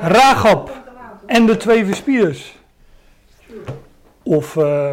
Rahab 0.00 0.70
en 1.26 1.46
de 1.46 1.56
twee 1.56 1.84
verspieders. 1.84 2.58
Of 4.22 4.56
eh, 4.56 4.92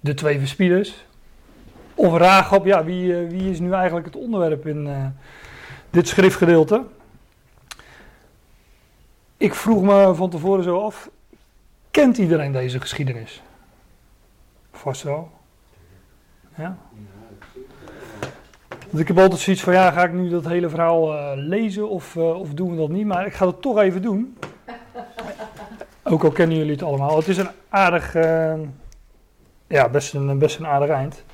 de 0.00 0.14
twee 0.14 0.38
verspieders. 0.38 1.06
Of 1.94 2.16
Rahab, 2.16 2.64
ja, 2.64 2.84
wie, 2.84 3.16
eh, 3.16 3.30
wie 3.30 3.50
is 3.50 3.60
nu 3.60 3.72
eigenlijk 3.72 4.06
het 4.06 4.16
onderwerp 4.16 4.66
in 4.66 4.86
eh, 4.86 5.06
dit 5.90 6.08
schriftgedeelte? 6.08 6.84
Ik 9.36 9.54
vroeg 9.54 9.82
me 9.82 10.14
van 10.14 10.30
tevoren 10.30 10.64
zo 10.64 10.80
af, 10.80 11.10
kent 11.90 12.18
iedereen 12.18 12.52
deze 12.52 12.80
geschiedenis? 12.80 13.42
Vast 14.72 15.02
wel. 15.02 15.30
Ja? 16.56 16.78
Want 18.88 18.98
ik 18.98 19.08
heb 19.08 19.18
altijd 19.18 19.40
zoiets 19.40 19.62
van, 19.62 19.72
ja, 19.72 19.90
ga 19.90 20.04
ik 20.04 20.12
nu 20.12 20.28
dat 20.28 20.46
hele 20.46 20.68
verhaal 20.68 21.14
eh, 21.14 21.30
lezen 21.34 21.88
of, 21.88 22.16
eh, 22.16 22.40
of 22.40 22.54
doen 22.54 22.70
we 22.70 22.76
dat 22.76 22.88
niet? 22.88 23.06
Maar 23.06 23.26
ik 23.26 23.34
ga 23.34 23.46
het 23.46 23.62
toch 23.62 23.78
even 23.78 24.02
doen. 24.02 24.36
Ook 26.02 26.24
al 26.24 26.30
kennen 26.30 26.56
jullie 26.56 26.72
het 26.72 26.82
allemaal. 26.82 27.16
Het 27.16 27.28
is 27.28 27.36
een 27.36 27.50
aardig, 27.68 28.14
eh, 28.14 28.54
ja, 29.66 29.88
best 29.88 30.14
een, 30.14 30.38
best 30.38 30.58
een 30.58 30.66
aardig 30.66 30.88
eind. 30.88 31.24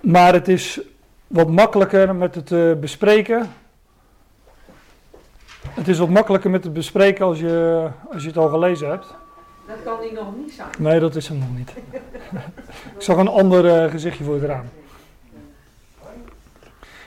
Maar 0.00 0.32
het 0.32 0.48
is 0.48 0.80
wat 1.26 1.48
makkelijker 1.48 2.14
met 2.14 2.34
het 2.34 2.52
eh, 2.52 2.72
bespreken. 2.72 3.50
Het 5.68 5.88
is 5.88 5.98
wat 5.98 6.08
makkelijker 6.08 6.50
met 6.50 6.64
het 6.64 6.72
bespreken 6.72 7.24
als 7.24 7.38
je, 7.38 7.88
als 8.12 8.22
je 8.22 8.28
het 8.28 8.36
al 8.36 8.48
gelezen 8.48 8.88
hebt. 8.88 9.14
Dat 9.66 9.76
kan 9.84 10.00
die 10.00 10.12
nog 10.12 10.36
niet 10.36 10.52
zijn. 10.52 10.68
Nee, 10.78 11.00
dat 11.00 11.16
is 11.16 11.28
hem 11.28 11.38
nog 11.38 11.56
niet. 11.56 11.72
ik 12.96 13.02
zag 13.02 13.16
een 13.16 13.28
ander 13.28 13.82
eh, 13.82 13.90
gezichtje 13.90 14.24
voor 14.24 14.34
het 14.34 14.44
raam. 14.44 14.64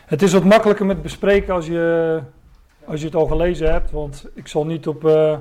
Het 0.05 0.21
is 0.21 0.33
wat 0.33 0.43
makkelijker 0.43 0.85
met 0.85 1.01
bespreken 1.01 1.53
als 1.53 1.65
je, 1.65 2.19
als 2.85 2.99
je 2.99 3.05
het 3.05 3.15
al 3.15 3.25
gelezen 3.25 3.71
hebt, 3.71 3.91
want 3.91 4.25
ik 4.33 4.47
zal 4.47 4.65
niet 4.65 4.87
op, 4.87 5.05
eh, 5.05 5.37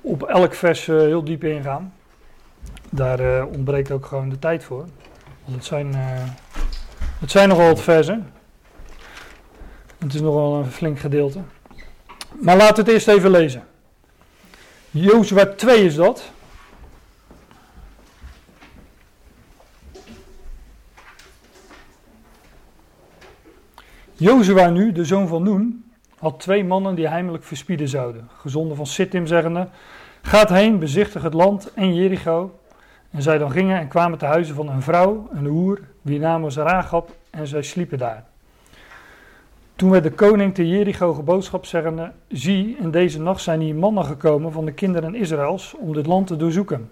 op 0.00 0.22
elk 0.22 0.54
vers 0.54 0.88
eh, 0.88 0.96
heel 0.96 1.24
diep 1.24 1.44
ingaan. 1.44 1.92
Daar 2.90 3.20
eh, 3.20 3.44
ontbreekt 3.52 3.90
ook 3.90 4.06
gewoon 4.06 4.28
de 4.28 4.38
tijd 4.38 4.64
voor. 4.64 4.84
Want 5.44 5.56
het 5.56 5.64
zijn, 5.64 5.94
het 7.20 7.30
zijn 7.30 7.48
nogal 7.48 7.66
wat 7.66 7.80
versen. 7.80 8.32
Het 9.98 10.14
is 10.14 10.20
nogal 10.20 10.54
een 10.54 10.70
flink 10.70 10.98
gedeelte. 10.98 11.40
Maar 12.40 12.56
laten 12.56 12.74
we 12.74 12.80
het 12.80 12.90
eerst 12.90 13.08
even 13.08 13.30
lezen. 13.30 13.64
Jozua 14.90 15.46
2 15.46 15.84
is 15.84 15.94
dat. 15.94 16.30
Jozua 24.20 24.70
nu, 24.70 24.92
de 24.92 25.04
zoon 25.04 25.28
van 25.28 25.42
Noen, 25.42 25.84
had 26.18 26.40
twee 26.40 26.64
mannen 26.64 26.94
die 26.94 27.08
heimelijk 27.08 27.44
verspieden 27.44 27.88
zouden. 27.88 28.28
Gezonden 28.36 28.76
van 28.76 28.86
Sittim, 28.86 29.26
zeggende, 29.26 29.68
gaat 30.22 30.48
heen, 30.48 30.78
bezichtig 30.78 31.22
het 31.22 31.34
land 31.34 31.72
en 31.74 31.94
Jericho. 31.94 32.58
En 33.10 33.22
zij 33.22 33.38
dan 33.38 33.50
gingen 33.50 33.78
en 33.78 33.88
kwamen 33.88 34.18
te 34.18 34.24
huizen 34.24 34.54
van 34.54 34.68
een 34.68 34.82
vrouw, 34.82 35.28
een 35.32 35.46
hoer, 35.46 35.80
wie 36.02 36.18
naam 36.18 36.42
was 36.42 36.56
Rahab, 36.56 37.10
en 37.30 37.46
zij 37.46 37.62
sliepen 37.62 37.98
daar. 37.98 38.24
Toen 39.76 39.90
werd 39.90 40.04
de 40.04 40.12
koning 40.12 40.54
te 40.54 40.68
Jericho 40.68 41.14
geboodschap 41.14 41.66
zeggende, 41.66 42.12
zie, 42.28 42.76
in 42.78 42.90
deze 42.90 43.20
nacht 43.20 43.42
zijn 43.42 43.60
hier 43.60 43.74
mannen 43.74 44.04
gekomen 44.04 44.52
van 44.52 44.64
de 44.64 44.72
kinderen 44.72 45.14
Israëls 45.14 45.74
om 45.74 45.92
dit 45.92 46.06
land 46.06 46.26
te 46.26 46.36
doorzoeken. 46.36 46.90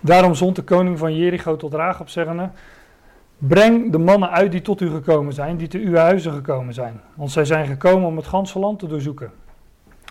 Daarom 0.00 0.34
zond 0.34 0.56
de 0.56 0.62
koning 0.62 0.98
van 0.98 1.16
Jericho 1.16 1.56
tot 1.56 1.74
Rahab 1.74 2.08
zeggende, 2.08 2.50
Breng 3.38 3.92
de 3.92 3.98
mannen 3.98 4.30
uit 4.30 4.52
die 4.52 4.62
tot 4.62 4.80
u 4.80 4.90
gekomen 4.90 5.32
zijn, 5.32 5.56
die 5.56 5.68
te 5.68 5.78
uw 5.78 5.94
huizen 5.94 6.32
gekomen 6.32 6.74
zijn. 6.74 7.00
Want 7.14 7.30
zij 7.30 7.44
zijn 7.44 7.66
gekomen 7.66 8.06
om 8.06 8.16
het 8.16 8.26
ganse 8.26 8.58
land 8.58 8.78
te 8.78 8.86
doorzoeken. 8.86 9.30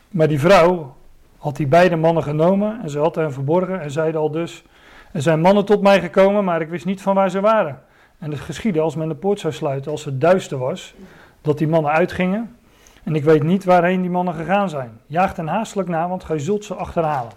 Maar 0.09 0.27
die 0.27 0.39
vrouw 0.39 0.95
had 1.37 1.55
die 1.55 1.67
beide 1.67 1.95
mannen 1.95 2.23
genomen 2.23 2.81
en 2.81 2.89
ze 2.89 2.99
had 2.99 3.15
hen 3.15 3.33
verborgen 3.33 3.81
en 3.81 3.91
zeide 3.91 4.17
al 4.17 4.31
dus... 4.31 4.63
Er 5.11 5.21
zijn 5.21 5.41
mannen 5.41 5.65
tot 5.65 5.81
mij 5.81 6.01
gekomen, 6.01 6.43
maar 6.43 6.61
ik 6.61 6.69
wist 6.69 6.85
niet 6.85 7.01
van 7.01 7.15
waar 7.15 7.29
ze 7.29 7.41
waren. 7.41 7.81
En 8.19 8.31
het 8.31 8.39
geschiedde 8.39 8.79
als 8.79 8.95
men 8.95 9.07
de 9.07 9.15
poort 9.15 9.39
zou 9.39 9.53
sluiten, 9.53 9.91
als 9.91 10.05
het 10.05 10.21
duister 10.21 10.57
was, 10.57 10.93
dat 11.41 11.57
die 11.57 11.67
mannen 11.67 11.91
uitgingen. 11.91 12.55
En 13.03 13.15
ik 13.15 13.23
weet 13.23 13.43
niet 13.43 13.63
waarheen 13.63 14.01
die 14.01 14.09
mannen 14.09 14.33
gegaan 14.33 14.69
zijn. 14.69 14.99
Jaag 15.05 15.35
hen 15.35 15.47
haastelijk 15.47 15.89
na, 15.89 16.09
want 16.09 16.23
gij 16.23 16.39
zult 16.39 16.65
ze 16.65 16.73
achterhalen. 16.73 17.31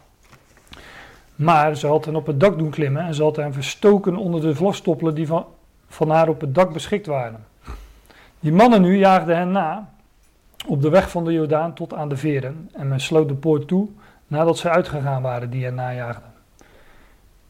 Maar 1.34 1.76
ze 1.76 1.86
had 1.86 2.04
hen 2.04 2.16
op 2.16 2.26
het 2.26 2.40
dak 2.40 2.58
doen 2.58 2.70
klimmen 2.70 3.02
en 3.02 3.14
ze 3.14 3.22
had 3.22 3.36
hen 3.36 3.52
verstoken 3.52 4.16
onder 4.16 4.40
de 4.40 4.54
vlasstoppelen 4.54 5.14
die 5.14 5.26
van, 5.26 5.46
van 5.88 6.10
haar 6.10 6.28
op 6.28 6.40
het 6.40 6.54
dak 6.54 6.72
beschikt 6.72 7.06
waren. 7.06 7.44
Die 8.40 8.52
mannen 8.52 8.82
nu 8.82 8.96
jaagden 8.96 9.36
hen 9.36 9.50
na 9.50 9.90
op 10.66 10.82
de 10.82 10.88
weg 10.88 11.10
van 11.10 11.24
de 11.24 11.32
Jordaan 11.32 11.74
tot 11.74 11.94
aan 11.94 12.08
de 12.08 12.16
veren 12.16 12.70
en 12.72 12.88
men 12.88 13.00
sloot 13.00 13.28
de 13.28 13.34
poort 13.34 13.68
toe 13.68 13.88
nadat 14.26 14.58
zij 14.58 14.70
uitgegaan 14.70 15.22
waren 15.22 15.50
die 15.50 15.64
hen 15.64 15.74
najaagden. 15.74 16.34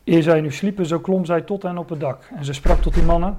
Eer 0.04 0.22
zij 0.22 0.40
nu 0.40 0.52
sliepen, 0.52 0.86
zo 0.86 0.98
klom 0.98 1.24
zij 1.24 1.40
tot 1.40 1.62
hen 1.62 1.78
op 1.78 1.88
het 1.88 2.00
dak 2.00 2.28
en 2.36 2.44
ze 2.44 2.52
sprak 2.52 2.82
tot 2.82 2.94
die 2.94 3.02
mannen, 3.02 3.38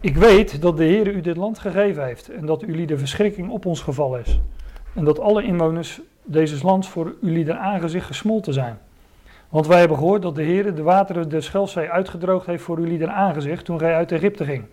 ik 0.00 0.16
weet 0.16 0.62
dat 0.62 0.76
de 0.76 0.84
Heer 0.84 1.06
u 1.06 1.20
dit 1.20 1.36
land 1.36 1.58
gegeven 1.58 2.04
heeft 2.04 2.28
en 2.28 2.46
dat 2.46 2.62
u 2.62 2.84
de 2.84 2.98
verschrikking 2.98 3.50
op 3.50 3.66
ons 3.66 3.80
gevallen 3.80 4.20
is 4.20 4.40
en 4.94 5.04
dat 5.04 5.20
alle 5.20 5.42
inwoners 5.42 6.00
deze 6.24 6.64
lands 6.66 6.88
voor 6.88 7.14
jullie 7.20 7.52
aangezicht 7.52 8.06
gesmolten 8.06 8.52
zijn. 8.52 8.78
Want 9.52 9.66
wij 9.66 9.78
hebben 9.78 9.96
gehoord 9.96 10.22
dat 10.22 10.34
de 10.34 10.42
Heer 10.42 10.74
de 10.74 10.82
wateren 10.82 11.28
der 11.28 11.42
Schelfzee 11.42 11.90
uitgedroogd 11.90 12.46
heeft 12.46 12.62
voor 12.62 12.80
jullie 12.80 13.06
aangezicht 13.06 13.64
toen 13.64 13.78
gij 13.78 13.94
uit 13.94 14.12
Egypte 14.12 14.44
ging. 14.44 14.64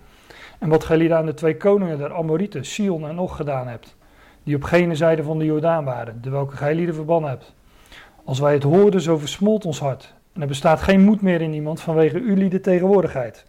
En 0.60 0.70
wat 0.70 0.84
gij 0.84 0.98
lieden 0.98 1.18
aan 1.18 1.26
de 1.26 1.34
twee 1.34 1.58
koningen 1.58 1.98
der 1.98 2.14
Amorieten, 2.14 2.66
Sion 2.66 3.08
en 3.08 3.20
Og 3.20 3.36
gedaan 3.36 3.68
hebt, 3.68 3.96
die 4.44 4.56
op 4.56 4.64
gene 4.64 4.96
zijde 4.96 5.24
van 5.24 5.40
de 5.40 5.46
Jordaan 5.46 5.84
waren, 5.84 6.22
de 6.22 6.30
welke 6.30 6.56
gij 6.56 6.76
lieden 6.76 6.96
verbannen 6.96 7.30
hebt. 7.30 7.54
Als 8.24 8.40
wij 8.40 8.54
het 8.54 8.64
hoorden, 8.64 9.02
zo 9.02 9.18
versmolt 9.18 9.66
ons 9.66 9.80
hart. 9.80 10.14
En 10.34 10.42
er 10.42 10.48
bestaat 10.48 10.82
geen 10.82 11.02
moed 11.02 11.22
meer 11.22 11.42
in 11.42 11.54
iemand 11.54 11.82
vanwege 11.82 12.24
jullie 12.24 12.50
de 12.50 12.62
tegenwoordigheid. 12.62 13.46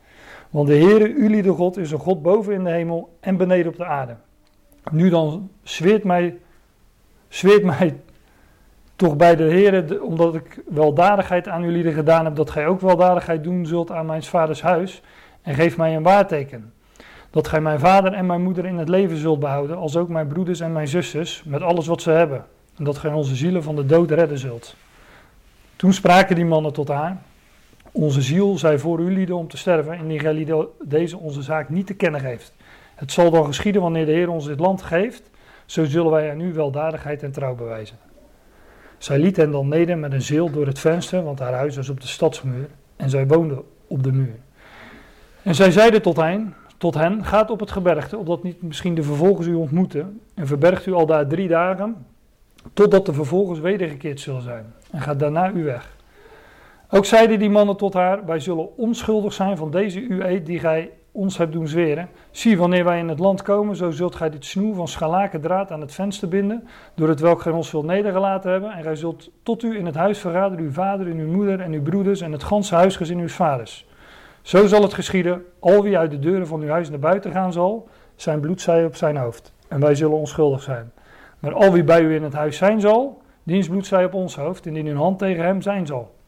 Want 0.51 0.69
de 0.69 0.77
Heere, 0.77 1.15
jullie 1.21 1.43
de 1.43 1.53
God, 1.53 1.77
is 1.77 1.91
een 1.91 1.99
God 1.99 2.23
boven 2.23 2.53
in 2.53 2.65
de 2.65 2.71
hemel 2.71 3.17
en 3.21 3.37
beneden 3.37 3.73
op 3.73 3.77
de 3.77 3.85
aarde. 3.85 4.17
Nu 4.91 5.09
dan 5.09 5.51
zweert 5.63 6.05
mij, 6.05 6.39
zweert 7.29 7.65
mij 7.65 7.97
toch 9.01 9.17
bij 9.17 9.37
de 9.37 9.43
Heer, 9.43 10.03
omdat 10.03 10.35
ik 10.35 10.63
weldadigheid 10.69 11.49
aan 11.49 11.63
jullie 11.63 11.93
gedaan 11.93 12.25
heb, 12.25 12.37
dat 12.37 12.51
gij 12.51 12.67
ook 12.67 12.81
weldadigheid 12.81 13.45
doen 13.45 13.67
zult 13.67 13.91
aan 13.91 14.07
mijn 14.07 14.23
vaders 14.23 14.63
huis. 14.63 15.03
En 15.43 15.55
geef 15.55 15.77
mij 15.77 15.97
een 15.97 16.03
waarteken. 16.03 16.73
Dat 17.31 17.49
gij 17.49 17.61
mijn 17.61 17.79
vader 17.79 18.13
en 18.13 18.27
mijn 18.27 18.43
moeder 18.43 18.65
in 18.65 18.79
het 18.79 18.89
leven 18.89 19.17
zult 19.17 19.41
behouden, 19.41 19.77
als 19.77 19.97
ook 19.97 20.09
mijn 20.09 20.27
broeders 20.27 20.61
en 20.61 20.73
mijn 20.73 20.89
zusters, 20.89 21.43
met 21.45 21.63
alles 21.63 21.87
wat 21.87 22.03
ze 22.03 22.11
hebben. 22.11 22.45
En 22.77 22.85
dat 22.85 22.99
gij 22.99 23.13
onze 23.13 23.35
zielen 23.35 23.63
van 23.63 23.77
de 23.77 23.87
dood 23.87 24.11
redden 24.11 24.39
zult. 24.39 24.77
Toen 25.77 25.93
spraken 25.93 26.35
die 26.37 26.45
mannen 26.45 26.73
tot 26.73 26.89
haar. 26.89 27.17
Onze 27.93 28.23
ziel 28.23 28.59
zij 28.59 28.79
voor 28.79 29.01
u 29.01 29.13
lieden 29.13 29.37
om 29.37 29.49
te 29.49 29.57
sterven, 29.57 29.99
indien 29.99 30.21
gij 30.21 30.67
deze 30.85 31.19
onze 31.19 31.43
zaak 31.43 31.69
niet 31.69 31.87
te 31.87 31.95
kennen 31.95 32.21
geeft. 32.21 32.53
Het 32.95 33.13
zal 33.13 33.31
dan 33.31 33.47
geschieden 33.47 33.83
wanneer 33.83 34.07
de 34.07 34.13
Heer 34.13 34.31
ons 34.31 34.47
dit 34.47 34.61
land 34.61 34.83
geeft, 34.83 35.31
zo 35.67 35.85
zullen 35.85 36.11
wij 36.11 36.31
aan 36.31 36.41
u 36.41 36.53
weldadigheid 36.53 37.23
en 37.23 37.33
trouw 37.33 37.55
bewijzen. 37.55 38.10
Zij 39.01 39.19
liet 39.19 39.37
hen 39.37 39.51
dan 39.51 39.69
neder 39.69 39.99
met 39.99 40.13
een 40.13 40.23
zeel 40.23 40.51
door 40.51 40.67
het 40.67 40.79
venster, 40.79 41.23
want 41.23 41.39
haar 41.39 41.53
huis 41.53 41.77
was 41.77 41.89
op 41.89 42.01
de 42.01 42.07
stadsmuur, 42.07 42.69
en 42.97 43.11
zij 43.11 43.27
woonde 43.27 43.63
op 43.87 44.03
de 44.03 44.13
muur. 44.13 44.35
En 45.43 45.55
zij 45.55 45.71
zeiden 45.71 46.03
tot 46.03 46.17
hen, 46.17 46.55
tot 46.77 46.95
hen, 46.95 47.25
gaat 47.25 47.51
op 47.51 47.61
het 47.61 47.71
gebergte, 47.71 48.17
opdat 48.17 48.43
niet 48.43 48.63
misschien 48.63 48.95
de 48.95 49.03
vervolgers 49.03 49.47
u 49.47 49.55
ontmoeten, 49.55 50.21
en 50.35 50.47
verbergt 50.47 50.87
u 50.87 50.93
al 50.93 51.07
daar 51.07 51.27
drie 51.27 51.49
dagen, 51.49 52.07
totdat 52.73 53.07
de 53.07 53.13
vervolgers 53.13 53.59
wedergekeerd 53.59 54.21
zullen 54.21 54.43
zijn, 54.43 54.73
en 54.91 55.01
gaat 55.01 55.19
daarna 55.19 55.53
u 55.53 55.65
weg. 55.65 55.97
Ook 56.91 57.05
zeiden 57.05 57.39
die 57.39 57.51
mannen 57.51 57.77
tot 57.77 57.95
haar, 57.95 58.27
wij 58.27 58.41
zullen 58.41 58.77
onschuldig 58.77 59.33
zijn 59.33 59.57
van 59.57 59.71
deze 59.71 60.07
uw 60.09 60.21
eed 60.21 60.47
die 60.47 60.59
gij 60.59 60.91
ons 61.13 61.39
hebt 61.39 61.53
doen 61.53 61.69
zweren. 61.69 62.09
Zie, 62.31 62.59
wanneer 62.59 62.85
wij 62.85 62.99
in 62.99 63.09
het 63.09 63.19
land 63.19 63.43
komen, 63.43 63.77
zo 63.77 63.91
zult 63.91 64.15
gij 64.15 64.31
dit 64.31 64.45
snoer 64.45 64.75
van 64.75 64.89
scharlaken 64.89 65.41
draad 65.41 65.71
aan 65.71 65.81
het 65.81 65.95
venster 65.95 66.29
binden, 66.29 66.69
door 66.95 67.09
het 67.09 67.21
welk 67.21 67.41
gij 67.41 67.53
ons 67.53 67.69
zult 67.69 67.85
nedergelaten 67.85 68.51
hebben. 68.51 68.73
En 68.73 68.83
gij 68.83 68.97
zult 68.97 69.31
tot 69.43 69.63
u 69.63 69.79
in 69.79 69.87
het 69.87 69.95
huis 69.95 70.19
verraden 70.19 70.59
uw 70.59 70.71
vader 70.71 71.07
en 71.07 71.19
uw 71.19 71.31
moeder 71.33 71.61
en 71.61 71.73
uw 71.73 71.83
broeders 71.83 72.21
en 72.21 72.33
het 72.33 72.43
ganse 72.43 72.75
huisgezin 72.75 73.19
uw 73.19 73.29
vaders. 73.29 73.87
Zo 74.43 74.67
zal 74.67 74.83
het 74.83 74.95
geschieden, 74.95 75.43
al 75.59 75.83
wie 75.83 75.99
uit 75.99 76.11
de 76.11 76.19
deuren 76.19 76.47
van 76.47 76.61
uw 76.61 76.69
huis 76.69 76.91
naar 76.91 76.99
buiten 76.99 77.33
gaan 77.33 77.53
zal, 77.53 77.89
zijn 78.17 78.41
bloed 78.41 78.61
zij 78.61 78.85
op 78.85 78.97
zijn 78.97 79.17
hoofd. 79.17 79.53
En 79.69 79.81
wij 79.81 79.95
zullen 79.95 80.17
onschuldig 80.17 80.63
zijn. 80.63 80.93
Maar 81.39 81.55
al 81.55 81.73
wie 81.73 81.85
bij 81.85 82.03
u 82.03 82.15
in 82.15 82.23
het 82.23 82.33
huis 82.33 82.57
zijn 82.57 82.81
zal, 82.81 83.23
diens 83.43 83.69
bloed 83.69 83.87
zij 83.87 84.05
op 84.05 84.15
ons 84.15 84.37
hoofd, 84.37 84.67
indien 84.67 84.87
uw 84.87 84.97
hand 84.97 85.19
tegen 85.19 85.45
hem 85.45 85.63
zijn 85.63 85.87
zal. 85.87 86.19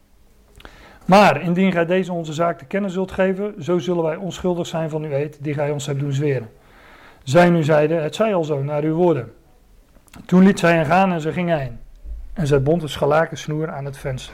Maar 1.05 1.41
indien 1.41 1.71
gij 1.71 1.85
deze 1.85 2.13
onze 2.13 2.33
zaak 2.33 2.57
te 2.57 2.65
kennen 2.65 2.91
zult 2.91 3.11
geven, 3.11 3.63
zo 3.63 3.79
zullen 3.79 4.03
wij 4.03 4.15
onschuldig 4.15 4.67
zijn 4.67 4.89
van 4.89 5.03
uw 5.03 5.11
eed 5.11 5.37
die 5.41 5.53
gij 5.53 5.71
ons 5.71 5.85
hebt 5.85 5.99
doen 5.99 6.13
zweren. 6.13 6.49
Zij 7.23 7.49
nu 7.49 7.63
zeiden, 7.63 8.03
het 8.03 8.15
zij 8.15 8.35
al 8.35 8.43
zo, 8.43 8.63
naar 8.63 8.83
uw 8.83 8.95
woorden. 8.95 9.33
Toen 10.25 10.43
liet 10.43 10.59
zij 10.59 10.75
hen 10.75 10.85
gaan 10.85 11.11
en 11.11 11.21
ze 11.21 11.31
gingen 11.31 11.59
heen. 11.59 11.79
En 12.33 12.47
zij 12.47 12.61
bond 12.61 12.81
een 12.81 12.89
schalaken 12.89 13.37
snoer 13.37 13.71
aan 13.71 13.85
het 13.85 13.97
venster. 13.97 14.33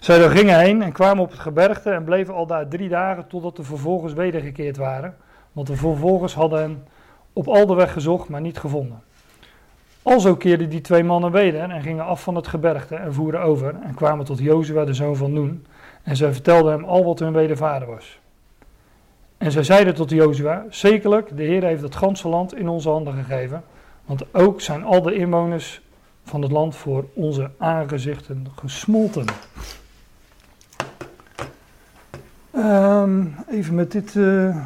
Zij 0.00 0.28
gingen 0.28 0.58
heen 0.58 0.82
en 0.82 0.92
kwamen 0.92 1.22
op 1.22 1.30
het 1.30 1.40
gebergte 1.40 1.90
en 1.90 2.04
bleven 2.04 2.34
al 2.34 2.46
daar 2.46 2.68
drie 2.68 2.88
dagen 2.88 3.26
totdat 3.26 3.56
de 3.56 3.62
vervolgers 3.62 4.12
wedergekeerd 4.12 4.76
waren. 4.76 5.16
Want 5.52 5.66
de 5.66 5.76
vervolgers 5.76 6.34
hadden 6.34 6.60
hen 6.60 6.86
op 7.32 7.48
al 7.48 7.66
de 7.66 7.74
weg 7.74 7.92
gezocht, 7.92 8.28
maar 8.28 8.40
niet 8.40 8.58
gevonden. 8.58 9.02
Alzo 10.06 10.36
keerden 10.36 10.68
die 10.68 10.80
twee 10.80 11.04
mannen 11.04 11.32
weder 11.32 11.60
en 11.60 11.82
gingen 11.82 12.04
af 12.04 12.22
van 12.22 12.34
het 12.34 12.46
gebergte 12.46 12.94
en 12.94 13.14
voeren 13.14 13.42
over 13.42 13.74
en 13.82 13.94
kwamen 13.94 14.24
tot 14.24 14.38
Jozua, 14.38 14.84
de 14.84 14.94
zoon 14.94 15.16
van 15.16 15.32
Noen. 15.32 15.66
En 16.02 16.16
zij 16.16 16.32
vertelden 16.32 16.72
hem 16.72 16.84
al 16.84 17.04
wat 17.04 17.18
hun 17.18 17.32
wedervader 17.32 17.88
was. 17.88 18.18
En 19.38 19.52
zij 19.52 19.62
zeiden 19.62 19.94
tot 19.94 20.10
Jozua, 20.10 20.64
zekerlijk, 20.70 21.36
de 21.36 21.42
Heer 21.42 21.62
heeft 21.62 21.82
het 21.82 21.94
ganse 21.94 22.28
land 22.28 22.54
in 22.54 22.68
onze 22.68 22.88
handen 22.88 23.14
gegeven, 23.14 23.62
want 24.04 24.34
ook 24.34 24.60
zijn 24.60 24.84
al 24.84 25.02
de 25.02 25.14
inwoners 25.14 25.82
van 26.24 26.42
het 26.42 26.52
land 26.52 26.76
voor 26.76 27.04
onze 27.14 27.50
aangezichten 27.58 28.46
gesmolten. 28.56 29.24
Ehm, 32.50 33.24
even 33.50 33.74
met 33.74 33.92
dit 33.92 34.14
uh, 34.14 34.56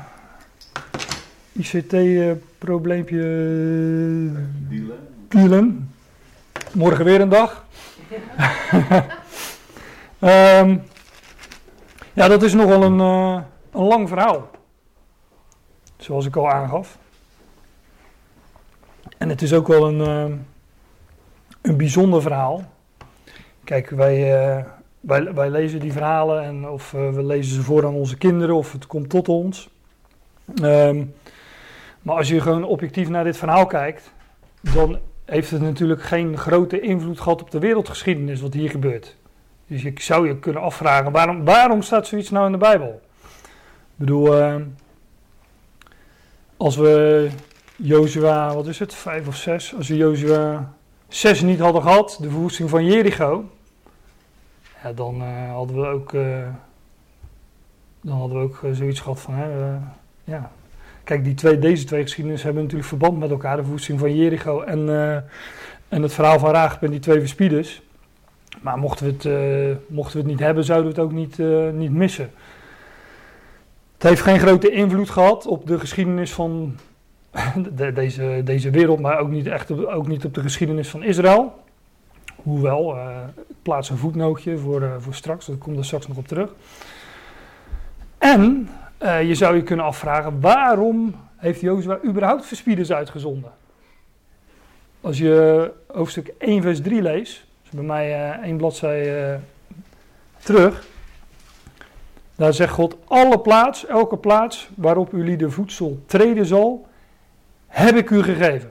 ICT-probleempje 1.52 3.22
dealen. 5.30 5.94
Morgen 6.72 7.04
weer 7.04 7.20
een 7.20 7.28
dag. 7.28 7.64
um, 10.20 10.82
ja, 12.18 12.28
dat 12.28 12.42
is 12.42 12.54
nogal 12.54 12.82
een, 12.82 12.98
uh, 12.98 13.42
een 13.72 13.82
lang 13.82 14.08
verhaal. 14.08 14.50
Zoals 15.96 16.26
ik 16.26 16.36
al 16.36 16.50
aangaf. 16.50 16.98
En 19.18 19.28
het 19.28 19.42
is 19.42 19.52
ook 19.52 19.68
wel 19.68 19.88
een, 19.88 20.30
uh, 20.30 20.36
een 21.62 21.76
bijzonder 21.76 22.22
verhaal. 22.22 22.64
Kijk, 23.64 23.90
wij, 23.90 24.46
uh, 24.56 24.64
wij, 25.00 25.34
wij 25.34 25.50
lezen 25.50 25.80
die 25.80 25.92
verhalen 25.92 26.42
en 26.42 26.68
of 26.68 26.90
we 26.90 27.24
lezen 27.24 27.54
ze 27.54 27.62
voor 27.62 27.86
aan 27.86 27.94
onze 27.94 28.16
kinderen 28.16 28.54
of 28.54 28.72
het 28.72 28.86
komt 28.86 29.10
tot 29.10 29.28
ons. 29.28 29.68
Um, 30.62 31.14
maar 32.02 32.16
als 32.16 32.28
je 32.28 32.40
gewoon 32.40 32.64
objectief 32.64 33.08
naar 33.08 33.24
dit 33.24 33.36
verhaal 33.36 33.66
kijkt, 33.66 34.12
dan 34.60 34.98
heeft 35.30 35.50
het 35.50 35.60
natuurlijk 35.60 36.02
geen 36.02 36.38
grote 36.38 36.80
invloed 36.80 37.20
gehad 37.20 37.42
op 37.42 37.50
de 37.50 37.58
wereldgeschiedenis 37.58 38.40
wat 38.40 38.54
hier 38.54 38.70
gebeurt. 38.70 39.16
Dus 39.66 39.82
je 39.82 39.92
zou 39.94 40.28
je 40.28 40.38
kunnen 40.38 40.62
afvragen, 40.62 41.12
waarom, 41.12 41.44
waarom 41.44 41.82
staat 41.82 42.06
zoiets 42.06 42.30
nou 42.30 42.46
in 42.46 42.52
de 42.52 42.58
Bijbel? 42.58 43.00
Ik 43.64 43.96
bedoel, 43.96 44.38
uh, 44.38 44.56
als 46.56 46.76
we 46.76 47.28
Jozua, 47.76 48.54
wat 48.54 48.66
is 48.66 48.78
het, 48.78 48.94
vijf 48.94 49.26
of 49.26 49.36
zes, 49.36 49.74
als 49.76 49.88
we 49.88 49.96
Jozua 49.96 50.72
zes 51.08 51.40
niet 51.40 51.60
hadden 51.60 51.82
gehad, 51.82 52.18
de 52.20 52.30
verwoesting 52.30 52.70
van 52.70 52.84
Jericho, 52.84 53.44
ja, 54.82 54.92
dan 54.92 55.22
uh, 55.22 55.52
hadden 55.52 55.80
we 55.80 55.86
ook, 55.86 56.12
uh, 56.12 56.46
dan 58.00 58.18
hadden 58.18 58.38
we 58.38 58.44
ook 58.44 58.60
zoiets 58.72 59.00
gehad 59.00 59.20
van, 59.20 59.34
ja, 60.24 60.50
Kijk, 61.10 61.24
die 61.24 61.34
twee, 61.34 61.58
deze 61.58 61.84
twee 61.84 62.02
geschiedenissen 62.02 62.46
hebben 62.46 62.64
natuurlijk 62.64 62.88
verband 62.88 63.18
met 63.18 63.30
elkaar. 63.30 63.56
De 63.56 63.62
verwoesting 63.62 63.98
van 63.98 64.16
Jericho 64.16 64.62
en, 64.62 64.78
uh, 64.78 65.14
en 65.88 66.02
het 66.02 66.12
verhaal 66.12 66.38
van 66.38 66.50
Raag 66.50 66.80
en 66.80 66.90
die 66.90 67.00
twee 67.00 67.18
verspieders. 67.18 67.82
Maar 68.60 68.78
mochten 68.78 69.06
we, 69.06 69.12
het, 69.12 69.24
uh, 69.24 69.76
mochten 69.86 70.12
we 70.12 70.18
het 70.18 70.30
niet 70.30 70.40
hebben, 70.40 70.64
zouden 70.64 70.92
we 70.92 71.00
het 71.00 71.06
ook 71.06 71.12
niet, 71.16 71.38
uh, 71.38 71.70
niet 71.70 71.90
missen. 71.90 72.30
Het 73.94 74.02
heeft 74.02 74.22
geen 74.22 74.38
grote 74.38 74.70
invloed 74.70 75.10
gehad 75.10 75.46
op 75.46 75.66
de 75.66 75.78
geschiedenis 75.78 76.32
van 76.32 76.76
de, 77.76 77.92
deze, 77.92 78.40
deze 78.44 78.70
wereld, 78.70 79.00
maar 79.00 79.18
ook 79.18 79.30
niet, 79.30 79.46
echt, 79.46 79.86
ook 79.86 80.08
niet 80.08 80.24
op 80.24 80.34
de 80.34 80.42
geschiedenis 80.42 80.88
van 80.88 81.02
Israël. 81.02 81.54
Hoewel, 82.42 82.96
ik 83.36 83.56
plaats 83.62 83.90
een 83.90 83.98
voetnootje 83.98 84.58
voor, 84.58 84.90
voor 84.98 85.14
straks, 85.14 85.46
daar 85.46 85.56
kom 85.56 85.76
er 85.76 85.84
straks 85.84 86.06
nog 86.06 86.16
op 86.16 86.28
terug. 86.28 86.54
En 88.18 88.68
uh, 89.02 89.22
je 89.22 89.34
zou 89.34 89.56
je 89.56 89.62
kunnen 89.62 89.84
afvragen, 89.84 90.40
waarom 90.40 91.14
heeft 91.36 91.60
Jozua 91.60 91.98
überhaupt 92.04 92.46
verspieders 92.46 92.92
uitgezonden? 92.92 93.52
Als 95.00 95.18
je 95.18 95.70
hoofdstuk 95.86 96.32
1 96.38 96.62
vers 96.62 96.80
3 96.80 97.02
leest, 97.02 97.44
dus 97.62 97.70
bij 97.70 97.84
mij 97.84 98.10
uh, 98.10 98.44
één 98.44 98.56
bladzij 98.56 99.30
uh, 99.32 99.38
terug, 100.38 100.86
daar 102.34 102.54
zegt 102.54 102.72
God, 102.72 102.96
alle 103.06 103.40
plaats, 103.40 103.86
elke 103.86 104.16
plaats 104.16 104.68
waarop 104.76 105.12
jullie 105.12 105.36
de 105.36 105.50
voedsel 105.50 106.02
treden 106.06 106.46
zal, 106.46 106.86
heb 107.66 107.96
ik 107.96 108.10
u 108.10 108.22
gegeven. 108.22 108.70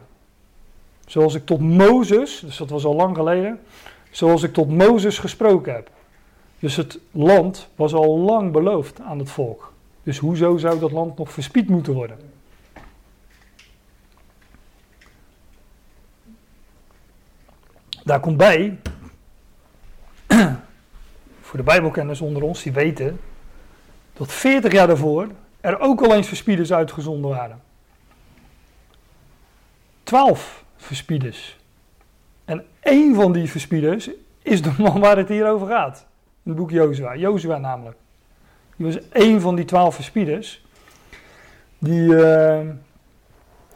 Zoals 1.06 1.34
ik 1.34 1.46
tot 1.46 1.60
Mozes, 1.60 2.40
dus 2.40 2.58
dat 2.58 2.70
was 2.70 2.86
al 2.86 2.96
lang 2.96 3.16
geleden, 3.16 3.60
zoals 4.12 4.44
ik 4.44 4.54
tot 4.54 4.70
Mozes 4.70 5.20
gesproken 5.20 5.74
heb. 5.74 5.90
Dus 6.60 6.76
het 6.76 7.00
land 7.12 7.70
was 7.76 7.94
al 7.94 8.18
lang 8.18 8.52
beloofd 8.52 9.02
aan 9.02 9.20
het 9.20 9.30
volk. 9.30 9.74
Dus 10.10 10.18
hoezo 10.18 10.58
zou 10.58 10.80
dat 10.80 10.92
land 10.92 11.18
nog 11.18 11.32
verspied 11.32 11.70
moeten 11.70 11.94
worden? 11.94 12.20
Daar 18.04 18.20
komt 18.20 18.38
bij, 18.38 18.80
voor 21.48 21.58
de 21.58 21.64
Bijbelkenners 21.64 22.22
onder 22.22 22.44
ons, 22.44 22.64
die 22.64 22.72
weten 22.72 23.20
dat 24.14 24.32
40 24.32 24.72
jaar 24.72 24.88
daarvoor 24.88 25.28
er 25.62 25.80
ook 25.80 26.02
al 26.02 26.16
eens 26.16 26.28
verspieders 26.28 26.74
uitgezonden 26.74 27.30
waren. 27.30 27.62
12 30.04 30.64
verspieders. 30.78 31.58
En 32.46 32.66
één 32.80 33.16
van 33.16 33.32
die 33.32 33.50
verspieders 33.50 34.10
is 34.42 34.62
de 34.62 34.74
man 34.78 35.00
waar 35.00 35.18
het 35.18 35.30
hier 35.30 35.48
over 35.48 35.68
gaat. 35.68 36.06
In 36.44 36.52
het 36.52 36.56
boek 36.56 36.72
Jozua. 36.72 37.16
Jozua 37.16 37.58
namelijk. 37.58 37.98
Was 38.80 38.98
een 39.12 39.42
van 39.42 39.56
die 39.56 39.66
twaalf 39.66 39.96
verspieders. 39.96 40.66
Die 41.80 42.10
uh, 42.10 42.60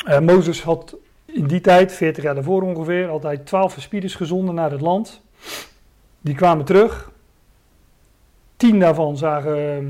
uh, 0.08 0.20
Mozes 0.20 0.62
had 0.62 0.96
in 1.26 1.48
die 1.48 1.62
tijd, 1.62 1.94
40 1.94 2.24
jaar 2.24 2.34
daarvoor 2.34 2.62
ongeveer, 2.62 3.08
altijd 3.08 3.46
twaalf 3.46 3.74
verspieders 3.74 4.16
gezonden 4.16 4.56
naar 4.56 4.72
het 4.72 4.82
land. 4.82 5.22
Die 6.22 6.36
kwamen 6.36 6.66
terug. 6.66 7.12
Tien 8.58 8.80
daarvan 8.80 9.18
zagen 9.18 9.84
uh, 9.84 9.90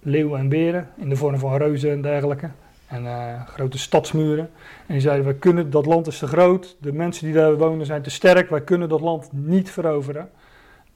leeuwen 0.00 0.38
en 0.38 0.48
beren 0.48 0.88
in 0.96 1.08
de 1.08 1.16
vorm 1.16 1.38
van 1.38 1.56
reuzen 1.56 1.90
en 1.90 2.02
dergelijke. 2.02 2.50
En 2.86 3.06
grote 3.46 3.78
stadsmuren. 3.78 4.50
En 4.86 4.92
die 4.92 5.00
zeiden: 5.00 5.24
Wij 5.24 5.34
kunnen, 5.34 5.70
dat 5.70 5.86
land 5.86 6.06
is 6.06 6.18
te 6.18 6.26
groot. 6.26 6.76
De 6.80 6.92
mensen 6.92 7.24
die 7.24 7.34
daar 7.34 7.56
wonen 7.56 7.86
zijn 7.86 8.02
te 8.02 8.10
sterk. 8.10 8.50
Wij 8.50 8.62
kunnen 8.62 8.88
dat 8.88 9.00
land 9.00 9.28
niet 9.32 9.70
veroveren. 9.70 10.30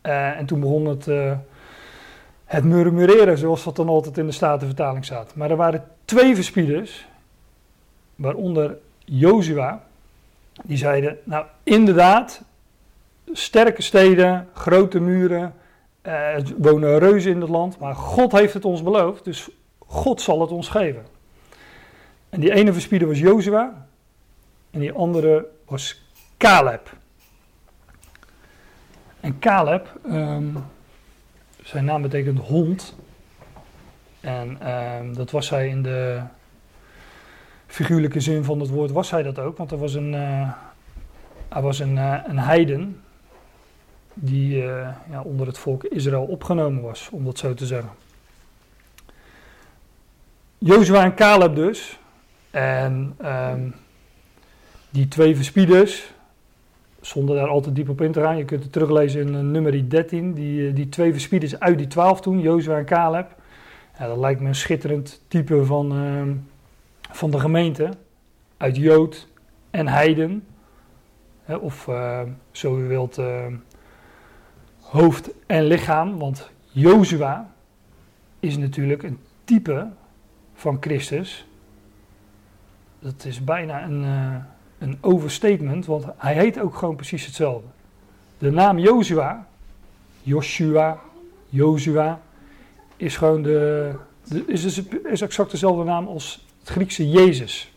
En 0.02 0.46
toen 0.46 0.60
begon 0.60 0.86
het 0.86 1.06
het 2.52 2.64
murmureren, 2.64 3.38
zoals 3.38 3.64
dat 3.64 3.76
dan 3.76 3.88
altijd 3.88 4.18
in 4.18 4.26
de 4.26 4.32
Statenvertaling 4.32 5.04
staat. 5.04 5.34
Maar 5.34 5.50
er 5.50 5.56
waren 5.56 5.84
twee 6.04 6.34
verspieders, 6.34 7.06
waaronder 8.14 8.78
Jozua, 9.04 9.84
die 10.62 10.76
zeiden, 10.76 11.18
nou 11.24 11.46
inderdaad, 11.62 12.42
sterke 13.32 13.82
steden, 13.82 14.48
grote 14.54 15.00
muren, 15.00 15.54
eh, 16.02 16.36
wonen 16.56 16.98
reuzen 16.98 17.30
in 17.30 17.40
het 17.40 17.50
land, 17.50 17.78
maar 17.78 17.94
God 17.94 18.32
heeft 18.32 18.54
het 18.54 18.64
ons 18.64 18.82
beloofd, 18.82 19.24
dus 19.24 19.48
God 19.78 20.20
zal 20.20 20.40
het 20.40 20.50
ons 20.50 20.68
geven. 20.68 21.06
En 22.28 22.40
die 22.40 22.52
ene 22.52 22.72
verspieder 22.72 23.08
was 23.08 23.18
Jozua 23.18 23.86
en 24.70 24.80
die 24.80 24.92
andere 24.92 25.46
was 25.64 26.02
Caleb. 26.36 26.90
En 29.20 29.38
Caleb, 29.38 30.00
um, 30.06 30.64
zijn 31.64 31.84
naam 31.84 32.02
betekent 32.02 32.38
hond. 32.38 32.94
En 34.20 34.58
uh, 34.62 35.14
dat 35.14 35.30
was 35.30 35.50
hij 35.50 35.68
in 35.68 35.82
de 35.82 36.20
figuurlijke 37.66 38.20
zin 38.20 38.44
van 38.44 38.60
het 38.60 38.68
woord, 38.68 38.90
was 38.90 39.10
hij 39.10 39.22
dat 39.22 39.38
ook. 39.38 39.56
Want 39.56 39.70
er 39.70 39.78
was 39.78 39.94
een, 39.94 40.12
uh, 40.12 40.52
hij 41.48 41.62
was 41.62 41.78
een, 41.78 41.96
uh, 41.96 42.18
een 42.26 42.38
heiden 42.38 43.02
die 44.14 44.62
uh, 44.62 44.88
ja, 45.10 45.22
onder 45.22 45.46
het 45.46 45.58
volk 45.58 45.84
Israël 45.84 46.24
opgenomen 46.24 46.82
was, 46.82 47.08
om 47.12 47.24
dat 47.24 47.38
zo 47.38 47.54
te 47.54 47.66
zeggen. 47.66 47.90
Jozua 50.58 51.04
en 51.04 51.14
Caleb 51.14 51.54
dus. 51.54 51.98
En 52.50 53.16
um, 53.24 53.74
die 54.90 55.08
twee 55.08 55.36
verspieders, 55.36 56.12
zonder 57.02 57.36
daar 57.36 57.48
altijd 57.48 57.74
diep 57.74 57.88
op 57.88 58.00
in 58.00 58.12
te 58.12 58.20
gaan. 58.20 58.36
Je 58.36 58.44
kunt 58.44 58.62
het 58.62 58.72
teruglezen 58.72 59.20
in 59.20 59.34
uh, 59.34 59.40
nummer 59.40 59.88
13. 59.88 60.32
Die, 60.34 60.68
uh, 60.68 60.74
die 60.74 60.88
twee 60.88 61.12
verspieders 61.12 61.60
uit 61.60 61.78
die 61.78 61.86
twaalf 61.86 62.20
toen, 62.20 62.40
Jozua 62.40 62.78
en 62.78 62.84
Caleb. 62.84 63.34
Ja, 63.98 64.06
dat 64.06 64.18
lijkt 64.18 64.40
me 64.40 64.48
een 64.48 64.54
schitterend 64.54 65.22
type 65.28 65.64
van, 65.64 65.96
uh, 65.96 66.22
van 67.10 67.30
de 67.30 67.40
gemeente. 67.40 67.90
Uit 68.56 68.76
Jood 68.76 69.28
en 69.70 69.88
Heiden. 69.88 70.44
Hè, 71.42 71.54
of 71.54 71.88
eh, 71.88 72.20
zo 72.50 72.78
u 72.78 72.88
wilt, 72.88 73.20
hoofd 74.80 75.30
en 75.46 75.64
lichaam. 75.64 76.18
Want 76.18 76.50
Jozua 76.70 77.52
is 78.40 78.56
natuurlijk 78.56 79.02
een 79.02 79.18
type 79.44 79.88
van 80.54 80.76
Christus. 80.80 81.46
Dat 82.98 83.24
is 83.24 83.44
bijna 83.44 83.84
een 83.84 84.04
een 84.82 84.98
overstatement, 85.00 85.86
want 85.86 86.04
hij 86.16 86.34
heet 86.34 86.60
ook 86.60 86.74
gewoon 86.74 86.96
precies 86.96 87.26
hetzelfde. 87.26 87.68
De 88.38 88.50
naam 88.50 88.78
Jozua, 88.78 89.46
Joshua, 90.22 91.00
Jozua, 91.48 92.20
is 92.96 93.16
gewoon 93.16 93.42
de, 93.42 93.92
is, 94.46 94.64
is, 94.64 94.82
is 95.04 95.20
exact 95.20 95.50
dezelfde 95.50 95.84
naam 95.84 96.06
als 96.06 96.46
het 96.58 96.68
Griekse 96.68 97.10
Jezus. 97.10 97.72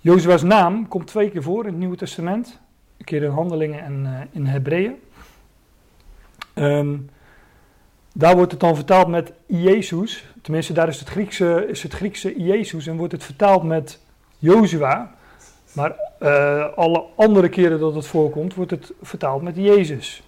Jozua's 0.00 0.42
naam 0.42 0.88
komt 0.88 1.06
twee 1.06 1.30
keer 1.30 1.42
voor 1.42 1.64
in 1.64 1.70
het 1.70 1.78
Nieuwe 1.78 1.96
Testament. 1.96 2.58
Een 2.98 3.04
keer 3.04 3.22
in 3.22 3.30
Handelingen 3.30 3.82
en 3.82 4.04
uh, 4.04 4.20
in 4.30 4.46
Hebreeën. 4.46 4.94
Um, 6.54 7.10
daar 8.12 8.36
wordt 8.36 8.50
het 8.50 8.60
dan 8.60 8.74
vertaald 8.74 9.08
met 9.08 9.32
Jezus. 9.46 10.24
Tenminste, 10.42 10.72
daar 10.72 10.88
is 10.88 10.98
het 10.98 11.08
Griekse, 11.08 11.66
is 11.68 11.82
het 11.82 11.92
Griekse 11.92 12.42
Jezus 12.42 12.86
en 12.86 12.96
wordt 12.96 13.12
het 13.12 13.24
vertaald 13.24 13.62
met 13.62 14.00
Jozua. 14.38 15.18
Maar 15.72 15.96
uh, 16.22 16.76
alle 16.76 17.04
andere 17.16 17.48
keren 17.48 17.80
dat 17.80 17.94
het 17.94 18.06
voorkomt, 18.06 18.54
wordt 18.54 18.70
het 18.70 18.92
vertaald 19.02 19.42
met 19.42 19.56
Jezus. 19.56 20.22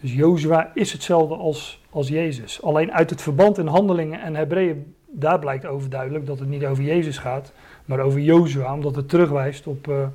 Dus 0.00 0.12
Jozua 0.12 0.70
is 0.74 0.92
hetzelfde 0.92 1.34
als, 1.34 1.80
als 1.90 2.08
Jezus. 2.08 2.62
Alleen 2.62 2.92
uit 2.92 3.10
het 3.10 3.22
verband 3.22 3.58
in 3.58 3.66
handelingen 3.66 4.20
en 4.20 4.34
Hebreeën, 4.34 4.94
daar 5.06 5.38
blijkt 5.38 5.66
overduidelijk 5.66 6.26
dat 6.26 6.38
het 6.38 6.48
niet 6.48 6.64
over 6.64 6.84
Jezus 6.84 7.18
gaat, 7.18 7.52
maar 7.84 8.00
over 8.00 8.20
Jozua, 8.20 8.74
omdat 8.74 8.96
het 8.96 9.08
terugwijst 9.08 9.66
op, 9.66 9.86
uh, 9.88 10.06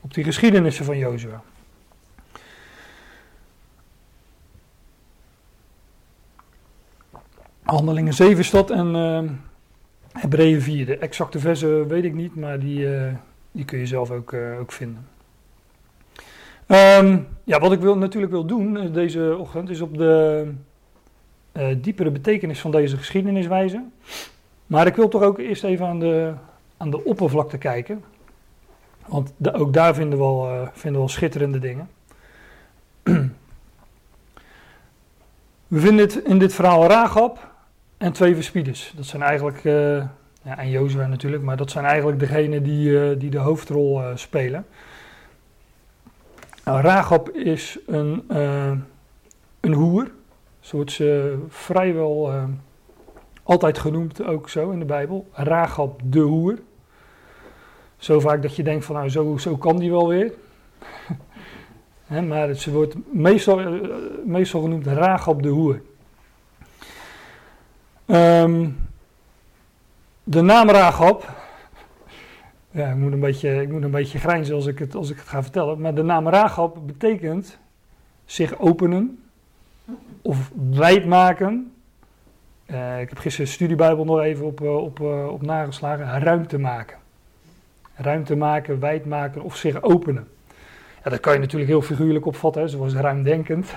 op 0.00 0.14
die 0.14 0.24
geschiedenissen 0.24 0.84
van 0.84 0.98
Jozua. 0.98 1.42
Handelingen 7.62 8.14
7 8.14 8.38
is 8.38 8.50
dat 8.50 8.70
en 8.70 8.94
uh, 8.94 9.20
Hebreeën 10.12 10.60
4. 10.62 10.86
De 10.86 10.98
exacte 10.98 11.38
versen 11.38 11.88
weet 11.88 12.04
ik 12.04 12.14
niet, 12.14 12.34
maar 12.36 12.58
die, 12.58 12.86
die 13.56 13.64
kun 13.64 13.78
je 13.78 13.86
zelf 13.86 14.10
ook, 14.10 14.32
uh, 14.32 14.60
ook 14.60 14.72
vinden. 14.72 15.06
Um, 16.66 17.26
ja, 17.44 17.60
wat 17.60 17.72
ik 17.72 17.80
wil, 17.80 17.96
natuurlijk 17.96 18.32
wil 18.32 18.46
doen 18.46 18.92
deze 18.92 19.36
ochtend 19.38 19.70
is 19.70 19.80
op 19.80 19.98
de 19.98 20.52
diepere 21.80 22.10
betekenis 22.10 22.60
van 22.60 22.70
deze 22.70 22.96
geschiedenis 22.96 23.46
wijzen. 23.46 23.92
Maar 24.66 24.86
ik 24.86 24.96
wil 24.96 25.08
toch 25.08 25.22
ook 25.22 25.38
eerst 25.38 25.64
even 25.64 25.86
aan 25.86 25.98
de, 25.98 26.32
aan 26.76 26.90
de 26.90 27.04
oppervlakte 27.04 27.58
kijken. 27.58 28.04
Want 29.06 29.32
ook 29.52 29.72
daar 29.72 29.94
vinden 29.94 30.18
we, 30.18 30.24
wel, 30.24 30.68
vinden 30.72 30.92
we 30.92 30.98
wel 30.98 31.08
schitterende 31.08 31.58
dingen. 31.58 31.88
We 35.66 35.80
vinden 35.80 36.24
in 36.24 36.38
dit 36.38 36.54
verhaal 36.54 36.86
Ragab 36.86 37.50
en 37.96 38.12
twee 38.12 38.34
verspieders. 38.34 38.92
Dat 38.96 39.06
zijn 39.06 39.22
eigenlijk, 39.22 39.62
ja, 40.46 40.58
en 40.58 40.70
Jozua 40.70 41.06
natuurlijk, 41.06 41.42
maar 41.42 41.56
dat 41.56 41.70
zijn 41.70 41.84
eigenlijk 41.84 42.18
degenen 42.18 42.62
die, 42.62 42.88
uh, 42.88 43.18
die 43.18 43.30
de 43.30 43.38
hoofdrol 43.38 44.00
uh, 44.00 44.10
spelen. 44.14 44.66
Nou, 46.64 46.80
Ragab 46.80 47.30
is 47.30 47.78
een, 47.86 48.24
een 49.60 49.72
hoer. 49.72 50.10
Zo 50.60 50.76
wordt 50.76 50.92
ze 50.92 51.38
vrijwel 51.48 52.32
altijd 53.42 53.78
genoemd, 53.78 54.24
ook 54.24 54.48
zo 54.48 54.70
in 54.70 54.78
de 54.78 54.84
Bijbel. 54.84 55.28
Ragab 55.32 56.00
de 56.04 56.20
hoer. 56.20 56.58
Zo 57.96 58.20
vaak 58.20 58.42
dat 58.42 58.56
je 58.56 58.62
denkt 58.62 58.84
van 58.84 58.94
nou, 58.94 59.08
zo, 59.08 59.36
zo 59.36 59.56
kan 59.56 59.78
die 59.78 59.90
wel 59.90 60.08
weer. 60.08 60.32
Maar 62.28 62.54
ze 62.54 62.72
wordt 62.72 62.94
meestal, 63.12 63.80
meestal 64.24 64.60
genoemd 64.60 64.86
Ragab 64.86 65.42
de 65.42 65.48
hoer. 65.48 65.80
Um, 68.06 68.76
de 70.28 70.42
naam 70.42 70.70
Rahab. 70.70 71.34
Ja, 72.70 72.88
ik 72.88 72.96
moet 72.96 73.12
een 73.12 73.20
beetje, 73.20 73.62
ik 73.62 73.70
moet 73.70 73.82
een 73.82 73.90
beetje 73.90 74.18
grijnzen 74.18 74.54
als 74.54 74.66
ik, 74.66 74.78
het, 74.78 74.94
als 74.94 75.10
ik 75.10 75.16
het 75.16 75.28
ga 75.28 75.42
vertellen. 75.42 75.80
Maar 75.80 75.94
de 75.94 76.02
naam 76.02 76.28
Rahab 76.28 76.78
betekent 76.86 77.58
zich 78.24 78.58
openen 78.58 79.22
of 80.22 80.50
wijd 80.70 81.06
maken. 81.06 81.72
Uh, 82.66 83.00
ik 83.00 83.08
heb 83.08 83.18
gisteren 83.18 83.46
de 83.46 83.52
studiebijbel 83.52 84.04
nog 84.04 84.20
even 84.20 84.46
op, 84.46 84.60
op, 84.60 85.00
op, 85.00 85.30
op 85.30 85.42
nageslagen. 85.42 86.20
Ruimte 86.20 86.58
maken. 86.58 86.96
Ruimte 87.94 88.36
maken, 88.36 88.80
wijd 88.80 89.04
maken 89.04 89.42
of 89.42 89.56
zich 89.56 89.82
openen. 89.82 90.28
Ja, 91.04 91.10
dat 91.10 91.20
kan 91.20 91.32
je 91.32 91.38
natuurlijk 91.38 91.70
heel 91.70 91.82
figuurlijk 91.82 92.26
opvatten, 92.26 92.68
zoals 92.68 92.94
ruimdenkend. 92.94 93.70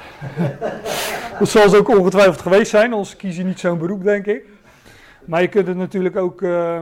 dat 1.39 1.50
zal 1.50 1.70
ze 1.70 1.77
ook 1.77 1.98
ongetwijfeld 1.98 2.41
geweest 2.41 2.70
zijn, 2.70 2.91
anders 2.91 3.15
kies 3.15 3.38
je 3.38 3.44
niet 3.44 3.60
zo'n 3.60 3.77
beroep, 3.77 4.03
denk 4.03 4.25
ik. 4.25 4.44
Maar 5.29 5.41
je 5.41 5.48
kunt 5.48 5.67
het 5.67 5.77
natuurlijk 5.77 6.15
ook 6.15 6.41
uh, 6.41 6.79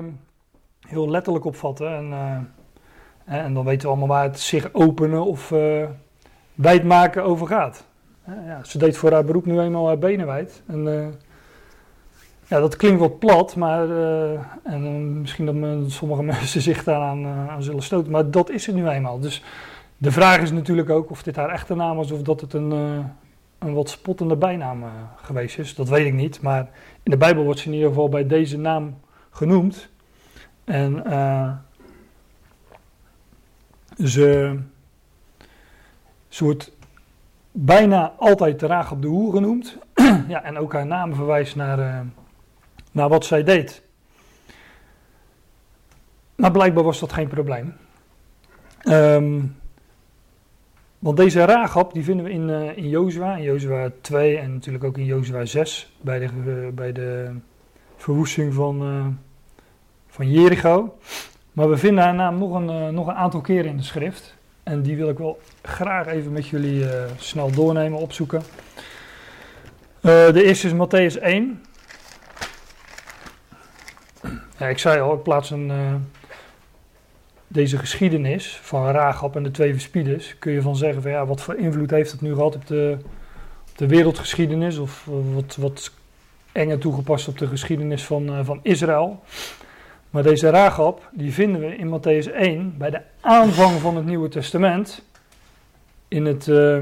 heel 0.88 1.10
letterlijk 1.10 1.46
opvatten. 1.46 1.96
En, 1.96 2.10
uh, 2.10 3.38
en 3.44 3.54
dan 3.54 3.66
weten 3.66 3.82
we 3.82 3.88
allemaal 3.88 4.08
waar 4.18 4.24
het 4.24 4.40
zich 4.40 4.74
openen 4.74 5.26
of 5.26 5.52
uh, 5.52 5.88
wijd 6.54 6.84
maken 6.84 7.24
over 7.24 7.48
gaat. 7.48 7.86
ja, 8.26 8.64
ze 8.64 8.78
deed 8.78 8.98
voor 8.98 9.12
haar 9.12 9.24
beroep 9.24 9.46
nu 9.46 9.60
eenmaal 9.60 9.88
haar 9.88 9.98
benen 9.98 10.26
wijd. 10.26 10.64
En, 10.68 10.84
ja, 12.48 12.60
dat 12.60 12.76
klinkt 12.76 13.00
wat 13.00 13.20
plat, 13.20 13.56
maar 13.56 13.90
en, 14.64 15.22
misschien 15.22 15.46
dat 15.46 15.92
sommige 15.92 16.24
mensen 16.34 16.62
zich 16.62 16.84
daaraan 16.84 17.26
aan 17.26 17.64
zullen 17.64 17.84
stoten. 17.84 18.12
Maar 18.12 18.32
dat 18.32 18.50
is 18.50 18.66
het 18.66 18.76
nu 18.76 18.88
eenmaal. 18.88 19.20
Dus 19.20 19.44
de 19.98 20.12
vraag 20.12 20.42
is 20.42 20.52
natuurlijk 20.52 20.90
ook 20.90 21.10
of 21.10 21.24
dit 21.24 21.36
haar 21.36 21.50
echte 21.50 21.76
naam 21.76 21.96
was 21.96 22.12
of 22.12 22.22
dat 22.22 22.42
het 22.42 22.54
een, 22.54 22.72
een 23.60 23.74
wat 23.74 23.90
spottende 23.90 24.36
bijnaam 24.36 24.84
geweest 25.16 25.60
is. 25.60 25.76
Dat 25.76 25.90
weet 25.90 26.06
ik 26.06 26.14
niet, 26.14 26.42
maar 26.42 26.70
in 27.08 27.14
de 27.14 27.20
Bijbel 27.20 27.44
wordt 27.44 27.60
ze 27.60 27.68
in 27.68 27.74
ieder 27.74 27.90
geval 27.90 28.10
bij 28.10 28.28
deze 28.28 28.58
naam 28.58 29.00
genoemd. 29.30 29.90
En 30.64 31.04
uh, 31.06 31.52
ze, 34.06 34.58
wordt 36.38 36.72
bijna 37.52 38.14
altijd 38.18 38.62
Raag 38.62 38.92
op 38.92 39.02
de 39.02 39.08
Hoer 39.08 39.34
genoemd. 39.34 39.78
ja, 40.34 40.44
en 40.44 40.58
ook 40.58 40.74
haar 40.74 40.86
naam 40.86 41.16
verwijst 41.16 41.56
naar, 41.56 42.06
naar 42.92 43.10
wat 43.10 43.26
zij 43.26 43.44
deed. 43.44 43.82
Maar 46.36 46.52
blijkbaar 46.52 46.84
was 46.84 47.00
dat 47.00 47.14
geen 47.14 47.28
probleem. 47.28 47.76
Um, 48.84 49.56
want 51.00 51.18
deze 51.18 51.46
Rahab 51.46 51.94
die 51.94 52.04
vinden 52.04 52.26
we 52.26 52.32
in, 52.32 52.50
uh, 52.50 52.78
in 52.78 52.90
Jozua, 52.90 53.36
in 53.36 53.44
Jozua 53.44 53.92
2 54.02 54.38
en 54.38 54.54
natuurlijk 54.54 54.84
ook 54.84 54.98
in 54.98 55.06
Jozua 55.06 55.46
6 55.46 55.94
bij 56.02 56.20
de, 56.20 56.30
uh, 56.46 56.68
bij 56.74 56.92
de 56.92 57.32
verwoesting 57.98 58.54
van, 58.54 58.84
uh, 58.84 59.06
van 60.08 60.32
Jericho. 60.32 60.98
Maar 61.54 61.70
we 61.70 61.78
vinden 61.78 62.04
haar 62.04 62.14
naam 62.14 62.38
nog 62.38 62.54
een, 62.54 62.94
nog 62.94 63.08
een 63.08 63.16
aantal 63.16 63.42
keren 63.42 63.70
in 63.70 63.78
de 63.78 63.84
schrift. 63.84 64.36
En 64.64 64.82
die 64.82 64.96
wil 64.96 65.10
ik 65.10 65.18
wel 65.18 65.40
graag 65.62 66.08
even 66.08 66.32
met 66.32 66.48
jullie 66.48 66.86
snel 67.18 67.52
doornemen, 67.52 68.00
opzoeken. 68.00 68.42
de 70.02 70.44
eerste 70.44 70.68
is 70.68 70.74
Matthäus 70.74 71.22
1. 71.22 71.64
Ja, 74.58 74.68
ik 74.68 74.78
zei 74.78 75.02
al, 75.02 75.14
ik 75.14 75.24
plaats 75.24 75.50
een 75.50 75.72
deze 77.48 77.78
geschiedenis 77.78 78.60
van 78.62 78.92
Raagap 78.92 79.36
en 79.36 79.44
de 79.44 79.52
twee 79.52 79.72
verspieders, 79.72 80.36
kun 80.40 80.52
je 80.52 80.62
van 80.62 80.76
zeggen 80.76 81.02
van 81.02 81.12
ja, 81.12 81.26
wat 81.26 81.42
voor 81.42 81.56
invloed 81.56 81.90
heeft 81.90 82.12
dat 82.12 82.22
nu 82.22 82.34
gehad 82.34 82.56
op 82.56 82.68
de, 82.68 82.98
op 83.72 83.78
de 83.78 83.88
wereldgeschiedenis 83.88 84.78
of 84.78 85.08
wat, 85.34 85.56
wat 85.56 85.92
enger 86.52 86.78
toegepast 86.78 87.28
op 87.28 87.38
de 87.38 87.48
geschiedenis 87.48 88.04
van, 88.04 88.30
uh, 88.30 88.40
van 88.44 88.60
Israël. 88.62 89.24
Maar 90.10 90.24
deze 90.24 90.50
Raagap, 90.50 91.10
die 91.12 91.34
vinden 91.34 91.62
we 91.62 91.76
in 91.76 92.00
Matthäus 92.00 92.34
1 92.34 92.78
bij 92.78 92.90
de 92.90 93.02
aanvang 93.22 93.80
van 93.80 93.96
het 93.96 94.06
Nieuwe 94.06 94.30
Testament 94.30 95.04
in 96.08 96.26
het, 96.26 96.48
uh, 96.48 96.78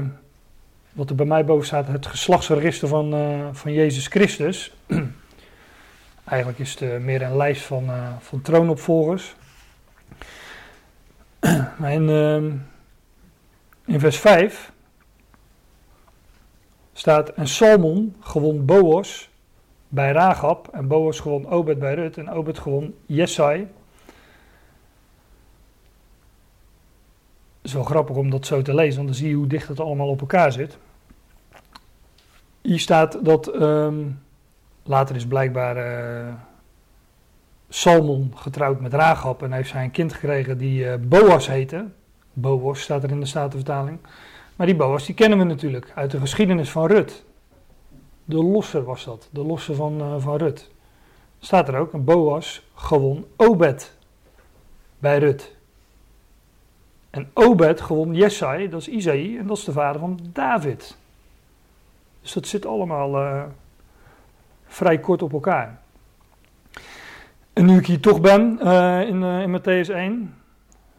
wat 0.92 1.10
er 1.10 1.16
bij 1.16 1.26
mij 1.26 1.44
boven 1.44 1.66
staat, 1.66 1.86
het 1.86 2.06
geslachtsregister 2.06 2.88
van, 2.88 3.14
van 3.52 3.72
Jezus 3.72 4.06
Christus. 4.06 4.74
Eigenlijk 6.24 6.58
is 6.58 6.78
het 6.78 7.02
meer 7.02 7.22
een 7.22 7.36
lijst 7.36 7.62
van, 7.62 7.90
van 8.20 8.42
troonopvolgers. 8.42 9.34
In, 11.96 12.08
uh, 12.08 12.52
in 13.84 14.00
vers 14.00 14.18
5 14.18 14.72
staat: 16.92 17.28
En 17.28 17.48
Salmon 17.48 18.16
gewon 18.20 18.64
Boos 18.64 19.30
bij 19.88 20.12
Ragab. 20.12 20.68
En 20.72 20.88
Boos 20.88 21.20
gewon 21.20 21.50
Obed 21.50 21.78
bij 21.78 21.94
Rut. 21.94 22.18
En 22.18 22.30
Obed 22.30 22.58
gewon 22.58 22.94
Jesai. 23.06 23.58
Het 23.58 24.14
is 27.62 27.72
wel 27.72 27.84
grappig 27.84 28.16
om 28.16 28.30
dat 28.30 28.46
zo 28.46 28.62
te 28.62 28.74
lezen, 28.74 28.96
want 28.96 29.08
dan 29.08 29.16
zie 29.16 29.28
je 29.28 29.34
hoe 29.34 29.46
dicht 29.46 29.68
het 29.68 29.80
allemaal 29.80 30.08
op 30.08 30.20
elkaar 30.20 30.52
zit. 30.52 30.78
Hier 32.60 32.80
staat 32.80 33.24
dat 33.24 33.54
um, 33.54 34.22
later 34.82 35.16
is 35.16 35.26
blijkbaar. 35.26 35.76
Uh, 35.76 36.34
Salmon 37.68 38.32
getrouwd 38.34 38.80
met 38.80 38.92
Rahab 38.92 39.42
en 39.42 39.52
heeft 39.52 39.68
zij 39.68 39.84
een 39.84 39.90
kind 39.90 40.12
gekregen 40.12 40.58
die 40.58 40.84
uh, 40.84 40.94
Boas 41.00 41.46
heette. 41.46 41.86
Boas 42.32 42.80
staat 42.80 43.02
er 43.02 43.10
in 43.10 43.20
de 43.20 43.26
Statenvertaling. 43.26 43.98
Maar 44.56 44.66
die 44.66 44.76
Boas 44.76 45.06
die 45.06 45.14
kennen 45.14 45.38
we 45.38 45.44
natuurlijk 45.44 45.92
uit 45.94 46.10
de 46.10 46.20
geschiedenis 46.20 46.70
van 46.70 46.86
Rut. 46.86 47.24
De 48.24 48.42
losser 48.42 48.84
was 48.84 49.04
dat, 49.04 49.28
de 49.32 49.44
losser 49.44 49.74
van, 49.74 50.00
uh, 50.00 50.14
van 50.18 50.36
Rut. 50.36 50.70
Staat 51.38 51.68
er 51.68 51.76
ook, 51.76 51.92
een 51.92 52.04
Boas 52.04 52.62
gewon 52.74 53.26
Obed 53.36 53.96
bij 54.98 55.18
Rut. 55.18 55.54
En 57.10 57.30
Obed 57.34 57.80
gewon 57.80 58.14
Jesai, 58.14 58.68
dat 58.68 58.80
is 58.80 58.88
Isaïe, 58.88 59.38
en 59.38 59.46
dat 59.46 59.56
is 59.56 59.64
de 59.64 59.72
vader 59.72 60.00
van 60.00 60.18
David. 60.32 60.96
Dus 62.22 62.32
dat 62.32 62.46
zit 62.46 62.66
allemaal 62.66 63.22
uh, 63.22 63.42
vrij 64.66 64.98
kort 64.98 65.22
op 65.22 65.32
elkaar. 65.32 65.80
En 67.56 67.64
nu 67.64 67.78
ik 67.78 67.86
hier 67.86 68.00
toch 68.00 68.20
ben 68.20 68.58
uh, 68.62 69.00
in, 69.08 69.22
uh, 69.22 69.42
in 69.42 69.60
Matthäus 69.60 69.90
1, 69.90 70.34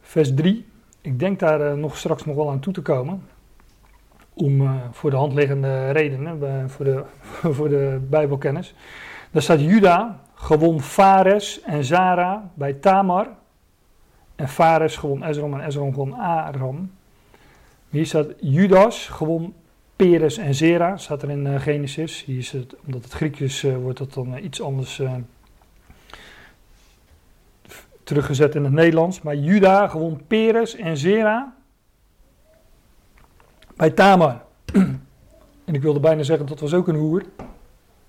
vers 0.02 0.34
3. 0.34 0.66
Ik 1.02 1.20
denk 1.20 1.40
daar 1.40 1.62
eh, 1.62 1.74
nog 1.74 1.98
straks 1.98 2.26
nog 2.26 2.36
wel 2.36 2.50
aan 2.50 2.60
toe 2.60 2.74
te 2.74 2.82
komen. 2.82 3.24
Om 4.34 4.62
eh, 4.62 4.74
voor 4.92 5.10
de 5.10 5.16
hand 5.16 5.34
liggende 5.34 5.92
redenen, 5.92 6.70
voor, 6.70 6.86
de, 6.86 7.04
voor 7.56 7.70
de 7.70 8.00
Bijbelkennis. 8.10 8.76
Daar 9.32 9.42
staat 9.42 9.62
Juda 9.62 10.20
gewon 10.34 10.82
Fares 10.82 11.62
en 11.62 11.84
Zara 11.84 12.52
bij 12.54 12.74
Tamar. 12.74 13.28
En 14.36 14.50
Fares 14.50 14.96
gewon 14.96 15.24
Ezrom 15.24 15.54
en 15.54 15.66
Ezrom 15.66 15.94
gewon 15.94 16.14
Aram. 16.14 16.92
Hier 17.90 18.06
staat 18.06 18.28
Judas 18.40 19.08
gewon 19.08 19.54
Peres 19.98 20.38
en 20.38 20.56
Zera, 20.56 20.98
staat 20.98 21.22
er 21.22 21.30
in 21.30 21.48
eh, 21.48 21.62
Genesis. 21.62 22.24
Hier 22.26 22.38
is 22.38 22.52
het, 22.52 22.76
omdat 22.86 23.04
het 23.04 23.64
eh, 23.64 23.76
wordt 23.76 23.98
dat 23.98 24.14
dan 24.14 24.36
eh, 24.36 24.44
iets 24.44 24.62
anders 24.62 25.00
eh, 25.00 25.14
teruggezet 28.08 28.56
in 28.56 28.64
het 28.64 28.74
Nederlands. 28.74 29.22
Maar 29.22 29.36
Juda 29.36 29.88
gewon 29.88 30.22
Peres 30.28 30.76
en 30.76 30.98
Zera 30.98 31.56
bij 33.76 33.90
Tamar. 33.90 34.44
en 35.66 35.74
ik 35.74 35.82
wilde 35.82 36.00
bijna 36.00 36.24
zeggen 36.24 36.46
dat 36.46 36.60
was 36.60 36.74
ook 36.74 36.88
een 36.88 36.96
hoer. 36.96 37.24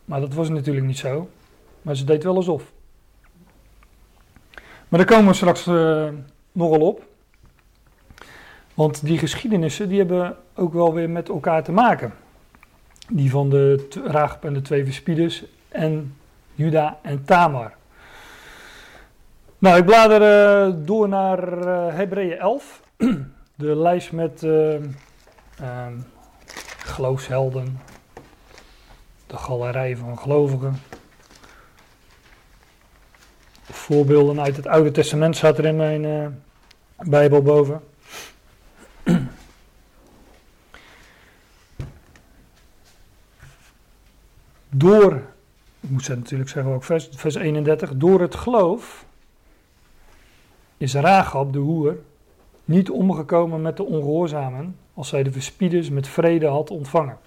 Maar 0.04 0.20
dat 0.20 0.34
was 0.34 0.48
natuurlijk 0.48 0.86
niet 0.86 0.98
zo. 0.98 1.28
Maar 1.82 1.96
ze 1.96 2.04
deed 2.04 2.24
wel 2.24 2.36
alsof. 2.36 2.72
Maar 4.88 4.98
daar 4.98 5.04
komen 5.04 5.26
we 5.26 5.34
straks 5.34 5.66
eh, 5.66 6.08
nogal 6.52 6.80
op. 6.80 7.06
Want 8.74 9.04
die 9.04 9.18
geschiedenissen 9.18 9.88
die 9.88 9.98
hebben 9.98 10.36
ook 10.54 10.72
wel 10.72 10.94
weer 10.94 11.10
met 11.10 11.28
elkaar 11.28 11.64
te 11.64 11.72
maken. 11.72 12.12
Die 13.08 13.30
van 13.30 13.50
de 13.50 13.88
Raagop 14.04 14.44
en 14.44 14.54
de 14.54 14.62
twee 14.62 14.84
verspieders 14.84 15.44
en 15.68 16.16
Juda 16.54 16.98
en 17.02 17.24
Tamar. 17.24 17.77
Nou, 19.60 19.78
ik 19.78 19.84
blader 19.84 20.22
eh, 20.22 20.74
door 20.76 21.08
naar 21.08 21.58
eh 21.58 21.94
Hebreeën 21.94 22.38
11. 22.38 22.82
De 23.54 23.76
lijst 23.76 24.12
met 24.12 24.42
ehm, 24.42 25.98
geloofshelden. 26.78 27.80
De 29.26 29.36
galerij 29.36 29.96
van 29.96 30.18
gelovigen. 30.18 30.76
Voorbeelden 33.62 34.40
uit 34.40 34.56
het 34.56 34.66
Oude 34.66 34.90
Testament 34.90 35.36
staat 35.36 35.58
er 35.58 35.64
in 35.64 35.76
mijn 35.76 36.42
Bijbel 36.96 37.42
boven. 37.42 37.82
Door, 44.68 45.22
ik 45.80 45.90
moet 45.90 46.06
het 46.06 46.18
natuurlijk 46.18 46.50
zeggen 46.50 46.72
ook 46.72 46.84
vers, 46.84 47.08
vers 47.12 47.34
31, 47.34 47.90
door 47.94 48.20
het 48.20 48.34
geloof 48.34 49.06
is 50.78 50.94
Rahab 50.94 51.52
de 51.52 51.58
hoer 51.58 51.97
niet 52.64 52.90
omgekomen 52.90 53.62
met 53.62 53.76
de 53.76 53.85
ongehoorzamen 53.85 54.76
als 54.94 55.08
zij 55.08 55.23
de 55.23 55.32
verspieders 55.32 55.90
met 55.90 56.08
vrede 56.08 56.47
had 56.47 56.70
ontvangen. 56.70 57.18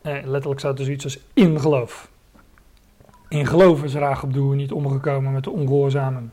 Eh, 0.00 0.16
letterlijk 0.24 0.60
staat 0.60 0.78
er 0.78 0.84
zoiets 0.84 1.04
als 1.04 1.18
in 1.34 1.60
geloof. 1.60 2.10
In 3.28 3.46
geloof 3.46 3.84
is 3.84 3.94
Rahab 3.94 4.32
de 4.32 4.38
hoer 4.38 4.54
niet 4.54 4.72
omgekomen 4.72 5.32
met 5.32 5.44
de 5.44 5.50
ongehoorzamen 5.50 6.32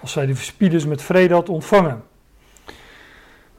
als 0.00 0.12
zij 0.12 0.26
de 0.26 0.34
verspieders 0.34 0.86
met 0.86 1.02
vrede 1.02 1.34
had 1.34 1.48
ontvangen. 1.48 2.02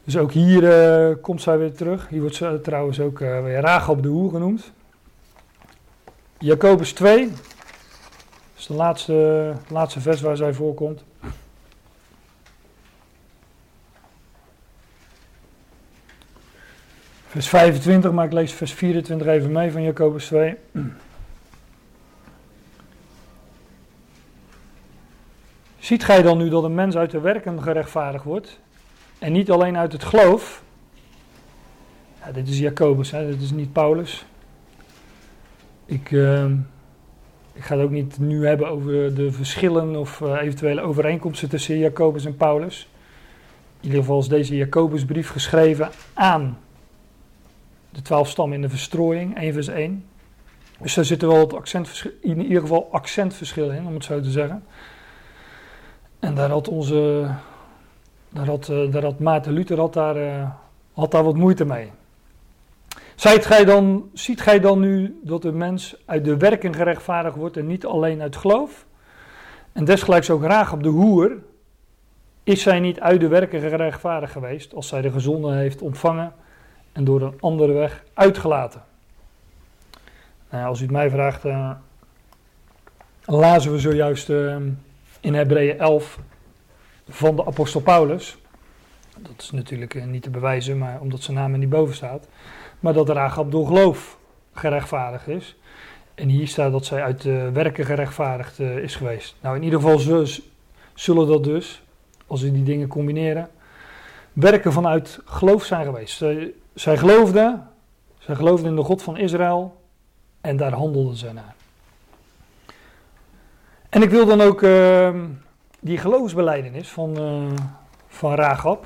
Dus 0.04 0.18
ook 0.18 0.32
hier 0.32 0.72
eh, 0.72 1.16
komt 1.22 1.42
zij 1.42 1.58
weer 1.58 1.74
terug. 1.74 2.08
Hier 2.10 2.22
wordt 2.22 2.36
ze 2.36 2.60
trouwens 2.64 3.00
ook 3.00 3.22
eh 3.22 3.44
weer 3.44 3.60
Rahab 3.60 4.02
de 4.02 4.08
Hoer 4.08 4.32
genoemd. 4.32 4.72
Jacobus 6.38 6.94
2. 6.94 7.32
Is 8.60 8.66
de 8.66 8.74
laatste, 8.74 9.54
laatste 9.68 10.02
vers 10.02 10.22
waar 10.22 10.38
zij 10.38 10.54
voorkomt. 10.54 11.04
Vers 17.28 17.50
25, 17.50 18.12
maar 18.12 18.26
ik 18.26 18.32
lees 18.32 18.54
vers 18.54 18.74
24 18.74 19.28
even 19.28 19.52
mee 19.52 19.72
van 19.72 19.84
Jacobus 19.84 20.26
2. 20.26 20.56
Ziet 25.80 26.04
gij 26.04 26.22
dan 26.22 26.38
nu 26.38 26.50
dat 26.50 26.64
een 26.64 26.76
mens 26.76 26.96
uit 26.96 27.12
de 27.12 27.20
werken 27.20 27.62
gerechtvaardigd 27.64 28.24
wordt 28.24 28.60
en 29.20 29.32
niet 29.32 29.52
alleen 29.52 29.78
uit 29.78 29.92
het 29.92 30.04
geloof? 30.04 30.64
Ja, 32.26 32.32
dit 32.32 32.48
is 32.48 32.60
Jacobus, 32.60 33.12
hè, 33.12 33.30
dit 33.30 33.42
is 33.42 33.52
niet 33.52 33.74
Paulus. 33.74 34.26
Ik, 35.86 36.12
ehm, 36.12 36.56
ik 37.60 37.66
ga 37.66 37.76
het 37.76 37.84
ook 37.84 37.92
niet 37.92 38.20
nu 38.20 38.48
hebben 38.48 38.68
over 38.68 39.16
de 39.16 39.32
verschillen 39.32 39.96
of 39.96 40.22
eh, 40.22 40.42
eventuele 40.42 40.82
overeenkomsten 40.82 41.50
tussen 41.50 41.78
Jacobus 41.78 42.26
en 42.26 42.36
Paulus. 42.36 42.90
In 43.80 43.86
ieder 43.86 44.00
geval 44.00 44.20
is 44.20 44.28
deze 44.28 44.56
Jacobusbrief 44.56 45.30
geschreven 45.30 45.90
aan 46.14 46.58
de 47.90 48.02
twaalf 48.02 48.30
stammen 48.30 48.56
in 48.56 48.62
de 48.62 48.70
verstrooiing, 48.70 49.38
1 49.38 49.54
vers 49.54 49.68
1. 49.68 50.06
Dus 50.82 50.94
daar 50.94 51.06
zit 51.06 51.22
er 51.22 51.28
wel 51.28 51.40
het 51.40 51.54
accentverschil, 51.54 52.12
in 52.22 52.42
ieder 52.42 52.62
geval 52.62 52.88
accentverschil 52.92 53.72
in, 53.72 53.88
om 53.88 53.94
het 53.94 54.04
zo 54.04 54.22
te 54.22 54.32
zeggen. 54.32 54.64
En 56.20 56.36
daar 56.36 56.50
had 56.50 56.68
onze, 56.68 57.30
daar 58.30 58.46
had, 58.46 58.70
eh, 58.70 58.92
daar 58.92 59.04
had 59.04 59.20
Maarten 59.20 59.54
Luther 59.54 59.80
had 59.80 59.94
daar, 59.94 60.16
eh, 60.16 60.50
had 60.94 61.12
daar 61.12 61.24
wat 61.24 61.36
moeite 61.36 61.66
mee. 61.66 61.92
Zijt 63.20 63.46
gij 63.46 63.66
dan, 63.66 64.10
ziet 64.14 64.42
gij 64.42 64.60
dan 64.60 64.80
nu 64.80 65.20
dat 65.24 65.42
de 65.42 65.52
mens 65.52 65.96
uit 66.06 66.26
de 66.26 66.38
werken 66.38 66.76
gerechtvaardigd 66.76 67.36
wordt 67.36 67.58
en 67.58 67.68
niet 67.68 67.86
alleen 67.86 68.22
uit 68.22 68.36
geloof? 68.36 68.86
En 69.72 69.86
desgelijks 69.86 70.30
ook 70.30 70.44
graag 70.44 70.74
op 70.74 70.84
de 70.84 70.90
hoer, 70.90 71.38
is 72.44 72.62
zij 72.62 72.80
niet 72.80 73.00
uit 73.00 73.20
de 73.20 73.28
werken 73.28 73.60
gerechtvaardigd 73.60 74.32
geweest 74.32 74.74
als 74.74 74.88
zij 74.88 75.02
de 75.02 75.12
gezonde 75.12 75.52
heeft 75.52 75.82
ontvangen 75.82 76.34
en 76.92 77.04
door 77.04 77.22
een 77.22 77.34
andere 77.40 77.74
weg 77.74 78.04
uitgelaten? 78.14 78.84
Nou, 80.50 80.66
als 80.66 80.80
u 80.80 80.84
het 80.84 80.92
mij 80.92 81.10
vraagt, 81.10 81.46
eh, 81.46 81.72
lazen 83.26 83.72
we 83.72 83.80
zojuist 83.80 84.30
eh, 84.30 84.56
in 85.20 85.34
Hebreeën 85.34 85.80
11 85.80 86.20
van 87.10 87.36
de 87.36 87.46
apostel 87.46 87.82
Paulus. 87.82 88.38
Dat 89.18 89.36
is 89.38 89.52
natuurlijk 89.52 89.96
eh, 89.96 90.06
niet 90.06 90.24
te 90.24 90.30
bewijzen, 90.30 90.78
maar 90.78 91.00
omdat 91.00 91.22
zijn 91.22 91.38
naam 91.38 91.54
er 91.54 91.60
niet 91.60 91.70
boven 91.70 91.96
staat. 91.96 92.28
Maar 92.80 92.94
dat 92.94 93.10
Rahab 93.10 93.52
door 93.52 93.68
geloof 93.68 94.18
gerechtvaardigd 94.54 95.28
is. 95.28 95.56
En 96.16 96.28
hier 96.28 96.48
staat 96.48 96.72
dat 96.72 96.86
zij 96.86 97.04
uit 97.04 97.22
de 97.22 97.52
werken 97.52 97.86
gerechtvaardigd 97.86 98.60
eh, 98.60 98.78
is 98.78 98.96
geweest. 98.96 99.36
Nou, 99.42 99.56
in 99.56 99.64
ieder 99.64 99.80
geval 99.80 100.00
zullen, 100.94 101.28
dat 101.28 101.44
dus, 101.44 101.82
als 102.28 102.42
we 102.42 102.52
die 102.52 102.64
dingen 102.64 102.88
combineren, 102.88 103.50
werken 104.34 104.74
vanuit 104.74 105.20
geloof 105.26 105.64
zijn 105.64 105.86
geweest. 105.86 106.18
Zij, 106.18 106.54
zij 106.74 106.98
geloofde, 106.98 107.60
zij 108.20 108.36
geloofde 108.36 108.68
in 108.68 108.76
de 108.76 108.84
God 108.84 109.04
van 109.04 109.18
Israël 109.18 109.82
en 110.42 110.58
daar 110.58 110.74
handelden 110.74 111.16
zij 111.16 111.32
naar. 111.32 111.56
En 113.90 114.02
ik 114.02 114.10
wil 114.10 114.26
dan 114.26 114.42
ook 114.42 114.62
uh, 114.62 115.10
die 115.80 115.98
geloofsbeleidenis 115.98 116.90
van, 116.90 117.20
uh, 117.20 117.52
van. 118.08 118.86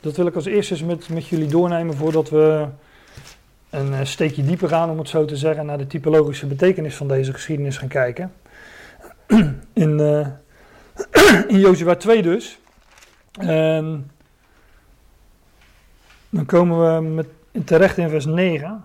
Dat 0.00 0.16
wil 0.16 0.26
ik 0.26 0.34
als 0.34 0.44
eerste 0.44 0.74
eens 0.74 0.82
met, 0.82 1.08
met 1.08 1.26
jullie 1.26 1.48
doornemen 1.48 1.94
voordat 1.94 2.30
we 2.30 2.68
een 3.70 3.92
uh, 3.92 3.98
steekje 4.02 4.44
dieper 4.44 4.68
gaan, 4.68 4.90
om 4.90 4.98
het 4.98 5.08
zo 5.08 5.24
te 5.24 5.36
zeggen, 5.36 5.66
naar 5.66 5.78
de 5.78 5.86
typologische 5.86 6.46
betekenis 6.46 6.96
van 6.96 7.08
deze 7.08 7.32
geschiedenis 7.32 7.76
gaan 7.76 7.88
kijken. 7.88 8.32
In, 9.72 9.98
uh, 9.98 10.26
in 11.52 11.58
Jozua 11.58 11.94
2 11.94 12.22
dus. 12.22 12.58
En 13.40 14.10
dan 16.28 16.46
komen 16.46 16.94
we 16.94 17.08
met, 17.08 17.26
terecht 17.66 17.98
in 17.98 18.08
vers 18.08 18.26
9. 18.26 18.84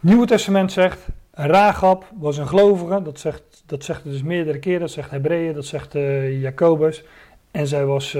Nieuwe 0.00 0.26
Testament 0.26 0.72
zegt, 0.72 1.06
Rahab 1.32 2.04
was 2.14 2.36
een 2.36 2.48
gelovige, 2.48 3.02
dat 3.02 3.20
zegt, 3.20 3.62
dat 3.66 3.84
zegt 3.84 4.02
het 4.02 4.12
dus 4.12 4.22
meerdere 4.22 4.58
keren, 4.58 4.80
dat 4.80 4.90
zegt 4.90 5.10
Hebreeën, 5.10 5.54
dat 5.54 5.64
zegt 5.64 5.94
uh, 5.94 6.40
Jacobus. 6.40 7.04
En 7.50 7.66
zij 7.66 7.84
was, 7.84 8.16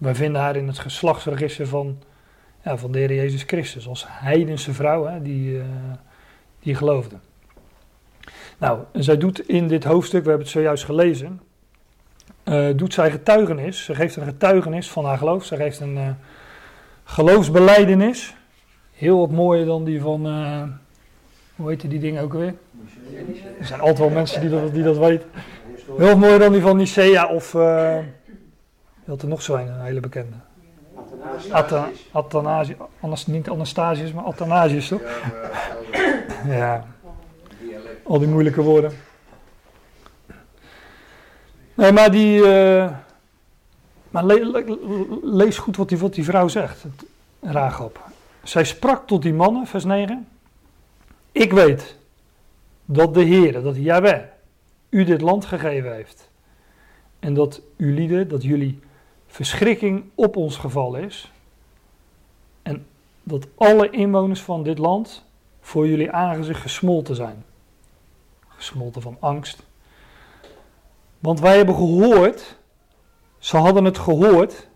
uh, 0.00 0.06
wij 0.06 0.14
vinden 0.14 0.40
haar 0.40 0.56
in 0.56 0.66
het 0.66 0.78
geslachtsregister 0.78 1.66
van, 1.66 1.98
ja, 2.64 2.76
van 2.76 2.92
de 2.92 2.98
Heer 2.98 3.14
Jezus 3.14 3.42
Christus, 3.42 3.88
als 3.88 4.04
heidense 4.08 4.72
vrouw 4.72 5.04
hè, 5.04 5.22
die, 5.22 5.60
die 6.58 6.74
geloofde. 6.74 7.16
Nou, 8.58 8.80
en 8.92 9.04
zij 9.04 9.16
doet 9.16 9.48
in 9.48 9.68
dit 9.68 9.84
hoofdstuk, 9.84 10.22
we 10.22 10.28
hebben 10.28 10.46
het 10.46 10.56
zojuist 10.56 10.84
gelezen, 10.84 11.40
doet 12.76 12.94
zij 12.94 13.10
getuigenis, 13.10 13.84
ze 13.84 13.94
geeft 13.94 14.16
een 14.16 14.24
getuigenis 14.24 14.90
van 14.90 15.04
haar 15.04 15.18
geloof, 15.18 15.44
ze 15.44 15.56
geeft 15.56 15.80
een 15.80 16.16
geloofsbeleidenis, 17.04 18.34
heel 18.92 19.18
wat 19.18 19.30
mooier 19.30 19.66
dan 19.66 19.84
die 19.84 20.00
van... 20.00 20.26
Hoe 21.56 21.68
heet 21.68 21.90
die 21.90 22.00
dingen 22.00 22.22
ook 22.22 22.32
weer? 22.32 22.54
Er 23.58 23.66
zijn 23.66 23.80
altijd 23.80 23.98
wel 23.98 24.08
mensen 24.08 24.40
die 24.40 24.50
dat, 24.50 24.74
die 24.74 24.82
dat 24.82 24.98
weten. 24.98 25.28
Heel 25.96 26.16
mooier 26.16 26.38
dan 26.38 26.52
die 26.52 26.60
van 26.60 26.76
Nicea 26.76 27.26
of... 27.26 27.52
Had 29.10 29.22
er 29.22 29.28
nog 29.28 29.42
zo 29.42 29.54
een, 29.54 29.66
een 29.68 29.80
hele 29.80 30.00
bekende. 30.00 30.36
Athanasius. 32.12 32.76
Anas, 33.00 33.26
niet 33.26 33.48
Anastasius, 33.48 34.12
maar 34.12 34.24
Athanasius, 34.24 34.88
toch? 34.88 35.02
Ja. 36.46 36.86
Al 38.04 38.18
die 38.18 38.28
moeilijke 38.28 38.62
woorden. 38.62 38.92
Nee, 41.74 41.92
maar 41.92 42.10
die. 42.10 42.44
eh, 42.52 42.90
maar 44.10 44.24
le- 44.24 44.50
le- 44.50 44.78
lees 45.22 45.58
goed 45.58 45.76
wat 45.76 45.88
die, 45.88 45.98
wat 45.98 46.14
die 46.14 46.24
vrouw 46.24 46.48
zegt, 46.48 46.82
het- 46.82 47.04
Rahab. 47.40 48.10
Zij 48.42 48.64
sprak 48.64 49.06
tot 49.06 49.22
die 49.22 49.34
mannen, 49.34 49.66
vers 49.66 49.84
9. 49.84 50.28
Ik 51.32 51.52
weet 51.52 51.96
dat 52.84 53.14
de 53.14 53.22
Heer, 53.22 53.62
dat 53.62 53.76
Yahweh, 53.76 54.20
u 54.88 55.04
dit 55.04 55.20
land 55.20 55.44
gegeven 55.44 55.94
heeft. 55.94 56.30
En 57.18 57.34
dat 57.34 57.60
u 57.76 57.94
lieden, 57.94 58.28
dat 58.28 58.42
jullie 58.42 58.80
verschrikking 59.30 60.04
op 60.14 60.36
ons 60.36 60.56
gevallen 60.56 61.04
is. 61.04 61.32
En 62.62 62.86
dat 63.22 63.46
alle 63.54 63.90
inwoners 63.90 64.40
van 64.42 64.62
dit 64.62 64.78
land 64.78 65.24
voor 65.60 65.88
jullie 65.88 66.10
aangezicht 66.10 66.60
gesmolten 66.60 67.14
zijn. 67.14 67.44
Gesmolten 68.48 69.02
van 69.02 69.16
angst. 69.20 69.62
Want 71.18 71.40
wij 71.40 71.56
hebben 71.56 71.74
gehoord, 71.74 72.56
ze 73.38 73.56
hadden 73.56 73.84
het 73.84 73.98
gehoord, 73.98 74.68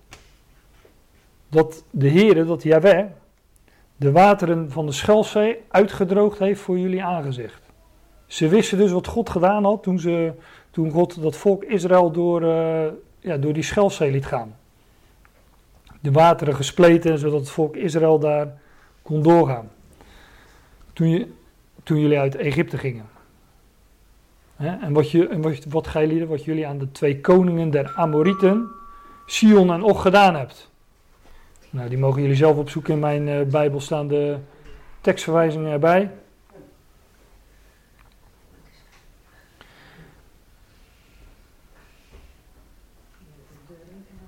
dat 1.49 1.85
de 1.91 2.11
Heere, 2.11 2.45
dat 2.45 2.63
Yahweh, 2.63 3.05
de 3.97 4.13
wateren 4.13 4.71
van 4.71 4.87
de 4.87 4.93
Schelfzee 4.93 5.57
uitgedroogd 5.69 6.39
heeft 6.39 6.61
voor 6.61 6.79
jullie 6.79 7.05
aangezicht. 7.05 7.63
Ze 8.27 8.49
wisten 8.49 8.79
dus 8.79 8.91
wat 8.91 9.07
God 9.07 9.31
gedaan 9.31 9.65
had 9.65 9.83
toen, 9.83 9.99
ze, 9.99 10.33
toen 10.71 10.91
God 10.91 11.23
dat 11.23 11.37
volk 11.37 11.65
Israël 11.65 12.11
door, 12.11 12.43
eh, 12.43 12.87
ja, 13.25 13.37
door 13.37 13.53
die 13.53 13.63
Schelfzee 13.63 14.11
liet 14.11 14.27
gaan. 14.27 14.57
De 16.01 16.13
wateren 16.13 16.55
gespleten, 16.55 17.19
zodat 17.19 17.41
het 17.41 17.51
volk 17.51 17.77
Israël 17.77 18.19
daar 18.19 18.59
kon 19.03 19.23
doorgaan. 19.23 19.71
Toen, 20.93 21.09
je, 21.09 21.29
toen 21.83 22.01
jullie 22.01 22.19
uit 22.19 22.37
Egypte 22.37 22.79
gingen. 22.79 23.07
En 24.57 24.93
wat, 24.93 25.11
je, 25.11 25.29
en 25.29 25.43
wat, 25.43 25.65
wat 25.65 25.87
gij 25.87 26.27
wat 26.27 26.45
jullie 26.45 26.67
aan 26.67 26.79
de 26.79 26.93
twee 26.93 27.21
koningen 27.21 27.71
der 27.71 27.93
Amorieten, 27.97 28.69
Sion 29.27 29.73
en 29.73 29.83
Och 29.83 30.03
gedaan 30.03 30.35
hebt. 30.35 30.71
Nou, 31.71 31.89
die 31.89 31.99
mogen 31.99 32.23
jullie 32.23 32.37
zelf 32.37 32.57
opzoeken. 32.57 32.95
In 32.95 33.01
mijn 33.01 33.29
eh, 33.29 33.43
Bijbel 33.43 33.81
staan 33.81 34.09
de 34.09 34.37
tekstverwijzingen 35.01 35.73
erbij. 35.73 36.11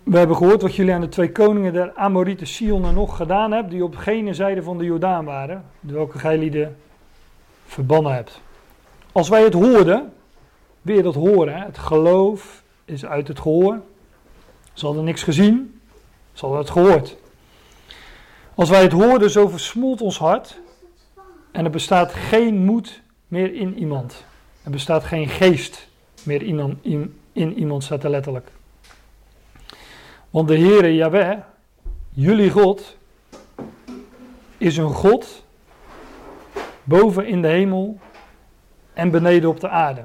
We 0.07 0.19
hebben 0.19 0.37
gehoord 0.37 0.63
wat 0.63 0.75
jullie 0.75 0.95
aan 0.95 1.01
de 1.01 1.09
twee 1.09 1.33
koningen 1.33 1.73
der 1.73 1.93
Amorieten 1.95 2.47
Sion 2.47 2.85
en 2.85 2.97
Og 2.97 3.17
gedaan 3.17 3.53
hebt, 3.53 3.71
die 3.71 3.85
op 3.85 3.97
gene 3.97 4.35
zijde 4.35 4.63
van 4.63 4.79
de 4.79 4.85
Jordaan 4.85 5.25
waren, 5.25 5.65
welke 5.81 6.19
gij 6.19 6.73
verbannen 7.67 8.15
hebt. 8.15 8.41
Als 9.13 9.29
wij 9.29 9.43
het 9.43 9.53
hoorden, 9.53 10.13
weer 10.83 11.03
dat 11.03 11.15
horen, 11.15 11.63
het 11.63 11.79
geloof 11.79 12.63
is 12.85 13.07
uit 13.07 13.29
het 13.29 13.41
gehoor. 13.41 13.81
Ze 14.73 14.87
hadden 14.87 15.05
niks 15.05 15.23
gezien, 15.23 15.81
ze 16.33 16.41
hadden 16.41 16.61
het 16.61 16.71
gehoord. 16.71 17.17
Als 18.55 18.71
wij 18.71 18.83
het 18.83 18.93
hoorden, 18.93 19.31
zo 19.31 19.49
versmolt 19.49 20.01
ons 20.01 20.19
hart 20.19 20.61
en 21.53 21.65
er 21.65 21.71
bestaat 21.71 22.13
geen 22.13 22.65
moed 22.65 23.03
meer 23.29 23.55
in 23.55 23.79
iemand. 23.79 24.25
Er 24.63 24.71
bestaat 24.71 25.05
geen 25.05 25.29
geest 25.29 25.89
meer 26.23 26.43
in, 26.43 26.79
in, 26.83 27.21
in 27.33 27.59
iemand, 27.59 27.85
staat 27.85 28.05
er 28.05 28.11
letterlijk. 28.11 28.56
Want 30.37 30.49
de 30.49 30.59
Heere 30.59 30.95
Jahweh, 30.95 31.39
jullie 32.11 32.51
God, 32.51 32.97
is 34.59 34.77
een 34.77 34.91
God 34.91 35.45
boven 36.85 37.27
in 37.27 37.43
de 37.43 37.49
hemel 37.49 37.99
en 38.93 39.11
beneden 39.11 39.49
op 39.49 39.61
de 39.61 39.69
aarde. 39.69 40.05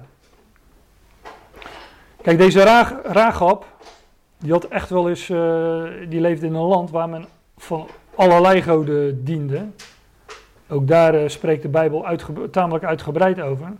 Kijk, 2.22 2.38
deze 2.38 2.64
Ra 2.64 3.60
die 4.38 4.52
had 4.52 4.66
echt 4.66 4.90
wel 4.90 5.10
eens, 5.10 5.30
uh, 5.30 5.84
die 6.10 6.22
leefde 6.22 6.46
in 6.46 6.54
een 6.54 6.62
land 6.62 6.92
waar 6.92 7.10
men 7.10 7.26
van 7.58 7.88
allerlei 8.16 8.62
goden 8.62 9.24
diende. 9.24 9.66
Ook 10.70 10.88
daar 10.88 11.16
uh, 11.16 11.28
spreekt 11.28 11.62
de 11.62 11.70
Bijbel 11.70 12.18
tamelijk 12.52 12.84
uitgebreid 12.84 13.42
over. 13.42 13.74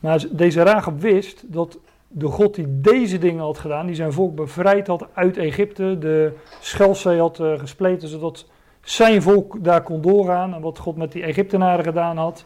Maar 0.00 0.24
deze 0.30 0.62
Rahab 0.62 1.00
wist 1.00 1.52
dat 1.52 1.78
de 2.18 2.26
God 2.26 2.54
die 2.54 2.80
deze 2.80 3.18
dingen 3.18 3.42
had 3.42 3.58
gedaan, 3.58 3.86
die 3.86 3.94
zijn 3.94 4.12
volk 4.12 4.34
bevrijd 4.34 4.86
had 4.86 5.06
uit 5.12 5.36
Egypte, 5.36 5.98
de 5.98 6.32
Schelfzee 6.60 7.18
had 7.18 7.38
uh, 7.38 7.58
gespleten, 7.58 8.08
zodat 8.08 8.46
zijn 8.80 9.22
volk 9.22 9.64
daar 9.64 9.82
kon 9.82 10.00
doorgaan. 10.00 10.54
En 10.54 10.60
wat 10.60 10.78
God 10.78 10.96
met 10.96 11.12
die 11.12 11.22
Egyptenaren 11.22 11.84
gedaan 11.84 12.16
had. 12.16 12.44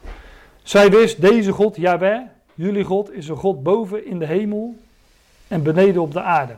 Zij 0.63 0.91
wist, 0.91 1.21
deze 1.21 1.53
God, 1.53 1.77
Jahweh, 1.77 2.21
jullie 2.55 2.85
God, 2.85 3.13
is 3.13 3.29
een 3.29 3.37
God 3.37 3.63
boven 3.63 4.07
in 4.07 4.19
de 4.19 4.27
hemel 4.27 4.75
en 5.49 5.63
beneden 5.63 6.03
op 6.03 6.13
de 6.13 6.23
aarde. 6.23 6.55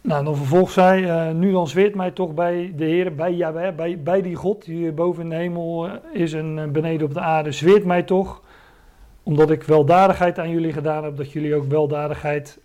Nou, 0.00 0.24
dan 0.24 0.36
vervolgt 0.36 0.72
zij, 0.72 1.02
uh, 1.02 1.30
nu 1.30 1.52
dan 1.52 1.68
zweert 1.68 1.94
mij 1.94 2.10
toch 2.10 2.34
bij 2.34 2.72
de 2.76 2.84
Heer, 2.84 3.14
bij 3.14 3.32
Jahweh, 3.32 3.74
bij, 3.74 4.02
bij 4.02 4.22
die 4.22 4.34
God 4.34 4.64
die 4.64 4.92
boven 4.92 5.22
in 5.22 5.28
de 5.28 5.36
hemel 5.36 5.88
is 6.12 6.32
en 6.32 6.72
beneden 6.72 7.06
op 7.06 7.14
de 7.14 7.20
aarde, 7.20 7.52
zweert 7.52 7.84
mij 7.84 8.02
toch, 8.02 8.42
omdat 9.24 9.50
ik 9.50 9.62
weldadigheid 9.62 10.38
aan 10.38 10.50
jullie 10.50 10.72
gedaan 10.72 11.04
heb, 11.04 11.16
dat 11.16 11.32
jullie 11.32 11.54
ook 11.54 11.68
weldadigheid 11.68 12.58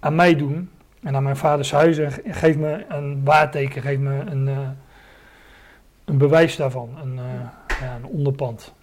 aan 0.00 0.14
mij 0.14 0.36
doen 0.36 0.70
en 1.02 1.16
aan 1.16 1.22
mijn 1.22 1.36
vaders 1.36 1.72
huis 1.72 1.98
en 1.98 2.12
geef 2.24 2.56
me 2.56 2.84
een 2.88 3.24
waarteken, 3.24 3.82
geef 3.82 3.98
me 3.98 4.22
een, 4.26 4.46
uh, 4.46 4.58
een 6.04 6.18
bewijs 6.18 6.56
daarvan, 6.56 6.88
een, 7.02 7.14
uh, 7.14 7.22
ja, 7.80 7.96
een 7.96 8.04
onderpand. 8.04 8.74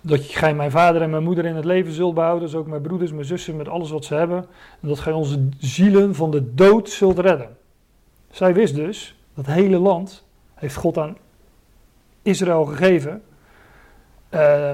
Dat 0.00 0.24
gij 0.24 0.54
mijn 0.54 0.70
vader 0.70 1.02
en 1.02 1.10
mijn 1.10 1.22
moeder 1.22 1.44
in 1.44 1.56
het 1.56 1.64
leven 1.64 1.92
zult 1.92 2.14
behouden, 2.14 2.48
dus 2.48 2.54
ook 2.56 2.66
mijn 2.66 2.82
broeders, 2.82 3.12
mijn 3.12 3.24
zussen, 3.24 3.56
met 3.56 3.68
alles 3.68 3.90
wat 3.90 4.04
ze 4.04 4.14
hebben. 4.14 4.46
En 4.80 4.88
dat 4.88 5.00
gij 5.00 5.12
onze 5.12 5.48
zielen 5.58 6.14
van 6.14 6.30
de 6.30 6.54
dood 6.54 6.90
zult 6.90 7.18
redden. 7.18 7.56
Zij 8.30 8.54
wist 8.54 8.74
dus, 8.74 9.16
dat 9.34 9.46
hele 9.46 9.78
land 9.78 10.24
heeft 10.54 10.76
God 10.76 10.98
aan 10.98 11.16
Israël 12.22 12.64
gegeven. 12.64 13.22
Uh, 14.30 14.72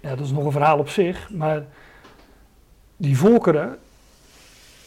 ja, 0.00 0.08
dat 0.08 0.24
is 0.24 0.32
nog 0.32 0.44
een 0.44 0.52
verhaal 0.52 0.78
op 0.78 0.88
zich, 0.88 1.30
maar 1.30 1.64
die 2.96 3.18
volkeren, 3.18 3.78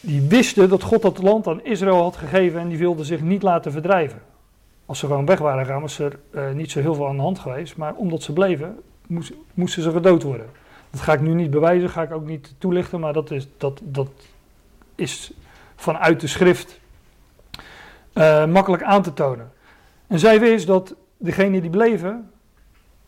die 0.00 0.20
wisten 0.20 0.68
dat 0.68 0.82
God 0.82 1.02
dat 1.02 1.22
land 1.22 1.46
aan 1.46 1.64
Israël 1.64 2.02
had 2.02 2.16
gegeven 2.16 2.60
en 2.60 2.68
die 2.68 2.78
wilden 2.78 3.04
zich 3.04 3.20
niet 3.20 3.42
laten 3.42 3.72
verdrijven. 3.72 4.22
Als 4.86 4.98
ze 4.98 5.06
gewoon 5.06 5.26
weg 5.26 5.38
waren 5.38 5.64
gegaan, 5.64 5.80
was 5.80 5.98
er 5.98 6.18
uh, 6.30 6.50
niet 6.50 6.70
zo 6.70 6.80
heel 6.80 6.94
veel 6.94 7.08
aan 7.08 7.16
de 7.16 7.22
hand 7.22 7.38
geweest, 7.38 7.76
maar 7.76 7.94
omdat 7.94 8.22
ze 8.22 8.32
bleven, 8.32 8.78
moest, 9.06 9.32
moesten 9.54 9.82
ze 9.82 9.90
gedood 9.90 10.22
worden. 10.22 10.46
Dat 10.90 11.00
ga 11.00 11.12
ik 11.12 11.20
nu 11.20 11.34
niet 11.34 11.50
bewijzen, 11.50 11.90
ga 11.90 12.02
ik 12.02 12.12
ook 12.12 12.26
niet 12.26 12.54
toelichten, 12.58 13.00
maar 13.00 13.12
dat 13.12 13.30
is, 13.30 13.48
dat, 13.56 13.80
dat 13.82 14.10
is 14.94 15.32
vanuit 15.76 16.20
de 16.20 16.26
schrift 16.26 16.80
uh, 18.14 18.46
makkelijk 18.46 18.82
aan 18.82 19.02
te 19.02 19.12
tonen. 19.12 19.52
En 20.06 20.18
zij 20.18 20.40
wist 20.40 20.66
dat 20.66 20.94
degenen 21.16 21.60
die 21.60 21.70
bleven, 21.70 22.30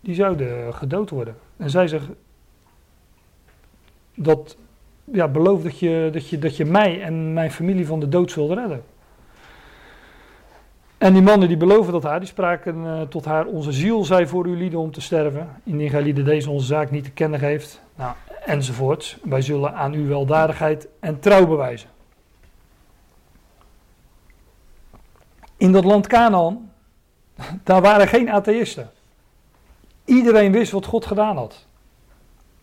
die 0.00 0.14
zouden 0.14 0.74
gedood 0.74 1.10
worden. 1.10 1.36
En 1.56 1.70
zij 1.70 1.88
zegt, 1.88 2.06
dat, 4.14 4.56
ja, 5.04 5.28
beloof 5.28 5.62
dat 5.62 5.78
je, 5.78 6.08
dat, 6.12 6.28
je, 6.28 6.38
dat 6.38 6.56
je 6.56 6.64
mij 6.64 7.02
en 7.02 7.32
mijn 7.32 7.50
familie 7.50 7.86
van 7.86 8.00
de 8.00 8.08
dood 8.08 8.30
zult 8.30 8.52
redden. 8.52 8.84
En 10.98 11.12
die 11.12 11.22
mannen 11.22 11.48
die 11.48 11.56
beloven 11.56 11.92
dat 11.92 12.02
haar, 12.02 12.18
die 12.18 12.28
spraken 12.28 12.84
uh, 12.84 13.00
tot 13.00 13.24
haar, 13.24 13.46
onze 13.46 13.72
ziel 13.72 14.04
zij 14.04 14.26
voor 14.26 14.46
uw 14.46 14.54
lieden 14.54 14.78
om 14.78 14.90
te 14.90 15.00
sterven, 15.00 15.48
indien 15.64 15.90
gij 15.90 16.02
lieden 16.02 16.24
deze 16.24 16.50
onze 16.50 16.66
zaak 16.66 16.90
niet 16.90 17.04
te 17.04 17.10
kennen 17.10 17.38
geeft, 17.38 17.82
nou, 17.94 18.14
enzovoorts. 18.44 19.18
Wij 19.22 19.42
zullen 19.42 19.74
aan 19.74 19.94
u 19.94 20.06
weldadigheid 20.06 20.88
en 21.00 21.20
trouw 21.20 21.46
bewijzen. 21.46 21.88
In 25.56 25.72
dat 25.72 25.84
land 25.84 26.06
Canaan, 26.06 26.70
daar 27.64 27.82
waren 27.82 28.08
geen 28.08 28.30
atheïsten. 28.30 28.90
Iedereen 30.04 30.52
wist 30.52 30.72
wat 30.72 30.86
God 30.86 31.06
gedaan 31.06 31.36
had. 31.36 31.66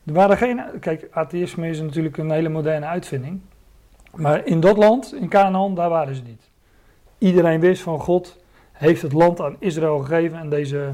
Er 0.06 0.14
waren 0.14 0.38
geen, 0.38 0.62
kijk, 0.80 1.08
atheïsme 1.12 1.70
is 1.70 1.82
natuurlijk 1.82 2.18
een 2.18 2.32
hele 2.32 2.50
moderne 2.50 2.86
uitvinding. 2.86 3.42
Maar 4.16 4.46
in 4.46 4.60
dat 4.60 4.78
land, 4.78 5.14
in 5.16 5.30
Canaan, 5.30 5.76
daar 5.76 5.90
waren 5.90 6.16
ze 6.16 6.22
niet. 6.22 6.50
Iedereen 7.18 7.60
wist 7.60 7.82
van 7.82 8.00
God 8.00 8.38
heeft 8.72 9.02
het 9.02 9.14
land 9.14 9.42
aan 9.42 9.56
Israël 9.60 10.00
gegeven 10.00 10.38
en 10.38 10.50
deze 10.50 10.92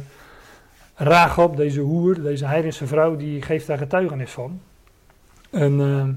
Rahab, 0.95 1.55
deze 1.55 1.81
hoer, 1.81 2.21
deze 2.21 2.45
heidense 2.45 2.87
vrouw, 2.87 3.15
die 3.15 3.41
geeft 3.41 3.67
daar 3.67 3.77
getuigenis 3.77 4.31
van. 4.31 4.61
En 5.49 5.79
uh, 5.79 6.07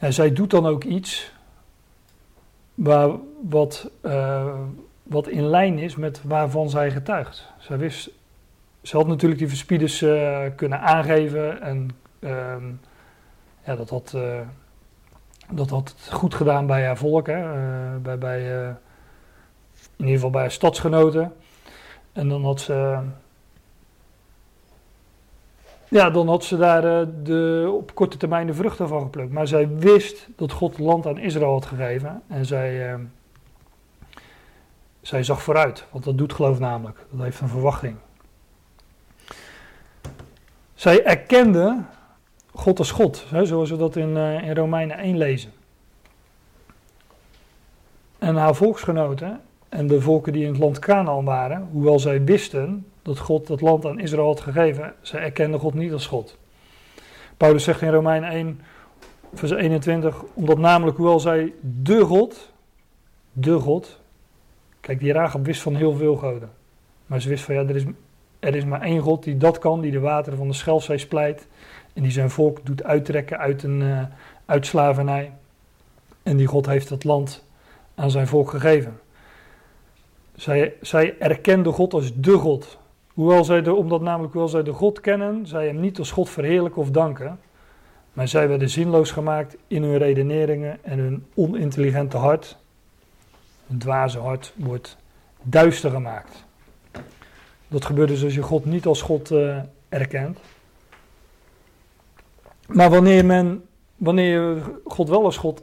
ja, 0.00 0.10
zij 0.10 0.32
doet 0.32 0.50
dan 0.50 0.66
ook 0.66 0.84
iets 0.84 1.32
waar, 2.74 3.10
wat, 3.48 3.90
uh, 4.02 4.54
wat 5.02 5.28
in 5.28 5.46
lijn 5.46 5.78
is 5.78 5.96
met 5.96 6.20
waarvan 6.24 6.70
zij 6.70 6.90
getuigt. 6.90 7.52
Zij 7.58 7.78
wist, 7.78 8.10
ze 8.82 8.96
had 8.96 9.06
natuurlijk 9.06 9.40
die 9.40 9.48
verspieders 9.48 10.02
uh, 10.02 10.40
kunnen 10.56 10.80
aangeven 10.80 11.62
en 11.62 11.90
ja, 13.64 13.76
dat 13.76 13.90
had 13.90 14.16
dat 15.52 15.70
had 15.70 15.94
het 15.96 16.12
goed 16.12 16.34
gedaan 16.34 16.66
bij 16.66 16.86
haar 16.86 16.96
volk, 16.96 17.26
hè? 17.26 17.38
Uh, 17.38 17.96
bij, 18.02 18.18
bij, 18.18 18.76
in 19.96 20.06
ieder 20.06 20.14
geval 20.14 20.30
bij 20.30 20.40
haar 20.40 20.50
stadsgenoten. 20.50 21.32
En 22.12 22.28
dan 22.28 22.44
had 22.44 22.60
ze. 22.60 22.98
Ja, 25.88 26.10
dan 26.10 26.28
had 26.28 26.44
ze 26.44 26.56
daar 26.56 27.00
eh, 27.00 27.06
de, 27.22 27.70
op 27.72 27.94
korte 27.94 28.16
termijn 28.16 28.46
de 28.46 28.54
vruchten 28.54 28.88
van 28.88 29.02
geplukt. 29.02 29.32
Maar 29.32 29.46
zij 29.46 29.68
wist 29.68 30.28
dat 30.36 30.52
God 30.52 30.76
het 30.76 30.86
land 30.86 31.06
aan 31.06 31.18
Israël 31.18 31.52
had 31.52 31.66
gegeven. 31.66 32.22
En 32.28 32.46
zij, 32.46 32.92
uh, 32.92 33.00
zij 35.00 35.22
zag 35.22 35.42
vooruit, 35.42 35.86
want 35.90 36.04
dat 36.04 36.18
doet 36.18 36.32
geloof 36.32 36.58
namelijk. 36.58 37.06
Dat 37.10 37.22
heeft 37.22 37.40
een 37.40 37.48
verwachting. 37.48 37.96
Zij 40.80 41.04
erkende 41.04 41.82
God 42.54 42.78
als 42.78 42.90
God, 42.90 43.26
zoals 43.42 43.70
we 43.70 43.76
dat 43.76 43.96
in, 43.96 44.16
uh, 44.16 44.42
in 44.42 44.54
Romeinen 44.54 44.98
1 44.98 45.16
lezen. 45.16 45.52
En 48.18 48.36
haar 48.36 48.54
volksgenoten 48.54 49.40
en 49.68 49.86
de 49.86 50.00
volken 50.00 50.32
die 50.32 50.44
in 50.44 50.50
het 50.50 50.58
land 50.58 50.78
Canaan 50.78 51.24
waren, 51.24 51.68
hoewel 51.72 51.98
zij 51.98 52.24
wisten 52.24 52.86
dat 53.02 53.18
God 53.18 53.46
dat 53.46 53.60
land 53.60 53.86
aan 53.86 53.98
Israël 53.98 54.26
had 54.26 54.40
gegeven, 54.40 54.94
zij 55.00 55.20
erkenden 55.20 55.60
God 55.60 55.74
niet 55.74 55.92
als 55.92 56.06
God. 56.06 56.38
Paulus 57.36 57.64
zegt 57.64 57.82
in 57.82 57.92
Romeinen 57.92 58.30
1, 58.30 58.60
vers 59.34 59.50
21, 59.50 60.24
omdat 60.34 60.58
namelijk 60.58 60.96
hoewel 60.96 61.20
zij 61.20 61.52
de 61.60 62.00
God, 62.00 62.52
de 63.32 63.58
God, 63.58 64.00
kijk 64.80 65.00
die 65.00 65.12
Rahab 65.12 65.44
wist 65.44 65.62
van 65.62 65.74
heel 65.74 65.94
veel 65.94 66.16
goden, 66.16 66.50
maar 67.06 67.20
ze 67.20 67.28
wist 67.28 67.44
van 67.44 67.54
ja, 67.54 67.60
er 67.60 67.76
is, 67.76 67.84
er 68.40 68.54
is 68.54 68.64
maar 68.64 68.82
één 68.82 69.00
God 69.00 69.22
die 69.22 69.36
dat 69.36 69.58
kan, 69.58 69.80
die 69.80 69.92
de 69.92 70.00
wateren 70.00 70.38
van 70.38 70.48
de 70.48 70.54
Schelfzee 70.54 70.98
splijt 70.98 71.46
en 71.92 72.02
die 72.02 72.12
zijn 72.12 72.30
volk 72.30 72.66
doet 72.66 72.84
uittrekken 72.84 73.38
uit, 73.38 73.62
een, 73.62 73.80
uh, 73.80 74.56
slavernij. 74.60 75.32
En 76.22 76.36
die 76.36 76.46
God 76.46 76.66
heeft 76.66 76.88
het 76.88 77.04
land 77.04 77.44
aan 77.94 78.10
zijn 78.10 78.26
volk 78.26 78.50
gegeven. 78.50 79.00
Zij, 80.34 80.74
zij 80.80 81.18
erkenden 81.18 81.72
God 81.72 81.94
als 81.94 82.12
de 82.14 82.32
God. 82.32 82.78
Hoewel 83.14 83.44
zij 83.44 83.62
de, 83.62 83.74
omdat 83.74 84.00
namelijk 84.00 84.32
hoewel 84.32 84.50
zij 84.50 84.62
de 84.62 84.72
God 84.72 85.00
kennen, 85.00 85.46
zij 85.46 85.66
hem 85.66 85.80
niet 85.80 85.98
als 85.98 86.10
God 86.10 86.30
verheerlijken 86.30 86.82
of 86.82 86.90
danken. 86.90 87.38
Maar 88.12 88.28
zij 88.28 88.48
werden 88.48 88.70
zinloos 88.70 89.10
gemaakt 89.10 89.56
in 89.66 89.82
hun 89.82 89.98
redeneringen 89.98 90.84
en 90.84 90.98
hun 90.98 91.26
onintelligente 91.34 92.16
hart. 92.16 92.56
Hun 93.66 93.78
dwaze 93.78 94.18
hart 94.18 94.52
wordt 94.56 94.96
duister 95.42 95.90
gemaakt. 95.90 96.44
Dat 97.70 97.84
gebeurt 97.84 98.08
dus 98.08 98.24
als 98.24 98.34
je 98.34 98.42
God 98.42 98.64
niet 98.64 98.86
als 98.86 99.02
God 99.02 99.30
uh, 99.30 99.56
erkent. 99.88 100.38
Maar 102.66 102.90
wanneer 102.90 103.24
men, 103.24 103.64
wanneer 103.96 104.30
je 104.30 104.60
God 104.84 105.08
wel 105.08 105.24
als 105.24 105.36
God 105.36 105.62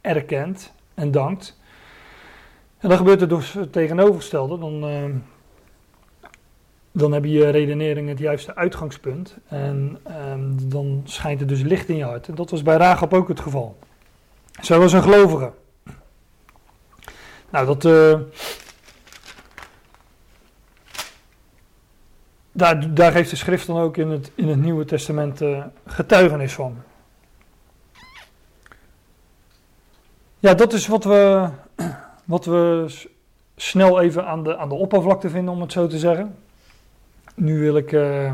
erkent 0.00 0.72
en 0.94 1.10
dankt, 1.10 1.58
en 2.78 2.88
dan 2.88 2.98
gebeurt 2.98 3.20
het 3.20 3.28
dus 3.28 3.56
tegenovergestelde. 3.70 4.58
Dan, 4.58 4.90
uh, 4.90 5.04
dan 6.92 7.12
heb 7.12 7.24
je 7.24 7.48
redenering 7.48 8.08
het 8.08 8.18
juiste 8.18 8.54
uitgangspunt. 8.54 9.36
En 9.48 9.98
uh, 10.08 10.14
dan 10.62 11.02
schijnt 11.04 11.40
er 11.40 11.46
dus 11.46 11.62
licht 11.62 11.88
in 11.88 11.96
je 11.96 12.04
hart. 12.04 12.28
En 12.28 12.34
dat 12.34 12.50
was 12.50 12.62
bij 12.62 12.76
Rahab 12.76 13.14
ook 13.14 13.28
het 13.28 13.40
geval. 13.40 13.78
Zij 14.60 14.78
was 14.78 14.92
een 14.92 15.02
gelovige. 15.02 15.52
Nou, 17.50 17.66
dat. 17.66 17.84
Uh, 17.84 18.20
daar, 22.54 22.94
daar 22.94 23.12
geeft 23.12 23.30
de 23.30 23.36
schrift 23.36 23.66
dan 23.66 23.78
ook 23.78 23.96
in 23.96 24.08
het, 24.08 24.30
in 24.34 24.48
het 24.48 24.60
Nieuwe 24.60 24.84
Testament 24.84 25.40
getuigenis 25.86 26.52
van. 26.52 26.76
Ja, 30.38 30.54
dat 30.54 30.72
is 30.72 30.86
wat 30.86 31.04
we 31.04 31.48
wat 32.24 32.44
we 32.44 32.86
snel 33.56 34.00
even 34.00 34.26
aan 34.26 34.42
de, 34.42 34.56
aan 34.56 34.68
de 34.68 34.74
oppervlakte 34.74 35.30
vinden, 35.30 35.54
om 35.54 35.60
het 35.60 35.72
zo 35.72 35.86
te 35.86 35.98
zeggen. 35.98 36.36
Nu 37.34 37.60
wil 37.60 37.76
ik, 37.76 37.92
uh, 37.92 38.32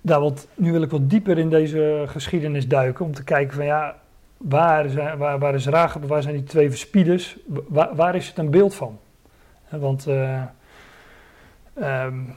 daar 0.00 0.20
wat, 0.20 0.46
nu 0.54 0.72
wil 0.72 0.82
ik 0.82 0.90
wat 0.90 1.10
dieper 1.10 1.38
in 1.38 1.50
deze 1.50 2.04
geschiedenis 2.06 2.68
duiken, 2.68 3.04
om 3.04 3.14
te 3.14 3.24
kijken 3.24 3.54
van 3.54 3.64
ja, 3.64 3.96
waar, 4.36 4.88
zijn, 4.88 5.18
waar, 5.18 5.38
waar 5.38 5.54
is 5.54 5.66
Ragab, 5.66 6.04
waar 6.04 6.22
zijn 6.22 6.34
die 6.34 6.44
twee 6.44 6.70
verspieders, 6.70 7.36
waar, 7.46 7.94
waar 7.94 8.14
is 8.14 8.28
het 8.28 8.38
een 8.38 8.50
beeld 8.50 8.74
van? 8.74 8.98
Want, 9.68 10.08
uh, 10.08 10.42
um, 11.78 12.34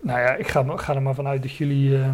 nou 0.00 0.20
ja, 0.20 0.34
ik 0.34 0.48
ga, 0.48 0.94
er 0.94 1.02
maar 1.02 1.14
vanuit 1.14 1.42
dat 1.42 1.52
jullie... 1.52 1.90
Uh, 1.90 2.08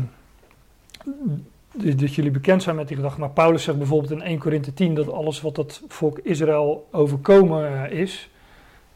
dat 1.73 2.15
jullie 2.15 2.31
bekend 2.31 2.63
zijn 2.63 2.77
met 2.77 2.89
die 2.89 2.97
gedachte. 2.97 3.21
Maar 3.21 3.31
Paulus 3.31 3.63
zegt 3.63 3.79
bijvoorbeeld 3.79 4.11
in 4.11 4.23
1 4.23 4.39
Korinthe 4.39 4.75
10 4.75 4.95
dat 4.95 5.13
alles 5.13 5.41
wat 5.41 5.55
dat 5.55 5.83
volk 5.89 6.19
Israël 6.19 6.89
overkomen 6.93 7.91
eh, 7.91 8.01
is, 8.01 8.31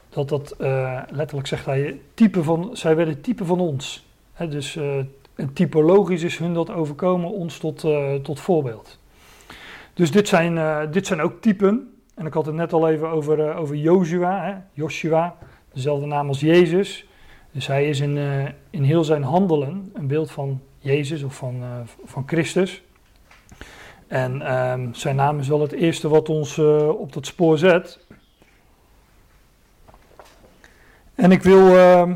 dat 0.09 0.29
dat 0.29 0.55
uh, 0.61 1.01
letterlijk 1.09 1.47
zegt 1.47 1.65
hij, 1.65 1.99
type 2.13 2.43
van, 2.43 2.69
zij 2.73 2.95
werden 2.95 3.21
type 3.21 3.45
van 3.45 3.59
ons. 3.59 4.05
Dus 4.49 4.75
uh, 4.75 4.85
typologisch 5.53 6.23
is 6.23 6.37
hun 6.37 6.53
dat 6.53 6.71
overkomen 6.71 7.29
ons 7.29 7.57
tot, 7.57 7.85
tot 8.23 8.39
voorbeeld. 8.39 8.99
Dus 9.93 10.11
dit 10.11 10.27
zijn, 10.27 10.91
dit 10.91 11.07
zijn 11.07 11.21
ook 11.21 11.41
typen. 11.41 11.93
En 12.15 12.25
ik 12.25 12.33
had 12.33 12.45
het 12.45 12.55
net 12.55 12.73
al 12.73 12.89
even 12.89 13.09
over, 13.09 13.55
over 13.55 13.75
Joshua, 13.75 14.43
hè, 14.43 14.53
Joshua, 14.73 15.35
dezelfde 15.73 16.05
naam 16.05 16.27
als 16.27 16.39
Jezus. 16.39 17.07
Dus 17.53 17.67
hij 17.67 17.89
is 17.89 17.99
in, 17.99 18.17
in 18.69 18.83
heel 18.83 19.03
zijn 19.03 19.23
handelen 19.23 19.91
een 19.93 20.07
beeld 20.07 20.31
van 20.31 20.61
Jezus 20.83 21.23
of 21.23 21.35
van, 21.35 21.55
uh, 21.61 21.79
van 22.05 22.23
Christus. 22.25 22.83
En 24.07 24.53
um, 24.53 24.93
zijn 24.93 25.15
naam 25.15 25.39
is 25.39 25.47
wel 25.47 25.61
het 25.61 25.71
eerste 25.71 26.09
wat 26.09 26.29
ons 26.29 26.57
uh, 26.57 26.89
op 26.89 27.13
dat 27.13 27.25
spoor 27.25 27.57
zet. 27.57 27.99
En 31.15 31.31
ik 31.31 31.43
wil. 31.43 31.67
Uh, 31.67 32.11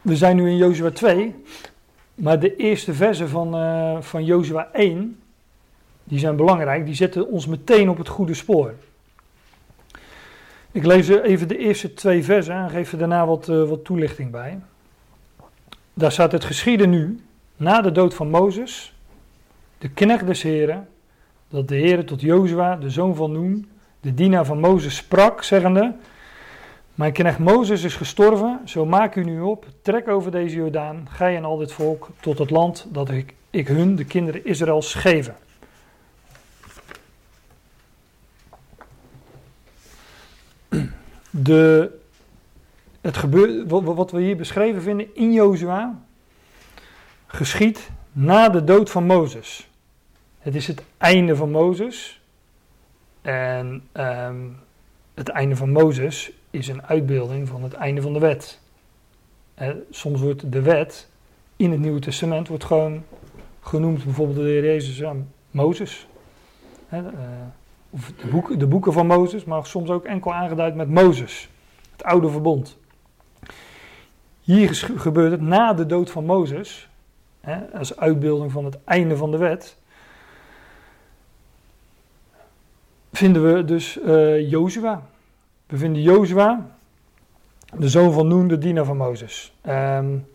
we 0.00 0.16
zijn 0.16 0.36
nu 0.36 0.50
in 0.50 0.56
Jozua 0.56 0.90
2. 0.90 1.34
Maar 2.14 2.40
de 2.40 2.56
eerste 2.56 2.94
versen 2.94 3.28
van, 3.28 4.02
van 4.02 4.24
Jozua 4.24 4.68
1. 4.72 5.20
Die 6.04 6.18
zijn 6.18 6.36
belangrijk. 6.36 6.84
Die 6.84 6.94
zetten 6.94 7.28
ons 7.28 7.46
meteen 7.46 7.88
op 7.88 7.98
het 7.98 8.08
goede 8.08 8.34
spoor. 8.34 8.74
Ik 10.72 10.84
lees 10.84 11.08
even 11.08 11.48
de 11.48 11.56
eerste 11.56 11.94
twee 11.94 12.24
versen 12.24 12.54
en 12.54 12.70
geef 12.70 12.92
er 12.92 12.98
daarna 12.98 13.26
wat, 13.26 13.46
wat 13.46 13.84
toelichting 13.84 14.30
bij. 14.30 14.58
Daar 15.94 16.12
staat 16.12 16.32
het 16.32 16.44
geschieden 16.44 16.90
nu, 16.90 17.20
na 17.56 17.80
de 17.80 17.92
dood 17.92 18.14
van 18.14 18.30
Mozes, 18.30 18.94
de 19.78 19.88
knecht 19.88 20.26
des 20.26 20.42
Heren, 20.42 20.88
dat 21.48 21.68
de 21.68 21.76
Heere 21.76 22.04
tot 22.04 22.20
Jozua, 22.20 22.76
de 22.76 22.90
zoon 22.90 23.14
van 23.14 23.32
Noen, 23.32 23.70
de 24.00 24.14
dienaar 24.14 24.44
van 24.44 24.60
Mozes, 24.60 24.96
sprak, 24.96 25.42
zeggende, 25.42 25.94
mijn 26.94 27.12
knecht 27.12 27.38
Mozes 27.38 27.82
is 27.82 27.96
gestorven, 27.96 28.60
zo 28.64 28.86
maak 28.86 29.14
u 29.16 29.24
nu 29.24 29.40
op, 29.40 29.66
trek 29.82 30.08
over 30.08 30.30
deze 30.30 30.56
Jordaan, 30.56 31.06
gij 31.10 31.36
en 31.36 31.44
al 31.44 31.56
dit 31.56 31.72
volk, 31.72 32.08
tot 32.20 32.38
het 32.38 32.50
land 32.50 32.86
dat 32.90 33.10
ik, 33.10 33.34
ik 33.50 33.68
hun, 33.68 33.96
de 33.96 34.04
kinderen 34.04 34.44
Israëls, 34.44 34.94
geven. 34.94 35.36
De 41.34 42.00
het 43.02 43.16
gebeurt, 43.16 43.70
wat 43.70 44.10
we 44.10 44.20
hier 44.20 44.36
beschreven 44.36 44.82
vinden 44.82 45.14
in 45.14 45.32
Jozua, 45.32 46.02
geschiet 47.26 47.90
na 48.12 48.48
de 48.48 48.64
dood 48.64 48.90
van 48.90 49.04
Mozes. 49.04 49.68
Het 50.38 50.54
is 50.54 50.66
het 50.66 50.82
einde 50.96 51.36
van 51.36 51.50
Mozes. 51.50 52.20
En 53.22 53.88
um, 53.92 54.58
het 55.14 55.28
einde 55.28 55.56
van 55.56 55.70
Mozes 55.70 56.32
is 56.50 56.68
een 56.68 56.82
uitbeelding 56.82 57.48
van 57.48 57.62
het 57.62 57.72
einde 57.72 58.02
van 58.02 58.12
de 58.12 58.18
wet. 58.18 58.60
soms 59.90 60.20
wordt 60.20 60.52
de 60.52 60.62
wet 60.62 61.08
in 61.56 61.70
het 61.70 61.80
Nieuwe 61.80 62.00
Testament 62.00 62.48
wordt 62.48 62.64
gewoon 62.64 63.04
genoemd, 63.60 64.04
bijvoorbeeld 64.04 64.38
de 64.38 64.42
Heer 64.42 64.64
Jezus 64.64 65.04
aan 65.04 65.32
Mozes. 65.50 66.06
uh, 66.90 67.00
of 67.94 68.12
de 68.16 68.26
boeken, 68.26 68.58
de 68.58 68.66
boeken 68.66 68.92
van 68.92 69.06
Mozes, 69.06 69.44
maar 69.44 69.66
soms 69.66 69.90
ook 69.90 70.04
enkel 70.04 70.34
aangeduid 70.34 70.74
met 70.74 70.88
Mozes, 70.88 71.50
het 71.92 72.04
oude 72.04 72.28
verbond. 72.28 72.78
Hier 74.40 74.74
gebeurt 74.96 75.30
het 75.30 75.40
na 75.40 75.72
de 75.72 75.86
dood 75.86 76.10
van 76.10 76.24
Mozes, 76.24 76.88
hè, 77.40 77.78
als 77.78 77.96
uitbeelding 77.96 78.52
van 78.52 78.64
het 78.64 78.78
einde 78.84 79.16
van 79.16 79.30
de 79.30 79.36
wet. 79.36 79.76
Vinden 83.12 83.54
we 83.54 83.64
dus 83.64 83.98
uh, 83.98 84.50
Jozua. 84.50 85.02
We 85.66 85.76
vinden 85.76 86.02
Jozua, 86.02 86.66
de 87.76 87.88
zoon 87.88 88.12
van 88.12 88.28
Noen, 88.28 88.48
de 88.48 88.58
dienaar 88.58 88.84
van 88.84 88.96
Mozes. 88.96 89.52
Um, 89.66 90.26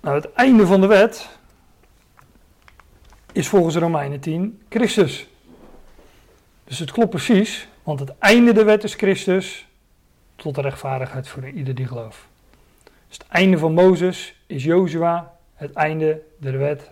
nou, 0.00 0.16
het 0.16 0.32
einde 0.32 0.66
van 0.66 0.80
de 0.80 0.86
wet 0.86 1.38
is 3.34 3.48
volgens 3.48 3.76
Romeinen 3.76 4.20
10 4.20 4.62
Christus. 4.68 5.26
Dus 6.64 6.78
het 6.78 6.90
klopt 6.90 7.10
precies, 7.10 7.68
want 7.82 8.00
het 8.00 8.18
einde 8.18 8.52
de 8.52 8.64
wet 8.64 8.84
is 8.84 8.94
Christus 8.94 9.66
tot 10.36 10.54
de 10.54 10.60
rechtvaardigheid 10.60 11.28
voor 11.28 11.48
ieder 11.48 11.74
die 11.74 11.86
gelooft. 11.86 12.18
Dus 13.08 13.16
het 13.16 13.26
einde 13.28 13.58
van 13.58 13.72
Mozes 13.72 14.40
is 14.46 14.64
Jozua, 14.64 15.32
het 15.54 15.72
einde 15.72 16.22
der 16.38 16.58
wet 16.58 16.90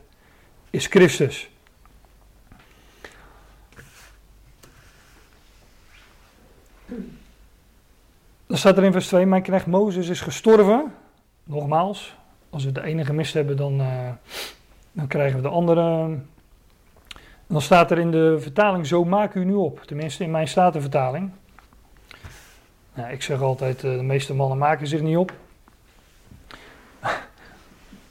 is 0.71 0.89
Dan 8.47 8.59
staat 8.59 8.77
er 8.77 8.85
in 8.85 8.93
vers 8.93 9.07
2, 9.07 9.27
mijn 9.27 9.43
knecht 9.43 9.67
Mozes 9.67 10.09
is 10.09 10.21
gestorven. 10.21 10.95
Nogmaals, 11.45 12.15
als 12.51 12.65
we 12.65 12.73
de 12.73 12.83
ene 12.83 13.05
gemist 13.05 13.35
hebben, 13.35 13.57
dan, 13.57 13.81
uh, 13.81 14.11
dan 14.93 15.07
krijgen 15.07 15.37
we 15.37 15.43
de 15.43 15.49
andere. 15.49 16.19
Dan 17.53 17.63
staat 17.63 17.91
er 17.91 17.99
in 17.99 18.11
de 18.11 18.37
vertaling, 18.41 18.87
zo 18.87 19.05
maak 19.05 19.35
u 19.35 19.45
nu 19.45 19.55
op. 19.55 19.81
Tenminste 19.81 20.25
in 20.25 20.31
mijn 20.31 20.49
statenvertaling. 20.49 21.31
Nou, 22.95 23.13
ik 23.13 23.23
zeg 23.23 23.41
altijd, 23.41 23.83
uh, 23.83 23.97
de 23.97 24.03
meeste 24.03 24.35
mannen 24.35 24.59
maken 24.59 24.87
zich 24.87 25.01
niet 25.01 25.17
op. 25.17 25.33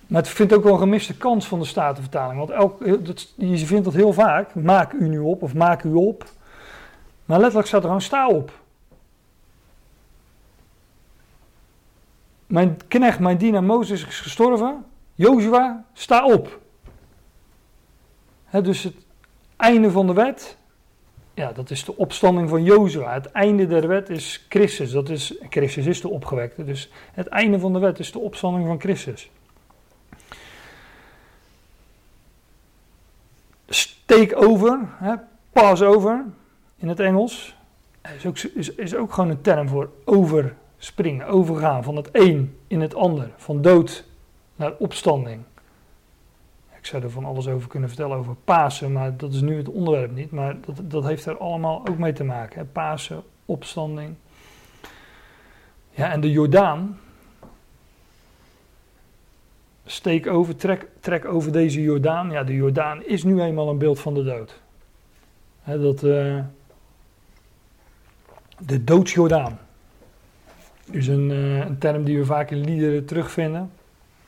Maar 0.07 0.21
het 0.21 0.29
vindt 0.29 0.53
ook 0.53 0.63
wel 0.63 0.73
een 0.73 0.79
gemiste 0.79 1.17
kans 1.17 1.47
van 1.47 1.59
de 1.59 1.65
Statenvertaling. 1.65 2.37
Want 2.37 2.49
elk, 2.49 3.05
dat, 3.05 3.33
je 3.37 3.65
vindt 3.65 3.85
dat 3.85 3.93
heel 3.93 4.13
vaak. 4.13 4.55
Maak 4.55 4.91
u 4.93 5.07
nu 5.07 5.19
op 5.19 5.41
of 5.41 5.53
maak 5.53 5.83
u 5.83 5.93
op. 5.93 6.25
Maar 7.25 7.37
letterlijk 7.37 7.67
staat 7.67 7.81
er 7.81 7.85
gewoon 7.85 8.01
sta 8.01 8.27
op. 8.27 8.51
Mijn 12.45 12.79
knecht, 12.87 13.19
mijn 13.19 13.37
dienaar 13.37 13.63
Mozes 13.63 14.07
is 14.07 14.19
gestorven. 14.19 14.85
Jozua, 15.15 15.85
sta 15.93 16.25
op. 16.25 16.59
dus 18.51 18.83
het 18.83 18.95
einde 19.61 19.91
van 19.91 20.07
de 20.07 20.13
wet, 20.13 20.57
ja, 21.33 21.51
dat 21.51 21.69
is 21.69 21.85
de 21.85 21.97
opstanding 21.97 22.49
van 22.49 22.63
Jozua. 22.63 23.13
Het 23.13 23.31
einde 23.31 23.67
der 23.67 23.87
wet 23.87 24.09
is 24.09 24.45
Christus. 24.49 24.91
Dat 24.91 25.09
is, 25.09 25.33
Christus 25.49 25.85
is 25.85 26.01
de 26.01 26.09
opgewekte. 26.09 26.63
Dus 26.63 26.91
het 27.11 27.27
einde 27.27 27.59
van 27.59 27.73
de 27.73 27.79
wet 27.79 27.99
is 27.99 28.11
de 28.11 28.19
opstanding 28.19 28.67
van 28.67 28.79
Christus. 28.79 29.29
take 34.11 34.35
over, 34.35 34.79
hè, 34.97 35.15
pass 35.51 35.81
over 35.81 36.25
in 36.77 36.87
het 36.87 36.99
Engels, 36.99 37.55
is 38.15 38.25
ook, 38.25 38.37
is, 38.37 38.75
is 38.75 38.95
ook 38.95 39.13
gewoon 39.13 39.29
een 39.29 39.41
term 39.41 39.67
voor 39.67 39.89
overspringen, 40.05 41.27
overgaan 41.27 41.83
van 41.83 41.95
het 41.95 42.09
een 42.11 42.57
in 42.67 42.81
het 42.81 42.95
ander, 42.95 43.31
van 43.37 43.61
dood 43.61 44.05
naar 44.55 44.73
opstanding. 44.77 45.43
Ik 46.81 46.87
zou 46.87 47.03
er 47.03 47.09
van 47.09 47.25
alles 47.25 47.47
over 47.47 47.67
kunnen 47.67 47.89
vertellen 47.89 48.17
over 48.17 48.35
Pasen, 48.43 48.91
maar 48.91 49.17
dat 49.17 49.33
is 49.33 49.41
nu 49.41 49.57
het 49.57 49.69
onderwerp 49.69 50.11
niet. 50.11 50.31
Maar 50.31 50.57
dat, 50.65 50.81
dat 50.83 51.03
heeft 51.03 51.25
er 51.25 51.37
allemaal 51.37 51.87
ook 51.87 51.97
mee 51.97 52.13
te 52.13 52.23
maken. 52.23 52.59
Hè? 52.59 52.65
Pasen, 52.65 53.23
opstanding. 53.45 54.15
Ja, 55.89 56.11
en 56.11 56.21
de 56.21 56.31
Jordaan, 56.31 56.99
steek 59.85 60.27
over, 60.27 60.55
trek, 60.55 60.87
trek 60.99 61.25
over 61.25 61.51
deze 61.51 61.81
Jordaan. 61.81 62.31
Ja, 62.31 62.43
de 62.43 62.55
Jordaan 62.55 63.05
is 63.05 63.23
nu 63.23 63.41
eenmaal 63.41 63.69
een 63.69 63.77
beeld 63.77 63.99
van 63.99 64.13
de 64.13 64.23
dood. 64.23 64.61
dat, 65.65 66.03
uh, 66.03 66.43
de 68.57 68.83
doodsjordaan 68.83 69.59
is 70.85 71.07
een, 71.07 71.29
uh, 71.29 71.57
een, 71.57 71.77
term 71.77 72.03
die 72.03 72.17
we 72.17 72.25
vaak 72.25 72.51
in 72.51 72.63
liederen 72.65 73.05
terugvinden. 73.05 73.71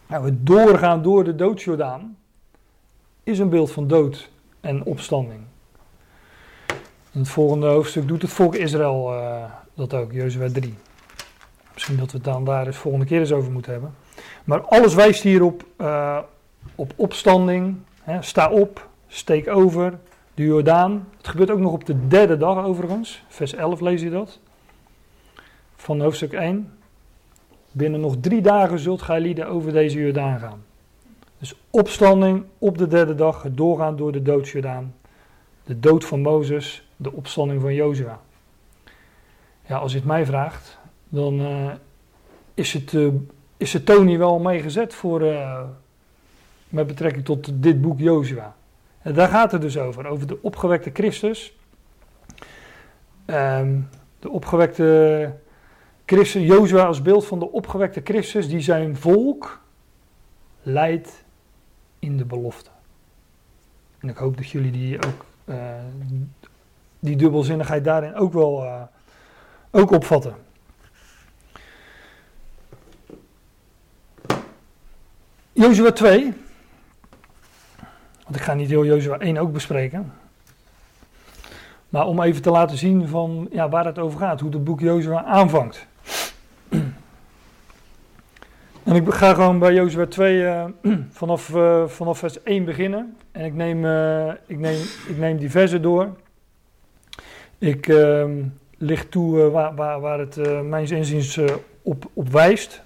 Nou, 0.08 0.26
het 0.26 0.46
doorgaan 0.46 1.02
door 1.02 1.24
de 1.24 1.36
doodsjordaan 1.36 2.18
is 3.24 3.40
een 3.40 3.50
beeld 3.50 3.72
van 3.72 3.88
dood 3.88 4.30
en 4.62 4.84
opstanding. 4.84 5.42
In 7.12 7.20
het 7.20 7.30
volgende 7.30 7.68
hoofdstuk 7.68 8.08
doet 8.08 8.22
het 8.22 8.32
volk 8.32 8.56
Israël 8.56 9.14
uh, 9.14 9.44
dat 9.74 9.94
ook, 9.94 10.12
Jozua 10.12 10.50
3. 10.50 10.74
Misschien 11.74 11.98
dat 11.98 12.12
we 12.12 12.18
het 12.18 12.26
dan 12.26 12.46
daar 12.46 12.66
eens 12.66 12.78
volgende 12.78 13.06
keer 13.06 13.20
eens 13.20 13.32
over 13.32 13.52
moeten 13.52 13.72
hebben. 13.72 13.96
Maar 14.44 14.62
alles 14.62 14.94
wijst 14.94 15.24
hier 15.24 15.44
op, 15.44 15.66
uh, 15.82 16.20
op 16.76 16.94
opstanding. 16.96 17.78
Hè, 18.02 18.22
sta 18.22 18.50
op, 18.50 18.88
steek 19.08 19.48
over, 19.48 20.00
de 20.34 20.44
Jordaan. 20.44 21.08
Het 21.18 21.28
gebeurt 21.28 21.52
ook 21.52 21.60
nog 21.60 21.74
op 21.74 21.86
de 21.86 22.08
derde 22.08 22.38
dag 22.38 22.66
overigens. 22.66 23.24
Vers 23.28 23.54
11 23.54 23.80
lees 23.80 24.02
je 24.02 24.10
dat. 24.10 24.40
Van 25.76 26.02
hoofdstuk 26.02 26.34
1. 26.34 26.78
Binnen 27.72 28.00
nog 28.00 28.16
drie 28.22 28.42
dagen 28.42 28.80
zult 28.80 29.02
gij 29.02 29.20
lieden 29.20 29.48
over 29.48 29.72
deze 29.72 30.00
Jordaan 30.00 30.40
gaan. 30.40 30.64
Dus 31.44 31.56
opstanding 31.70 32.46
op 32.58 32.78
de 32.78 32.88
derde 32.88 33.16
dag, 33.16 33.44
het 33.44 33.58
doorgaan 33.58 33.96
door 33.96 34.12
de 34.12 34.22
doodsjordaan. 34.22 34.96
De 35.64 35.80
dood 35.80 36.06
van 36.06 36.22
Mozes, 36.22 36.88
de 36.96 37.12
opstanding 37.12 37.62
van 37.62 37.74
Jozua. 37.74 38.20
Ja, 39.66 39.78
als 39.78 39.92
je 39.92 39.98
het 39.98 40.08
mij 40.08 40.26
vraagt, 40.26 40.80
dan 41.10 41.42
uh, 41.42 41.72
is 42.54 42.74
het 42.74 42.94
uh, 42.94 43.14
is 43.58 43.72
de 43.72 43.84
Tony 43.84 44.18
wel 44.18 44.40
meegezet 44.40 44.94
voor, 44.94 45.22
uh, 45.22 45.62
met 46.70 46.88
betrekking 46.88 47.26
tot 47.26 47.64
dit 47.64 47.82
boek 47.82 48.00
Jozua. 48.00 48.56
En 49.02 49.14
daar 49.14 49.30
gaat 49.30 49.52
het 49.52 49.62
dus 49.62 49.78
over, 49.78 50.06
over 50.06 50.28
de 50.28 50.42
opgewekte 50.42 50.90
Christus. 50.94 51.58
Um, 53.26 53.90
de 54.20 54.30
opgewekte 54.30 55.34
Christus, 56.06 56.44
Jozua 56.44 56.86
als 56.86 57.02
beeld 57.02 57.26
van 57.26 57.40
de 57.40 57.52
opgewekte 57.52 58.02
Christus 58.04 58.48
die 58.48 58.62
zijn 58.62 58.96
volk 58.96 59.62
leidt 60.62 61.23
in 62.04 62.18
de 62.18 62.26
belofte. 62.26 62.70
En 64.00 64.10
ik 64.10 64.18
hoop 64.18 64.38
dat 64.38 64.50
jullie 64.50 64.72
die 64.72 65.06
ook, 65.06 65.26
uh, 65.46 65.56
die 67.00 67.16
dubbelzinnigheid 67.16 67.84
daarin 67.84 68.16
ook 68.16 68.34
wel 68.34 68.64
uh, 68.64 68.82
ook 69.72 69.92
opvatten. 69.92 70.36
Jozua 75.54 75.92
2. 75.92 76.34
Want 78.24 78.36
ik 78.36 78.42
ga 78.42 78.54
niet 78.54 78.70
heel 78.70 78.86
Jozua 78.86 79.18
1 79.18 79.38
ook 79.38 79.52
bespreken. 79.52 80.14
Maar 81.90 82.08
om 82.08 82.22
even 82.22 82.42
te 82.42 82.52
laten 82.52 82.78
zien 82.78 83.08
van 83.08 83.48
ja, 83.52 83.70
waar 83.70 83.86
het 83.86 84.00
over 84.00 84.20
gaat. 84.20 84.40
Hoe 84.40 84.52
het 84.52 84.64
boek 84.64 84.80
Jozua 84.80 85.24
aanvangt. 85.24 85.88
En 88.94 89.06
ik 89.06 89.14
ga 89.14 89.34
gewoon 89.34 89.60
bij 89.60 89.74
Jozua 89.74 90.06
2 90.06 90.42
uh, 90.42 90.66
vanaf, 91.10 91.50
uh, 91.50 91.88
vanaf 91.88 92.18
vers 92.18 92.44
1 92.44 92.66
beginnen. 92.66 93.18
En 93.32 93.46
ik 93.46 93.54
neem, 93.54 93.86
uh, 93.86 94.28
ik 94.46 94.60
neem, 94.60 94.82
ik 95.08 95.18
neem 95.18 95.38
die 95.38 95.52
versen 95.52 95.82
door. 95.82 96.10
Ik 97.58 97.88
ehm, 97.88 98.44
licht 98.78 99.12
toe 99.12 99.42
eh, 99.42 99.52
waar, 99.52 99.76
waar, 99.76 100.00
waar 100.00 100.20
het 100.20 100.64
mijns 100.64 100.92
inziens 100.92 101.40
op, 101.82 102.10
op 102.14 102.30
wijst. 102.30 102.82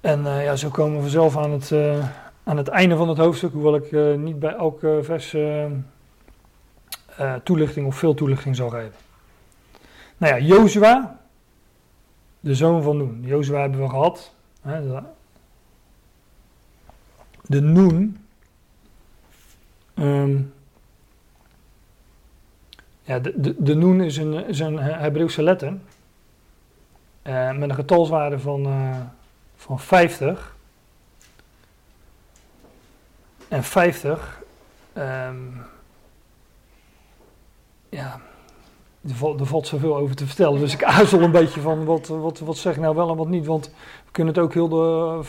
En 0.00 0.20
uh, 0.20 0.44
ja, 0.44 0.56
zo 0.56 0.68
komen 0.68 1.02
we 1.02 1.08
zelf 1.08 1.36
aan 1.36 1.50
het, 1.50 1.70
uh, 1.70 2.06
aan 2.44 2.56
het 2.56 2.68
einde 2.68 2.96
van 2.96 3.08
het 3.08 3.18
hoofdstuk, 3.18 3.52
hoewel 3.52 3.74
ik 3.74 3.92
uh, 3.92 4.14
niet 4.14 4.38
bij 4.38 4.54
elke 4.54 4.98
vers 5.02 5.36
toelichting 7.42 7.86
of 7.86 7.96
veel 7.96 8.14
toelichting 8.14 8.56
zal 8.56 8.68
geven. 8.68 8.94
Nou 10.16 10.34
ja, 10.34 10.46
Jozua, 10.46 11.20
de 12.40 12.54
zoon 12.54 12.82
van 12.82 12.96
Noen. 12.96 13.22
Jozua 13.22 13.60
hebben 13.60 13.80
we 13.80 13.88
gehad. 13.88 14.33
De, 17.46 17.60
Noen. 17.60 18.26
Um, 19.94 20.54
ja, 23.02 23.18
de, 23.18 23.40
de, 23.40 23.54
de 23.58 23.74
Noen 23.74 24.00
is 24.00 24.16
een, 24.16 24.46
is 24.46 24.58
een 24.58 24.78
Hebreeuwse 24.78 25.42
letter. 25.42 25.72
met 27.22 27.68
een 27.68 27.74
getalswaarde 27.74 28.38
van 28.38 28.66
van 29.56 29.80
50. 29.80 30.56
En 33.48 33.64
50, 33.64 34.42
um, 34.94 35.02
ehm, 35.02 35.36
ja, 37.88 38.20
er 39.08 39.14
valt, 39.14 39.48
valt 39.48 39.66
zoveel 39.66 39.96
over 39.96 40.16
te 40.16 40.26
vertellen. 40.26 40.60
Dus 40.60 40.72
ik 40.72 40.84
aarzel 40.84 41.20
een 41.20 41.30
beetje 41.30 41.60
van 41.60 41.84
wat, 41.84 42.06
wat, 42.06 42.38
wat 42.38 42.56
zeg 42.56 42.76
nou 42.76 42.94
wel 42.94 43.10
en 43.10 43.16
wat 43.16 43.28
niet. 43.28 43.46
Want 43.46 43.70
kunnen 44.14 44.34
het 44.34 44.42
ook 44.42 44.54
heel 44.54 44.68
de, 44.68 45.20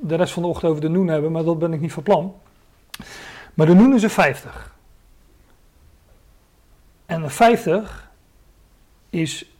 de 0.00 0.14
rest 0.14 0.32
van 0.32 0.42
de 0.42 0.48
ochtend 0.48 0.70
over 0.70 0.82
de 0.82 0.88
noen 0.88 1.08
hebben, 1.08 1.32
maar 1.32 1.44
dat 1.44 1.58
ben 1.58 1.72
ik 1.72 1.80
niet 1.80 1.92
van 1.92 2.02
plan. 2.02 2.34
Maar 3.54 3.66
de 3.66 3.74
noen 3.74 3.94
is 3.94 4.02
er 4.02 4.10
50. 4.10 4.74
En 7.06 7.22
de 7.22 7.28
50 7.28 8.10
is 9.10 9.50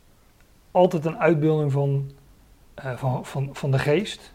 altijd 0.70 1.04
een 1.04 1.18
uitbeelding 1.18 1.72
van 1.72 2.10
uh, 2.84 2.96
van, 2.96 3.26
van, 3.26 3.48
van 3.52 3.70
de 3.70 3.78
geest. 3.78 4.34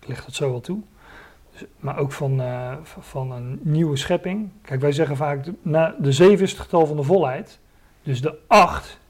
Ik 0.00 0.08
leg 0.08 0.24
dat 0.24 0.34
zo 0.34 0.50
wel 0.50 0.60
toe. 0.60 0.80
Dus, 1.52 1.64
maar 1.78 1.98
ook 1.98 2.12
van, 2.12 2.40
uh, 2.40 2.76
van 2.82 3.32
een 3.32 3.60
nieuwe 3.62 3.96
schepping. 3.96 4.50
Kijk, 4.62 4.80
wij 4.80 4.92
zeggen 4.92 5.16
vaak, 5.16 5.44
de, 5.44 5.54
na, 5.62 5.94
de 5.98 6.12
7 6.12 6.44
is 6.44 6.50
het 6.50 6.60
getal 6.60 6.86
van 6.86 6.96
de 6.96 7.02
volheid. 7.02 7.58
Dus 8.02 8.20
de 8.20 8.38
8 8.46 9.00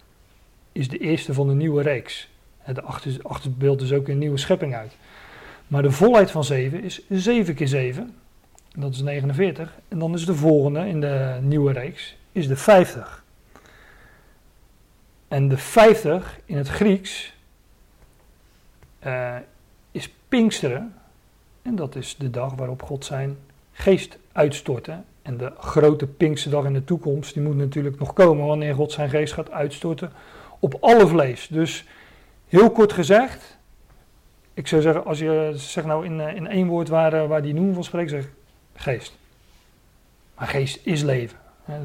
is 0.72 0.88
de 0.88 0.98
eerste 0.98 1.34
van 1.34 1.48
de 1.48 1.54
nieuwe 1.54 1.82
reeks. 1.82 2.34
De 2.74 2.82
8, 2.82 3.06
is, 3.06 3.24
8 3.24 3.58
beeldt 3.58 3.80
dus 3.80 3.92
ook 3.92 4.08
een 4.08 4.18
nieuwe 4.18 4.38
schepping 4.38 4.74
uit. 4.74 4.96
Maar 5.66 5.82
de 5.82 5.90
volheid 5.90 6.30
van 6.30 6.44
7 6.44 6.82
is 6.82 7.00
7 7.08 7.54
keer 7.54 7.68
7. 7.68 8.14
Dat 8.76 8.94
is 8.94 9.02
49. 9.02 9.78
En 9.88 9.98
dan 9.98 10.14
is 10.14 10.26
de 10.26 10.34
volgende 10.34 10.88
in 10.88 11.00
de 11.00 11.38
nieuwe 11.40 11.72
reeks 11.72 12.16
is 12.32 12.48
de 12.48 12.56
50. 12.56 13.24
En 15.28 15.48
de 15.48 15.56
50 15.56 16.38
in 16.44 16.56
het 16.56 16.68
Grieks 16.68 17.34
uh, 19.06 19.36
is 19.90 20.10
Pinksteren. 20.28 20.94
En 21.62 21.76
dat 21.76 21.94
is 21.94 22.16
de 22.16 22.30
dag 22.30 22.54
waarop 22.54 22.82
God 22.82 23.04
zijn 23.04 23.36
geest 23.72 24.18
uitstortte. 24.32 24.98
En 25.22 25.36
de 25.36 25.52
grote 25.58 26.06
Pinksterdag 26.06 26.64
in 26.64 26.72
de 26.72 26.84
toekomst, 26.84 27.34
die 27.34 27.42
moet 27.42 27.56
natuurlijk 27.56 27.98
nog 27.98 28.12
komen 28.12 28.46
wanneer 28.46 28.74
God 28.74 28.92
zijn 28.92 29.10
geest 29.10 29.32
gaat 29.32 29.50
uitstorten 29.50 30.12
op 30.58 30.76
alle 30.80 31.06
vlees. 31.06 31.48
Dus 31.48 31.84
Heel 32.48 32.70
kort 32.70 32.92
gezegd, 32.92 33.58
ik 34.54 34.66
zou 34.66 34.82
zeggen, 34.82 35.04
als 35.04 35.18
je 35.18 35.52
zegt 35.54 35.86
nou 35.86 36.04
in, 36.04 36.20
in 36.20 36.46
één 36.46 36.66
woord 36.66 36.88
waar, 36.88 37.28
waar 37.28 37.42
die 37.42 37.54
noem 37.54 37.74
van 37.74 37.84
spreekt, 37.84 38.10
zeg 38.10 38.28
geest. 38.74 39.18
Maar 40.34 40.48
geest 40.48 40.80
is 40.82 41.02
leven. 41.02 41.38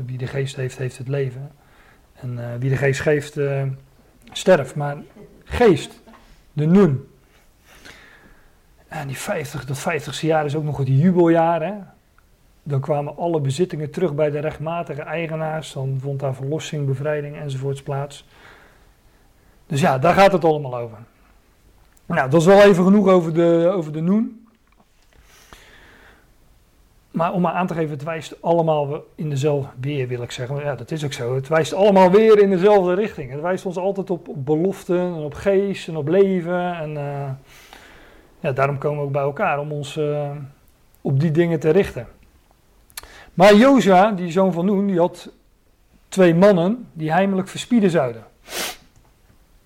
Wie 0.05 0.18
de 0.18 0.28
geest 0.28 0.55
heeft, 0.55 0.78
heeft 0.78 0.97
het 0.97 1.07
leven. 1.07 1.51
En 2.14 2.59
wie 2.59 2.70
de 2.70 2.78
geest 2.78 2.99
geeft, 2.99 3.38
sterft. 4.32 4.76
Maar 4.76 4.97
geest, 5.43 6.01
de 6.53 6.66
noen. 6.66 7.09
En 8.88 9.07
die 9.07 9.18
50, 9.18 9.66
dat 9.66 9.80
50ste 9.80 10.20
jaar 10.20 10.45
is 10.45 10.55
ook 10.55 10.64
nog 10.64 10.78
het 10.78 10.88
jubeljaar. 10.88 11.62
Hè? 11.62 11.74
Dan 12.64 12.82
kwamen 12.82 13.18
alle 13.18 13.39
bezittingen 13.39 13.91
terug 13.91 14.16
bij 14.16 14.30
de 14.30 14.39
rechtmatige 14.39 15.01
eigenaars. 15.01 15.74
Dan 15.74 15.97
vond 16.01 16.20
daar 16.20 16.36
verlossing, 16.36 16.86
bevrijding 16.86 17.36
enzovoorts 17.38 17.84
plaats. 17.84 18.26
Dus 19.72 19.82
ja, 19.82 19.97
daar 19.97 20.13
gaat 20.13 20.32
het 20.32 20.45
allemaal 20.45 20.78
over. 20.78 20.97
Nou, 22.05 22.30
dat 22.30 22.39
is 22.41 22.47
wel 22.47 22.61
even 22.61 22.84
genoeg 22.84 23.07
over 23.07 23.34
de, 23.34 23.72
over 23.76 23.91
de 23.91 24.01
noen. 24.01 24.47
Maar 27.11 27.34
om 27.34 27.41
maar 27.41 27.53
aan 27.53 27.67
te 27.67 27.74
geven, 27.74 27.89
het 27.89 28.03
wijst 28.03 28.41
allemaal 28.41 29.03
in 29.15 29.30
dezelfde, 29.30 29.69
weer 29.80 30.07
wil 30.07 30.22
ik 30.22 30.32
zeggen, 30.32 30.55
ja 30.55 30.76
dat 30.76 30.91
is 30.91 31.05
ook 31.05 31.13
zo, 31.13 31.36
het 31.36 31.47
wijst 31.47 31.74
allemaal 31.74 32.11
weer 32.11 32.39
in 32.39 32.49
dezelfde 32.49 32.93
richting. 32.93 33.32
Het 33.32 33.41
wijst 33.41 33.65
ons 33.65 33.78
altijd 33.78 34.09
op, 34.09 34.28
beloften 34.36 34.99
en 34.99 35.13
op 35.13 35.34
geest 35.34 35.88
en 35.88 35.95
op 35.95 36.07
leven 36.07 36.76
en 36.76 36.89
uh, 36.89 37.30
ja, 38.39 38.51
daarom 38.51 38.78
komen 38.78 38.99
we 38.99 39.05
ook 39.05 39.11
bij 39.11 39.22
elkaar 39.22 39.59
om 39.59 39.72
ons 39.72 39.97
uh, 39.97 40.30
op 41.01 41.19
die 41.19 41.32
dingen 41.32 41.59
te 41.59 41.69
richten. 41.69 42.07
Maar 43.34 43.55
Jozua, 43.55 44.11
die 44.11 44.32
zoon 44.32 44.53
van 44.53 44.65
Noen, 44.65 44.88
die 44.88 44.99
had 44.99 45.32
twee 46.09 46.36
mannen 46.36 46.88
die 46.93 47.11
heimelijk 47.11 47.47
verspieden 47.47 47.89
zouden. 47.89 48.30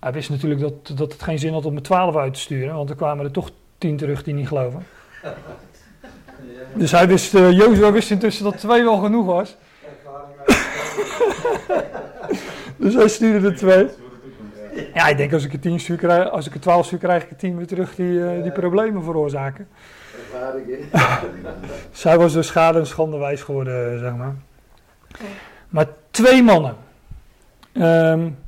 Hij 0.06 0.14
wist 0.14 0.30
natuurlijk 0.30 0.62
dat, 0.62 0.98
dat 0.98 1.12
het 1.12 1.24
geen 1.24 1.40
zin 1.40 1.54
had 1.54 1.66
om 1.66 1.74
met 1.74 1.84
twaalf 1.84 2.16
uit 2.16 2.34
te 2.34 2.40
sturen, 2.40 2.76
want 2.76 2.90
er 2.90 2.96
kwamen 2.96 3.26
er 3.26 3.32
toch 3.32 3.52
tien 3.78 3.98
terug 3.98 4.24
die 4.24 4.34
niet 4.34 4.48
geloven. 4.48 4.86
Dus 6.74 6.92
hij 6.92 7.08
wist, 7.08 7.34
uh, 7.34 7.52
Jozua 7.52 7.92
wist 7.92 8.12
intussen 8.12 8.44
dat 8.44 8.58
twee 8.58 8.84
wel 8.84 8.98
genoeg 8.98 9.26
was. 9.26 9.58
dus 12.78 12.94
hij 12.94 13.08
stuurde 13.08 13.48
er 13.48 13.56
twee. 13.56 13.88
Ja, 14.94 15.08
ik 15.08 15.18
denk 15.18 15.34
als 15.34 15.46
ik 15.46 15.54
er 15.54 15.60
tien 15.60 15.80
stuur 15.80 15.98
krijg, 15.98 16.30
als 16.30 16.48
ik 16.48 16.54
er 16.54 16.60
twaalf 16.60 16.86
stuur 16.86 17.00
krijg 17.00 17.24
ik 17.24 17.30
er 17.30 17.38
tien 17.38 17.58
weer 17.58 17.68
terug 17.68 17.96
die, 17.96 18.12
uh, 18.12 18.44
die 18.44 18.52
problemen 18.52 19.04
veroorzaken. 19.04 19.68
Zij 21.92 22.18
was 22.18 22.34
dus 22.34 22.48
schade 22.48 22.80
en 22.80 22.88
schande 22.88 23.18
wijs 23.18 23.42
geworden, 23.42 24.00
zeg 24.00 24.16
maar. 24.16 24.36
Maar 25.70 25.88
twee 26.12 26.44
mannen. 26.44 26.76
Um, 27.74 28.44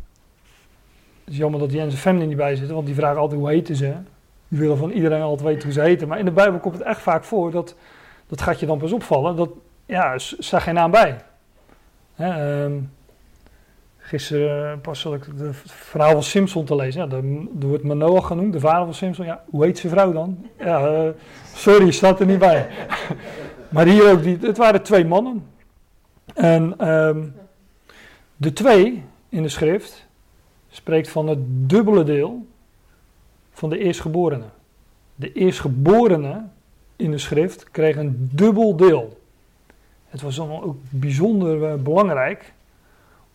het 1.27 1.35
is 1.35 1.41
jammer 1.41 1.59
dat 1.59 1.71
Jens 1.71 1.93
en 1.93 1.99
Femke 1.99 2.25
niet 2.25 2.37
bij 2.37 2.55
zitten, 2.55 2.75
want 2.75 2.85
die 2.85 2.95
vragen 2.95 3.19
altijd 3.19 3.39
hoe 3.39 3.49
heten 3.49 3.75
ze. 3.75 3.93
Die 4.47 4.59
willen 4.59 4.77
van 4.77 4.91
iedereen 4.91 5.21
altijd 5.21 5.47
weten 5.47 5.63
hoe 5.63 5.71
ze 5.71 5.81
heten. 5.81 6.07
Maar 6.07 6.19
in 6.19 6.25
de 6.25 6.31
Bijbel 6.31 6.59
komt 6.59 6.73
het 6.73 6.83
echt 6.83 7.01
vaak 7.01 7.23
voor 7.23 7.51
dat, 7.51 7.75
dat 8.27 8.41
gaat 8.41 8.59
je 8.59 8.65
dan 8.65 8.77
pas 8.77 8.91
opvallen, 8.91 9.35
dat, 9.35 9.49
ja, 9.85 10.17
staat 10.17 10.61
geen 10.61 10.73
naam 10.73 10.91
bij. 10.91 11.17
Hè, 12.15 12.63
um, 12.63 12.91
gisteren 13.97 14.81
pas 14.81 14.99
zat 14.99 15.13
ik 15.13 15.23
het 15.37 15.55
verhaal 15.65 16.11
van 16.11 16.23
Simpson 16.23 16.65
te 16.65 16.75
lezen. 16.75 17.09
Ja, 17.09 17.15
er 17.61 17.67
wordt 17.67 17.83
Manoah 17.83 18.25
genoemd, 18.25 18.53
de 18.53 18.59
vader 18.59 18.85
van 18.85 18.93
Simpson. 18.93 19.25
Ja, 19.25 19.43
hoe 19.49 19.65
heet 19.65 19.77
zijn 19.77 19.93
vrouw 19.93 20.11
dan? 20.11 20.47
Ja, 20.59 20.91
uh, 20.91 21.09
sorry, 21.53 21.91
staat 21.91 22.19
er 22.19 22.25
niet 22.25 22.39
bij. 22.39 22.67
maar 23.69 23.85
hier 23.85 24.11
ook, 24.11 24.23
die, 24.23 24.37
het 24.41 24.57
waren 24.57 24.83
twee 24.83 25.05
mannen. 25.05 25.47
En 26.33 26.89
um, 26.89 27.35
de 28.35 28.53
twee 28.53 29.03
in 29.29 29.41
de 29.43 29.49
schrift 29.49 30.06
spreekt 30.77 31.09
van 31.09 31.27
het 31.27 31.39
dubbele 31.69 32.03
deel 32.03 32.45
van 33.51 33.69
de 33.69 33.77
eerstgeborene. 33.77 34.45
De 35.15 35.31
eerstgeborene 35.31 36.43
in 36.95 37.11
de 37.11 37.17
schrift 37.17 37.71
kreeg 37.71 37.95
een 37.95 38.29
dubbel 38.31 38.75
deel. 38.75 39.19
Het 40.07 40.21
was 40.21 40.35
dan 40.35 40.61
ook 40.63 40.77
bijzonder 40.89 41.57
uh, 41.57 41.73
belangrijk 41.83 42.53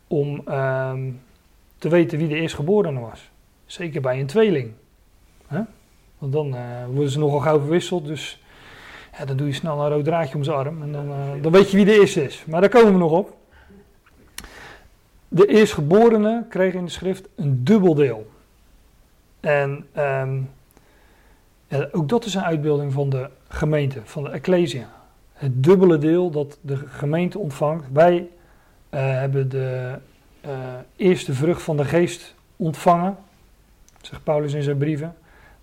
om 0.07 0.41
uh, 0.47 0.93
te 1.77 1.89
weten 1.89 2.17
wie 2.17 2.27
de 2.27 2.35
eerstgeborene 2.35 2.99
was. 2.99 3.31
Zeker 3.65 4.01
bij 4.01 4.19
een 4.19 4.25
tweeling. 4.25 4.71
Want 6.17 6.33
dan 6.33 6.55
uh, 6.55 6.85
worden 6.85 7.09
ze 7.09 7.19
nogal 7.19 7.39
gauw 7.39 7.59
verwisseld, 7.59 8.05
dus 8.05 8.43
ja, 9.17 9.25
dan 9.25 9.37
doe 9.37 9.47
je 9.47 9.53
snel 9.53 9.81
een 9.81 9.89
rood 9.89 10.05
draadje 10.05 10.35
om 10.35 10.43
zijn 10.43 10.57
arm 10.57 10.81
en 10.81 10.91
dan, 10.91 11.09
uh, 11.09 11.15
dan 11.41 11.51
weet 11.51 11.71
je 11.71 11.77
wie 11.77 11.85
de 11.85 11.99
eerste 11.99 12.23
is. 12.23 12.45
Maar 12.45 12.61
daar 12.61 12.69
komen 12.69 12.93
we 12.93 12.99
nog 12.99 13.11
op. 13.11 13.41
De 15.35 15.47
eerstgeborene 15.47 16.45
kreeg 16.49 16.73
in 16.73 16.85
de 16.85 16.91
schrift 16.91 17.27
een 17.35 17.63
dubbel 17.63 17.95
deel. 17.95 18.31
En 19.39 19.87
ja, 21.67 21.87
ook 21.91 22.09
dat 22.09 22.25
is 22.25 22.33
een 22.33 22.43
uitbeelding 22.43 22.93
van 22.93 23.09
de 23.09 23.29
gemeente, 23.47 24.01
van 24.03 24.23
de 24.23 24.29
Ecclesia. 24.29 24.89
Het 25.33 25.63
dubbele 25.63 25.97
deel 25.97 26.29
dat 26.29 26.57
de 26.61 26.75
gemeente 26.75 27.39
ontvangt. 27.39 27.85
Wij 27.91 28.15
uh, 28.15 28.27
hebben 28.99 29.49
de 29.49 29.97
uh, 30.45 30.51
eerste 30.95 31.33
vrucht 31.33 31.61
van 31.61 31.77
de 31.77 31.85
geest 31.85 32.35
ontvangen, 32.55 33.17
zegt 34.01 34.23
Paulus 34.23 34.53
in 34.53 34.63
zijn 34.63 34.77
brieven. 34.77 35.15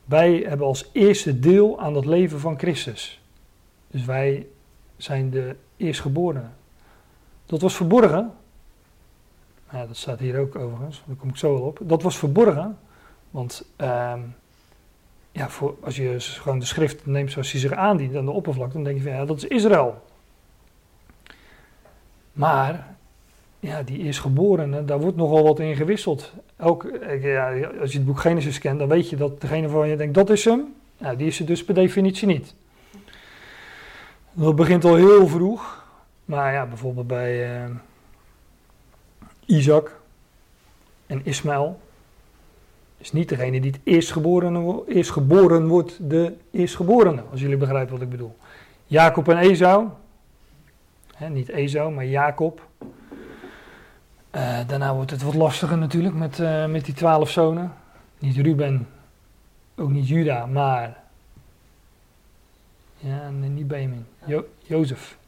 Wij 0.05 0.45
hebben 0.49 0.66
als 0.66 0.91
eerste 0.93 1.41
deel 1.41 1.81
aan 1.81 1.95
dat 1.95 2.05
leven 2.05 2.41
van 2.41 2.59
Christus. 2.59 3.23
Dus 3.87 4.05
wij 4.05 4.47
zijn 4.97 5.31
de 5.31 5.57
eerstgeborenen. 5.77 6.53
Dat 7.47 7.61
was 7.61 7.77
verborgen. 7.77 8.33
Ja, 9.73 9.87
dat 9.87 9.97
staat 9.97 10.18
hier 10.18 10.39
ook 10.39 10.57
overigens, 10.57 11.03
daar 11.07 11.16
kom 11.16 11.29
ik 11.29 11.37
zo 11.37 11.53
wel 11.53 11.62
op. 11.62 11.79
Dat 11.83 12.03
was 12.03 12.18
verborgen, 12.18 12.79
want 13.31 13.64
uh, 13.81 14.12
ja, 15.33 15.49
voor, 15.49 15.77
als 15.83 15.97
je 15.97 16.16
gewoon 16.21 16.59
de 16.59 16.64
schrift 16.64 17.07
neemt 17.07 17.33
zoals 17.33 17.53
hij 17.53 17.61
zich 17.61 17.73
aandient 17.73 18.16
aan 18.16 18.25
de 18.25 18.31
oppervlakte, 18.31 18.75
dan 18.75 18.85
denk 18.85 18.97
je 18.97 19.03
van 19.03 19.12
ja, 19.12 19.25
dat 19.25 19.37
is 19.37 19.45
Israël. 19.45 20.03
Maar 22.33 22.97
ja, 23.61 23.83
die 23.83 23.99
is 23.99 24.18
geboren, 24.18 24.87
daar 24.87 25.01
wordt 25.01 25.16
nogal 25.16 25.43
wat 25.43 25.59
in 25.59 25.77
gewisseld. 25.77 26.33
Ook, 26.59 26.91
ja, 27.21 27.66
als 27.81 27.93
je 27.93 27.99
het 27.99 28.07
boek 28.07 28.21
Genesis 28.21 28.59
kent, 28.59 28.79
dan 28.79 28.89
weet 28.89 29.11
je 29.11 29.16
dat 29.16 29.41
degene 29.41 29.66
waarvan 29.66 29.89
je 29.89 29.97
denkt 29.97 30.14
dat 30.14 30.31
is 30.31 30.45
hem, 30.45 30.75
die 31.16 31.27
is 31.27 31.41
er 31.41 31.47
dus 31.47 31.64
per 31.64 31.75
definitie 31.75 32.27
niet. 32.27 32.55
Dat 34.33 34.57
begint 34.57 34.85
al 34.85 34.95
heel 34.95 35.29
vroeg, 35.29 35.85
maar 36.25 36.53
ja, 36.53 36.66
bijvoorbeeld 36.66 37.07
bij 37.07 37.64
uh, 37.64 37.71
Isaac 39.47 40.01
en 41.07 41.20
Ismaël 41.24 41.80
is 43.01 43.12
niet 43.12 43.28
degene 43.28 43.61
die 43.61 43.70
het 43.70 43.80
eerstgeboren, 43.84 44.82
eerstgeboren 44.86 45.66
wordt, 45.68 46.11
de 46.11 46.36
eerstgeborene, 46.51 47.22
als 47.30 47.41
jullie 47.41 47.57
begrijpen 47.57 47.93
wat 47.93 48.03
ik 48.03 48.11
bedoel. 48.11 48.36
Jacob 48.86 49.28
en 49.28 49.36
Esau, 49.36 49.88
hè, 51.14 51.28
niet 51.28 51.49
Esau, 51.49 51.93
maar 51.93 52.07
Jacob. 52.07 52.68
Uh, 54.36 54.59
daarna 54.66 54.95
wordt 54.95 55.11
het 55.11 55.22
wat 55.22 55.34
lastiger 55.34 55.78
natuurlijk 55.78 56.14
met, 56.14 56.38
uh, 56.38 56.66
met 56.66 56.84
die 56.84 56.95
twaalf 56.95 57.30
zonen. 57.30 57.72
Niet 58.18 58.36
Ruben, 58.36 58.88
ook 59.76 59.91
niet 59.91 60.09
Juda, 60.09 60.47
maar. 60.47 61.03
Ja, 62.97 63.30
nee, 63.30 63.49
niet 63.49 63.68
Benjamin. 63.68 64.07
Jo 64.24 64.45
Jozef. 64.59 65.18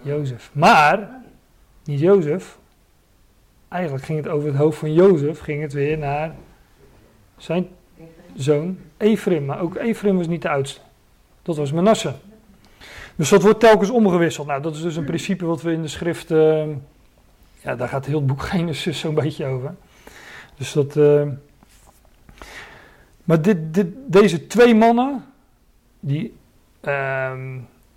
Jozef. 0.00 0.50
Maar, 0.52 1.08
niet 1.84 2.00
Jozef. 2.00 2.58
Eigenlijk 3.72 4.04
ging 4.04 4.18
het 4.18 4.28
over 4.28 4.48
het 4.48 4.56
hoofd 4.56 4.78
van 4.78 4.92
Jozef, 4.92 5.40
ging 5.40 5.62
het 5.62 5.72
weer 5.72 5.98
naar 5.98 6.34
zijn 7.36 7.68
zoon 8.36 8.78
Ephraim. 8.96 9.44
Maar 9.44 9.60
ook 9.60 9.76
Ephraim 9.76 10.16
was 10.16 10.26
niet 10.26 10.42
de 10.42 10.48
oudste. 10.48 10.80
Dat 11.42 11.56
was 11.56 11.72
Manasse. 11.72 12.14
Dus 13.16 13.28
dat 13.28 13.42
wordt 13.42 13.60
telkens 13.60 13.90
omgewisseld. 13.90 14.46
Nou, 14.46 14.62
dat 14.62 14.74
is 14.74 14.82
dus 14.82 14.96
een 14.96 15.04
principe 15.04 15.44
wat 15.44 15.62
we 15.62 15.72
in 15.72 15.82
de 15.82 15.88
schrift. 15.88 16.30
Uh, 16.30 16.66
ja, 17.60 17.76
daar 17.76 17.88
gaat 17.88 18.06
heel 18.06 18.16
het 18.16 18.26
boek 18.26 18.42
Genesis 18.50 18.98
zo'n 18.98 19.14
beetje 19.14 19.46
over. 19.46 19.74
Dus 20.56 20.72
dat. 20.72 20.96
Uh, 20.96 21.28
maar 23.24 23.42
dit, 23.42 23.74
dit, 23.74 23.86
deze 24.06 24.46
twee 24.46 24.74
mannen. 24.74 25.24
Die. 26.00 26.34
Uh, 26.82 27.32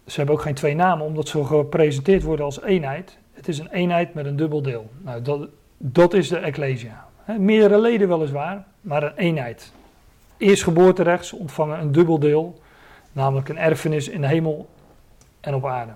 ze 0.06 0.16
hebben 0.16 0.36
ook 0.36 0.42
geen 0.42 0.54
twee 0.54 0.76
namen, 0.76 1.06
omdat 1.06 1.28
ze 1.28 1.46
gepresenteerd 1.46 2.24
worden 2.24 2.46
als 2.46 2.62
eenheid. 2.62 3.18
Het 3.34 3.48
is 3.48 3.60
een 3.60 3.72
eenheid 3.72 4.14
met 4.14 4.26
een 4.26 4.36
dubbel 4.36 4.62
deel. 4.62 4.90
Nou, 5.02 5.22
dat, 5.22 5.48
dat 5.78 6.14
is 6.14 6.28
de 6.28 6.38
Ecclesia. 6.38 7.08
Meerdere 7.38 7.80
leden 7.80 8.08
weliswaar, 8.08 8.66
maar 8.82 9.04
een 9.04 9.16
eenheid. 9.16 9.72
Eerstgeboorterechts 10.38 11.34
ontvangen 11.34 11.80
een 11.80 11.92
dubbel 11.92 12.20
deel, 12.20 12.62
namelijk 13.12 13.50
een 13.50 13.58
erfenis 13.58 14.08
in 14.08 14.22
de 14.22 14.28
hemel 14.28 14.70
en 15.40 15.54
op 15.54 15.66
aarde. 15.66 15.92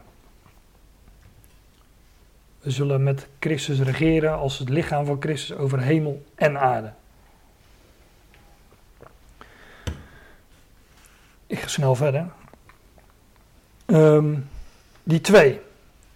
We 2.59 2.71
zullen 2.71 3.03
met 3.03 3.27
Christus 3.39 3.79
regeren 3.79 4.37
als 4.37 4.59
het 4.59 4.69
lichaam 4.69 5.05
van 5.05 5.17
Christus 5.19 5.57
over 5.57 5.79
hemel 5.79 6.23
en 6.35 6.59
aarde. 6.59 6.93
Ik 11.47 11.59
ga 11.59 11.67
snel 11.67 11.95
verder. 11.95 12.27
Um, 13.85 14.49
die 15.03 15.21
twee. 15.21 15.59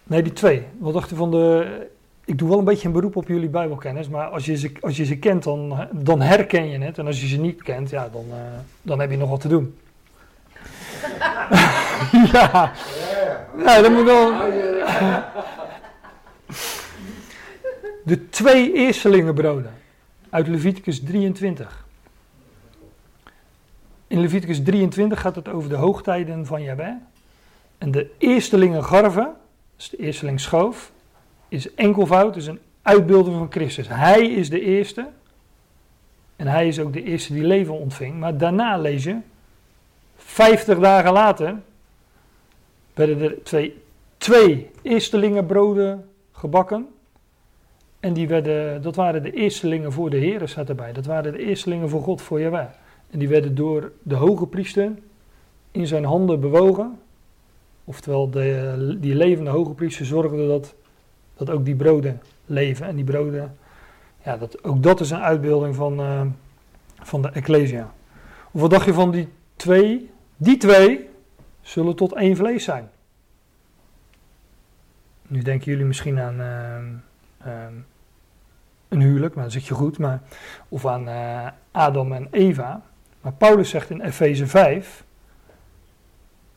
Nee, 0.02 0.22
die 0.22 0.32
twee. 0.32 0.66
Wat 0.78 0.92
dacht 0.92 1.10
u 1.10 1.16
van 1.16 1.30
de 1.30 1.86
ik 2.24 2.38
doe 2.38 2.48
wel 2.48 2.58
een 2.58 2.64
beetje 2.64 2.86
een 2.86 2.92
beroep 2.92 3.16
op 3.16 3.28
jullie 3.28 3.48
Bijbelkennis, 3.48 4.08
maar 4.08 4.26
als 4.26 4.46
je 4.46 4.56
ze, 4.56 4.72
als 4.80 4.96
je 4.96 5.04
ze 5.04 5.18
kent, 5.18 5.42
dan, 5.42 5.88
dan 5.92 6.20
herken 6.20 6.68
je 6.68 6.78
het. 6.78 6.98
En 6.98 7.06
als 7.06 7.20
je 7.20 7.26
ze 7.26 7.36
niet 7.36 7.62
kent, 7.62 7.90
ja, 7.90 8.08
dan, 8.12 8.24
uh, 8.28 8.36
dan 8.82 9.00
heb 9.00 9.10
je 9.10 9.16
nog 9.16 9.30
wat 9.30 9.40
te 9.40 9.48
doen. 9.48 9.78
ja. 12.32 12.72
ja, 13.58 13.80
dat 13.80 13.90
moet 13.90 14.04
wel. 14.04 14.32
De 18.04 18.28
twee 18.28 18.72
eerstelingenbroden 18.72 19.72
uit 20.30 20.46
Leviticus 20.46 21.00
23. 21.00 21.86
In 24.06 24.20
Leviticus 24.20 24.62
23 24.62 25.20
gaat 25.20 25.34
het 25.34 25.48
over 25.48 25.68
de 25.68 25.76
hoogtijden 25.76 26.46
van 26.46 26.62
Jahweh. 26.62 26.94
En 27.78 27.90
de 27.90 28.10
eerstelingen 28.18 28.84
garven, 28.84 29.32
dus 29.76 29.90
de 29.90 29.96
eersteling 29.96 30.40
schoof, 30.40 30.92
is 31.54 31.74
enkelvoud, 31.74 32.36
is 32.36 32.46
een 32.46 32.58
uitbeelding 32.82 33.36
van 33.36 33.50
Christus. 33.50 33.88
Hij 33.88 34.26
is 34.26 34.50
de 34.50 34.60
eerste. 34.60 35.08
En 36.36 36.46
hij 36.46 36.68
is 36.68 36.80
ook 36.80 36.92
de 36.92 37.02
eerste 37.02 37.32
die 37.32 37.44
leven 37.44 37.78
ontving. 37.78 38.18
Maar 38.18 38.38
daarna 38.38 38.78
lees 38.78 39.04
je, 39.04 39.18
50 40.16 40.78
dagen 40.78 41.12
later, 41.12 41.56
werden 42.94 43.20
er 43.20 43.42
twee, 43.42 43.82
twee 44.16 44.70
eerstelingenbroden 44.82 46.08
gebakken. 46.32 46.88
En 48.00 48.12
die 48.12 48.28
werden, 48.28 48.82
dat 48.82 48.96
waren 48.96 49.22
de 49.22 49.32
eerstelingen 49.32 49.92
voor 49.92 50.10
de 50.10 50.16
Heer, 50.16 50.48
staat 50.48 50.68
erbij. 50.68 50.92
Dat 50.92 51.06
waren 51.06 51.32
de 51.32 51.44
eerstelingen 51.44 51.88
voor 51.88 52.02
God, 52.02 52.22
voor 52.22 52.40
Jawel. 52.40 52.68
En 53.10 53.18
die 53.18 53.28
werden 53.28 53.54
door 53.54 53.92
de 54.02 54.14
hoge 54.14 54.46
priester 54.46 54.92
in 55.70 55.86
zijn 55.86 56.04
handen 56.04 56.40
bewogen. 56.40 56.98
Oftewel, 57.84 58.30
de, 58.30 58.96
die 59.00 59.14
levende 59.14 59.50
hoge 59.50 59.72
priester 59.72 60.06
zorgde 60.06 60.46
dat, 60.46 60.74
dat 61.36 61.50
ook 61.50 61.64
die 61.64 61.76
broden 61.76 62.20
leven. 62.46 62.86
En 62.86 62.96
die 62.96 63.04
broden, 63.04 63.56
ja, 64.24 64.36
dat, 64.36 64.64
ook 64.64 64.82
dat 64.82 65.00
is 65.00 65.10
een 65.10 65.22
uitbeelding 65.22 65.74
van, 65.74 66.00
uh, 66.00 66.20
van 67.02 67.22
de 67.22 67.28
Ecclesia. 67.28 67.92
Of 68.50 68.60
wat 68.60 68.70
dacht 68.70 68.84
je 68.84 68.92
van 68.92 69.10
die 69.10 69.28
twee? 69.56 70.10
Die 70.36 70.56
twee 70.56 71.08
zullen 71.60 71.96
tot 71.96 72.12
één 72.12 72.36
vlees 72.36 72.64
zijn. 72.64 72.90
Nu 75.26 75.42
denken 75.42 75.70
jullie 75.70 75.86
misschien 75.86 76.18
aan 76.18 76.40
uh, 76.40 77.52
uh, 77.52 77.64
een 78.88 79.00
huwelijk, 79.00 79.34
maar 79.34 79.42
dan 79.42 79.52
zit 79.52 79.66
je 79.66 79.74
goed. 79.74 79.98
Maar, 79.98 80.22
of 80.68 80.86
aan 80.86 81.08
Adam 81.70 82.12
en 82.12 82.28
Eva. 82.30 82.82
Maar 83.20 83.32
Paulus 83.32 83.70
zegt 83.70 83.90
in 83.90 84.00
Efeze 84.00 84.46
5, 84.46 85.04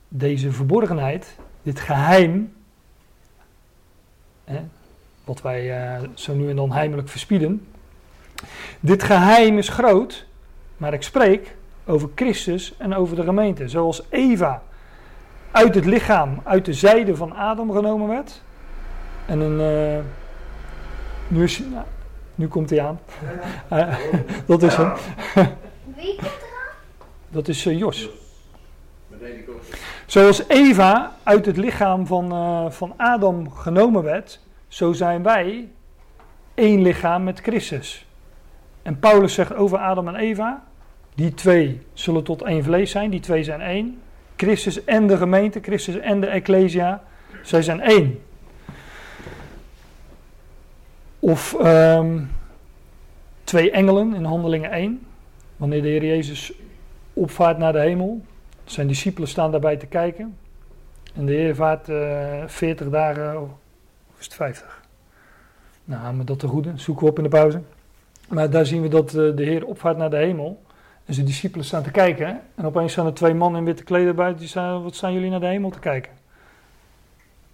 deze 0.08 0.52
verborgenheid, 0.52 1.38
dit 1.62 1.80
geheim, 1.80 2.52
hè, 4.48 4.60
wat 5.24 5.42
wij 5.42 5.92
uh, 6.00 6.08
zo 6.14 6.34
nu 6.34 6.50
en 6.50 6.56
dan 6.56 6.72
heimelijk 6.72 7.08
verspieden. 7.08 7.66
Dit 8.80 9.02
geheim 9.02 9.58
is 9.58 9.68
groot, 9.68 10.26
maar 10.76 10.92
ik 10.92 11.02
spreek 11.02 11.56
over 11.86 12.08
Christus 12.14 12.74
en 12.78 12.94
over 12.94 13.16
de 13.16 13.22
gemeente. 13.22 13.68
Zoals 13.68 14.02
Eva 14.08 14.62
uit 15.50 15.74
het 15.74 15.84
lichaam, 15.84 16.40
uit 16.44 16.64
de 16.64 16.74
zijde 16.74 17.16
van 17.16 17.36
Adam 17.36 17.72
genomen 17.72 18.08
werd. 18.08 18.42
En 19.26 19.40
een, 19.40 19.60
uh, 19.98 20.04
nu, 21.28 21.44
is, 21.44 21.58
nou, 21.58 21.84
nu 22.34 22.48
komt 22.48 22.70
hij 22.70 22.82
aan. 22.82 23.00
Uh, 23.72 23.96
dat 24.46 24.62
is 24.62 24.76
hem. 24.76 24.92
Wie 25.96 26.16
komt 26.16 26.20
eraan? 26.20 26.74
Dat 27.28 27.48
is 27.48 27.66
uh, 27.66 27.78
Jos. 27.78 28.08
Zoals 30.06 30.48
Eva 30.48 31.16
uit 31.22 31.46
het 31.46 31.56
lichaam 31.56 32.06
van, 32.06 32.32
uh, 32.32 32.70
van 32.70 32.94
Adam 32.96 33.50
genomen 33.50 34.02
werd, 34.02 34.40
zo 34.68 34.92
zijn 34.92 35.22
wij 35.22 35.68
één 36.54 36.82
lichaam 36.82 37.24
met 37.24 37.40
Christus. 37.40 38.06
En 38.82 38.98
Paulus 38.98 39.34
zegt 39.34 39.54
over 39.54 39.78
Adam 39.78 40.08
en 40.08 40.14
Eva, 40.14 40.64
die 41.14 41.34
twee 41.34 41.80
zullen 41.92 42.24
tot 42.24 42.42
één 42.42 42.64
vlees 42.64 42.90
zijn, 42.90 43.10
die 43.10 43.20
twee 43.20 43.44
zijn 43.44 43.60
één. 43.60 44.00
Christus 44.36 44.84
en 44.84 45.06
de 45.06 45.16
gemeente, 45.16 45.60
Christus 45.62 45.98
en 45.98 46.20
de 46.20 46.26
Ecclesia, 46.26 47.02
zij 47.42 47.62
zijn 47.62 47.80
één. 47.80 48.20
Of 51.18 51.56
um, 51.62 52.30
twee 53.44 53.70
engelen 53.70 54.14
in 54.14 54.24
Handelingen 54.24 54.70
1, 54.70 55.06
wanneer 55.56 55.82
de 55.82 55.88
Heer 55.88 56.04
Jezus 56.04 56.52
opvaart 57.12 57.58
naar 57.58 57.72
de 57.72 57.80
hemel. 57.80 58.20
Zijn 58.68 58.86
discipelen 58.86 59.28
staan 59.28 59.50
daarbij 59.50 59.76
te 59.76 59.86
kijken. 59.86 60.36
En 61.14 61.26
de 61.26 61.32
Heer 61.32 61.54
vaart 61.54 61.88
uh, 61.88 62.42
40 62.46 62.88
dagen, 62.88 63.40
of 63.42 64.18
is 64.18 64.24
het 64.24 64.34
50? 64.34 64.82
Nou, 65.84 66.14
maar 66.14 66.24
dat 66.24 66.38
te 66.38 66.46
goede, 66.46 66.72
zoeken 66.74 67.04
we 67.04 67.10
op 67.10 67.16
in 67.16 67.22
de 67.22 67.28
pauze. 67.28 67.60
Maar 68.28 68.50
daar 68.50 68.66
zien 68.66 68.82
we 68.82 68.88
dat 68.88 69.14
uh, 69.14 69.36
de 69.36 69.44
Heer 69.44 69.66
opvaart 69.66 69.96
naar 69.96 70.10
de 70.10 70.16
hemel. 70.16 70.62
En 71.04 71.14
zijn 71.14 71.26
discipelen 71.26 71.64
staan 71.66 71.82
te 71.82 71.90
kijken. 71.90 72.40
En 72.54 72.64
opeens 72.64 72.92
staan 72.92 73.06
er 73.06 73.14
twee 73.14 73.34
mannen 73.34 73.60
in 73.60 73.66
witte 73.66 73.84
kleden 73.84 74.16
bij. 74.16 74.34
Die 74.34 74.48
staan, 74.48 74.82
wat 74.82 74.94
staan 74.94 75.12
jullie 75.12 75.30
naar 75.30 75.40
de 75.40 75.46
hemel 75.46 75.70
te 75.70 75.78
kijken? 75.78 76.12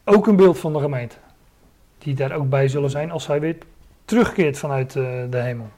Ook 0.04 0.26
een 0.26 0.36
beeld 0.36 0.58
van 0.58 0.72
de 0.72 0.80
gemeente. 0.80 1.16
Die 1.98 2.14
daar 2.14 2.32
ook 2.32 2.48
bij 2.48 2.68
zullen 2.68 2.90
zijn 2.90 3.10
als 3.10 3.26
hij 3.26 3.40
weer 3.40 3.56
terugkeert 4.04 4.58
vanuit 4.58 4.94
uh, 4.94 5.04
de 5.30 5.40
hemel. 5.40 5.68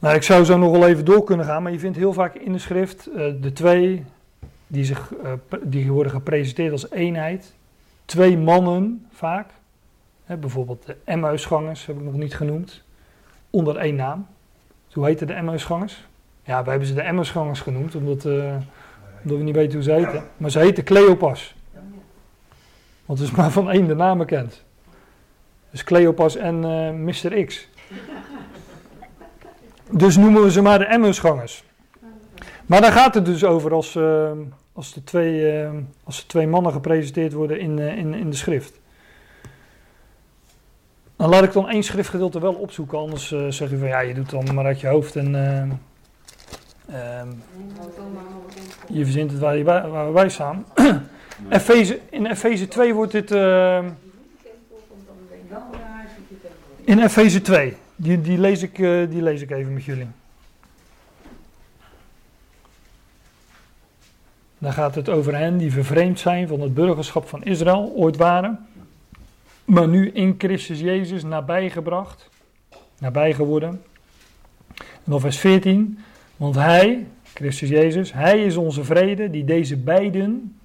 Nou, 0.00 0.14
ik 0.14 0.22
zou 0.22 0.44
zo 0.44 0.58
nog 0.58 0.70
wel 0.70 0.88
even 0.88 1.04
door 1.04 1.24
kunnen 1.24 1.46
gaan, 1.46 1.62
maar 1.62 1.72
je 1.72 1.78
vindt 1.78 1.96
heel 1.96 2.12
vaak 2.12 2.34
in 2.34 2.52
de 2.52 2.58
schrift 2.58 3.08
uh, 3.08 3.34
de 3.40 3.52
twee 3.52 4.04
die, 4.66 4.84
zich, 4.84 5.12
uh, 5.24 5.32
die 5.62 5.92
worden 5.92 6.12
gepresenteerd 6.12 6.72
als 6.72 6.90
eenheid. 6.90 7.54
Twee 8.04 8.38
mannen 8.38 9.06
vaak. 9.12 9.50
Hè, 10.24 10.36
bijvoorbeeld 10.36 10.86
de 10.86 10.96
Emmausgangers 11.04 11.86
heb 11.86 11.96
ik 11.96 12.02
nog 12.02 12.14
niet 12.14 12.34
genoemd. 12.34 12.82
Onder 13.50 13.76
één 13.76 13.94
naam. 13.94 14.26
Hoe 14.92 15.06
heten 15.06 15.26
de 15.26 15.32
Emmausgangers? 15.32 16.06
Ja, 16.44 16.62
wij 16.62 16.70
hebben 16.70 16.88
ze 16.88 16.94
de 16.94 17.02
Emmausgangers 17.02 17.60
genoemd, 17.60 17.94
omdat, 17.94 18.24
uh, 18.24 18.54
omdat 19.22 19.38
we 19.38 19.44
niet 19.44 19.54
weten 19.54 19.72
hoe 19.72 19.82
ze 19.82 19.92
heten. 19.92 20.24
Maar 20.36 20.50
ze 20.50 20.58
heten 20.58 20.84
Cleopas. 20.84 21.54
Want 23.06 23.18
het 23.18 23.28
is 23.28 23.34
maar 23.34 23.50
van 23.50 23.70
één 23.70 23.86
de 23.86 23.94
naam 23.94 24.18
bekend. 24.18 24.64
Dus 25.70 25.84
Cleopas 25.84 26.36
en 26.36 26.60
Mr. 27.04 27.44
X. 27.44 27.68
Dus 29.90 30.16
noemen 30.16 30.42
we 30.42 30.50
ze 30.50 30.62
maar 30.62 30.78
de 30.78 30.84
Emmausgangers. 30.84 31.64
Maar 32.66 32.80
daar 32.80 32.92
gaat 32.92 33.14
het 33.14 33.24
dus 33.24 33.44
over 33.44 33.72
als, 33.72 33.94
uh, 33.94 34.30
als, 34.72 34.92
de 34.92 35.04
twee, 35.04 35.62
uh, 35.62 35.70
als 36.04 36.20
de 36.20 36.26
twee 36.26 36.46
mannen 36.46 36.72
gepresenteerd 36.72 37.32
worden 37.32 37.60
in, 37.60 37.78
uh, 37.78 37.96
in, 37.96 38.14
in 38.14 38.30
de 38.30 38.36
schrift. 38.36 38.80
Dan 41.16 41.28
laat 41.28 41.42
ik 41.42 41.52
dan 41.52 41.68
één 41.68 41.82
schriftgedeelte 41.82 42.40
wel 42.40 42.52
opzoeken, 42.52 42.98
anders 42.98 43.28
zeg 43.48 43.70
je 43.70 43.78
van 43.78 43.88
ja, 43.88 44.00
je 44.00 44.14
doet 44.14 44.30
het 44.30 44.46
dan 44.46 44.54
maar 44.54 44.64
uit 44.64 44.80
je 44.80 44.86
hoofd 44.86 45.16
en 45.16 45.32
je 48.88 49.04
verzint 49.04 49.30
het 49.30 49.40
waar, 49.40 49.56
je 49.56 49.64
waar 49.64 50.06
we 50.06 50.12
bij 50.12 50.28
staan. 50.28 50.66
Efeze, 51.48 52.00
in 52.10 52.26
Efeze 52.26 52.68
2 52.68 52.94
wordt 52.94 53.12
dit. 53.12 53.30
in 56.84 56.98
Efeze 56.98 57.40
2. 57.40 57.76
Die, 58.02 58.20
die, 58.20 58.38
lees 58.38 58.62
ik, 58.62 58.78
uh, 58.78 59.10
die 59.10 59.22
lees 59.22 59.42
ik 59.42 59.50
even 59.50 59.72
met 59.72 59.84
jullie. 59.84 60.06
Daar 64.58 64.72
gaat 64.72 64.94
het 64.94 65.08
over 65.08 65.36
hen 65.36 65.58
die 65.58 65.72
vervreemd 65.72 66.18
zijn 66.18 66.48
van 66.48 66.60
het 66.60 66.74
burgerschap 66.74 67.28
van 67.28 67.42
Israël, 67.42 67.92
ooit 67.96 68.16
waren, 68.16 68.66
maar 69.64 69.88
nu 69.88 70.10
in 70.10 70.34
Christus 70.38 70.80
Jezus 70.80 71.22
nabijgebracht, 71.22 72.28
nabij 72.98 73.34
geworden. 73.34 73.82
En 74.76 75.04
dan 75.04 75.20
vers 75.20 75.38
14, 75.38 75.98
want 76.36 76.54
Hij, 76.54 77.06
Christus 77.34 77.68
Jezus, 77.68 78.12
Hij 78.12 78.44
is 78.44 78.56
onze 78.56 78.84
vrede 78.84 79.30
die 79.30 79.44
deze 79.44 79.76
beiden 79.76 80.58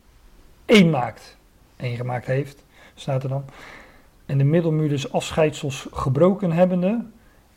één 0.66 0.90
maakt, 0.90 1.38
één 1.76 1.96
gemaakt 1.96 2.26
heeft, 2.26 2.64
staat 2.94 3.24
er 3.24 3.30
dan. 3.30 3.46
En 4.26 4.38
de 4.38 4.44
middelmuur 4.44 4.90
des 4.90 5.12
afscheidsels 5.12 5.88
gebroken 5.92 6.52
hebbende, 6.52 7.06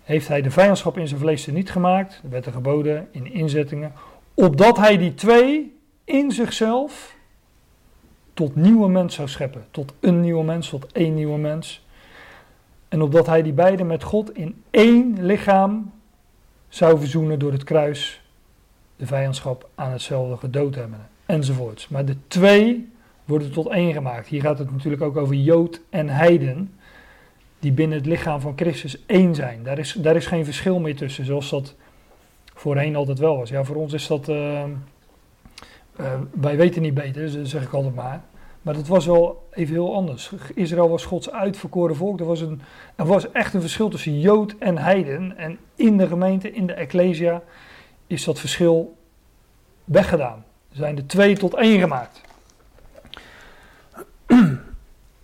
heeft 0.08 0.28
hij 0.28 0.42
de 0.42 0.50
vijandschap 0.50 0.98
in 0.98 1.08
zijn 1.08 1.20
vlees 1.20 1.46
niet 1.46 1.70
gemaakt, 1.70 2.20
er 2.22 2.30
werd 2.30 2.46
er 2.46 2.52
geboden 2.52 3.08
in 3.10 3.32
inzettingen, 3.32 3.92
opdat 4.34 4.76
hij 4.76 4.98
die 4.98 5.14
twee 5.14 5.76
in 6.04 6.32
zichzelf 6.32 7.16
tot 8.34 8.56
nieuwe 8.56 8.88
mens 8.88 9.14
zou 9.14 9.28
scheppen. 9.28 9.64
Tot 9.70 9.94
een 10.00 10.20
nieuwe 10.20 10.44
mens, 10.44 10.68
tot 10.68 10.92
één 10.92 11.14
nieuwe 11.14 11.38
mens. 11.38 11.86
En 12.88 13.02
opdat 13.02 13.26
hij 13.26 13.42
die 13.42 13.52
beiden 13.52 13.86
met 13.86 14.02
God 14.02 14.36
in 14.36 14.62
één 14.70 15.24
lichaam 15.24 15.92
zou 16.68 16.98
verzoenen 16.98 17.38
door 17.38 17.52
het 17.52 17.64
kruis, 17.64 18.22
de 18.96 19.06
vijandschap 19.06 19.68
aan 19.74 19.90
hetzelfde 19.90 20.36
gedood 20.36 20.74
hebben, 20.74 21.08
enzovoorts. 21.26 21.88
Maar 21.88 22.04
de 22.04 22.16
twee 22.28 22.92
worden 23.24 23.50
tot 23.50 23.68
één 23.68 23.92
gemaakt. 23.92 24.26
Hier 24.26 24.40
gaat 24.40 24.58
het 24.58 24.70
natuurlijk 24.70 25.02
ook 25.02 25.16
over 25.16 25.34
Jood 25.34 25.80
en 25.90 26.08
Heiden 26.08 26.77
die 27.58 27.72
binnen 27.72 27.98
het 27.98 28.06
lichaam 28.06 28.40
van 28.40 28.52
Christus 28.56 29.06
één 29.06 29.34
zijn. 29.34 29.62
Daar 29.62 29.78
is, 29.78 29.92
daar 29.92 30.16
is 30.16 30.26
geen 30.26 30.44
verschil 30.44 30.80
meer 30.80 30.96
tussen, 30.96 31.24
zoals 31.24 31.50
dat 31.50 31.74
voorheen 32.54 32.96
altijd 32.96 33.18
wel 33.18 33.36
was. 33.36 33.50
Ja, 33.50 33.64
voor 33.64 33.76
ons 33.76 33.92
is 33.92 34.06
dat, 34.06 34.28
uh, 34.28 34.64
uh, 36.00 36.12
wij 36.30 36.56
weten 36.56 36.82
niet 36.82 36.94
beter, 36.94 37.22
dus 37.22 37.34
dat 37.34 37.48
zeg 37.48 37.62
ik 37.62 37.72
altijd 37.72 37.94
maar. 37.94 38.22
Maar 38.62 38.74
dat 38.74 38.86
was 38.86 39.06
wel 39.06 39.48
even 39.52 39.74
heel 39.74 39.94
anders. 39.94 40.32
Israël 40.54 40.88
was 40.88 41.04
Gods 41.04 41.30
uitverkoren 41.30 41.96
volk. 41.96 42.20
Er 42.20 42.26
was, 42.26 42.40
een, 42.40 42.60
er 42.96 43.06
was 43.06 43.30
echt 43.32 43.54
een 43.54 43.60
verschil 43.60 43.88
tussen 43.88 44.20
Jood 44.20 44.54
en 44.58 44.78
Heiden. 44.78 45.36
En 45.36 45.58
in 45.74 45.96
de 45.96 46.06
gemeente, 46.06 46.52
in 46.52 46.66
de 46.66 46.72
Ecclesia, 46.72 47.42
is 48.06 48.24
dat 48.24 48.38
verschil 48.38 48.96
weggedaan. 49.84 50.44
Er 50.70 50.76
zijn 50.76 50.96
er 50.96 51.06
twee 51.06 51.36
tot 51.36 51.54
één 51.54 51.80
gemaakt. 51.80 52.20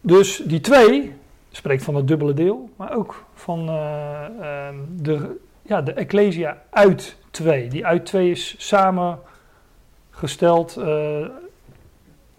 Dus 0.00 0.42
die 0.44 0.60
twee 0.60 1.12
spreekt 1.56 1.82
van 1.82 1.94
het 1.94 2.08
dubbele 2.08 2.34
deel, 2.34 2.70
maar 2.76 2.96
ook 2.96 3.24
van 3.34 3.68
uh, 3.68 4.26
uh, 4.40 4.68
de, 4.96 5.40
ja, 5.62 5.82
de 5.82 5.92
Ecclesia 5.92 6.62
uit 6.70 7.16
twee. 7.30 7.68
Die 7.68 7.86
uit 7.86 8.06
twee 8.06 8.30
is 8.30 8.54
samengesteld 8.58 10.76
uh, 10.78 11.26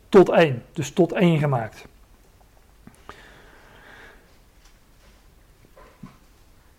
tot 0.10 0.30
één. 0.30 0.64
Dus 0.74 0.92
tot 0.92 1.12
één 1.12 1.40
gemaakt. 1.40 1.88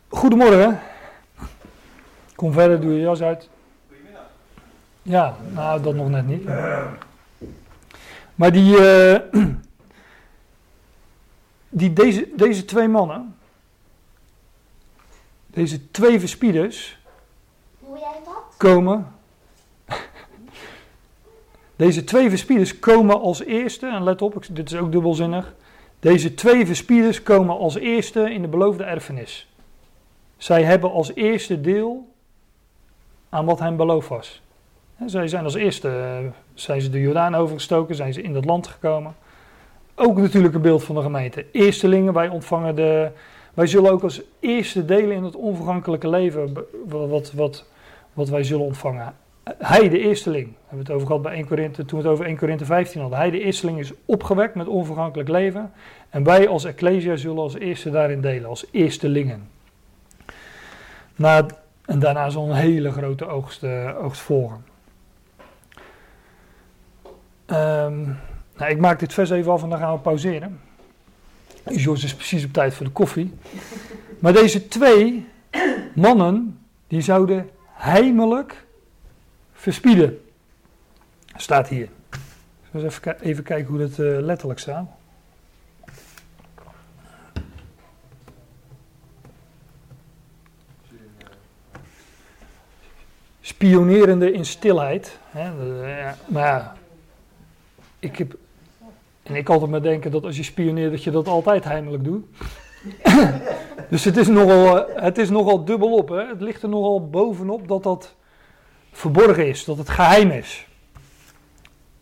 Goedemorgen. 0.08 0.80
Kom 2.34 2.52
verder, 2.52 2.80
doe 2.80 2.92
je 2.92 3.00
jas 3.00 3.22
uit. 3.22 3.48
Goedemiddag. 3.88 4.22
Ja, 5.02 5.36
nou 5.52 5.82
dat 5.82 5.94
nog 5.94 6.08
net 6.08 6.26
niet. 6.26 6.44
Maar 8.34 8.52
die, 8.52 8.76
uh, 8.76 9.16
die 11.76 11.92
deze, 11.92 12.28
deze 12.36 12.64
twee 12.64 12.88
mannen, 12.88 13.36
deze 15.46 15.90
twee 15.90 16.20
verspieders, 16.20 16.98
Hoe 17.78 17.98
jij 17.98 18.20
dat? 18.24 18.54
komen. 18.56 19.14
Deze 21.76 22.04
twee 22.04 22.28
verspieders 22.28 22.78
komen 22.78 23.20
als 23.20 23.42
eerste, 23.42 23.86
en 23.86 24.02
let 24.02 24.22
op, 24.22 24.46
dit 24.50 24.72
is 24.72 24.78
ook 24.78 24.92
dubbelzinnig. 24.92 25.54
Deze 26.00 26.34
twee 26.34 26.66
verspieders 26.66 27.22
komen 27.22 27.58
als 27.58 27.74
eerste 27.74 28.30
in 28.32 28.42
de 28.42 28.48
beloofde 28.48 28.84
erfenis. 28.84 29.48
Zij 30.36 30.62
hebben 30.62 30.90
als 30.92 31.14
eerste 31.14 31.60
deel 31.60 32.12
aan 33.28 33.44
wat 33.44 33.58
hen 33.58 33.76
beloofd 33.76 34.08
was. 34.08 34.42
Zij 35.06 35.28
zijn 35.28 35.44
als 35.44 35.54
eerste, 35.54 36.22
zijn 36.54 36.80
ze 36.80 36.90
de 36.90 37.00
Jordaan 37.00 37.34
overgestoken, 37.34 37.94
zijn 37.94 38.12
ze 38.12 38.22
in 38.22 38.32
dat 38.32 38.44
land 38.44 38.66
gekomen. 38.66 39.14
Ook 39.98 40.16
natuurlijk 40.16 40.54
een 40.54 40.60
beeld 40.60 40.84
van 40.84 40.94
de 40.94 41.02
gemeente. 41.02 41.46
Eerstelingen, 41.52 42.12
wij 42.12 42.28
ontvangen 42.28 42.74
de. 42.74 43.10
Wij 43.54 43.66
zullen 43.66 43.90
ook 43.90 44.02
als 44.02 44.22
eerste 44.40 44.84
delen 44.84 45.16
in 45.16 45.24
het 45.24 45.36
onvergankelijke 45.36 46.08
leven. 46.08 46.66
wat, 46.86 47.32
wat, 47.32 47.64
wat 48.12 48.28
wij 48.28 48.44
zullen 48.44 48.64
ontvangen. 48.64 49.14
Hij, 49.58 49.88
de 49.88 49.98
eersteling, 49.98 50.44
hebben 50.44 50.70
we 50.70 50.82
het 50.84 50.90
over 50.90 51.06
gehad 51.06 51.22
bij 51.22 51.32
1 51.32 51.46
Korinthe, 51.46 51.84
toen 51.84 51.98
we 51.98 52.04
het 52.04 52.12
over 52.12 52.26
1 52.26 52.36
Korinthe 52.36 52.64
15 52.64 53.00
hadden. 53.00 53.18
Hij, 53.18 53.30
de 53.30 53.40
eersteling, 53.40 53.78
is 53.78 53.92
opgewekt 54.04 54.54
met 54.54 54.66
onvergankelijk 54.66 55.28
leven. 55.28 55.72
En 56.10 56.24
wij 56.24 56.48
als 56.48 56.64
Ecclesia 56.64 57.16
zullen 57.16 57.42
als 57.42 57.54
eerste 57.54 57.90
daarin 57.90 58.20
delen, 58.20 58.48
als 58.48 58.66
eerstelingen. 58.70 59.48
Na, 61.14 61.46
en 61.84 61.98
daarna 61.98 62.30
zal 62.30 62.48
een 62.48 62.56
hele 62.56 62.92
grote 62.92 63.26
oogst, 63.26 63.62
uh, 63.62 64.04
oogst 64.04 64.20
volgen. 64.20 64.64
Um, 67.46 68.18
nou, 68.56 68.70
ik 68.70 68.78
maak 68.78 68.98
dit 68.98 69.12
vers 69.12 69.30
even 69.30 69.52
af 69.52 69.62
en 69.62 69.68
dan 69.68 69.78
gaan 69.78 69.92
we 69.92 69.98
pauzeren. 69.98 70.60
George 71.64 72.04
is 72.04 72.14
precies 72.14 72.44
op 72.44 72.52
tijd 72.52 72.74
voor 72.74 72.86
de 72.86 72.92
koffie. 72.92 73.34
Maar 74.18 74.32
deze 74.32 74.68
twee 74.68 75.26
mannen, 75.94 76.58
die 76.86 77.00
zouden 77.00 77.50
heimelijk 77.72 78.66
verspieden. 79.52 80.20
Staat 81.36 81.68
hier. 81.68 81.88
Dus 82.70 82.82
even, 82.82 83.20
even 83.20 83.44
kijken 83.44 83.66
hoe 83.66 83.78
dat 83.78 83.98
uh, 83.98 84.20
letterlijk 84.20 84.58
staat. 84.58 84.86
Spionerende 93.40 94.32
in 94.32 94.44
stilheid. 94.44 95.18
Hè, 95.30 95.50
maar 96.26 96.46
ja, 96.46 96.76
ik 97.98 98.16
heb 98.16 98.36
en 99.28 99.34
ik 99.34 99.48
altijd 99.48 99.70
maar 99.70 99.82
denken 99.82 100.10
dat 100.10 100.24
als 100.24 100.36
je 100.36 100.42
spioneert, 100.42 100.90
dat 100.90 101.04
je 101.04 101.10
dat 101.10 101.28
altijd 101.28 101.64
heimelijk 101.64 102.04
doet. 102.04 102.24
dus 103.90 104.04
het 104.04 104.16
is, 104.16 104.28
nogal, 104.28 104.88
eh, 104.88 105.02
het 105.02 105.18
is 105.18 105.30
nogal 105.30 105.64
dubbelop. 105.64 106.08
Hè? 106.08 106.26
Het 106.26 106.40
ligt 106.40 106.62
er 106.62 106.68
nogal 106.68 107.10
bovenop 107.10 107.68
dat 107.68 107.82
dat 107.82 108.14
verborgen 108.92 109.46
is, 109.46 109.64
dat 109.64 109.78
het 109.78 109.88
geheim 109.88 110.30
is. 110.30 110.66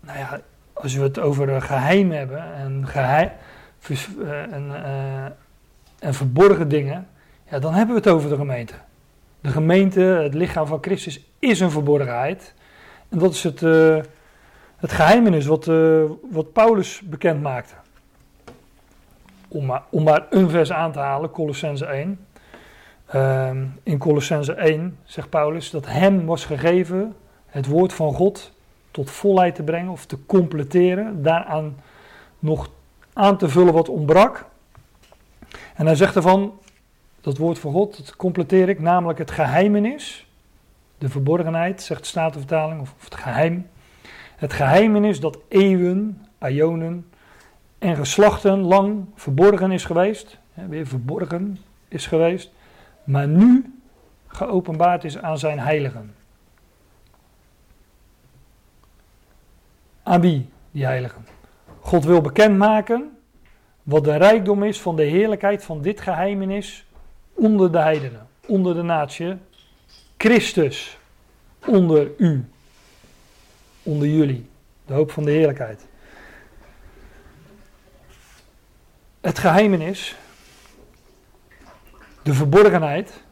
Nou 0.01 0.19
ja, 0.19 0.41
als 0.73 0.95
we 0.95 1.03
het 1.03 1.19
over 1.19 1.63
geheim 1.63 2.11
hebben 2.11 2.55
en, 2.55 2.87
geheim, 2.87 3.31
eh, 3.89 4.53
en, 4.53 4.67
uh, 4.69 5.25
en 5.99 6.15
verborgen 6.15 6.69
dingen, 6.69 7.09
ja, 7.51 7.59
dan 7.59 7.75
hebben 7.75 7.95
we 7.95 8.01
het 8.01 8.11
over 8.11 8.29
de 8.29 8.37
gemeente. 8.37 8.75
De 9.41 9.49
gemeente, 9.49 10.01
het 10.01 10.35
lichaam 10.35 10.67
van 10.67 10.79
Christus, 10.81 11.25
is 11.39 11.61
een 11.61 11.71
verborgenheid. 11.71 12.55
En 13.09 13.19
dat 13.19 13.33
is 13.33 13.43
het, 13.43 13.63
uh, 13.63 13.97
het 14.85 14.93
geheimenis 14.93 15.47
wat, 15.47 15.67
uh, 15.67 16.05
wat 16.31 16.53
Paulus 16.53 17.01
bekend 17.05 17.43
maakte. 17.43 17.75
Om 19.49 19.67
maar, 19.67 19.83
om 19.91 20.03
maar 20.03 20.27
een 20.31 20.51
vers 20.51 20.73
aan 20.73 20.93
te 20.93 20.99
halen, 20.99 21.31
Colossense 21.31 21.87
1. 21.87 22.27
Uh, 23.15 23.51
in 23.83 23.99
Colossense 23.99 24.53
1 24.53 24.99
zegt 25.05 25.29
Paulus 25.29 25.71
dat 25.71 25.87
hem 25.87 26.27
was 26.27 26.45
gegeven 26.45 27.17
het 27.47 27.67
woord 27.67 27.93
van 27.93 28.15
God 28.15 28.53
tot 28.91 29.11
volheid 29.11 29.55
te 29.55 29.63
brengen 29.63 29.93
of 29.93 30.07
te 30.07 30.27
completeren, 30.27 31.23
daaraan 31.23 31.77
nog 32.39 32.71
aan 33.13 33.37
te 33.37 33.49
vullen 33.49 33.73
wat 33.73 33.89
ontbrak. 33.89 34.45
En 35.75 35.87
hij 35.87 35.95
zegt 35.95 36.17
ervan, 36.17 36.59
dat 37.21 37.37
woord 37.37 37.59
van 37.59 37.73
God, 37.73 37.97
dat 37.97 38.17
completeer 38.17 38.69
ik, 38.69 38.81
namelijk 38.81 39.19
het 39.19 39.31
geheimenis, 39.31 40.27
de 40.99 41.09
verborgenheid, 41.09 41.83
zegt 41.83 42.01
de 42.01 42.07
Statenvertaling, 42.07 42.81
of 42.81 42.95
het 42.99 43.15
geheim 43.15 43.73
het 44.37 44.53
geheimenis 44.53 45.21
dat 45.21 45.39
eeuwen, 45.49 46.27
aionen 46.39 47.07
en 47.79 47.97
geslachten 47.97 48.59
lang 48.59 49.07
verborgen 49.15 49.71
is 49.71 49.85
geweest, 49.85 50.39
weer 50.69 50.87
verborgen 50.87 51.59
is 51.89 52.07
geweest, 52.07 52.51
maar 53.05 53.29
nu 53.29 53.79
geopenbaard 54.27 55.05
is 55.05 55.19
aan 55.19 55.39
zijn 55.39 55.59
heiligen. 55.59 56.15
Aan 60.03 60.21
wie, 60.21 60.49
die 60.71 60.85
heiligen? 60.85 61.27
God 61.81 62.05
wil 62.05 62.21
bekendmaken 62.21 63.17
wat 63.83 64.05
de 64.05 64.17
rijkdom 64.17 64.63
is 64.63 64.81
van 64.81 64.97
de 64.97 65.03
heerlijkheid 65.03 65.65
van 65.65 65.83
dit 65.83 66.01
geheimenis 66.01 66.87
onder 67.35 67.73
de 67.73 67.79
heidenen, 67.79 68.27
onder 68.47 68.75
de 68.75 68.83
natie. 68.83 69.37
Christus 70.17 70.99
onder 71.67 72.11
u 72.19 72.49
onder 73.85 74.09
jullie. 74.09 74.49
De 74.87 74.93
hoop 74.93 75.11
van 75.11 75.25
de 75.25 75.31
heerlijkheid. 75.31 75.87
Het 79.21 79.39
geheimenis, 79.39 80.17
de 82.23 82.35
verborgenheid, 82.35 83.23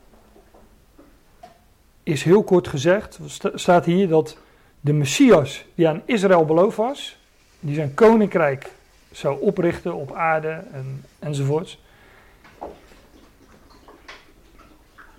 is 2.03 2.23
heel 2.23 2.45
kort 2.45 2.69
gezegd, 2.69 3.19
staat 3.55 3.85
hier 3.85 4.09
dat 4.09 4.37
de 4.81 4.93
Messias 4.93 5.65
die 5.75 5.89
aan 5.89 6.03
Israël 6.05 6.45
beloofd 6.45 6.77
was, 6.77 7.19
die 7.61 7.75
zijn 7.75 7.95
koninkrijk 7.95 8.71
zou 9.11 9.41
oprichten 9.41 9.95
op 9.95 10.13
aarde 10.13 10.63
en, 10.73 11.05
enzovoorts. 11.19 11.81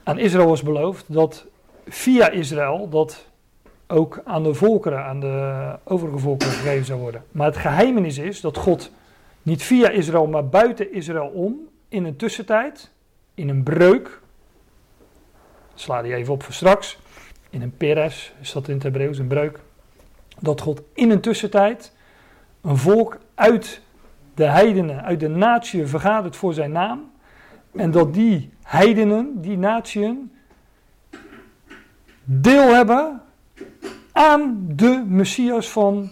Aan 0.04 0.20
Israël 0.20 0.48
was 0.48 0.64
beloofd 0.64 1.06
dat 1.08 1.46
via 1.88 2.30
Israël 2.30 2.90
dat 2.90 3.26
ook 3.94 4.22
aan 4.24 4.44
de 4.44 4.54
volkeren, 4.54 5.06
aan 5.06 5.20
de 5.20 5.76
overige 5.84 6.18
volkeren 6.18 6.54
gegeven 6.54 6.86
zou 6.86 7.00
worden. 7.00 7.24
Maar 7.32 7.48
het 7.48 7.58
geheimenis 7.58 8.18
is 8.18 8.42
dat 8.42 8.58
God 8.58 8.92
niet 9.42 9.64
via 9.64 9.90
Israël, 9.90 10.28
maar 10.28 10.48
buiten 10.48 10.94
Israël 10.94 11.28
om, 11.28 11.60
in 11.88 12.06
een 12.06 12.16
tussentijd, 12.16 12.92
in 13.34 13.50
een 13.50 13.64
breuk, 13.64 14.22
sla 15.74 16.02
die 16.02 16.16
even 16.16 16.34
op 16.34 16.44
voor 16.44 16.54
straks, 16.54 17.00
in 17.50 17.62
een 17.62 17.78
peres 17.78 18.34
is 18.42 18.52
dat 18.52 18.68
in 18.68 18.74
het 18.74 18.84
Hebreeuws, 18.84 19.18
een 19.18 19.28
breuk, 19.28 19.60
dat 20.40 20.62
God 20.62 20.82
in 20.94 21.10
een 21.12 21.22
tussentijd 21.22 21.94
een 22.62 22.78
volk 22.78 23.18
uit 23.36 23.82
de 24.36 24.46
heidenen, 24.46 25.04
uit 25.04 25.20
de 25.20 25.28
natie 25.28 25.88
vergadert 25.88 26.36
voor 26.36 26.54
zijn 26.54 26.72
naam, 26.72 27.12
en 27.76 27.92
dat 27.92 28.14
die 28.14 28.54
heidenen, 28.64 29.42
die 29.42 29.58
natieën, 29.58 30.32
deel 32.24 32.74
hebben 32.74 33.22
aan 34.12 34.64
de 34.68 35.04
Messias 35.08 35.70
van 35.70 36.10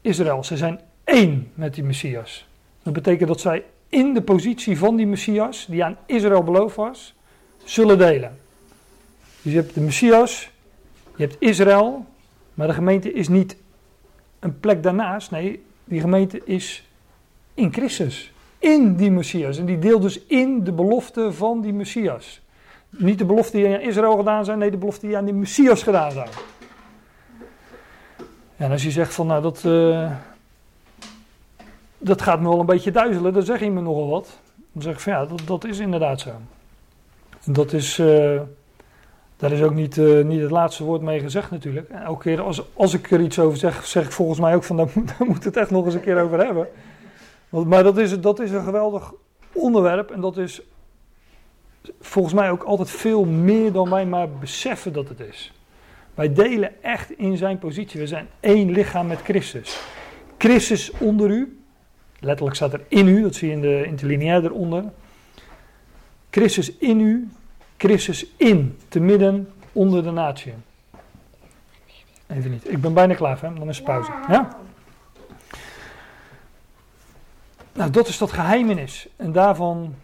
Israël. 0.00 0.44
Ze 0.44 0.56
zijn 0.56 0.80
één 1.04 1.50
met 1.54 1.74
die 1.74 1.84
Messias. 1.84 2.46
Dat 2.82 2.92
betekent 2.92 3.28
dat 3.28 3.40
zij 3.40 3.64
in 3.88 4.14
de 4.14 4.22
positie 4.22 4.78
van 4.78 4.96
die 4.96 5.06
Messias, 5.06 5.66
die 5.68 5.84
aan 5.84 5.96
Israël 6.06 6.42
beloofd 6.42 6.76
was, 6.76 7.14
zullen 7.64 7.98
delen. 7.98 8.38
Dus 9.42 9.52
je 9.52 9.58
hebt 9.58 9.74
de 9.74 9.80
Messias, 9.80 10.50
je 11.16 11.22
hebt 11.22 11.36
Israël, 11.38 12.06
maar 12.54 12.66
de 12.66 12.74
gemeente 12.74 13.12
is 13.12 13.28
niet 13.28 13.56
een 14.38 14.60
plek 14.60 14.82
daarnaast. 14.82 15.30
Nee, 15.30 15.62
die 15.84 16.00
gemeente 16.00 16.40
is 16.44 16.86
In 17.54 17.72
Christus. 17.72 18.32
In 18.58 18.96
die 18.96 19.10
Messias. 19.10 19.58
En 19.58 19.66
die 19.66 19.78
deelt 19.78 20.02
dus 20.02 20.20
in 20.26 20.64
de 20.64 20.72
belofte 20.72 21.32
van 21.32 21.60
die 21.60 21.72
Messias. 21.72 22.40
Niet 22.88 23.18
de 23.18 23.24
belofte 23.24 23.56
die 23.56 23.66
aan 23.66 23.80
Israël 23.80 24.16
gedaan 24.16 24.44
zijn, 24.44 24.58
nee, 24.58 24.70
de 24.70 24.76
belofte 24.76 25.06
die 25.06 25.16
aan 25.16 25.24
die 25.24 25.34
Messias 25.34 25.82
gedaan 25.82 26.10
zijn. 26.10 26.28
En 28.62 28.70
als 28.70 28.82
je 28.82 28.90
zegt 28.90 29.14
van, 29.14 29.26
nou, 29.26 29.42
dat, 29.42 29.62
uh, 29.66 30.10
dat 31.98 32.22
gaat 32.22 32.40
me 32.40 32.48
wel 32.48 32.60
een 32.60 32.66
beetje 32.66 32.90
duizelen, 32.90 33.32
dan 33.32 33.42
zeg 33.42 33.60
je 33.60 33.70
me 33.70 33.80
nogal 33.80 34.08
wat. 34.08 34.38
Dan 34.72 34.82
zeg 34.82 34.92
ik 34.92 35.00
van, 35.00 35.12
ja, 35.12 35.26
dat, 35.26 35.42
dat 35.44 35.64
is 35.64 35.78
inderdaad 35.78 36.20
zo. 36.20 36.30
En 37.44 37.52
dat 37.52 37.72
is, 37.72 37.98
uh, 37.98 38.40
daar 39.36 39.52
is 39.52 39.62
ook 39.62 39.74
niet, 39.74 39.96
uh, 39.96 40.24
niet 40.24 40.40
het 40.40 40.50
laatste 40.50 40.84
woord 40.84 41.02
mee 41.02 41.20
gezegd 41.20 41.50
natuurlijk. 41.50 41.88
En 41.88 42.02
elke 42.02 42.22
keer 42.22 42.40
als, 42.40 42.62
als 42.74 42.94
ik 42.94 43.10
er 43.10 43.20
iets 43.20 43.38
over 43.38 43.58
zeg, 43.58 43.86
zeg 43.86 44.04
ik 44.04 44.12
volgens 44.12 44.40
mij 44.40 44.54
ook 44.54 44.64
van, 44.64 44.76
daar 44.76 44.90
moet, 44.94 45.18
daar 45.18 45.28
het 45.42 45.56
echt 45.56 45.70
nog 45.70 45.84
eens 45.84 45.94
een 45.94 46.00
keer 46.00 46.22
over 46.22 46.38
hebben. 46.44 46.68
Want, 47.48 47.66
maar 47.66 47.82
dat 47.82 47.98
is, 47.98 48.20
dat 48.20 48.40
is 48.40 48.50
een 48.50 48.64
geweldig 48.64 49.12
onderwerp 49.52 50.10
en 50.10 50.20
dat 50.20 50.36
is 50.36 50.62
volgens 52.00 52.34
mij 52.34 52.50
ook 52.50 52.62
altijd 52.62 52.90
veel 52.90 53.24
meer 53.24 53.72
dan 53.72 53.90
wij 53.90 54.06
maar 54.06 54.28
beseffen 54.30 54.92
dat 54.92 55.08
het 55.08 55.20
is. 55.20 55.52
Wij 56.22 56.32
delen 56.32 56.82
echt 56.82 57.18
in 57.18 57.36
zijn 57.36 57.58
positie. 57.58 58.00
We 58.00 58.06
zijn 58.06 58.28
één 58.40 58.70
lichaam 58.70 59.06
met 59.06 59.20
Christus. 59.22 59.80
Christus 60.38 60.90
onder 60.90 61.30
u. 61.30 61.60
Letterlijk 62.18 62.56
staat 62.56 62.72
er 62.72 62.80
in 62.88 63.08
u, 63.08 63.22
dat 63.22 63.34
zie 63.34 63.48
je 63.48 63.54
in 63.54 63.60
de 63.60 63.84
interlineair 63.84 64.44
eronder. 64.44 64.84
Christus 66.30 66.76
in 66.76 67.00
u, 67.00 67.28
Christus 67.76 68.26
in, 68.36 68.78
te 68.88 69.00
midden 69.00 69.52
onder 69.72 70.02
de 70.02 70.10
natie. 70.10 70.52
Even 72.26 72.50
niet, 72.50 72.70
ik 72.70 72.80
ben 72.80 72.94
bijna 72.94 73.14
klaar, 73.14 73.40
hè? 73.40 73.54
dan 73.54 73.68
is 73.68 73.82
pauze. 73.82 74.12
Ja? 74.28 74.56
Nou, 77.72 77.90
dat 77.90 78.08
is 78.08 78.18
dat 78.18 78.32
geheimenis. 78.32 79.08
En 79.16 79.32
daarvan 79.32 79.94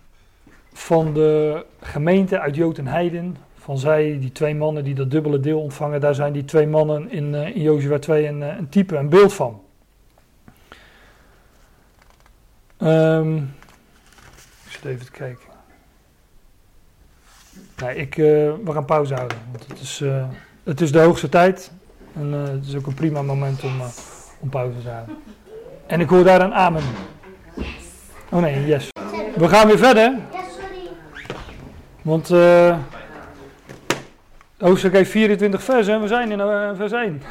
van 0.73 1.15
de 1.15 1.65
gemeente 1.81 2.41
uit 2.41 2.55
Jood 2.55 2.79
en 2.79 2.87
Heiden, 2.87 3.37
van 3.69 3.79
zij, 3.79 4.19
die 4.21 4.33
twee 4.33 4.55
mannen 4.55 4.85
die 4.85 4.95
dat 4.95 5.11
dubbele 5.11 5.41
deel 5.41 5.61
ontvangen, 5.61 6.01
daar 6.01 6.15
zijn 6.15 6.33
die 6.33 6.45
twee 6.45 6.67
mannen 6.67 7.11
in, 7.11 7.35
uh, 7.35 7.57
in 7.57 7.63
Jozua 7.63 7.99
2 7.99 8.27
een, 8.27 8.41
uh, 8.41 8.57
een, 8.57 8.69
type, 8.69 8.97
een 8.97 9.09
beeld 9.09 9.35
van. 9.35 9.63
Um, 12.79 13.55
ik 14.65 14.71
zit 14.71 14.85
even 14.85 15.05
te 15.05 15.11
kijken. 15.11 15.47
Nee, 17.83 17.97
ik, 17.97 18.17
uh, 18.17 18.27
we 18.65 18.73
gaan 18.73 18.85
pauze 18.85 19.15
houden, 19.15 19.39
want 19.51 19.67
het 19.69 19.81
is, 19.81 20.03
het 20.65 20.81
is 20.81 20.93
de 20.93 21.01
hoogste 21.01 21.29
tijd. 21.29 21.73
En 22.15 22.33
het 22.33 22.67
is 22.67 22.77
ook 22.77 22.87
een 22.87 22.95
prima 22.95 23.23
moment 23.23 23.65
om, 23.65 23.81
om 24.39 24.49
pauze 24.49 24.83
te 24.83 24.89
houden. 24.89 25.17
En 25.87 26.01
ik 26.01 26.09
hoor 26.09 26.25
daar 26.25 26.41
een 26.41 26.55
amen. 26.55 26.83
Oh 28.31 28.41
nee, 28.41 28.67
yes. 28.67 28.89
We 29.37 29.49
gaan 29.49 29.67
weer 29.67 29.79
verder. 29.79 30.19
Want 32.03 32.31
uh, 32.31 32.77
hoofdstuk 34.59 34.93
heeft 34.93 35.11
24 35.11 35.63
versen 35.63 35.95
en 35.95 36.01
we 36.01 36.07
zijn 36.07 36.31
in 36.31 36.39
uh, 36.39 36.71
vers 36.75 36.93
1. 36.93 37.23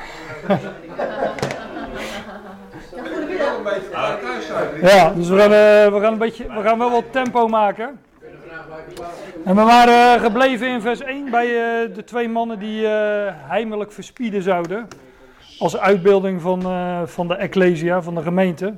ja, 4.82 5.14
dus 5.14 5.30
we 5.30 5.38
gaan, 5.38 5.52
uh, 5.52 5.94
we, 5.94 5.98
gaan 6.02 6.12
een 6.12 6.18
beetje, 6.18 6.48
we 6.48 6.62
gaan 6.62 6.78
wel 6.78 6.92
wat 6.92 7.04
tempo 7.12 7.48
maken. 7.48 8.00
En 9.46 9.56
we 9.56 9.62
waren 9.62 10.20
gebleven 10.20 10.68
in 10.68 10.82
vers 10.82 11.02
1 11.02 11.30
bij 11.30 11.48
de 11.94 12.04
twee 12.06 12.30
mannen 12.30 12.60
die 12.60 12.88
heimelijk 13.48 13.92
verspieden 13.92 14.42
zouden. 14.42 14.88
Als 15.60 15.78
uitbeelding 15.78 16.42
van, 16.42 16.62
van 17.08 17.28
de 17.28 17.36
Ecclesia, 17.36 18.02
van 18.02 18.16
de 18.16 18.22
gemeente. 18.22 18.74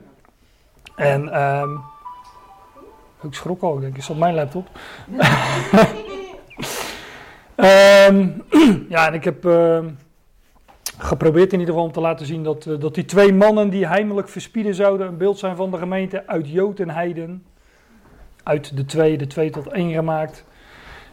En... 0.96 1.42
Um, 1.42 1.82
ik 3.22 3.34
schrok 3.34 3.62
al, 3.62 3.76
ik 3.76 3.82
denk, 3.82 3.98
is 3.98 4.08
dat 4.08 4.18
mijn 4.18 4.36
laptop? 4.36 4.68
um, 7.60 8.44
ja, 8.90 9.08
en 9.08 9.14
ik 9.14 9.24
heb 9.24 9.46
uh, 9.46 9.80
geprobeerd 10.98 11.54
in 11.54 11.60
ieder 11.60 11.74
geval 11.74 11.88
om 11.88 11.94
te 11.94 12.00
laten 12.00 12.26
zien 12.26 12.44
dat, 12.44 12.66
uh, 12.66 12.80
dat 12.80 12.96
die 12.96 13.06
twee 13.06 13.34
mannen 13.34 13.70
die 13.70 13.88
heimelijk 13.88 14.30
verspieden 14.30 14.76
zouden 14.76 15.08
een 15.08 15.18
beeld 15.18 15.40
zijn 15.40 15.56
van 15.56 15.72
de 15.72 15.78
gemeente 15.78 16.28
uit 16.28 16.50
Jood 16.50 16.80
en 16.80 16.90
Heiden. 16.90 17.44
Uit 18.44 18.78
de 18.78 18.86
twee, 18.86 19.18
de 19.18 19.28
twee 19.28 19.50
tot 19.50 19.68
één 19.68 19.92
gemaakt. 19.92 20.44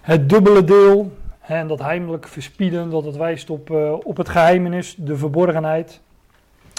Het 0.00 0.28
dubbele 0.28 0.64
deel, 0.64 1.12
en 1.40 1.66
dat 1.66 1.78
heimelijk 1.78 2.28
verspieden, 2.28 2.90
dat 2.90 3.04
het 3.04 3.16
wijst 3.16 3.50
op, 3.50 3.70
uh, 3.70 3.92
op 4.02 4.16
het 4.16 4.28
geheimenis, 4.28 4.94
de 4.98 5.16
verborgenheid, 5.16 6.00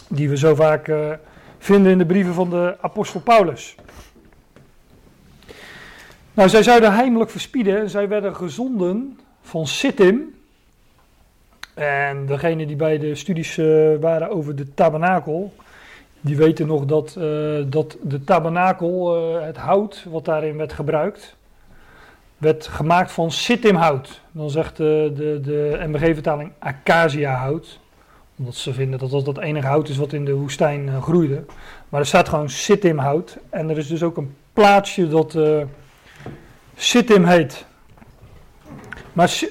die 0.07 0.30
we 0.30 0.38
zo 0.38 0.55
vaak 0.55 0.91
vinden 1.57 1.91
in 1.91 1.97
de 1.97 2.05
brieven 2.05 2.34
van 2.34 2.49
de 2.49 2.78
apostel 2.82 3.20
Paulus. 3.20 3.76
Nou, 6.34 6.49
zij 6.49 6.63
zouden 6.63 6.93
heimelijk 6.93 7.30
verspieden. 7.30 7.89
Zij 7.89 8.07
werden 8.07 8.36
gezonden 8.36 9.20
van 9.48 9.68
Sittim. 9.68 10.36
En 11.74 12.26
degene 12.26 12.66
die 12.66 12.76
bij 12.76 12.98
de 12.98 13.16
studies 13.16 13.58
uh, 13.58 13.95
waren 14.00 14.30
over 14.30 14.56
de 14.56 14.74
tabernakel, 14.74 15.54
die 16.22 16.38
weten 16.38 16.68
nog 16.68 16.86
dat, 16.86 17.16
uh, 17.18 17.24
dat 17.68 17.98
de 18.02 18.24
tabernakel, 18.24 19.18
uh, 19.18 19.45
het 19.45 19.58
hout 19.58 20.06
wat 20.10 20.26
daarin 20.26 20.58
werd 20.58 20.74
gebruikt, 20.74 21.36
werd 22.38 22.68
gemaakt 22.68 23.12
van 23.12 23.32
Sittimhout. 23.32 24.22
Dan 24.32 24.50
zegt 24.50 24.78
de, 24.78 25.12
de, 25.16 25.39
de 25.41 25.84
MBG-vertaling 25.88 26.52
acacia-hout. 26.60 27.80
Omdat 28.38 28.56
ze 28.56 28.74
vinden 28.74 29.00
dat 29.00 29.12
dat 29.12 29.26
het 29.26 29.38
enige 29.38 29.68
hout 29.68 29.89
is 29.89 29.98
wat 29.98 30.14
in 30.14 30.26
de 30.26 30.34
woestijn 30.34 31.02
groeide. 31.02 31.43
Maar 31.89 32.00
er 32.00 32.06
staat 32.06 32.30
gewoon 32.30 32.50
Sittimhout. 32.50 33.38
En 33.50 33.70
er 33.70 33.78
is 33.78 33.88
dus 33.88 34.04
ook 34.04 34.18
een 34.18 34.36
plaatsje 34.54 35.08
dat 35.08 35.38
Sittim 36.76 37.26
heet. 37.26 37.66
Maar 39.18 39.43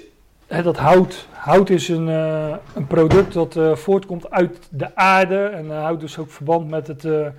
dat 0.63 0.77
hout, 0.77 1.29
hout 1.31 1.71
is 1.71 1.89
een, 1.89 2.09
uh, 2.09 2.57
een 2.75 2.87
product 2.87 3.33
dat 3.33 3.57
uh, 3.57 3.75
voortkomt 3.75 4.31
uit 4.31 4.69
de 4.71 4.97
aarde 4.97 5.45
en 5.45 5.65
uh, 5.65 5.83
houdt 5.83 6.01
dus 6.01 6.19
ook 6.19 6.31
verband 6.31 6.69
met 6.69 6.87
het, 6.87 7.33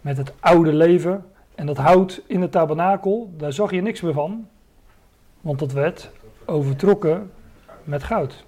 met 0.00 0.16
het 0.16 0.32
oude 0.40 0.72
leven. 0.72 1.24
En 1.54 1.66
dat 1.66 1.76
hout 1.76 2.22
in 2.26 2.40
de 2.40 2.48
tabernakel, 2.48 3.30
daar 3.36 3.52
zag 3.52 3.70
je 3.70 3.82
niks 3.82 4.00
meer 4.00 4.12
van, 4.12 4.48
want 5.40 5.58
dat 5.58 5.72
werd 5.72 6.10
overtrokken 6.44 7.30
met 7.84 8.02
goud. 8.02 8.44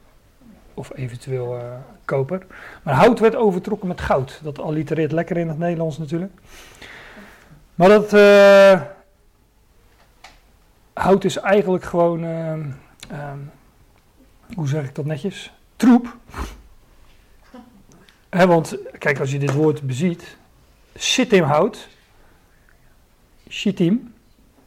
Of 0.75 0.91
eventueel 0.95 1.59
koper. 2.05 2.47
Maar 2.83 2.95
hout 2.95 3.19
werd 3.19 3.37
overtrokken 3.37 3.89
met 3.89 4.01
goud. 4.01 4.41
Dat 4.43 4.61
allitereert 4.61 5.13
lekker 5.13 5.37
in 5.37 5.49
het 5.49 5.59
Nederlands 5.59 5.99
natuurlijk. 5.99 6.33
Maar 7.75 7.89
dat 7.89 8.11
hout 10.93 11.25
is 11.25 11.37
eigenlijk 11.37 11.85
gewoon, 11.85 12.25
uh, 13.13 13.33
hoe 14.55 14.69
zeg 14.69 14.85
ik 14.85 14.95
dat 14.95 15.05
netjes? 15.05 15.53
Troep. 15.77 16.17
He, 18.29 18.47
want 18.47 18.79
kijk, 18.99 19.21
als 19.21 19.31
je 19.31 19.39
dit 19.39 19.53
woord 19.53 19.83
beziet, 19.83 20.37
hout, 21.43 21.89
shitim, 23.49 24.15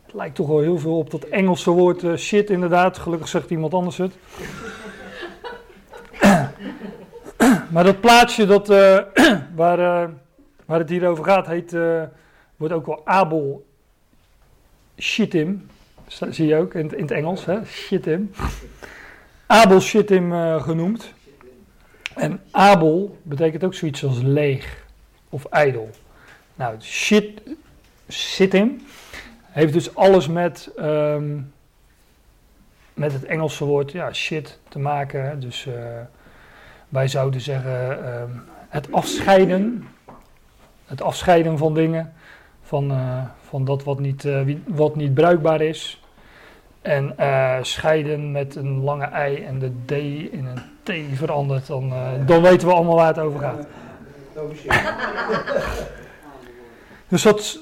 het 0.05 0.13
lijkt 0.13 0.35
toch 0.35 0.47
wel 0.47 0.59
heel 0.59 0.79
veel 0.79 0.97
op 0.97 1.09
dat 1.09 1.23
Engelse 1.23 1.71
woord 1.71 2.03
uh, 2.03 2.15
shit 2.15 2.49
inderdaad. 2.49 2.97
Gelukkig 2.97 3.27
zegt 3.27 3.49
iemand 3.49 3.73
anders 3.73 3.97
het. 3.97 4.13
maar 7.71 7.83
dat 7.83 8.01
plaatsje 8.01 8.45
dat, 8.45 8.69
uh, 8.69 8.99
waar, 9.55 9.79
uh, 9.79 10.09
waar 10.65 10.79
het 10.79 10.89
hier 10.89 11.07
over 11.07 11.23
gaat, 11.23 11.47
heet, 11.47 11.71
wordt 12.55 12.73
ook 12.73 12.85
wel 12.85 13.01
Abel 13.05 13.65
Shittim 14.97 15.67
zie 16.29 16.47
je 16.47 16.55
ook 16.55 16.73
in, 16.73 16.97
in 16.97 17.01
het 17.01 17.11
Engels, 17.11 17.45
hè? 17.45 17.65
Shittim. 17.65 18.31
Abel 19.45 19.79
Shittim 19.79 20.31
uh, 20.33 20.63
genoemd. 20.63 21.13
En 22.15 22.41
Abel 22.51 23.17
betekent 23.23 23.63
ook 23.63 23.73
zoiets 23.73 24.03
als 24.05 24.21
leeg 24.21 24.83
of 25.29 25.45
ijdel. 25.45 25.89
Nou, 26.55 26.75
shit, 26.81 27.41
Shittim 28.09 28.81
heeft 29.45 29.73
dus 29.73 29.95
alles 29.95 30.27
met, 30.27 30.71
um, 30.79 31.53
met 32.93 33.13
het 33.13 33.25
Engelse 33.25 33.65
woord 33.65 33.91
ja, 33.91 34.13
shit 34.13 34.59
te 34.69 34.79
maken. 34.79 35.39
Dus 35.39 35.65
uh, 35.65 35.73
wij 36.89 37.07
zouden 37.07 37.41
zeggen 37.41 38.07
um, 38.21 38.43
het 38.69 38.91
afscheiden. 38.91 39.87
Het 40.85 41.01
afscheiden 41.01 41.57
van 41.57 41.73
dingen. 41.73 42.13
Van, 42.61 42.91
uh, 42.91 43.23
van 43.41 43.65
dat 43.65 43.83
wat 43.83 43.99
niet, 43.99 44.27
wat 44.67 44.95
niet 44.95 45.13
bruikbaar 45.13 45.61
is. 45.61 46.00
En 46.81 47.13
uh, 47.19 47.57
scheiden 47.61 48.31
met 48.31 48.55
een 48.55 48.83
lange 48.83 49.05
ei 49.05 49.43
en 49.43 49.59
de 49.59 49.71
D 49.85 49.91
in 50.31 50.45
een 50.45 50.61
T 50.83 51.17
verandert, 51.17 51.67
dan, 51.67 51.89
uh, 51.93 52.09
dan 52.25 52.41
weten 52.41 52.67
we 52.67 52.73
allemaal 52.73 52.95
waar 52.95 53.07
het 53.07 53.19
over 53.19 53.39
gaat. 53.39 53.67
dus 57.07 57.21
dat. 57.21 57.59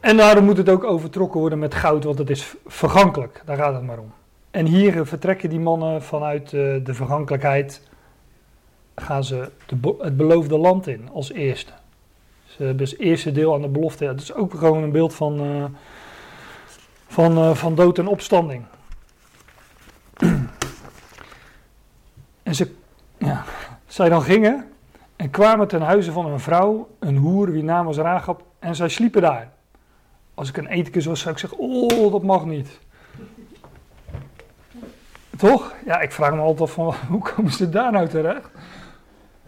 En 0.00 0.16
daarom 0.16 0.44
moet 0.44 0.56
het 0.56 0.68
ook 0.68 0.84
overtrokken 0.84 1.40
worden 1.40 1.58
met 1.58 1.74
goud, 1.74 2.04
want 2.04 2.18
het 2.18 2.30
is 2.30 2.54
vergankelijk. 2.66 3.42
Daar 3.44 3.56
gaat 3.56 3.74
het 3.74 3.82
maar 3.82 3.98
om. 3.98 4.12
En 4.50 4.66
hier 4.66 5.06
vertrekken 5.06 5.50
die 5.50 5.60
mannen 5.60 6.02
vanuit 6.02 6.52
uh, 6.52 6.84
de 6.84 6.94
vergankelijkheid. 6.94 7.82
Gaan 8.94 9.24
ze 9.24 9.50
de, 9.66 9.94
het 9.98 10.16
beloofde 10.16 10.58
land 10.58 10.86
in 10.86 11.08
als 11.12 11.32
eerste. 11.32 11.72
Ze 12.44 12.62
hebben 12.62 12.86
het 12.86 12.98
eerste 12.98 13.32
deel 13.32 13.54
aan 13.54 13.62
de 13.62 13.68
belofte. 13.68 14.04
Ja, 14.04 14.10
dat 14.10 14.20
is 14.20 14.34
ook 14.34 14.54
gewoon 14.54 14.82
een 14.82 14.92
beeld 14.92 15.14
van, 15.14 15.40
eh, 15.40 15.64
van, 17.08 17.36
eh, 17.36 17.54
van 17.54 17.74
dood 17.74 17.98
en 17.98 18.06
opstanding. 18.06 18.64
en 22.42 22.54
ze, 22.54 22.74
ja, 23.18 23.44
zij 23.86 24.08
dan 24.08 24.22
gingen 24.22 24.72
en 25.16 25.30
kwamen 25.30 25.68
ten 25.68 25.82
huize 25.82 26.12
van 26.12 26.26
een 26.26 26.40
vrouw, 26.40 26.88
een 26.98 27.16
hoer, 27.16 27.50
wie 27.50 27.62
naam 27.62 27.86
was 27.86 27.96
Rahab, 27.96 28.42
en 28.58 28.76
zij 28.76 28.88
sliepen 28.88 29.22
daar. 29.22 29.52
Als 30.34 30.48
ik 30.48 30.56
een 30.56 30.66
ethikus 30.66 31.06
was, 31.06 31.20
zou 31.20 31.34
ik 31.34 31.40
zeggen, 31.40 31.58
oh, 31.58 32.12
dat 32.12 32.22
mag 32.22 32.44
niet. 32.44 32.78
Toch? 35.36 35.74
Ja, 35.84 36.00
ik 36.00 36.12
vraag 36.12 36.34
me 36.34 36.40
altijd 36.40 36.70
van, 36.70 36.94
hoe 37.08 37.22
komen 37.22 37.52
ze 37.52 37.68
daar 37.68 37.92
nou 37.92 38.08
terecht? 38.08 38.50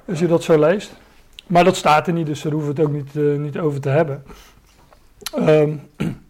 Als 0.08 0.18
je 0.18 0.26
dat 0.26 0.42
zo 0.42 0.58
leest. 0.58 0.92
Maar 1.46 1.64
dat 1.64 1.76
staat 1.76 2.06
er 2.06 2.12
niet, 2.12 2.26
dus 2.26 2.42
daar 2.42 2.52
hoeven 2.52 2.74
we 2.74 2.80
het 2.80 2.90
ook 2.90 2.96
niet, 2.96 3.14
uh, 3.14 3.38
niet 3.38 3.58
over 3.58 3.80
te 3.80 3.88
hebben. 3.88 4.24
Um, 5.38 5.88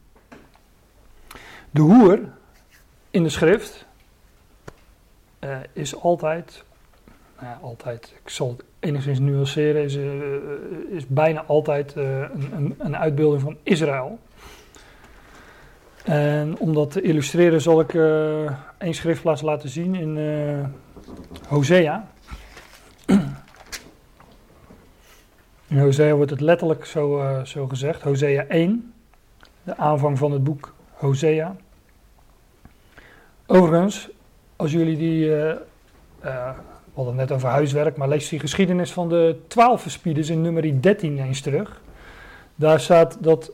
de 1.70 1.80
hoer 1.80 2.18
in 3.10 3.22
de 3.22 3.28
schrift 3.28 3.86
uh, 5.40 5.56
is 5.72 5.96
altijd, 5.96 6.64
nou 7.38 7.46
ja, 7.46 7.58
altijd, 7.62 8.14
ik 8.24 8.30
zal 8.30 8.48
het 8.48 8.64
enigszins 8.78 9.18
nuanceren, 9.18 9.82
is, 9.82 9.96
uh, 9.96 10.34
is 10.90 11.06
bijna 11.06 11.44
altijd 11.44 11.94
een, 11.94 12.52
een, 12.52 12.74
een, 12.78 12.96
uitbeelding 12.96 13.42
van 13.42 13.56
Israël. 13.62 14.18
En 16.04 16.58
om 16.58 16.74
dat 16.74 16.90
te 16.90 17.00
illustreren 17.00 17.60
zal 17.60 17.80
ik 17.80 17.94
één 18.78 18.94
schriftplaats 18.94 19.42
laten 19.42 19.68
zien 19.68 19.94
in 19.94 20.18
Hosea. 21.48 22.08
In 25.66 25.78
Hosea 25.78 26.14
wordt 26.14 26.30
het 26.30 26.40
letterlijk 26.40 26.84
zo, 26.84 27.40
zo 27.44 27.68
gezegd. 27.68 28.02
Hosea 28.02 28.44
1, 28.44 28.92
de 29.62 29.76
aanvang 29.76 30.18
van 30.18 30.32
het 30.32 30.44
boek 30.44 30.74
Hosea. 31.00 31.56
Overigens, 33.46 34.08
als 34.56 34.72
jullie 34.72 34.96
die, 34.96 35.26
uh, 35.26 35.34
uh, 35.34 35.54
we 36.84 36.94
hadden 36.94 37.14
net 37.14 37.32
over 37.32 37.48
huiswerk, 37.48 37.96
maar 37.96 38.08
lees 38.08 38.28
die 38.28 38.38
geschiedenis 38.38 38.92
van 38.92 39.08
de 39.08 39.40
twaalf 39.46 39.82
verspieders 39.82 40.28
in 40.28 40.42
nummer 40.42 40.82
13 40.82 41.18
eens 41.18 41.40
terug. 41.40 41.80
Daar 42.54 42.80
staat 42.80 43.16
dat 43.20 43.52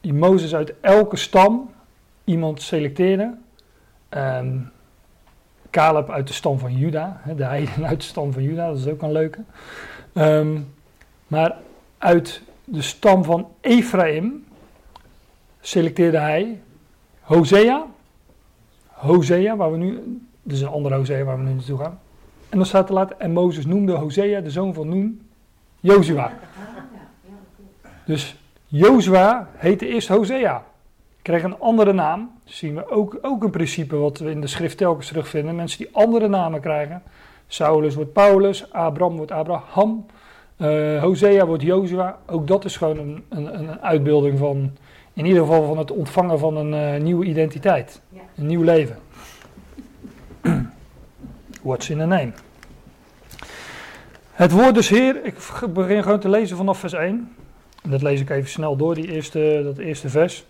Mozes 0.00 0.54
uit 0.54 0.74
elke 0.80 1.16
stam 1.16 1.70
iemand 2.24 2.62
selecteerde. 2.62 3.34
Um, 4.10 4.72
Caleb 5.70 6.10
uit 6.10 6.26
de 6.26 6.32
stam 6.32 6.58
van 6.58 6.76
Juda, 6.76 7.20
de 7.36 7.44
heiden 7.44 7.86
uit 7.86 8.00
de 8.00 8.06
stam 8.06 8.32
van 8.32 8.42
Juda, 8.42 8.68
dat 8.68 8.78
is 8.78 8.86
ook 8.86 9.02
een 9.02 9.12
leuke. 9.12 9.40
Um, 10.14 10.72
maar 11.26 11.56
uit 11.98 12.42
de 12.64 12.82
stam 12.82 13.24
van 13.24 13.48
Ephraim 13.60 14.44
selecteerde 15.66 16.18
hij 16.18 16.60
Hosea. 17.20 17.86
Hosea, 18.86 19.56
waar 19.56 19.72
we 19.72 19.76
nu, 19.76 20.20
dus 20.42 20.60
een 20.60 20.68
andere 20.68 20.94
Hosea 20.94 21.24
waar 21.24 21.36
we 21.36 21.42
nu 21.42 21.54
naartoe 21.54 21.78
gaan. 21.78 21.98
En 22.48 22.58
dan 22.58 22.66
staat 22.66 22.88
er 22.88 22.94
later, 22.94 23.16
en 23.18 23.32
Mozes 23.32 23.66
noemde 23.66 23.92
Hosea, 23.92 24.40
de 24.40 24.50
zoon 24.50 24.74
van 24.74 24.88
Noen, 24.88 25.28
Jozua. 25.80 26.32
Dus 28.04 28.36
Jozua 28.66 29.48
heette 29.56 29.86
eerst 29.86 30.08
Hosea. 30.08 30.64
Kreeg 31.22 31.42
een 31.42 31.58
andere 31.58 31.92
naam. 31.92 32.30
Dat 32.44 32.54
zien 32.54 32.74
we 32.74 32.90
ook, 32.90 33.18
ook 33.22 33.42
een 33.42 33.50
principe 33.50 33.96
wat 33.96 34.18
we 34.18 34.30
in 34.30 34.40
de 34.40 34.46
schrift 34.46 34.76
telkens 34.76 35.06
terugvinden. 35.06 35.54
Mensen 35.54 35.78
die 35.78 35.88
andere 35.92 36.28
namen 36.28 36.60
krijgen. 36.60 37.02
Saulus 37.46 37.94
wordt 37.94 38.12
Paulus, 38.12 38.72
Abraham 38.72 39.16
wordt 39.16 39.32
Abraham. 39.32 40.06
Uh, 40.56 41.02
Hosea 41.02 41.46
wordt 41.46 41.62
Jozua. 41.62 42.18
Ook 42.26 42.46
dat 42.46 42.64
is 42.64 42.76
gewoon 42.76 42.98
een, 42.98 43.24
een, 43.28 43.58
een, 43.58 43.80
uitbeelding 43.80 44.38
van, 44.38 44.72
in 45.14 45.26
ieder 45.26 45.42
geval 45.42 45.66
van 45.66 45.78
het 45.78 45.90
ontvangen 45.90 46.38
van 46.38 46.56
een 46.56 46.94
uh, 46.94 47.02
nieuwe 47.02 47.24
identiteit. 47.24 48.00
Ja. 48.08 48.20
Een 48.36 48.46
nieuw 48.46 48.62
leven. 48.62 48.98
What's 51.62 51.90
in 51.90 52.00
a 52.00 52.04
name? 52.04 52.32
Het 54.30 54.50
woord 54.50 54.74
dus 54.74 54.88
Heer, 54.88 55.24
ik 55.24 55.34
begin 55.74 56.02
gewoon 56.02 56.20
te 56.20 56.28
lezen 56.28 56.56
vanaf 56.56 56.78
vers 56.78 56.92
1. 56.92 57.34
Dat 57.82 58.02
lees 58.02 58.20
ik 58.20 58.30
even 58.30 58.50
snel 58.50 58.76
door, 58.76 58.94
die 58.94 59.12
eerste, 59.12 59.60
dat 59.64 59.78
eerste 59.78 60.08
vers. 60.08 60.44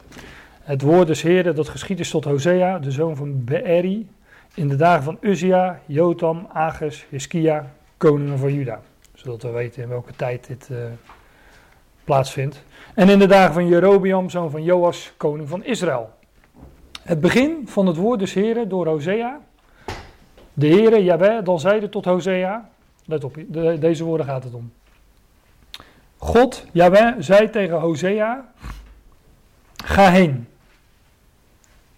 Het 0.62 0.82
woord 0.82 1.06
des 1.06 1.22
Heer, 1.22 1.54
dat 1.54 1.68
geschied 1.68 2.00
is 2.00 2.10
tot 2.10 2.24
Hosea, 2.24 2.78
de 2.78 2.90
zoon 2.90 3.16
van 3.16 3.44
Beeri, 3.44 4.08
in 4.54 4.68
de 4.68 4.76
dagen 4.76 5.02
van 5.02 5.16
Uzia, 5.20 5.80
Jotam, 5.86 6.48
Ages, 6.52 7.06
Hiskia, 7.10 7.72
koningen 7.96 8.38
van 8.38 8.52
Juda 8.52 8.80
zodat 9.24 9.42
we 9.42 9.50
weten 9.50 9.82
in 9.82 9.88
welke 9.88 10.16
tijd 10.16 10.46
dit 10.46 10.68
uh, 10.70 10.78
plaatsvindt. 12.04 12.62
En 12.94 13.08
in 13.08 13.18
de 13.18 13.26
dagen 13.26 13.54
van 13.54 13.68
Jerobiam, 13.68 14.30
zoon 14.30 14.50
van 14.50 14.62
Joas, 14.62 15.12
koning 15.16 15.48
van 15.48 15.64
Israël. 15.64 16.12
Het 17.02 17.20
begin 17.20 17.68
van 17.68 17.86
het 17.86 17.96
woord 17.96 18.18
des 18.18 18.34
Heren 18.34 18.68
door 18.68 18.86
Hosea. 18.86 19.40
De 20.52 20.68
Heere, 20.68 21.04
Jabé, 21.04 21.42
dan 21.42 21.60
zeide 21.60 21.88
tot 21.88 22.04
Hosea. 22.04 22.70
Let 23.04 23.24
op, 23.24 23.36
de, 23.48 23.78
deze 23.78 24.04
woorden 24.04 24.26
gaat 24.26 24.44
het 24.44 24.54
om. 24.54 24.72
God, 26.16 26.66
Jabé, 26.72 27.14
zei 27.18 27.50
tegen 27.50 27.80
Hosea: 27.80 28.52
Ga 29.84 30.10
heen. 30.10 30.48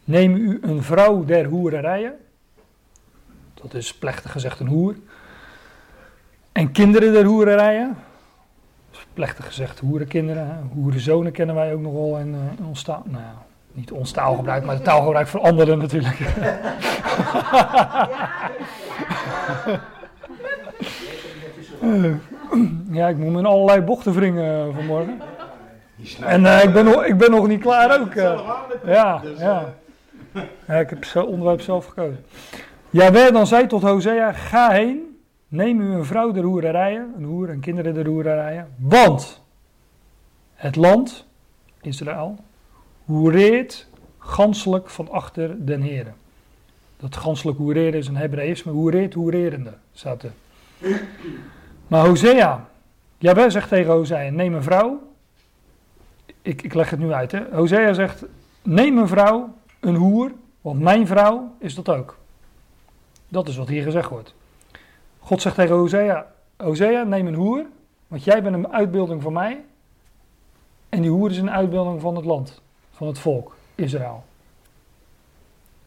Neem 0.05 0.35
u 0.35 0.59
een 0.63 0.83
vrouw 0.83 1.25
der 1.25 1.45
hoererijen. 1.45 2.15
Dat 3.55 3.75
is 3.75 3.95
plechtig 3.95 4.33
gezegd 4.33 4.61
een 4.61 4.67
hoer. 4.67 4.95
En 6.53 6.73
kinderen 6.73 7.13
der 7.13 7.25
hoererijen. 7.25 7.97
Plechtig 9.17 9.47
gezegd 9.47 9.79
hoerenkinderen. 9.79 10.71
Hoerenzonen 10.75 11.33
kennen 11.33 11.55
wij 11.55 11.73
ook 11.75 11.81
nog 11.81 11.93
wel 11.93 12.19
in, 12.19 12.29
uh, 12.29 12.37
in 12.59 12.65
ons 12.67 12.83
taal. 12.83 13.03
Nou, 13.05 13.23
niet 13.73 13.93
ons 13.93 14.11
taalgebruik, 14.11 14.65
maar 14.65 14.77
de 14.77 14.83
taalgebruik 14.83 15.27
van 15.27 15.41
anderen 15.41 15.79
natuurlijk. 15.79 16.19
ja, 22.91 23.09
ik 23.09 23.17
moet 23.17 23.33
me 23.33 23.39
in 23.39 23.47
allerlei 23.47 23.81
bochten 23.81 24.13
wringen 24.13 24.75
vanmorgen. 24.75 25.21
En 26.21 26.43
uh, 26.43 26.65
ik, 26.65 26.73
ben 26.73 26.85
nog, 26.85 27.05
ik 27.05 27.19
ben 27.19 27.31
nog 27.31 27.49
niet 27.49 27.61
klaar 27.61 28.01
ook. 28.01 28.15
Uh, 28.15 28.41
ja, 28.85 29.23
ja. 29.39 29.75
ja, 30.67 30.75
ik 30.75 30.91
heb 30.91 31.05
het 31.13 31.17
onderwerp 31.27 31.61
zelf 31.61 31.87
gekozen. 31.87 32.25
Ja, 32.91 33.11
dan 33.31 33.47
zei 33.47 33.67
tot 33.67 33.83
Hosea, 33.83 34.33
ga 34.33 34.71
heen 34.71 35.16
Neem 35.57 35.81
u 35.81 35.93
een 35.93 36.05
vrouw 36.05 36.33
der 36.33 36.43
hoererijen, 36.43 37.13
een 37.17 37.25
hoer 37.25 37.49
en 37.49 37.61
kinderen 37.61 37.95
der 37.95 38.07
hoererijen, 38.07 38.69
want 38.77 39.43
het 40.55 40.77
land, 40.77 41.27
Israël, 41.81 42.37
hoereert 43.05 43.89
ganselijk 44.19 44.91
van 44.91 45.11
achter 45.11 45.67
den 45.67 45.81
heren. 45.81 46.15
Dat 46.97 47.17
ganselijk 47.17 47.59
hoereren 47.59 47.99
is 47.99 48.09
een 48.09 48.17
Hebreïsme, 48.17 48.73
hoereert 48.73 49.15
hoererende, 49.15 49.73
staat 49.93 50.23
er. 50.23 50.33
Maar 51.87 52.07
Hosea, 52.07 52.69
Jabez 53.19 53.53
zegt 53.53 53.69
tegen 53.69 53.93
Hosea, 53.93 54.31
neem 54.31 54.55
een 54.55 54.63
vrouw. 54.63 55.13
Ik, 56.43 56.63
ik 56.63 56.75
leg 56.75 56.91
het 56.91 56.99
nu 56.99 57.13
uit, 57.13 57.33
hè. 57.33 57.43
Hosea 57.53 57.93
zegt, 57.93 58.25
neem 58.63 58.99
een 58.99 59.09
vrouw, 59.09 59.55
een 59.81 59.97
hoer, 59.97 60.33
want 60.61 60.81
mijn 60.81 61.07
vrouw 61.07 61.55
is 61.59 61.75
dat 61.75 61.89
ook. 61.89 62.19
Dat 63.29 63.49
is 63.49 63.57
wat 63.57 63.69
hier 63.69 63.83
gezegd 63.83 64.09
wordt. 64.09 64.35
God 65.27 65.43
zegt 65.43 65.55
tegen 65.55 65.77
Hosea, 65.77 66.27
Hosea 66.57 67.03
neem 67.03 67.27
een 67.27 67.35
hoer, 67.35 67.65
want 68.07 68.25
jij 68.25 68.43
bent 68.43 68.55
een 68.55 68.73
uitbeelding 68.73 69.23
van 69.23 69.33
mij. 69.33 69.65
En 70.89 71.01
die 71.03 71.11
hoer 71.11 71.31
is 71.31 71.39
een 71.39 71.51
uitbeelding 71.51 72.01
van 72.01 72.17
het 72.17 72.25
land, 72.25 72.63
van 72.91 73.07
het 73.07 73.19
volk, 73.19 73.57
Israël. 73.75 74.25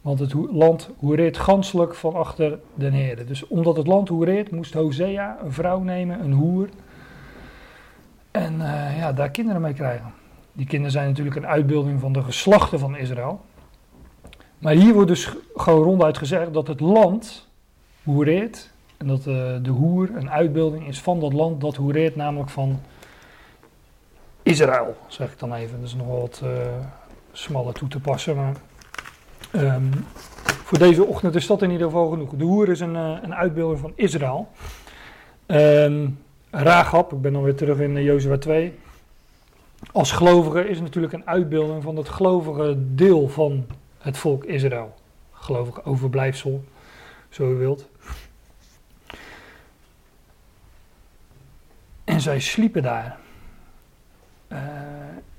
Want 0.02 0.20
het 0.20 0.34
land 0.34 0.90
hoereert 0.98 1.38
ganselijk 1.38 1.96
van 1.96 2.16
achter 2.16 2.60
den 2.74 2.94
Heer. 2.94 3.26
Dus 3.26 3.48
omdat 3.48 3.78
het 3.78 3.88
land 3.88 4.08
hoereert, 4.08 4.52
moest 4.52 4.74
Hosea 4.74 5.38
een 5.44 5.54
vrouw 5.54 5.80
nemen, 5.80 6.24
een 6.24 6.34
hoer. 6.34 6.70
En 8.32 8.54
uh, 8.54 8.98
ja, 8.98 9.14
daar 9.14 9.32
kinderen 9.32 9.62
mee 9.62 9.74
krijgen. 9.74 10.14
Die 10.52 10.66
kinderen 10.66 10.92
zijn 10.92 11.08
natuurlijk 11.08 11.36
een 11.36 11.48
uitbeelding 11.48 12.00
van 12.00 12.14
de 12.14 12.24
geslachten 12.24 12.80
van 12.80 12.98
Israël. 12.98 13.42
Maar 14.58 14.74
hier 14.74 14.94
wordt 14.94 15.10
dus 15.10 15.34
gewoon 15.56 15.84
ronduit 15.84 16.18
gezegd 16.18 16.54
dat 16.54 16.68
het 16.68 16.80
land 16.80 17.48
hoereert 18.04 18.78
en 19.00 19.08
dat 19.08 19.26
uh, 19.26 19.56
de 19.62 19.70
hoer 19.70 20.10
een 20.16 20.30
uitbeelding 20.30 20.88
is 20.88 21.02
van 21.02 21.20
dat 21.20 21.34
land 21.34 21.62
dat 21.62 21.76
hoereert, 21.76 22.16
namelijk 22.16 22.50
van 22.50 22.80
Israël, 24.43 24.97
zeg 25.08 25.32
ik 25.32 25.39
dan 25.39 25.54
even. 25.54 25.80
Dat 25.80 25.88
is 25.88 25.95
nog 25.95 26.08
wat 26.08 26.41
uh, 26.43 26.50
smaller 27.32 27.74
toe 27.74 27.88
te 27.88 28.00
passen, 28.00 28.36
maar 28.36 28.56
um, 29.56 29.89
voor 30.64 30.78
deze 30.78 31.04
ochtend 31.04 31.36
is 31.36 31.47
dat 31.47 31.62
in 31.62 31.72
ieder 31.72 31.86
geval 31.86 32.10
genoeg. 32.10 32.34
De 32.36 32.43
hoer 32.43 32.70
is 32.70 32.80
een, 32.80 32.95
uh, 32.95 33.18
een 33.22 33.36
uitbeelding 33.36 33.80
van 33.80 33.91
Israël. 33.95 34.47
Um, 35.47 36.20
ik 36.52 37.22
ben 37.22 37.34
dan 37.34 37.43
weer 37.43 37.56
terug 37.56 37.80
in 37.80 38.04
Jozua 38.04 38.38
2. 38.38 38.74
Als 39.91 40.12
gelovige 40.12 40.70
is 40.70 40.80
natuurlijk 40.80 41.14
een 41.14 41.28
uitbeelding 41.28 41.84
van 41.84 41.95
het 41.95 42.10
gelovige 42.10 42.78
deel 42.95 43.28
van 43.28 43.66
het 43.97 44.18
volk 44.18 44.43
Israël. 44.43 44.93
Gelovige 45.32 45.86
overblijfsel, 45.86 46.64
zo 47.30 47.52
u 47.52 47.56
wilt. 47.56 47.88
En 52.10 52.22
zij 52.22 52.39
sliepen 52.39 52.84
daar. 52.84 53.18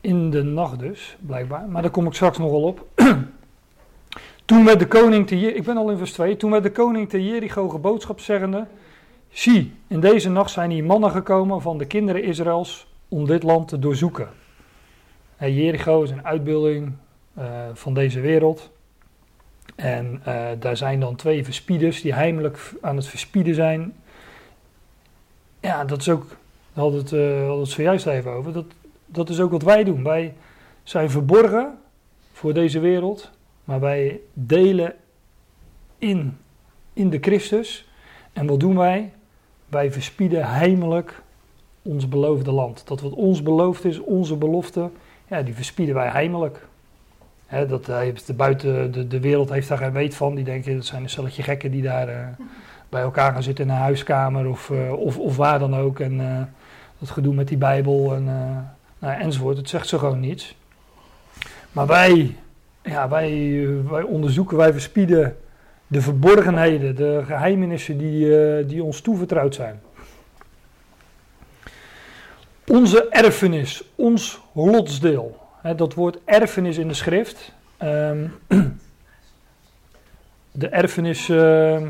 in 0.01 0.31
de 0.31 0.43
nacht 0.43 0.79
dus, 0.79 1.17
blijkbaar. 1.21 1.69
Maar 1.69 1.83
daar 1.83 1.91
kom 1.91 2.07
ik 2.07 2.15
straks 2.15 2.39
nog 2.39 2.51
wel 2.51 2.63
op. 2.63 2.87
toen 4.45 4.65
werd 4.65 4.79
de 4.79 4.87
koning 4.87 5.27
te 5.27 5.39
Jericho, 5.39 5.59
ik 5.59 5.65
ben 5.65 5.77
al 5.77 5.91
in 5.91 5.99
vers 5.99 6.13
2, 6.13 6.37
toen 6.37 6.51
werd 6.51 6.63
de 6.63 6.73
koning 6.73 7.09
te 7.09 7.25
Jericho 7.25 7.69
geboodschap 7.69 8.21
zeggende, 8.21 8.67
zie, 9.29 9.75
in 9.87 10.01
deze 10.01 10.31
nacht 10.31 10.51
zijn 10.51 10.71
hier 10.71 10.85
mannen 10.85 11.11
gekomen 11.11 11.63
van 11.63 11.79
de 11.79 11.87
kinderen 11.87 12.23
Israëls 12.23 12.87
om 13.09 13.27
dit 13.27 13.43
land 13.43 13.69
te 13.69 13.79
doorzoeken. 13.79 14.29
En 15.37 15.55
Jericho 15.55 16.03
is 16.03 16.11
een 16.11 16.27
uitbeelding 16.27 16.93
uh, 17.39 17.45
van 17.73 17.95
deze 17.95 18.21
wereld. 18.21 18.71
En 19.77 20.23
uh, 20.29 20.47
daar 20.59 20.77
zijn 20.77 21.01
dan 21.01 21.17
twee 21.17 21.45
verspieders 21.45 22.03
die 22.03 22.15
heimelijk 22.15 22.73
aan 22.81 22.97
het 22.97 23.07
verspieden 23.07 23.55
zijn. 23.55 23.95
Ja, 25.61 25.85
dat 25.85 26.01
is 26.01 26.09
ook, 26.09 26.37
we 26.81 26.87
hadden 26.87 27.59
het, 27.61 27.69
zojuist 27.69 28.07
even 28.07 28.33
over, 28.33 28.53
dat, 28.53 28.65
dat 29.07 29.29
is 29.29 29.41
ook 29.41 29.51
wat 29.51 29.63
wij 29.63 29.85
doen. 29.85 30.03
Wij 30.03 30.35
zijn 30.83 31.11
verborgen 31.11 31.79
voor 32.33 32.55
deze 32.55 32.81
wereld, 32.81 33.31
maar 33.65 33.81
wij 33.81 34.21
delen 34.33 34.95
in, 35.99 36.39
in 36.93 37.11
de 37.11 37.19
Christus. 37.21 37.89
En 38.33 38.47
wat 38.47 38.61
doen 38.61 38.77
wij? 38.77 39.13
Wij 39.69 39.93
verspieden 39.93 40.51
heimelijk 40.51 41.23
ons 41.83 42.09
beloofde 42.09 42.53
land. 42.53 42.87
Dat 42.87 43.01
wat 43.01 43.13
ons 43.13 43.43
beloofd 43.43 43.85
is, 43.85 43.99
onze 43.99 44.37
belofte, 44.37 44.91
ja, 45.29 45.43
die 45.43 45.55
verspieden 45.55 45.95
wij 45.95 46.09
heimelijk. 46.09 46.67
He, 47.47 47.67
dat 47.67 47.87
heeft 47.87 48.27
de, 48.27 48.35
buiten 48.35 48.93
de, 48.93 49.07
de 49.07 49.21
wereld 49.21 49.51
heeft 49.51 49.69
daar 49.69 49.79
geen 49.79 49.93
weet 49.93 50.15
van. 50.15 50.35
Die 50.35 50.45
denken 50.45 50.75
dat 50.75 50.85
zijn 50.85 51.03
een 51.03 51.11
stelletje 51.11 51.43
gekken 51.43 51.71
die 51.71 51.83
daar 51.83 52.09
uh, 52.09 52.27
bij 52.89 53.03
elkaar 53.03 53.33
gaan 53.33 53.43
zitten 53.43 53.65
in 53.65 53.71
een 53.71 53.77
huiskamer 53.77 54.49
of, 54.49 54.71
of, 54.97 55.19
of 55.19 55.37
waar 55.37 55.59
dan 55.59 55.77
ook. 55.77 56.01
En 56.01 56.21
dat 57.01 57.11
gedoe 57.11 57.35
met 57.35 57.49
die 57.49 57.57
Bijbel 57.57 58.15
en, 58.15 58.25
nou, 58.99 59.21
enzovoort. 59.21 59.57
Het 59.57 59.69
zegt 59.69 59.89
ze 59.89 59.99
gewoon 59.99 60.21
niets. 60.21 60.57
Maar 61.73 61.87
wij, 61.87 62.37
ja, 62.83 63.09
wij, 63.09 63.67
wij 63.89 64.03
onderzoeken, 64.03 64.57
wij 64.57 64.73
verspieden 64.73 65.37
de 65.87 66.01
verborgenheden, 66.01 66.97
de 66.97 67.23
geheimenissen 67.27 67.99
die, 67.99 68.67
die 68.67 68.83
ons 68.83 69.01
toevertrouwd 69.01 69.55
zijn. 69.55 69.81
Onze 72.67 73.09
erfenis, 73.09 73.85
ons 73.95 74.41
lotsdeel. 74.53 75.39
Dat 75.77 75.95
woord 75.95 76.19
erfenis 76.25 76.79
in 76.79 76.89
de 76.89 76.95
schrift. 76.95 77.53
Um, 77.83 78.33
de 80.53 80.69
erfenis 80.69 81.29
uh, 81.29 81.83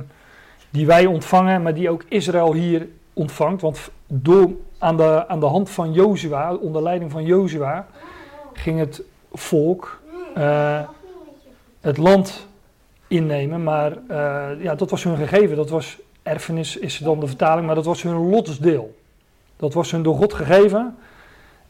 die 0.70 0.86
wij 0.86 1.06
ontvangen, 1.06 1.62
maar 1.62 1.74
die 1.74 1.90
ook 1.90 2.04
Israël 2.08 2.54
hier 2.54 2.86
ontvangt. 3.20 3.60
Want 3.60 3.90
door, 4.06 4.50
aan, 4.78 4.96
de, 4.96 5.28
aan 5.28 5.40
de 5.40 5.46
hand 5.46 5.70
van 5.70 5.92
Jozua, 5.92 6.54
onder 6.54 6.82
leiding 6.82 7.10
van 7.10 7.24
Jozua, 7.24 7.86
ging 8.52 8.78
het 8.78 9.02
volk 9.32 10.00
uh, 10.36 10.80
het 11.80 11.96
land 11.96 12.46
innemen. 13.08 13.62
Maar 13.62 13.92
uh, 14.10 14.48
ja, 14.62 14.74
dat 14.74 14.90
was 14.90 15.04
hun 15.04 15.16
gegeven. 15.16 15.56
Dat 15.56 15.70
was 15.70 15.98
erfenis, 16.22 16.76
is 16.76 16.98
dan 16.98 17.20
de 17.20 17.26
vertaling, 17.26 17.66
maar 17.66 17.74
dat 17.74 17.84
was 17.84 18.02
hun 18.02 18.28
lotsdeel. 18.28 18.98
Dat 19.56 19.74
was 19.74 19.90
hun 19.90 20.02
door 20.02 20.16
God 20.16 20.34
gegeven. 20.34 20.96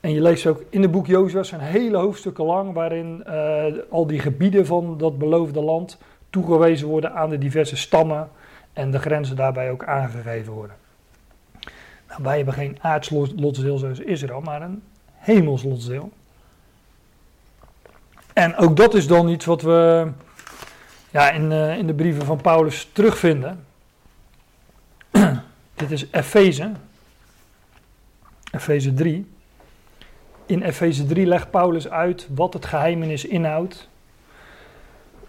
En 0.01 0.12
je 0.12 0.20
leest 0.20 0.46
ook 0.46 0.62
in 0.70 0.82
het 0.82 0.90
boek 0.90 1.07
Jozua 1.07 1.42
zijn 1.42 1.61
hele 1.61 1.96
hoofdstukken 1.96 2.44
lang 2.44 2.72
waarin 2.72 3.24
uh, 3.26 3.64
al 3.90 4.07
die 4.07 4.18
gebieden 4.18 4.66
van 4.66 4.98
dat 4.98 5.18
beloofde 5.18 5.61
land 5.61 5.98
toegewezen 6.30 6.88
worden 6.88 7.14
aan 7.14 7.30
de 7.30 7.38
diverse 7.38 7.76
stammen 7.76 8.28
en 8.72 8.90
de 8.90 8.98
grenzen 8.98 9.36
daarbij 9.36 9.70
ook 9.70 9.84
aangegeven 9.84 10.53
worden. 10.53 10.76
Nou, 12.11 12.22
wij 12.22 12.36
hebben 12.36 12.54
geen 12.54 12.78
aards 12.80 13.11
lotsdeel 13.11 13.78
zoals 13.78 13.98
Israël, 13.98 14.40
maar 14.40 14.62
een 14.62 14.82
hemels 15.14 15.62
lotsdeel. 15.62 16.12
En 18.32 18.56
ook 18.56 18.76
dat 18.76 18.94
is 18.94 19.06
dan 19.06 19.28
iets 19.28 19.44
wat 19.44 19.62
we 19.62 20.11
ja, 21.11 21.30
in, 21.30 21.50
uh, 21.50 21.78
in 21.78 21.86
de 21.86 21.94
brieven 21.94 22.24
van 22.24 22.40
Paulus 22.40 22.88
terugvinden. 22.92 23.66
Dit 25.74 25.90
is 25.90 26.06
Efeze, 26.11 26.72
Efeze 28.52 28.94
3. 28.94 29.30
In 30.46 30.62
Efeze 30.62 31.06
3 31.06 31.26
legt 31.26 31.50
Paulus 31.50 31.88
uit 31.88 32.28
wat 32.34 32.52
het 32.52 32.66
geheimenis 32.66 33.24
inhoudt. 33.24 33.88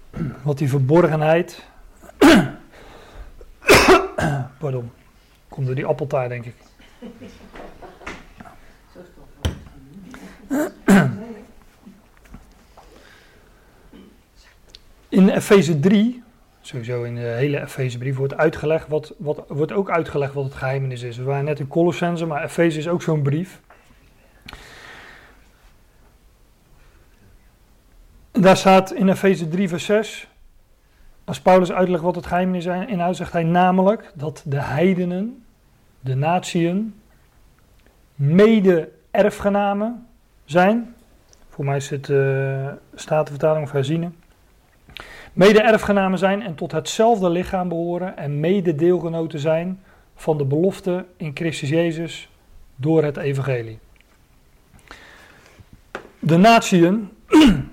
Wat 0.44 0.58
die 0.58 0.70
verborgenheid. 0.70 1.66
Pardon. 4.60 4.92
Komt 5.48 5.66
door 5.66 5.76
die 5.76 5.86
appeltaart, 5.86 6.30
denk 6.30 6.46
ik. 6.46 6.56
In 15.10 15.30
Efeze 15.30 15.80
3, 15.80 16.24
sowieso 16.62 17.04
in 17.04 17.16
de 17.16 17.22
hele 17.22 17.62
Efezebrief, 17.62 18.16
wordt 18.16 18.36
uitgelegd 18.36 18.88
wat, 18.88 19.14
wat, 19.18 19.46
wordt 19.48 19.72
ook 19.72 19.90
uitgelegd 19.90 20.34
wat 20.34 20.44
het 20.44 20.54
geheimenis 20.54 21.02
is. 21.02 21.18
We 21.18 21.24
waren 21.24 21.46
net 21.46 21.60
in 21.60 21.68
Colossense, 21.68 22.26
maar 22.26 22.44
Efeze 22.44 22.78
is 22.78 22.88
ook 22.88 23.02
zo'n 23.02 23.22
brief. 23.22 23.62
Daar 28.32 28.58
staat 28.58 28.92
in 28.92 29.10
Efeze 29.10 29.48
3, 29.48 29.70
vers 29.70 29.86
6. 29.86 30.28
Als 31.24 31.42
Paulus 31.42 31.72
uitlegt 31.72 32.04
wat 32.04 32.16
het 32.16 32.26
geheimenis 32.26 32.66
inhoudt, 32.66 33.18
zegt 33.18 33.34
hij 33.34 33.44
namelijk 33.44 34.12
dat 34.16 34.44
de 34.46 34.62
heidenen, 34.62 35.41
de 36.02 36.16
natieën, 36.16 36.96
mede-erfgenamen 38.16 40.08
zijn. 40.46 40.96
Voor 41.50 41.66
mij 41.66 41.78
is 41.78 41.90
het 41.90 42.10
uh, 42.10 42.68
Statenvertaling 42.96 43.66
of 43.66 43.72
herzienen. 43.72 44.16
Mede-erfgenamen 45.34 46.20
zijn 46.20 46.42
en 46.42 46.56
tot 46.56 46.72
hetzelfde 46.72 47.30
lichaam 47.30 47.68
behoren 47.68 48.18
en 48.18 48.40
mede-deelgenoten 48.40 49.40
zijn 49.40 49.80
van 50.16 50.38
de 50.38 50.46
belofte 50.46 51.06
in 51.18 51.32
Christus 51.34 51.70
Jezus 51.70 52.30
door 52.76 53.04
het 53.04 53.18
evangelie. 53.18 53.80
De 56.20 56.38
natieën 56.38 57.10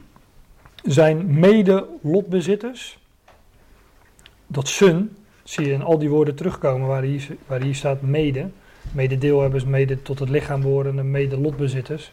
zijn 0.82 1.38
mede-lotbezitters. 1.38 2.98
Dat 4.46 4.68
sun, 4.68 5.16
zie 5.49 5.66
je 5.66 5.72
in 5.72 5.82
al 5.82 5.99
die 5.99 6.09
woorden 6.09 6.34
terugkomen 6.34 6.88
waar 6.88 7.03
hier, 7.03 7.36
waar 7.46 7.61
hier 7.61 7.74
staat 7.74 8.03
mede. 8.03 8.51
Mededeelhebbers, 8.92 9.64
mede 9.64 10.03
tot 10.03 10.18
het 10.18 10.28
lichaam 10.28 10.61
behorende, 10.61 11.03
mede-lotbezitters. 11.03 12.12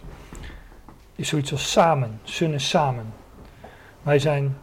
Is 1.16 1.28
zoiets 1.28 1.52
als 1.52 1.72
samen. 1.72 2.20
Sun 2.24 2.60
samen. 2.60 3.06
Wij 4.04 4.20
zijn 4.20 4.58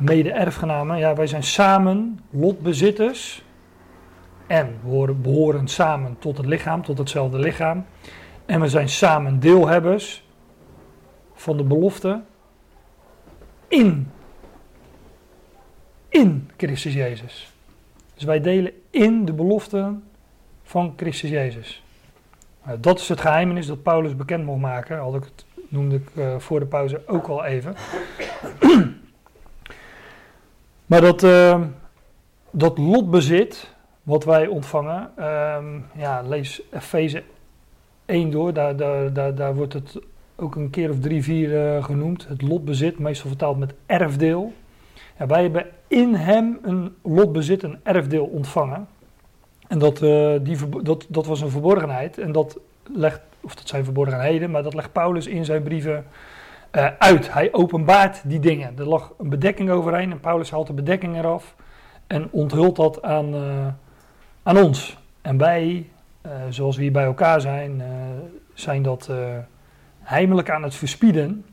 mede-erfgenamen. 0.00 0.98
Ja, 0.98 1.14
wij 1.14 1.26
zijn 1.26 1.42
samen 1.42 2.20
lotbezitters. 2.30 3.42
En 4.46 4.66
we 4.66 4.72
behoren, 4.82 5.22
behoren 5.22 5.68
samen 5.68 6.16
tot 6.18 6.36
het 6.36 6.46
lichaam, 6.46 6.82
tot 6.82 6.98
hetzelfde 6.98 7.38
lichaam. 7.38 7.86
En 8.46 8.60
we 8.60 8.68
zijn 8.68 8.88
samen 8.88 9.40
deelhebbers 9.40 10.24
van 11.34 11.56
de 11.56 11.64
belofte 11.64 12.22
in. 13.68 14.10
In 16.16 16.50
Christus 16.56 16.94
Jezus. 16.94 17.52
Dus 18.14 18.24
wij 18.24 18.40
delen 18.40 18.72
in 18.90 19.24
de 19.24 19.32
beloften 19.32 20.04
van 20.62 20.92
Christus 20.96 21.30
Jezus. 21.30 21.82
Nou, 22.64 22.80
dat 22.80 22.98
is 22.98 23.08
het 23.08 23.20
geheimenis 23.20 23.66
dat 23.66 23.82
Paulus 23.82 24.16
bekend 24.16 24.44
mocht 24.44 24.60
maken. 24.60 24.98
Had 24.98 25.14
ik 25.14 25.24
het, 25.24 25.44
noemde 25.68 25.96
ik 25.96 26.08
uh, 26.14 26.38
voor 26.38 26.60
de 26.60 26.66
pauze 26.66 27.02
ook 27.06 27.26
al 27.26 27.44
even. 27.44 27.74
maar 30.86 31.00
dat, 31.00 31.22
uh, 31.22 31.62
dat 32.50 32.78
lotbezit 32.78 33.74
wat 34.02 34.24
wij 34.24 34.46
ontvangen, 34.46 35.10
uh, 35.18 35.64
ja, 35.94 36.22
lees 36.22 36.62
Efeze 36.72 37.22
1 38.04 38.30
door, 38.30 38.52
daar, 38.52 38.76
daar, 38.76 39.12
daar, 39.12 39.34
daar 39.34 39.54
wordt 39.54 39.72
het 39.72 39.98
ook 40.36 40.54
een 40.54 40.70
keer 40.70 40.90
of 40.90 41.00
drie, 41.00 41.22
vier 41.22 41.76
uh, 41.76 41.84
genoemd. 41.84 42.28
Het 42.28 42.42
lotbezit, 42.42 42.98
meestal 42.98 43.28
vertaald 43.28 43.58
met 43.58 43.74
erfdeel. 43.86 44.52
Ja, 45.18 45.26
wij 45.26 45.42
hebben 45.42 45.66
in 45.86 46.14
hem 46.14 46.58
een 46.62 46.94
lotbezit, 47.02 47.62
een 47.62 47.80
erfdeel 47.82 48.24
ontvangen. 48.24 48.88
En 49.68 49.78
dat, 49.78 50.02
uh, 50.02 50.34
die, 50.42 50.82
dat, 50.82 51.06
dat 51.08 51.26
was 51.26 51.40
een 51.40 51.50
verborgenheid. 51.50 52.18
En 52.18 52.32
dat 52.32 52.58
legt, 52.92 53.20
of 53.40 53.54
dat 53.54 53.68
zijn 53.68 53.84
verborgenheden, 53.84 54.50
maar 54.50 54.62
dat 54.62 54.74
legt 54.74 54.92
Paulus 54.92 55.26
in 55.26 55.44
zijn 55.44 55.62
brieven 55.62 56.04
uh, 56.72 56.86
uit. 56.98 57.32
Hij 57.32 57.52
openbaart 57.52 58.20
die 58.24 58.40
dingen. 58.40 58.78
Er 58.78 58.88
lag 58.88 59.12
een 59.18 59.28
bedekking 59.28 59.70
overheen 59.70 60.10
en 60.10 60.20
Paulus 60.20 60.50
haalt 60.50 60.66
de 60.66 60.72
bedekking 60.72 61.16
eraf 61.16 61.54
en 62.06 62.28
onthult 62.30 62.76
dat 62.76 63.02
aan, 63.02 63.34
aan 64.42 64.58
ons. 64.58 64.98
En 65.22 65.38
wij, 65.38 65.90
zoals 66.48 66.76
we 66.76 66.82
hier 66.82 66.92
bij 66.92 67.04
elkaar 67.04 67.40
zijn, 67.40 67.82
zijn 68.54 68.82
dat 68.82 69.10
heimelijk 70.00 70.50
aan 70.50 70.62
het 70.62 70.74
verspieden. 70.74 71.44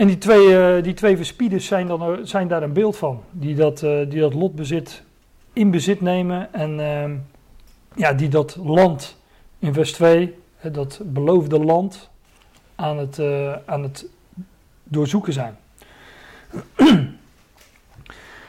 En 0.00 0.06
die 0.06 0.18
twee, 0.18 0.46
uh, 0.48 0.82
die 0.82 0.94
twee 0.94 1.16
verspieders 1.16 1.66
zijn, 1.66 1.86
dan, 1.86 2.26
zijn 2.26 2.48
daar 2.48 2.62
een 2.62 2.72
beeld 2.72 2.96
van. 2.96 3.22
Die 3.30 3.54
dat, 3.54 3.82
uh, 3.82 4.10
die 4.10 4.20
dat 4.20 4.34
lotbezit 4.34 5.02
in 5.52 5.70
bezit 5.70 6.00
nemen. 6.00 6.52
En 6.52 6.78
uh, 6.78 7.18
ja, 7.94 8.12
die 8.12 8.28
dat 8.28 8.56
land 8.62 9.16
in 9.58 9.72
vers 9.72 9.92
2, 9.92 10.34
dat 10.72 11.00
beloofde 11.04 11.58
land, 11.58 12.10
aan 12.74 12.98
het, 12.98 13.18
eh, 13.18 13.52
aan 13.64 13.82
het 13.82 14.06
doorzoeken 14.84 15.32
zijn. 15.32 15.56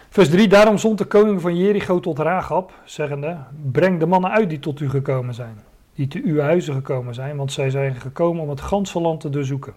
Vers 0.10 0.30
3, 0.30 0.48
daarom 0.48 0.78
zond 0.78 0.98
de 0.98 1.06
koning 1.06 1.42
van 1.42 1.58
Jericho 1.58 2.00
tot 2.00 2.20
Rahab, 2.20 2.74
zeggende, 2.86 3.38
breng 3.72 4.00
de 4.00 4.06
mannen 4.06 4.32
uit 4.32 4.50
die 4.50 4.60
tot 4.60 4.80
u 4.80 4.90
gekomen 4.90 5.34
zijn, 5.34 5.58
die 5.96 6.08
te 6.08 6.22
uw 6.24 6.40
huizen 6.40 6.74
gekomen 6.74 7.14
zijn, 7.14 7.38
want 7.38 7.52
zij 7.52 7.70
zijn 7.70 7.96
gekomen 7.96 8.44
om 8.44 8.50
het 8.50 8.62
ganse 8.62 9.02
land 9.02 9.20
te 9.20 9.30
doorzoeken. 9.30 9.74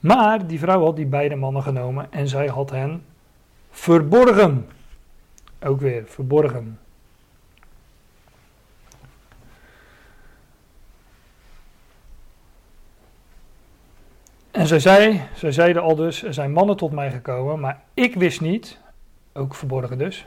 Maar 0.00 0.46
die 0.46 0.58
vrouw 0.58 0.84
had 0.84 0.96
die 0.96 1.06
beide 1.06 1.34
mannen 1.34 1.62
genomen 1.62 2.12
en 2.12 2.28
zij 2.28 2.46
had 2.46 2.70
hen 2.70 3.04
verborgen. 3.70 4.68
Ook 5.62 5.80
weer, 5.80 6.02
verborgen. 6.06 6.78
En 14.50 14.66
zij, 14.66 14.78
zei, 14.78 15.22
zij 15.34 15.52
zeiden 15.52 15.82
al 15.82 15.94
dus, 15.94 16.22
er 16.22 16.34
zijn 16.34 16.52
mannen 16.52 16.76
tot 16.76 16.92
mij 16.92 17.10
gekomen, 17.10 17.60
maar 17.60 17.82
ik 17.94 18.14
wist 18.14 18.40
niet, 18.40 18.78
ook 19.32 19.54
verborgen 19.54 19.98
dus. 19.98 20.26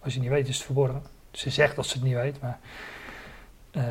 Als 0.00 0.12
je 0.12 0.18
het 0.20 0.28
niet 0.28 0.38
weet 0.38 0.48
is 0.48 0.56
het 0.56 0.64
verborgen. 0.64 1.02
Ze 1.30 1.50
zegt 1.50 1.76
dat 1.76 1.86
ze 1.86 1.94
het 1.94 2.02
niet 2.06 2.14
weet, 2.14 2.40
maar 2.40 2.58
uh, 3.72 3.82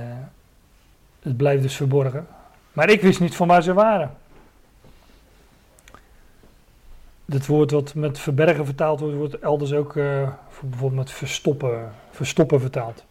het 1.21 1.37
blijft 1.37 1.61
dus 1.61 1.75
verborgen. 1.75 2.27
Maar 2.73 2.89
ik 2.89 3.01
wist 3.01 3.19
niet 3.19 3.35
van 3.35 3.47
waar 3.47 3.63
ze 3.63 3.73
waren. 3.73 4.17
Het 7.31 7.47
woord 7.47 7.71
wat 7.71 7.95
met 7.95 8.19
verbergen 8.19 8.65
vertaald 8.65 8.99
wordt, 8.99 9.15
wordt 9.15 9.39
elders 9.39 9.73
ook 9.73 9.95
uh, 9.95 10.29
bijvoorbeeld 10.61 10.93
met 10.93 11.11
verstoppen, 11.11 11.91
verstoppen 12.09 12.59
vertaald. 12.59 13.05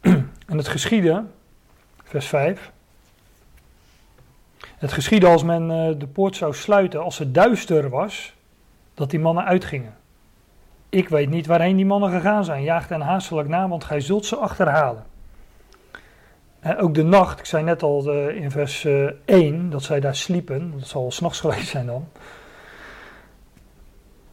en 0.00 0.56
het 0.56 0.68
geschiedde, 0.68 1.24
vers 2.02 2.26
5. 2.26 2.72
Het 4.58 4.92
geschiedde 4.92 5.26
als 5.26 5.42
men 5.42 5.62
uh, 5.70 5.98
de 5.98 6.06
poort 6.06 6.36
zou 6.36 6.54
sluiten, 6.54 7.02
als 7.02 7.18
het 7.18 7.34
duister 7.34 7.88
was, 7.88 8.34
dat 8.94 9.10
die 9.10 9.20
mannen 9.20 9.44
uitgingen. 9.44 9.94
Ik 10.88 11.08
weet 11.08 11.30
niet 11.30 11.46
waarheen 11.46 11.76
die 11.76 11.86
mannen 11.86 12.10
gegaan 12.10 12.44
zijn. 12.44 12.62
Jaag 12.62 12.88
hen 12.88 13.00
haastelijk 13.00 13.48
na, 13.48 13.68
want 13.68 13.84
gij 13.84 14.00
zult 14.00 14.26
ze 14.26 14.36
achterhalen. 14.36 15.04
Uh, 16.66 16.82
ook 16.82 16.94
de 16.94 17.02
nacht, 17.02 17.38
ik 17.38 17.44
zei 17.44 17.64
net 17.64 17.82
al 17.82 18.14
uh, 18.14 18.36
in 18.36 18.50
vers 18.50 18.86
1 19.24 19.70
dat 19.70 19.82
zij 19.82 20.00
daar 20.00 20.16
sliepen. 20.16 20.72
Dat 20.78 20.88
zal 20.88 21.10
s'nachts 21.10 21.40
geweest 21.40 21.68
zijn 21.68 21.86
dan. 21.86 22.08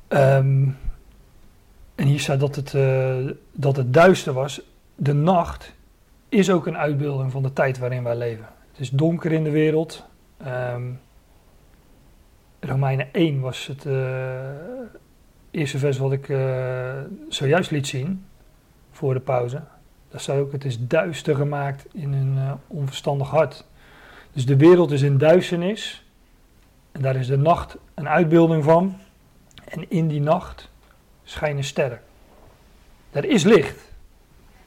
Um, 0.09 0.77
en 1.95 2.05
hier 2.05 2.19
staat 2.19 2.39
dat 2.39 2.55
het, 2.55 2.71
dat 3.51 3.75
het 3.75 3.93
duister 3.93 4.33
was. 4.33 4.61
De 4.95 5.13
nacht 5.13 5.73
is 6.29 6.49
ook 6.49 6.67
een 6.67 6.77
uitbeelding 6.77 7.31
van 7.31 7.43
de 7.43 7.53
tijd 7.53 7.77
waarin 7.77 8.03
wij 8.03 8.15
leven. 8.15 8.45
Het 8.71 8.79
is 8.79 8.89
donker 8.89 9.31
in 9.31 9.43
de 9.43 9.49
wereld. 9.49 10.05
Um, 10.47 10.99
Romeinen 12.59 13.13
1 13.13 13.39
was 13.39 13.67
het 13.67 13.85
uh, 13.85 13.93
eerste 15.51 15.77
vers 15.77 15.97
wat 15.97 16.11
ik 16.11 16.29
uh, 16.29 16.93
zojuist 17.29 17.71
liet 17.71 17.87
zien 17.87 18.25
voor 18.91 19.13
de 19.13 19.19
pauze. 19.19 19.61
Daar 20.09 20.19
staat 20.19 20.39
ook: 20.39 20.51
Het 20.51 20.65
is 20.65 20.87
duister 20.87 21.35
gemaakt 21.35 21.85
in 21.93 22.13
een 22.13 22.57
onverstandig 22.67 23.29
hart. 23.29 23.65
Dus 24.31 24.45
de 24.45 24.57
wereld 24.57 24.91
is 24.91 25.01
in 25.01 25.17
duisternis. 25.17 26.05
En 26.91 27.01
daar 27.01 27.15
is 27.15 27.27
de 27.27 27.37
nacht 27.37 27.77
een 27.93 28.09
uitbeelding 28.09 28.63
van. 28.63 28.95
En 29.69 29.89
in 29.89 30.07
die 30.07 30.21
nacht 30.21 30.69
schijnen 31.23 31.63
sterren. 31.63 32.01
Er 33.11 33.25
is 33.25 33.43
licht. 33.43 33.91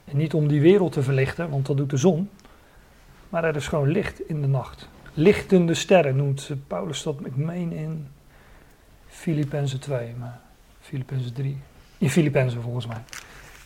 En 0.05 0.17
niet 0.17 0.35
om 0.35 0.49
die 0.49 0.61
wereld 0.61 0.93
te 0.93 1.03
verlichten, 1.03 1.51
want 1.51 1.67
dat 1.67 1.77
doet 1.77 1.91
de 1.91 1.97
zon. 1.97 2.31
Maar 3.29 3.45
er 3.45 3.57
is 3.57 3.69
gewoon 3.69 3.89
licht 3.89 4.29
in 4.29 4.41
de 4.41 4.47
nacht. 4.47 4.89
Lichtende 5.15 5.75
sterren 5.75 6.17
noemt 6.17 6.51
Paulus 6.67 7.03
dat, 7.03 7.17
ik 7.25 7.37
meen 7.37 7.73
in 7.73 8.09
Filippenzen 9.07 9.81
2, 9.81 10.15
maar 10.19 10.41
Filippenzen 10.81 11.33
3. 11.33 11.59
In 11.99 12.11
Filippenzen 12.11 12.63
volgens 12.63 12.87
mij. 12.87 13.03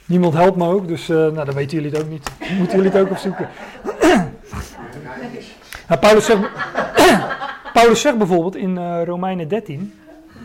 Niemand 0.05 0.35
helpt 0.35 0.57
me 0.57 0.69
ook, 0.69 0.89
dus 0.89 1.09
uh, 1.09 1.17
nou, 1.17 1.45
dan 1.45 1.55
weten 1.55 1.77
jullie 1.77 1.93
het 1.93 2.03
ook 2.03 2.11
niet. 2.11 2.31
Moeten 2.59 2.77
jullie 2.77 2.93
het 2.93 3.01
ook 3.01 3.11
opzoeken. 3.11 3.49
nou, 5.89 6.01
Paulus, 6.01 6.25
zegt, 6.25 6.51
Paulus 7.73 8.01
zegt 8.01 8.19
bijvoorbeeld 8.19 8.57
in 8.57 8.77
uh, 8.77 9.03
Romeinen 9.05 9.49
13, 9.49 9.95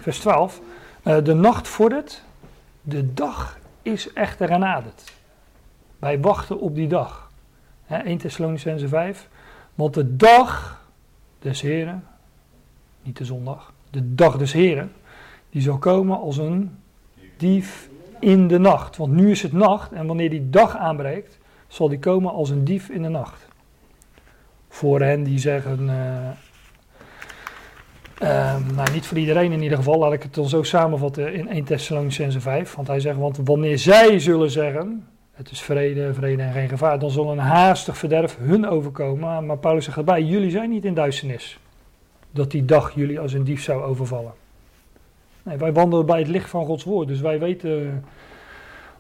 vers 0.01 0.19
12: 0.19 0.59
uh, 0.59 0.70
De 1.03 1.33
nacht 1.33 1.67
vordert, 1.67 2.23
de 2.81 3.13
dag 3.13 3.59
is 3.81 4.13
echter 4.13 4.47
genaderd. 4.47 5.13
Wij 5.99 6.19
wachten 6.19 6.59
op 6.59 6.75
die 6.75 6.87
dag. 6.87 7.31
Hè, 7.85 7.97
1 7.97 8.17
Thessalonicense 8.17 8.87
5. 8.87 9.29
Want 9.75 9.93
de 9.93 10.15
dag 10.15 10.81
des 11.39 11.61
Heren, 11.61 12.03
niet 13.01 13.17
de 13.17 13.25
zondag, 13.25 13.73
de 13.89 14.15
dag 14.15 14.37
des 14.37 14.53
Heren, 14.53 14.91
die 15.49 15.61
zal 15.61 15.77
komen 15.77 16.19
als 16.19 16.37
een 16.37 16.77
dief 17.37 17.89
in 18.19 18.47
de 18.47 18.57
nacht. 18.57 18.97
Want 18.97 19.13
nu 19.13 19.31
is 19.31 19.41
het 19.41 19.53
nacht 19.53 19.91
en 19.91 20.07
wanneer 20.07 20.29
die 20.29 20.49
dag 20.49 20.77
aanbreekt, 20.77 21.37
zal 21.67 21.89
die 21.89 21.99
komen 21.99 22.31
als 22.31 22.49
een 22.49 22.63
dief 22.63 22.89
in 22.89 23.01
de 23.01 23.09
nacht. 23.09 23.47
Voor 24.69 25.01
hen 25.01 25.23
die 25.23 25.39
zeggen, 25.39 25.81
uh, 25.81 26.29
uh, 28.23 28.55
nou 28.75 28.91
niet 28.91 29.05
voor 29.05 29.17
iedereen 29.17 29.51
in 29.51 29.61
ieder 29.61 29.77
geval, 29.77 29.97
laat 29.97 30.13
ik 30.13 30.23
het 30.23 30.33
dan 30.33 30.49
zo 30.49 30.63
samenvatten 30.63 31.33
in 31.33 31.49
1 31.49 31.63
Thessalonicense 31.63 32.41
5. 32.41 32.75
Want 32.75 32.87
hij 32.87 32.99
zegt, 32.99 33.17
want 33.17 33.39
wanneer 33.43 33.77
zij 33.77 34.19
zullen 34.19 34.51
zeggen, 34.51 35.07
het 35.31 35.51
is 35.51 35.61
vrede, 35.61 36.13
vrede 36.13 36.41
en 36.41 36.53
geen 36.53 36.69
gevaar. 36.69 36.99
Dan 36.99 37.09
zal 37.09 37.31
een 37.31 37.37
haastig 37.37 37.97
verderf 37.97 38.37
hun 38.39 38.67
overkomen. 38.67 39.45
Maar 39.45 39.57
Paulus 39.57 39.85
zegt 39.85 39.97
erbij, 39.97 40.23
jullie 40.23 40.51
zijn 40.51 40.69
niet 40.69 40.85
in 40.85 40.93
duisternis. 40.93 41.59
Dat 42.31 42.51
die 42.51 42.65
dag 42.65 42.95
jullie 42.95 43.19
als 43.19 43.33
een 43.33 43.43
dief 43.43 43.63
zou 43.63 43.83
overvallen. 43.83 44.33
Nee, 45.43 45.57
wij 45.57 45.73
wandelen 45.73 46.05
bij 46.05 46.19
het 46.19 46.27
licht 46.27 46.49
van 46.49 46.65
Gods 46.65 46.83
woord. 46.83 47.07
Dus 47.07 47.21
wij 47.21 47.39
weten 47.39 48.05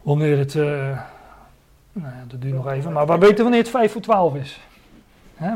wanneer 0.01 0.37
het... 0.37 0.53
Uh, 0.53 0.63
nou 1.93 2.13
ja, 2.13 2.23
dat 2.27 2.41
duurt 2.41 2.53
nog 2.53 2.71
even. 2.71 2.91
Maar 2.91 3.07
wij 3.07 3.19
weten 3.19 3.43
wanneer 3.43 3.61
het 3.61 3.69
5 3.69 3.91
voor 3.91 4.01
12 4.01 4.35
is. 4.35 4.59
Hè? 5.35 5.53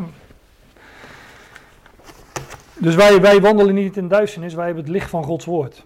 Dus 2.86 2.95
wij, 2.95 3.21
wij 3.21 3.41
wandelen 3.41 3.75
niet 3.75 3.97
in 3.97 4.07
duisternis. 4.07 4.53
Wij 4.53 4.65
hebben 4.65 4.83
het 4.83 4.93
licht 4.93 5.09
van 5.09 5.23
Gods 5.23 5.45
woord. 5.45 5.86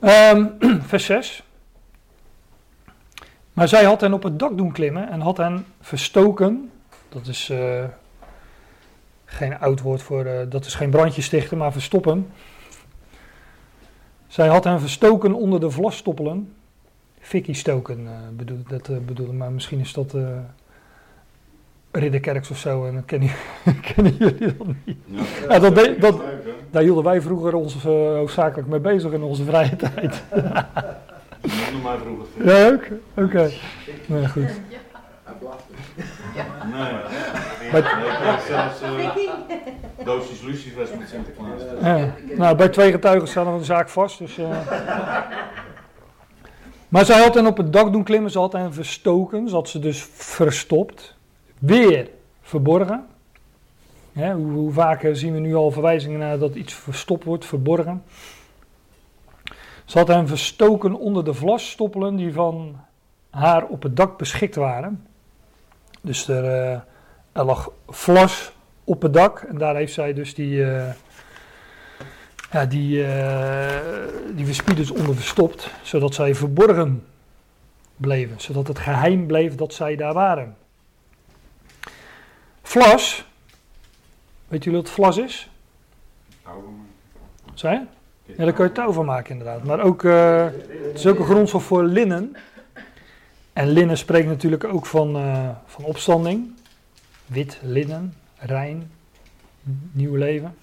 Um, 0.00 0.56
vers 0.92 1.04
6. 1.04 1.42
Maar 3.52 3.68
zij 3.68 3.84
had 3.84 4.00
hen 4.00 4.12
op 4.12 4.22
het 4.22 4.38
dak 4.38 4.56
doen 4.56 4.72
klimmen 4.72 5.08
en 5.08 5.20
had 5.20 5.36
hen 5.36 5.64
verstoken. 5.80 6.70
Dat 7.08 7.26
is 7.26 7.50
uh, 7.50 7.84
geen 9.24 9.58
oud 9.58 9.80
woord 9.80 10.02
voor, 10.02 10.24
uh, 10.24 10.40
dat 10.48 10.64
is 10.64 10.74
geen 10.74 10.90
brandje 10.90 11.22
stichten, 11.22 11.58
maar 11.58 11.72
verstoppen. 11.72 12.32
Zij 14.26 14.48
had 14.48 14.64
hen 14.64 14.80
verstoken 14.80 15.34
onder 15.34 15.60
de 15.60 15.70
vlasstoppelen. 15.70 16.54
Fikkie 17.20 17.54
stoken 17.54 18.00
uh, 18.00 18.10
bedoel, 18.32 18.62
dat 18.68 19.06
bedoelde, 19.06 19.32
maar 19.32 19.52
misschien 19.52 19.80
is 19.80 19.92
dat 19.92 20.14
Ridderkerks 21.92 22.50
of 22.50 22.56
zo 22.56 22.86
en 22.86 22.92
dan 22.94 23.04
kennen, 23.04 23.30
kennen 23.94 24.16
jullie 24.18 24.56
dat 24.56 24.66
niet. 24.84 24.96
Ja, 25.04 25.22
ja, 25.48 25.58
dat, 25.58 26.00
dat, 26.00 26.20
daar 26.70 26.82
hielden 26.82 27.04
wij 27.04 27.20
vroeger 27.20 27.54
ons 27.54 27.74
uh, 27.74 27.82
hoofdzakelijk 27.92 28.68
mee 28.68 28.80
bezig 28.80 29.12
in 29.12 29.22
onze 29.22 29.44
vrije 29.44 29.76
tijd. 29.76 30.22
Nog 31.72 31.82
maar 31.82 31.98
vroeger. 31.98 32.44
Ja, 32.44 32.66
ook? 32.66 32.82
Oké. 33.14 33.22
Okay. 33.22 33.54
Nee, 34.06 34.28
goed. 34.28 34.60
Ja. 36.34 36.44
Nee, 36.72 36.92
nee, 37.72 37.82
ik 38.34 38.40
zelfs 38.46 38.82
uh, 38.82 40.04
doosjes 40.04 40.40
lucifers 40.42 40.90
met 40.98 41.08
Sinterklaas. 41.08 41.60
Ja. 41.82 42.14
Nou, 42.36 42.56
bij 42.56 42.68
twee 42.68 42.90
getuigen 42.90 43.28
staan 43.28 43.52
we 43.52 43.58
de 43.58 43.64
zaak 43.64 43.88
vast, 43.88 44.18
dus... 44.18 44.38
Uh. 44.38 44.50
Maar 46.88 47.04
zij 47.04 47.22
had 47.22 47.34
hen 47.34 47.46
op 47.46 47.56
het 47.56 47.72
dak 47.72 47.92
doen 47.92 48.02
klimmen, 48.02 48.30
ze 48.30 48.38
had 48.38 48.52
hen 48.52 48.72
verstoken, 48.72 49.48
ze 49.48 49.54
had 49.54 49.68
ze 49.68 49.78
dus 49.78 50.08
verstopt 50.12 51.18
weer 51.60 52.10
verborgen. 52.42 53.06
hoe, 54.12 54.72
vaak 54.72 55.08
zien 55.12 55.32
we 55.32 55.38
nu 55.38 55.54
al 55.54 55.70
verwijzingen 55.70 56.18
naar 56.18 56.38
dat 56.38 56.54
iets 56.54 56.74
verstopt 56.74 57.24
wordt, 57.24 57.44
verborgen. 57.44 58.02
Ze 59.84 59.98
had 59.98 60.08
hem 60.08 60.26
verstoken 60.26 60.94
onder 60.94 61.24
de 61.24 61.34
vlasstoppelen 61.34 62.16
die 62.16 62.32
van 62.32 62.80
haar 63.30 63.66
op 63.66 63.82
het 63.82 63.96
dak 63.96 64.18
beschikt 64.18 64.54
waren. 64.54 65.06
Dus 66.00 66.28
er, 66.28 66.44
uh, 66.44 66.80
er 67.32 67.44
lag 67.44 67.70
vlas 67.88 68.52
op 68.84 69.02
het 69.02 69.12
dak 69.12 69.40
en 69.40 69.58
daar 69.58 69.76
heeft 69.76 69.92
zij 69.92 70.12
dus 70.12 70.34
die, 70.34 70.56
uh, 70.56 70.90
ja, 72.52 72.66
die, 72.66 73.04
die 74.34 74.46
verspieders 74.46 74.90
onder 74.90 75.14
verstopt, 75.14 75.70
zodat 75.82 76.14
zij 76.14 76.34
verborgen 76.34 77.04
bleven. 77.96 78.40
Zodat 78.40 78.68
het 78.68 78.78
geheim 78.78 79.26
bleef 79.26 79.54
dat 79.54 79.74
zij 79.74 79.96
daar 79.96 80.14
waren. 80.14 80.56
Vlas. 82.70 83.24
Weet 84.48 84.64
jullie 84.64 84.80
wat 84.80 84.90
vlas 84.90 85.16
is? 85.16 85.50
Touw 86.42 86.74
Zij? 87.54 87.86
Ja, 88.24 88.44
daar 88.44 88.52
kan 88.52 88.66
je 88.66 88.72
touw 88.72 88.92
van 88.92 89.04
maken 89.04 89.30
inderdaad. 89.30 89.64
Maar 89.64 89.80
ook, 89.80 90.02
uh, 90.02 90.44
het 90.44 90.98
is 90.98 91.06
ook 91.06 91.18
een 91.18 91.24
grondstof 91.24 91.64
voor 91.64 91.84
linnen. 91.84 92.36
En 93.52 93.68
linnen 93.68 93.98
spreekt 93.98 94.26
natuurlijk 94.26 94.64
ook 94.64 94.86
van, 94.86 95.16
eh, 95.16 95.48
van 95.66 95.84
opstanding. 95.84 96.52
Wit 97.26 97.58
linnen, 97.62 98.14
rein, 98.36 98.90
nieuw 99.92 100.14
leven. 100.14 100.56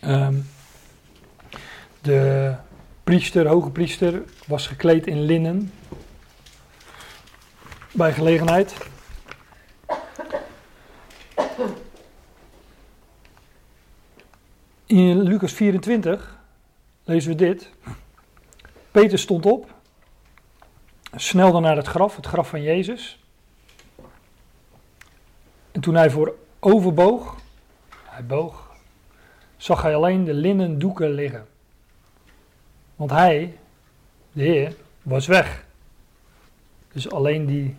Ehm, 0.00 0.34
de 2.00 2.54
priester, 3.04 3.46
hoge 3.46 3.70
priester, 3.70 4.22
was 4.46 4.66
gekleed 4.66 5.06
in 5.06 5.20
linnen. 5.20 5.72
Bij 7.92 8.12
gelegenheid. 8.12 8.74
In 14.86 15.22
Lucas 15.22 15.52
24 15.52 16.38
lezen 17.04 17.30
we 17.30 17.36
dit. 17.36 17.70
Peter 18.90 19.18
stond 19.18 19.46
op, 19.46 19.74
snelde 21.14 21.60
naar 21.60 21.76
het 21.76 21.86
graf, 21.86 22.16
het 22.16 22.26
graf 22.26 22.48
van 22.48 22.62
Jezus. 22.62 23.18
En 25.72 25.80
toen 25.80 25.94
hij 25.94 26.10
voor 26.10 26.34
overboog, 26.58 27.36
hij 28.04 28.26
boog, 28.26 28.70
zag 29.56 29.82
hij 29.82 29.94
alleen 29.94 30.24
de 30.24 30.34
linnen 30.34 30.78
doeken 30.78 31.10
liggen. 31.10 31.46
Want 32.96 33.10
hij, 33.10 33.58
de 34.32 34.42
Heer, 34.42 34.74
was 35.02 35.26
weg. 35.26 35.64
Dus 36.92 37.10
alleen 37.10 37.46
die, 37.46 37.76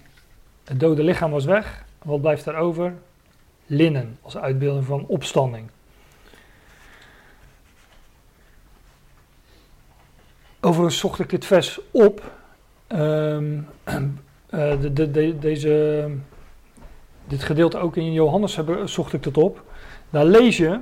het 0.64 0.80
dode 0.80 1.04
lichaam 1.04 1.32
was 1.32 1.46
weg. 1.46 1.86
Wat 2.04 2.22
blijft 2.22 2.46
daar 2.46 2.56
over? 2.56 2.94
Linnen, 3.72 4.18
als 4.22 4.38
uitbeelding 4.38 4.86
van 4.86 5.06
opstanding. 5.08 5.70
Overigens 10.60 10.98
zocht 10.98 11.20
ik 11.20 11.30
dit 11.30 11.46
vers 11.46 11.80
op. 11.92 12.32
Um, 12.88 13.68
de, 14.50 14.94
de, 14.94 15.12
de, 15.12 15.40
deze, 15.40 16.10
dit 17.28 17.44
gedeelte 17.44 17.78
ook 17.78 17.96
in 17.96 18.14
Johannes 18.14 18.56
hebben, 18.56 18.90
zocht 18.90 19.14
ik 19.14 19.24
dat 19.24 19.38
op. 19.38 19.64
Daar 20.10 20.26
lees 20.26 20.58
je 20.58 20.80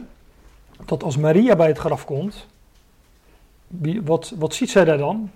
dat 0.86 1.04
als 1.04 1.18
Maria 1.18 1.56
bij 1.56 1.68
het 1.68 1.78
graf 1.78 2.06
komt, 2.06 2.48
wie, 3.68 4.02
wat, 4.02 4.34
wat 4.38 4.54
ziet 4.54 4.70
zij 4.70 4.86
daar 4.86 4.98
dan? 4.98 5.32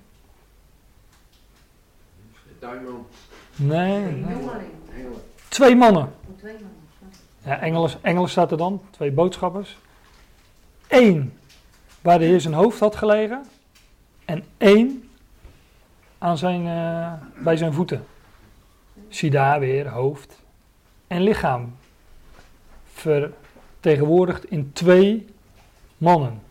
Tuinman. 2.60 3.06
Nee, 3.56 4.02
nee. 4.02 4.36
Twee 5.48 5.76
mannen. 5.76 6.14
Engels, 7.44 7.98
Engels 8.02 8.32
staat 8.32 8.52
er 8.52 8.58
dan, 8.58 8.82
twee 8.90 9.12
boodschappers. 9.12 9.78
Eén 10.88 11.38
waar 12.02 12.20
de 12.20 12.26
Heer 12.26 12.42
zijn 12.42 12.54
hoofd 12.54 12.80
had 12.80 12.96
gelegen. 12.96 13.46
En 14.26 14.44
één 14.58 15.10
aan 16.18 16.38
zijn, 16.38 16.66
uh, 16.66 17.14
bij 17.44 17.58
zijn 17.58 17.74
voeten. 17.74 18.06
Zie 19.08 19.30
daar 19.30 19.60
weer 19.60 19.88
hoofd 19.88 20.42
en 21.08 21.22
lichaam. 21.22 21.76
Vertegenwoordigd 22.94 24.46
in 24.46 24.74
twee 24.74 25.28
mannen. 25.98 26.42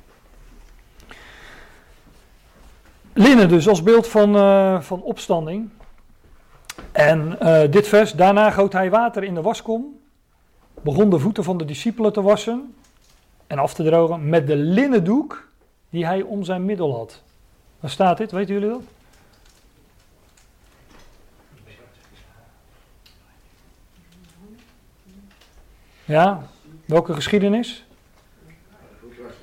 Linnen 3.12 3.48
dus 3.48 3.68
als 3.68 3.82
beeld 3.82 4.08
van, 4.08 4.36
uh, 4.36 4.80
van 4.80 5.02
opstanding. 5.02 5.70
En 6.92 7.38
uh, 7.42 7.60
dit 7.70 7.88
vers, 7.88 8.12
daarna 8.12 8.50
goot 8.50 8.72
hij 8.72 8.90
water 8.90 9.24
in 9.24 9.34
de 9.34 9.42
waskom, 9.42 10.00
begon 10.82 11.10
de 11.10 11.18
voeten 11.18 11.44
van 11.44 11.58
de 11.58 11.64
discipelen 11.64 12.12
te 12.12 12.22
wassen 12.22 12.74
en 13.46 13.58
af 13.58 13.74
te 13.74 13.84
drogen 13.84 14.28
met 14.28 14.46
de 14.46 14.56
linnen 14.56 15.04
doek 15.04 15.48
die 15.90 16.06
hij 16.06 16.22
om 16.22 16.44
zijn 16.44 16.64
middel 16.64 16.96
had. 16.96 17.22
Waar 17.80 17.90
staat 17.90 18.18
dit? 18.18 18.32
Weten 18.32 18.54
jullie 18.54 18.68
dat? 18.68 18.82
Ja, 26.04 26.48
welke 26.84 27.14
geschiedenis? 27.14 27.84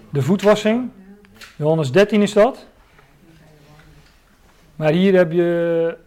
De 0.09 0.21
voetwassing. 0.21 0.89
Johannes 1.55 1.91
13 1.91 2.21
is 2.21 2.33
dat. 2.33 2.65
Maar 4.75 4.91
hier 4.91 5.15
heb 5.15 5.31
je 5.31 5.97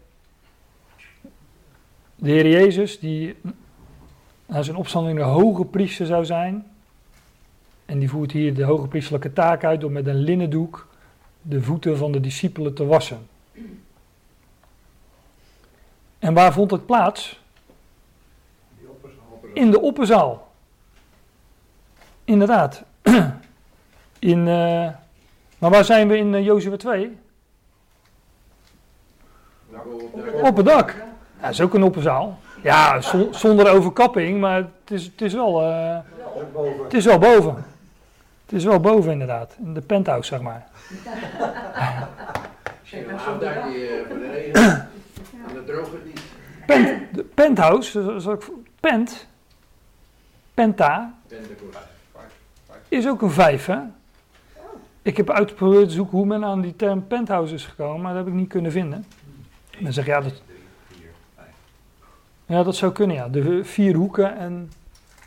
de 2.15 2.29
Heer 2.29 2.47
Jezus, 2.47 2.99
die 2.99 3.35
na 4.45 4.61
zijn 4.61 4.75
opstanding 4.75 5.17
de 5.17 5.23
hoge 5.23 5.65
priester 5.65 6.05
zou 6.05 6.25
zijn. 6.25 6.65
En 7.85 7.99
die 7.99 8.09
voert 8.09 8.31
hier 8.31 8.53
de 8.53 8.63
hoge 8.63 8.87
priesterlijke 8.87 9.33
taak 9.33 9.63
uit 9.63 9.81
door 9.81 9.91
met 9.91 10.07
een 10.07 10.19
linnen 10.19 10.49
doek 10.49 10.87
de 11.41 11.61
voeten 11.61 11.97
van 11.97 12.11
de 12.11 12.19
discipelen 12.19 12.73
te 12.73 12.85
wassen. 12.85 13.27
En 16.19 16.33
waar 16.33 16.53
vond 16.53 16.71
het 16.71 16.85
plaats? 16.85 17.41
In 19.53 19.71
de 19.71 19.81
opperzaal. 19.81 20.51
Inderdaad. 22.23 22.83
In, 24.19 24.39
uh, 24.39 24.89
maar 25.57 25.69
waar 25.69 25.85
zijn 25.85 26.07
we 26.07 26.17
in 26.17 26.33
uh, 26.33 26.45
Jozua 26.45 26.75
2? 26.75 27.17
Op 30.41 30.55
het 30.55 30.65
dak. 30.65 30.89
Ja, 30.89 31.41
dat 31.41 31.51
is 31.51 31.61
ook 31.61 31.73
een 31.73 31.83
opperzaal. 31.83 32.39
Ja, 32.63 33.01
zonder 33.31 33.71
overkapping, 33.71 34.39
maar 34.39 34.55
het 34.55 34.91
is, 34.91 35.05
het 35.05 35.21
is 35.21 35.33
wel. 35.33 35.61
Uh, 35.61 35.97
het 36.83 36.93
is 36.93 37.05
wel 37.05 37.17
boven. 37.19 37.65
Het 38.45 38.53
is 38.53 38.63
wel 38.63 38.79
boven 38.79 39.11
inderdaad. 39.11 39.55
In 39.59 39.73
de 39.73 39.81
penthouse, 39.81 40.29
zeg 40.29 40.41
maar. 40.41 40.67
Een 42.91 43.19
afdakje 43.27 44.05
voor 44.07 44.17
de 44.17 44.29
regen. 44.31 44.89
En 45.47 45.55
dat 45.55 45.65
droogt 45.65 45.91
het 45.91 46.05
niet. 46.05 46.21
Pent, 46.65 47.15
de 47.15 47.23
penthouse, 47.23 48.17
pent, 48.79 49.27
penta, 50.53 51.13
is 52.87 53.07
ook 53.07 53.21
een 53.21 53.31
vijf, 53.31 53.65
hè? 53.65 53.77
Ik 55.01 55.17
heb 55.17 55.29
uitgeprobeerd 55.29 55.87
te 55.87 55.93
zoeken 55.93 56.17
hoe 56.17 56.25
men 56.25 56.45
aan 56.45 56.61
die 56.61 56.75
term 56.75 57.07
penthouse 57.07 57.53
is 57.53 57.65
gekomen, 57.65 58.01
maar 58.01 58.13
dat 58.13 58.23
heb 58.23 58.33
ik 58.33 58.39
niet 58.39 58.49
kunnen 58.49 58.71
vinden. 58.71 59.05
Dan 59.79 59.93
zeg 59.93 60.05
ja, 60.05 60.21
dat, 60.21 60.41
ja, 62.53 62.63
dat 62.63 62.75
zou 62.75 62.91
kunnen, 62.91 63.15
ja. 63.15 63.27
De 63.27 63.63
vier 63.63 63.95
hoeken 63.95 64.37
en, 64.37 64.71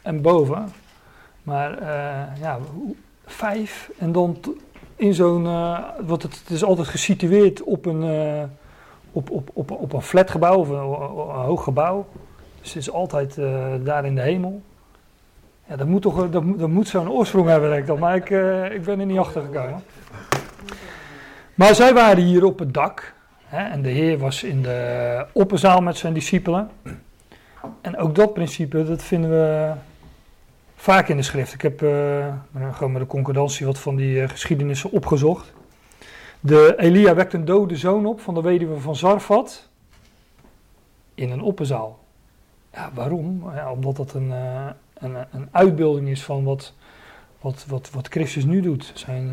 en 0.03 0.23
boven. 0.23 0.73
Maar 1.43 1.82
uh, 1.82 2.40
ja, 2.40 2.59
vijf 3.27 3.90
en 3.98 4.12
dan 4.12 4.36
in 4.97 5.15
zo'n. 5.15 5.44
Uh, 5.44 5.78
wat 6.07 6.23
het, 6.23 6.39
het, 6.39 6.51
is 6.51 6.65
altijd 6.65 6.89
gesitueerd 6.89 7.62
op 7.62 7.86
een, 7.86 8.03
uh, 8.03 8.43
op, 9.12 9.31
op, 9.31 9.51
op, 9.53 9.70
op 9.70 9.93
een 9.93 10.03
flatgebouw 10.03 10.57
of 10.57 10.69
een, 10.69 10.77
hoog 11.44 11.65
gebouw. 11.65 12.07
Dus 12.61 12.69
het 12.69 12.82
is 12.82 12.90
altijd 12.90 13.35
daar 13.85 14.05
in 14.05 14.15
de 14.15 14.20
hemel. 14.20 14.62
Ja, 15.69 15.77
dat 15.77 15.86
moet 15.86 16.03
toch 16.03 16.31
dat, 16.31 16.59
dat 16.59 16.69
moet 16.69 16.89
zo'n 16.89 17.11
oorsprong 17.11 17.48
hebben, 17.48 17.69
denk 17.69 17.81
ik 17.81 17.86
dan. 17.86 17.98
Maar 17.98 18.16
ik, 18.16 18.31
ik 18.73 18.85
ben 18.85 19.01
er 19.01 19.07
niet 19.07 19.19
achter 19.19 19.43
gekomen. 19.43 19.82
Maar 21.55 21.74
zij 21.74 21.94
waren 21.94 22.23
hier 22.23 22.44
op 22.44 22.59
het 22.59 22.74
dak. 22.74 23.15
Hè, 23.44 23.70
en 23.70 23.82
de 23.82 23.89
Heer 23.89 24.19
was 24.19 24.43
in 24.43 24.62
de 24.62 25.27
opperzaal 25.32 25.81
met 25.81 25.97
zijn 25.97 26.12
discipelen. 26.12 26.70
En 27.80 27.97
ook 27.97 28.14
dat 28.14 28.32
principe, 28.32 28.84
dat 28.84 29.02
vinden 29.02 29.30
we 29.30 29.72
vaak 30.76 31.09
in 31.09 31.16
de 31.16 31.22
schrift. 31.22 31.52
Ik 31.52 31.62
heb 31.62 31.82
uh, 31.82 32.34
gewoon 32.72 32.93
met 32.93 33.02
de 33.02 33.09
concordantie 33.09 33.66
wat 33.66 33.78
van 33.78 33.97
die 33.97 34.20
uh, 34.20 34.28
geschiedenissen 34.28 34.90
opgezocht. 34.90 35.52
De 36.40 36.74
Elia 36.76 37.14
wekt 37.14 37.32
een 37.32 37.44
dode 37.44 37.76
zoon 37.76 38.06
op 38.06 38.20
van 38.20 38.34
de 38.34 38.40
weduwe 38.40 38.80
van 38.80 38.97
Zarfat 38.97 39.68
in 41.14 41.30
een 41.30 41.40
opperzaal. 41.40 41.98
Ja, 42.72 42.90
waarom? 42.94 43.51
Ja, 43.55 43.72
omdat 43.72 43.97
dat 43.97 44.14
een, 44.14 44.28
uh, 44.28 44.66
een, 44.94 45.16
een, 45.30 45.48
uitbeelding 45.51 46.09
is 46.09 46.22
van 46.24 46.44
wat, 46.44 46.74
wat, 47.40 47.64
wat, 47.68 47.90
wat 47.90 48.09
Christus 48.09 48.44
nu 48.44 48.60
doet. 48.60 48.93
Zijn, 48.94 49.30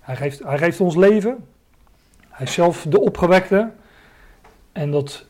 hij, 0.00 0.16
geeft, 0.16 0.42
hij 0.42 0.58
geeft 0.58 0.80
ons 0.80 0.96
leven. 0.96 1.44
Hij 2.28 2.46
is 2.46 2.52
zelf 2.52 2.86
de 2.88 3.00
opgewekte. 3.00 3.70
En 4.72 4.90
dat 4.90 5.26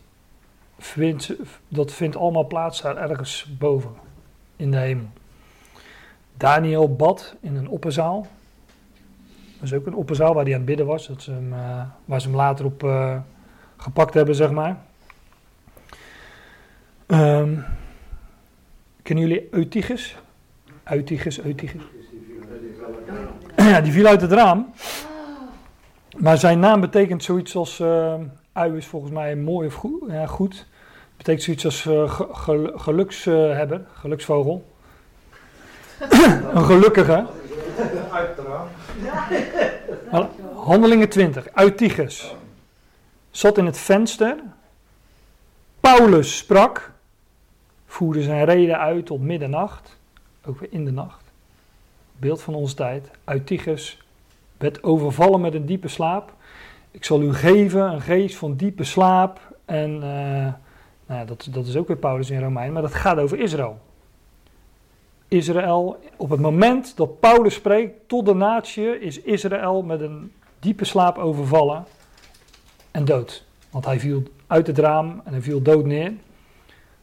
vindt, 0.81 1.33
dat 1.67 1.91
vindt 1.91 2.15
allemaal 2.15 2.47
plaats 2.47 2.81
daar 2.81 2.97
ergens 2.97 3.55
boven 3.59 3.91
in 4.55 4.71
de 4.71 4.77
hemel. 4.77 5.09
Daniel 6.37 6.95
bad 6.95 7.35
in 7.39 7.55
een 7.55 7.69
opperzaal. 7.69 8.27
Dat 9.59 9.63
is 9.63 9.73
ook 9.73 9.85
een 9.85 9.95
opperzaal 9.95 10.33
waar 10.33 10.43
hij 10.43 10.53
aan 10.53 10.59
het 10.59 10.67
bidden 10.67 10.85
was. 10.85 11.07
Dat 11.07 11.21
ze 11.21 11.31
uh, 11.49 11.83
waar 12.05 12.21
ze 12.21 12.27
hem 12.27 12.35
later 12.35 12.65
op 12.65 12.83
uh, 12.83 13.17
gepakt 13.77 14.13
hebben, 14.13 14.35
zeg 14.35 14.51
maar. 14.51 14.77
Um, 17.07 17.65
kennen 19.01 19.27
jullie 19.27 19.47
Eutychus? 19.51 20.17
Eutychus, 20.83 21.41
Eutychus. 21.41 21.81
Ja, 23.55 23.81
die 23.81 23.91
viel 23.91 24.05
uit 24.05 24.21
het 24.21 24.31
raam. 24.31 24.73
Maar 26.17 26.37
zijn 26.37 26.59
naam 26.59 26.81
betekent 26.81 27.23
zoiets 27.23 27.55
als... 27.55 27.79
Uh, 27.79 28.13
ui 28.53 28.77
is 28.77 28.85
volgens 28.85 29.11
mij 29.11 29.35
mooi 29.35 29.67
of. 29.67 29.85
Ja, 30.07 30.25
goed. 30.25 30.67
Betekent 31.21 31.43
zoiets 31.43 31.65
als 31.65 31.81
ge, 31.81 32.73
gelukshebber, 32.75 33.81
geluksvogel. 33.93 34.65
een 36.53 36.65
gelukkige. 36.65 37.25
Handelingen 40.55 41.09
20. 41.09 41.47
Uit 41.53 42.33
Zat 43.31 43.57
in 43.57 43.65
het 43.65 43.77
venster. 43.77 44.35
Paulus 45.79 46.37
sprak, 46.37 46.91
voerde 47.85 48.21
zijn 48.21 48.45
reden 48.45 48.79
uit 48.79 49.05
tot 49.05 49.21
middernacht, 49.21 49.97
ook 50.45 50.59
weer 50.59 50.69
in 50.71 50.85
de 50.85 50.91
nacht. 50.91 51.23
Beeld 52.17 52.41
van 52.41 52.53
onze 52.53 52.75
tijd. 52.75 53.09
Eutychus 53.25 54.03
werd 54.57 54.83
overvallen 54.83 55.41
met 55.41 55.53
een 55.53 55.65
diepe 55.65 55.87
slaap. 55.87 56.33
Ik 56.91 57.05
zal 57.05 57.21
u 57.21 57.33
geven 57.33 57.81
een 57.81 58.01
geest 58.01 58.35
van 58.35 58.55
diepe 58.55 58.83
slaap. 58.83 59.39
En 59.65 60.03
uh, 60.03 60.53
nou 61.11 61.25
dat, 61.25 61.47
dat 61.51 61.67
is 61.67 61.75
ook 61.75 61.87
weer 61.87 61.97
Paulus 61.97 62.29
in 62.29 62.41
Romein, 62.41 62.73
maar 62.73 62.81
dat 62.81 62.93
gaat 62.93 63.17
over 63.17 63.39
Israël. 63.39 63.79
Israël, 65.27 65.99
op 66.15 66.29
het 66.29 66.39
moment 66.39 66.97
dat 66.97 67.19
Paulus 67.19 67.53
spreekt 67.53 67.93
tot 68.07 68.25
de 68.25 68.33
natie, 68.33 68.99
is 68.99 69.21
Israël 69.21 69.81
met 69.81 70.01
een 70.01 70.31
diepe 70.59 70.85
slaap 70.85 71.17
overvallen 71.17 71.85
en 72.91 73.05
dood. 73.05 73.45
Want 73.69 73.85
hij 73.85 73.99
viel 73.99 74.23
uit 74.47 74.67
het 74.67 74.77
raam 74.77 75.21
en 75.25 75.31
hij 75.31 75.41
viel 75.41 75.61
dood 75.61 75.85
neer. 75.85 76.13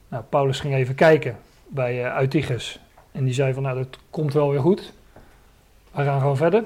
Nou, 0.09 0.25
Paulus 0.29 0.61
ging 0.61 0.75
even 0.75 0.95
kijken 0.95 1.37
bij 1.67 2.05
uh, 2.05 2.21
Eutychus. 2.21 2.81
En 3.13 3.25
die 3.25 3.35
zei 3.35 3.53
van, 3.53 3.63
nou 3.63 3.77
dat 3.77 3.99
komt 4.11 4.33
wel 4.33 4.51
weer 4.51 4.61
goed. 4.61 4.93
We 5.91 6.05
gaan 6.05 6.21
gewoon 6.21 6.37
verder. 6.37 6.65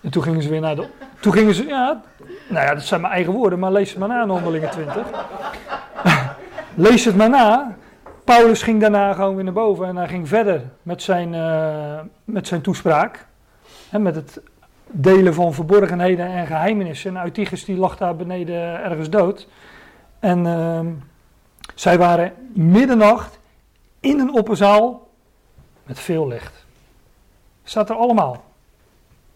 En 0.00 0.10
toen 0.10 0.22
gingen 0.22 0.42
ze 0.42 0.48
weer 0.48 0.60
naar 0.60 0.76
de... 0.76 0.88
Toen 1.20 1.32
gingen 1.32 1.54
ze, 1.54 1.66
ja, 1.66 2.02
nou 2.48 2.66
ja, 2.66 2.74
dat 2.74 2.82
zijn 2.82 3.00
mijn 3.00 3.12
eigen 3.12 3.32
woorden, 3.32 3.58
maar 3.58 3.72
lees 3.72 3.90
het 3.90 3.98
maar 3.98 4.08
na 4.08 4.22
in 4.22 4.28
Handelingen 4.28 4.70
20. 4.70 5.06
Lees 6.78 7.04
het 7.04 7.16
maar 7.16 7.30
na. 7.30 7.76
Paulus 8.24 8.62
ging 8.62 8.80
daarna 8.80 9.12
gewoon 9.12 9.34
weer 9.34 9.44
naar 9.44 9.52
boven 9.52 9.86
en 9.86 9.96
hij 9.96 10.08
ging 10.08 10.28
verder 10.28 10.62
met 10.82 11.02
zijn, 11.02 11.32
uh, 11.32 12.00
met 12.24 12.46
zijn 12.46 12.60
toespraak. 12.60 13.26
En 13.90 14.02
met 14.02 14.14
het 14.14 14.40
delen 14.86 15.34
van 15.34 15.54
verborgenheden 15.54 16.26
en 16.26 16.46
geheimenissen. 16.46 17.16
En 17.16 17.22
Eutychus 17.22 17.64
die 17.64 17.76
lag 17.76 17.96
daar 17.96 18.16
beneden 18.16 18.82
ergens 18.84 19.10
dood. 19.10 19.48
En 20.18 20.44
uh, 20.44 20.80
zij 21.74 21.98
waren 21.98 22.32
middernacht 22.52 23.38
in 24.00 24.18
een 24.18 24.34
opperzaal 24.34 25.08
met 25.84 25.98
veel 25.98 26.28
licht. 26.28 26.66
Staat 27.64 27.90
er 27.90 27.96
allemaal. 27.96 28.44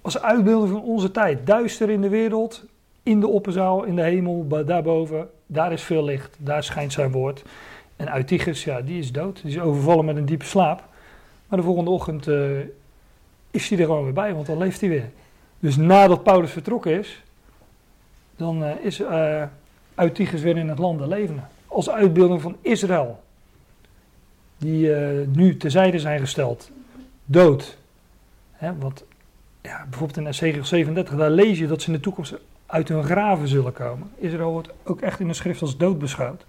Als 0.03 0.23
uitbeelding 0.23 0.73
van 0.73 0.83
onze 0.83 1.11
tijd. 1.11 1.47
Duister 1.47 1.91
in 1.91 2.01
de 2.01 2.09
wereld, 2.09 2.65
in 3.03 3.21
de 3.21 3.29
opperzaal, 3.29 3.83
in 3.83 3.97
de 3.97 4.03
hemel, 4.03 4.47
daarboven. 4.67 5.31
Daar 5.53 5.73
is 5.73 5.83
veel 5.83 6.05
licht, 6.05 6.37
daar 6.39 6.65
schijnt 6.65 6.93
zijn 6.93 7.11
woord. 7.11 7.43
En 7.97 8.17
Eutychus, 8.17 8.65
ja, 8.65 8.81
die 8.81 8.99
is 8.99 9.13
dood. 9.13 9.43
Die 9.43 9.51
is 9.51 9.61
overvallen 9.61 10.05
met 10.05 10.17
een 10.17 10.27
diepe 10.27 10.45
slaap. 10.45 10.89
Maar 11.49 11.59
de 11.59 11.65
volgende 11.65 11.91
ochtend 11.91 12.29
uh, 12.29 12.59
is 13.51 13.69
hij 13.69 13.79
er 13.79 13.85
gewoon 13.85 14.05
weer 14.05 14.13
bij, 14.13 14.35
want 14.35 14.47
dan 14.47 14.59
leeft 14.59 14.81
hij 14.81 14.89
weer. 14.89 15.11
Dus 15.59 15.77
nadat 15.77 16.23
Paulus 16.23 16.51
vertrokken 16.51 16.99
is, 16.99 17.23
dan 18.37 18.63
uh, 18.63 18.71
is 18.81 19.01
uh, 19.01 19.43
Eutychus 19.95 20.41
weer 20.41 20.57
in 20.57 20.69
het 20.69 20.79
land 20.79 20.99
der 20.99 21.09
levenden. 21.09 21.49
Als 21.67 21.91
uitbeelding 21.91 22.41
van 22.41 22.57
Israël. 22.61 23.23
Die 24.59 24.87
uh, 24.87 25.27
nu 25.27 25.57
terzijde 25.57 25.99
zijn 25.99 26.21
gesteld. 26.21 26.71
Dood. 27.25 27.77
Hè, 28.53 28.77
want 28.79 29.05
ja, 29.63 29.87
bijvoorbeeld 29.91 30.19
in 30.19 30.27
Ezekiel 30.27 30.65
37, 30.65 31.17
daar 31.17 31.31
lees 31.31 31.59
je 31.59 31.67
dat 31.67 31.83
ze 31.83 31.87
in 31.87 31.93
de 31.93 32.01
toekomst 32.01 32.35
uit 32.73 32.89
hun 32.89 33.05
graven 33.05 33.49
zullen 33.49 33.73
komen. 33.73 34.11
Israël 34.17 34.51
wordt 34.51 34.69
ook 34.85 35.01
echt 35.01 35.21
in 35.21 35.29
de 35.29 35.35
schrift 35.35 35.63
als 35.63 35.77
dood 35.77 35.99
beschouwd. 35.99 36.45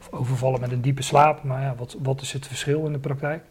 Of 0.00 0.08
overvallen 0.10 0.60
met 0.60 0.72
een 0.72 0.80
diepe 0.80 1.02
slaap, 1.02 1.42
maar 1.42 1.62
ja, 1.62 1.74
wat, 1.76 1.96
wat 2.02 2.20
is 2.20 2.32
het 2.32 2.46
verschil 2.46 2.86
in 2.86 2.92
de 2.92 2.98
praktijk? 2.98 3.42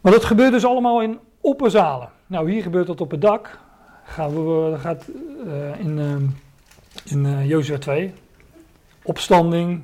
Maar 0.00 0.12
dat 0.12 0.24
gebeurt 0.24 0.52
dus 0.52 0.64
allemaal 0.64 1.02
in 1.02 1.18
opperzalen. 1.40 2.08
Nou, 2.26 2.50
hier 2.50 2.62
gebeurt 2.62 2.86
dat 2.86 3.00
op 3.00 3.10
het 3.10 3.20
dak. 3.20 3.58
Gaan 4.04 4.30
we, 4.30 4.78
gaat 4.78 5.08
uh, 5.46 5.78
in, 5.78 5.98
uh, 5.98 6.14
in 7.04 7.24
uh, 7.24 7.48
Jozua 7.48 7.78
2. 7.78 8.12
Opstanding, 9.02 9.82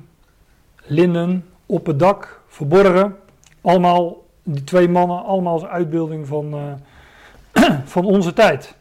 linnen, 0.83 1.45
op 1.65 1.85
het 1.85 1.99
dak, 1.99 2.41
verborgen. 2.47 3.15
Allemaal, 3.61 4.25
die 4.43 4.63
twee 4.63 4.89
mannen, 4.89 5.23
allemaal 5.23 5.53
als 5.53 5.65
uitbeelding 5.65 6.27
van, 6.27 6.79
van 7.85 8.05
onze 8.05 8.33
tijd. 8.33 8.77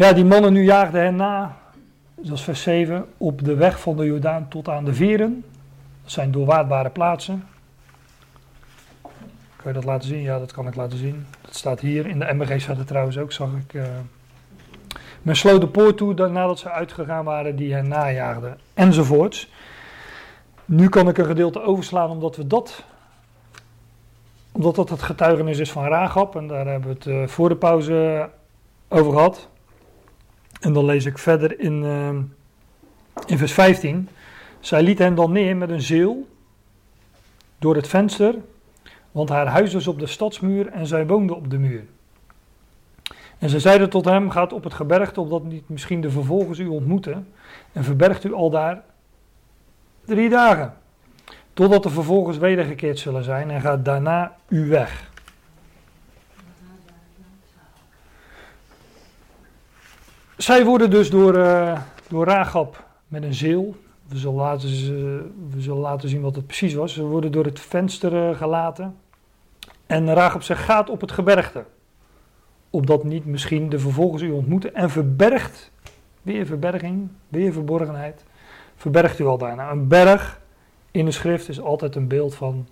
Ja, 0.00 0.12
die 0.12 0.24
mannen 0.24 0.52
nu 0.52 0.64
jaagden 0.64 1.02
hen 1.02 1.16
na, 1.16 1.56
zoals 2.22 2.44
vers 2.44 2.62
7, 2.62 3.06
op 3.16 3.44
de 3.44 3.54
weg 3.54 3.80
van 3.80 3.96
de 3.96 4.04
Jordaan 4.04 4.48
tot 4.48 4.68
aan 4.68 4.84
de 4.84 4.94
Veren. 4.94 5.44
Dat 6.02 6.12
zijn 6.12 6.30
doorwaardbare 6.30 6.90
plaatsen. 6.90 7.48
Kan 9.56 9.64
je 9.64 9.72
dat 9.72 9.84
laten 9.84 10.08
zien? 10.08 10.22
Ja, 10.22 10.38
dat 10.38 10.52
kan 10.52 10.66
ik 10.66 10.74
laten 10.74 10.98
zien. 10.98 11.26
Dat 11.40 11.54
staat 11.54 11.80
hier. 11.80 12.06
In 12.06 12.18
de 12.18 12.32
MBG 12.32 12.60
staat 12.60 12.76
het 12.76 12.86
trouwens 12.86 13.18
ook, 13.18 13.32
zag 13.32 13.48
ik. 13.66 13.74
Uh... 13.74 13.82
Men 15.22 15.36
sloot 15.36 15.60
de 15.60 15.68
poort 15.68 15.96
toe 15.96 16.28
nadat 16.28 16.58
ze 16.58 16.70
uitgegaan 16.70 17.24
waren 17.24 17.56
die 17.56 17.74
hen 17.74 17.88
najaagden. 17.88 18.58
Enzovoorts. 18.74 19.50
Nu 20.64 20.88
kan 20.88 21.08
ik 21.08 21.18
een 21.18 21.26
gedeelte 21.26 21.62
overslaan 21.62 22.10
omdat 22.10 22.36
we 22.36 22.46
dat 22.46 22.84
omdat 24.52 24.74
dat 24.74 24.90
het 24.90 25.02
getuigenis 25.02 25.58
is 25.58 25.72
van 25.72 25.84
Ragab. 25.84 26.36
En 26.36 26.46
daar 26.46 26.66
hebben 26.66 26.88
we 26.88 26.94
het 26.94 27.06
uh, 27.06 27.26
voor 27.26 27.48
de 27.48 27.56
pauze 27.56 28.28
over 28.88 29.12
gehad. 29.12 29.48
En 30.60 30.72
dan 30.72 30.84
lees 30.84 31.04
ik 31.04 31.18
verder 31.18 31.60
in, 31.60 31.82
uh, 31.82 32.08
in 33.26 33.38
vers 33.38 33.52
15. 33.52 34.08
Zij 34.60 34.82
liet 34.82 34.98
hen 34.98 35.14
dan 35.14 35.32
neer 35.32 35.56
met 35.56 35.70
een 35.70 35.82
zeel 35.82 36.28
door 37.58 37.76
het 37.76 37.88
venster 37.88 38.34
want 39.12 39.28
haar 39.28 39.46
huis 39.46 39.72
was 39.72 39.86
op 39.86 39.98
de 39.98 40.06
stadsmuur 40.06 40.68
en 40.68 40.86
zij 40.86 41.06
woonde 41.06 41.34
op 41.34 41.50
de 41.50 41.58
muur. 41.58 41.84
En 43.38 43.48
ze 43.48 43.60
zeiden 43.60 43.90
tot 43.90 44.04
hem: 44.04 44.30
Gaat 44.30 44.52
op 44.52 44.64
het 44.64 44.74
gebergte, 44.74 45.20
opdat 45.20 45.44
niet 45.44 45.68
misschien 45.68 46.00
de 46.00 46.10
vervolgers 46.10 46.58
u 46.58 46.66
ontmoeten, 46.66 47.28
en 47.72 47.84
verbergt 47.84 48.24
u 48.24 48.32
al 48.32 48.50
daar 48.50 48.82
drie 50.04 50.28
dagen, 50.28 50.74
totdat 51.52 51.82
de 51.82 51.90
vervolgers 51.90 52.38
wedergekeerd 52.38 52.98
zullen 52.98 53.24
zijn, 53.24 53.50
en 53.50 53.60
gaat 53.60 53.84
daarna 53.84 54.36
u 54.48 54.68
weg. 54.68 55.09
Zij 60.40 60.64
worden 60.64 60.90
dus 60.90 61.10
door, 61.10 61.36
uh, 61.36 61.80
door 62.08 62.56
met 63.08 63.22
een 63.22 63.34
zeel, 63.34 63.76
we 64.08 64.16
zullen, 64.16 64.36
laten, 64.36 64.68
we 65.50 65.60
zullen 65.60 65.80
laten 65.80 66.08
zien 66.08 66.20
wat 66.20 66.34
het 66.34 66.46
precies 66.46 66.74
was. 66.74 66.92
Ze 66.92 67.02
worden 67.02 67.32
door 67.32 67.44
het 67.44 67.60
venster 67.60 68.30
uh, 68.30 68.36
gelaten. 68.36 68.96
En 69.86 70.14
Ragab 70.14 70.42
zegt, 70.42 70.62
gaat 70.62 70.90
op 70.90 71.00
het 71.00 71.12
gebergte. 71.12 71.64
Opdat 72.70 73.04
niet 73.04 73.24
misschien 73.24 73.68
de 73.68 73.78
vervolgers 73.78 74.22
u 74.22 74.30
ontmoeten. 74.30 74.74
En 74.74 74.90
verbergt, 74.90 75.70
weer 76.22 76.46
verberging, 76.46 77.08
weer 77.28 77.52
verborgenheid. 77.52 78.24
Verbergt 78.76 79.18
u 79.18 79.26
al 79.26 79.38
daarna. 79.38 79.70
Een 79.70 79.88
berg 79.88 80.40
in 80.90 81.04
de 81.04 81.10
schrift 81.10 81.48
is 81.48 81.60
altijd 81.60 81.96
een 81.96 82.08
beeld 82.08 82.34
van, 82.34 82.68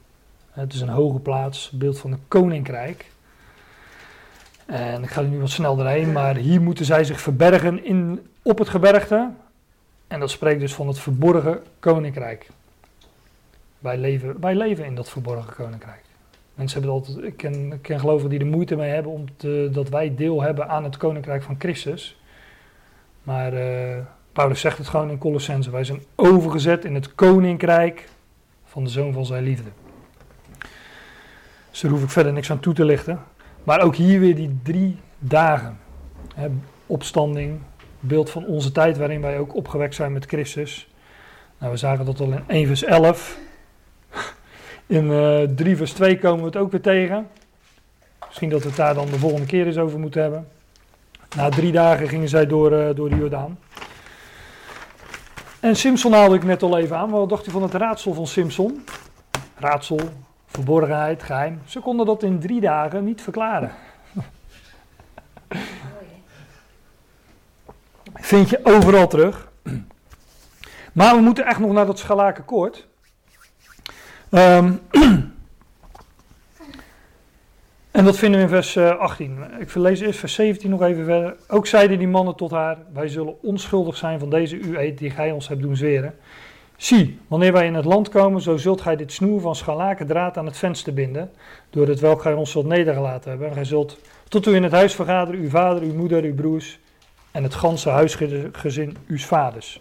het 0.51 0.73
is 0.73 0.81
een 0.81 0.89
hoge 0.89 1.19
plaats, 1.19 1.71
beeld 1.71 1.99
van 1.99 2.13
een 2.13 2.23
koninkrijk. 2.29 3.11
En 4.69 5.03
ik 5.03 5.11
ga 5.11 5.21
nu 5.21 5.41
wat 5.41 5.51
snel 5.51 5.77
doorheen, 5.77 6.13
maar 6.13 6.37
hier 6.37 6.61
moeten 6.61 6.85
zij 6.85 7.05
zich 7.05 7.21
verbergen 7.21 7.85
in, 7.85 8.27
op 8.43 8.59
het 8.59 8.69
gebergte. 8.69 9.31
En 10.09 10.21
dat 10.21 10.31
spreekt 10.31 10.61
dus 10.61 10.75
van 10.75 10.89
het 10.89 10.99
verborgen 10.99 11.63
koninkrijk. 11.79 12.49
Wij 13.79 13.99
leven, 13.99 14.41
wij 14.41 14.55
leven 14.55 14.85
in 14.85 14.95
dat 14.95 15.11
verborgen 15.11 15.55
koninkrijk. 15.55 16.01
Mensen 16.55 16.79
hebben 16.81 16.99
altijd, 16.99 17.25
ik 17.25 17.37
ken, 17.37 17.81
ken 17.81 18.01
gelovigen 18.01 18.31
die 18.31 18.39
er 18.39 18.47
moeite 18.47 18.77
mee 18.77 18.91
hebben 18.91 19.13
om 19.13 19.25
te, 19.37 19.69
dat 19.73 19.89
wij 19.89 20.15
deel 20.15 20.43
hebben 20.43 20.69
aan 20.69 20.85
het 20.85 20.97
koninkrijk 20.97 21.43
van 21.43 21.57
Christus. 21.59 22.21
Maar 23.23 23.55
uh, 23.55 23.97
Paulus 24.33 24.61
zegt 24.61 24.79
het 24.79 24.89
gewoon 24.89 25.11
in 25.11 25.19
Colossense. 25.19 25.71
Wij 25.71 25.85
zijn 25.85 26.03
overgezet 26.15 26.85
in 26.85 26.95
het 26.95 27.15
koninkrijk 27.15 28.09
van 28.65 28.85
de 28.85 28.91
zoon 28.91 29.13
van 29.13 29.27
zijn 29.27 29.43
liefde. 29.45 29.71
Dus 31.71 31.81
daar 31.81 31.91
hoef 31.91 32.03
ik 32.03 32.11
verder 32.11 32.33
niks 32.33 32.51
aan 32.51 32.61
toe 32.61 32.75
te 32.75 32.85
lichten. 32.85 33.21
Maar 33.69 33.81
ook 33.81 33.97
hier 33.97 34.21
weer 34.21 34.35
die 34.35 34.59
drie 34.63 34.97
dagen. 35.19 35.79
Opstanding, 36.87 37.61
beeld 38.01 38.31
van 38.31 38.47
onze 38.47 38.73
tijd 38.73 38.99
waarin 38.99 39.21
wij 39.21 39.39
ook 39.39 39.55
opgewekt 39.55 39.95
zijn 39.95 40.13
met 40.13 40.27
Christus. 40.27 40.89
Nou, 41.59 41.73
we 41.73 41.79
zagen 41.79 42.05
dat 42.05 42.21
al 42.21 42.33
in 42.33 42.45
1 42.47 42.67
vers 42.67 42.85
11. 42.85 43.39
In 44.87 45.05
uh, 45.05 45.43
eh, 45.43 45.51
3 45.51 45.77
vers 45.77 45.93
2 45.93 46.19
komen 46.19 46.41
we 46.41 46.47
het 46.47 46.57
ook 46.57 46.71
weer 46.71 46.81
tegen. 46.81 47.29
Misschien 48.27 48.49
dat 48.49 48.63
we 48.63 48.69
het 48.69 48.77
daar 48.77 48.95
dan 48.95 49.07
de 49.07 49.19
volgende 49.19 49.47
keer 49.47 49.67
eens 49.67 49.79
over 49.79 49.99
moeten 49.99 50.23
hebben. 50.23 50.49
Na 51.37 51.49
drie 51.49 51.73
dagen 51.73 52.09
gingen 52.09 52.29
zij 52.29 52.47
door, 52.47 52.73
uh, 52.73 52.89
door 52.95 53.09
de 53.09 53.17
Jordaan. 53.17 53.59
En 55.61 55.77
Simpson 55.77 56.13
haalde 56.13 56.35
ik 56.35 56.45
net 56.45 56.63
al 56.63 56.79
even 56.79 56.97
aan. 56.97 57.11
Wat 57.11 57.29
dacht 57.29 57.47
u 57.47 57.51
van 57.51 57.63
het 57.63 57.75
raadsel 57.75 58.15
van 58.15 58.27
Simpson? 58.27 58.85
Raadsel, 59.57 60.01
verborgenheid, 60.49 61.23
geheim. 61.23 61.61
Ze 61.65 61.81
konden 61.81 62.07
dat 62.07 62.23
in 62.23 62.39
drie 62.41 62.61
dagen 62.61 63.05
niet 63.05 63.23
verklaren. 63.23 63.73
Vind 68.15 68.51
je 68.51 68.61
overal 68.63 69.09
terug. 69.09 69.49
Maar 70.93 71.15
we 71.15 71.21
moeten 71.21 71.47
echt 71.47 71.59
nog 71.59 71.73
naar 71.73 71.87
dat 71.87 71.99
schalakenkoord. 71.99 72.87
Um, 74.31 74.81
En 77.99 78.05
dat 78.05 78.19
vinden 78.19 78.39
we 78.39 78.45
in 78.47 78.53
vers 78.53 78.77
eh, 78.77 78.99
18. 78.99 79.39
Ik 79.59 79.75
lees 79.75 80.01
eerst 80.01 80.19
vers 80.19 80.35
17 80.35 80.71
nog 80.71 80.83
even 80.83 81.05
verder. 81.05 81.37
Ook 81.49 81.67
zeiden 81.67 81.99
die 81.99 82.09
mannen 82.09 82.35
tot 82.35 82.51
haar: 82.51 82.79
Wij 82.93 83.09
zullen 83.09 83.43
onschuldig 83.43 83.97
zijn 83.97 84.19
van 84.19 84.31
deze 84.31 84.57
u 84.57 84.79
eet 84.79 84.99
die 84.99 85.11
gij 85.11 85.31
ons 85.33 85.49
hebt 85.49 85.63
doen 85.63 85.77
zweren. 85.77 86.15
Zie, 86.79 87.21
wanneer 87.29 87.53
wij 87.53 87.67
in 87.67 87.75
het 87.75 87.85
land 87.85 88.09
komen, 88.09 88.41
zo 88.41 88.57
zult 88.57 88.81
gij 88.81 88.97
dit 88.97 89.13
snoer 89.13 89.41
van 89.41 89.57
scharlaken 89.57 90.07
draad 90.07 90.37
aan 90.37 90.47
het 90.47 90.57
venster 90.57 90.95
binden, 90.95 91.31
door 91.71 91.89
het 91.89 92.01
welk 92.01 92.23
gij 92.23 92.33
ons 92.33 92.51
zult 92.51 92.67
nedergelaten 92.67 93.31
hebben. 93.31 93.49
En 93.49 93.55
gij 93.55 93.65
zult 93.65 93.99
tot 94.29 94.47
u 94.47 94.55
in 94.55 94.63
het 94.63 94.73
huis 94.73 94.95
vergaderen, 94.95 95.41
uw 95.41 95.49
vader, 95.49 95.83
uw 95.83 95.95
moeder, 95.95 96.23
uw 96.23 96.35
broers 96.35 96.79
en 97.31 97.43
het 97.43 97.55
ganse 97.55 97.91
huisgezin 97.91 98.97
uws 99.07 99.25
vaders. 99.25 99.81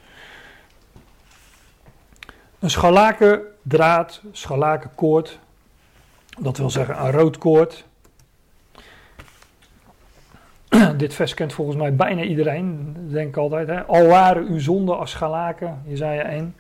Een 2.60 2.70
scharlaken 2.70 3.42
draad, 3.62 4.22
scharlaken 4.32 4.96
koord, 4.96 5.40
dat 6.40 6.58
wil 6.58 6.70
zeggen 6.70 7.06
een 7.06 7.12
rood 7.12 7.38
koord. 7.38 7.86
Dit 10.98 11.14
vers 11.14 11.34
kent 11.34 11.54
volgens 11.54 11.78
mij 11.78 11.96
bijna 11.96 12.22
iedereen, 12.22 12.96
denk 13.10 13.28
ik 13.28 13.38
altijd. 13.38 13.68
Hè? 13.68 13.84
Al 13.84 14.08
waren 14.08 14.48
uw 14.48 14.60
zonden 14.60 14.98
als 14.98 15.12
scharlaken, 15.12 15.82
Jezaja 15.86 16.24
1. 16.24 16.56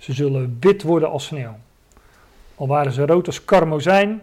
Ze 0.00 0.12
zullen 0.12 0.56
wit 0.60 0.82
worden 0.82 1.10
als 1.10 1.24
sneeuw. 1.24 1.56
Al 2.54 2.66
waren 2.66 2.92
ze 2.92 3.06
rood 3.06 3.26
als 3.26 3.44
karmozijn, 3.44 4.22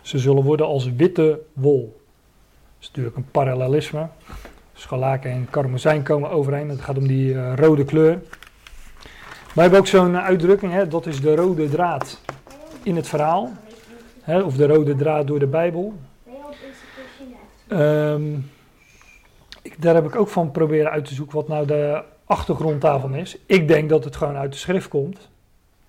ze 0.00 0.18
zullen 0.18 0.42
worden 0.42 0.66
als 0.66 0.92
witte 0.92 1.40
wol. 1.52 2.00
Dat 2.64 2.80
is 2.80 2.86
natuurlijk 2.86 3.16
een 3.16 3.30
parallelisme. 3.30 4.08
Scharlaken 4.72 5.30
en 5.30 5.46
karmozijn 5.50 6.02
komen 6.02 6.30
overeen. 6.30 6.68
Het 6.68 6.80
gaat 6.80 6.98
om 6.98 7.06
die 7.06 7.32
uh, 7.32 7.52
rode 7.56 7.84
kleur. 7.84 8.22
Wij 9.54 9.62
hebben 9.62 9.78
ook 9.78 9.86
zo'n 9.86 10.16
uitdrukking, 10.16 10.72
hè, 10.72 10.88
dat 10.88 11.06
is 11.06 11.20
de 11.20 11.34
rode 11.34 11.68
draad 11.68 12.20
in 12.82 12.96
het 12.96 13.08
verhaal. 13.08 13.52
Hè, 14.20 14.40
of 14.40 14.56
de 14.56 14.66
rode 14.66 14.96
draad 14.96 15.26
door 15.26 15.38
de 15.38 15.46
Bijbel. 15.46 15.94
Um, 17.68 18.50
ik, 19.62 19.82
daar 19.82 19.94
heb 19.94 20.04
ik 20.04 20.16
ook 20.16 20.28
van 20.28 20.50
proberen 20.50 20.90
uit 20.90 21.04
te 21.04 21.14
zoeken 21.14 21.36
wat 21.36 21.48
nou 21.48 21.66
de 21.66 22.02
achtergrond 22.32 22.80
daarvan 22.80 23.14
is. 23.14 23.38
Ik 23.46 23.68
denk 23.68 23.88
dat 23.88 24.04
het 24.04 24.16
gewoon 24.16 24.36
uit 24.36 24.52
de 24.52 24.58
schrift 24.58 24.88
komt. 24.88 25.28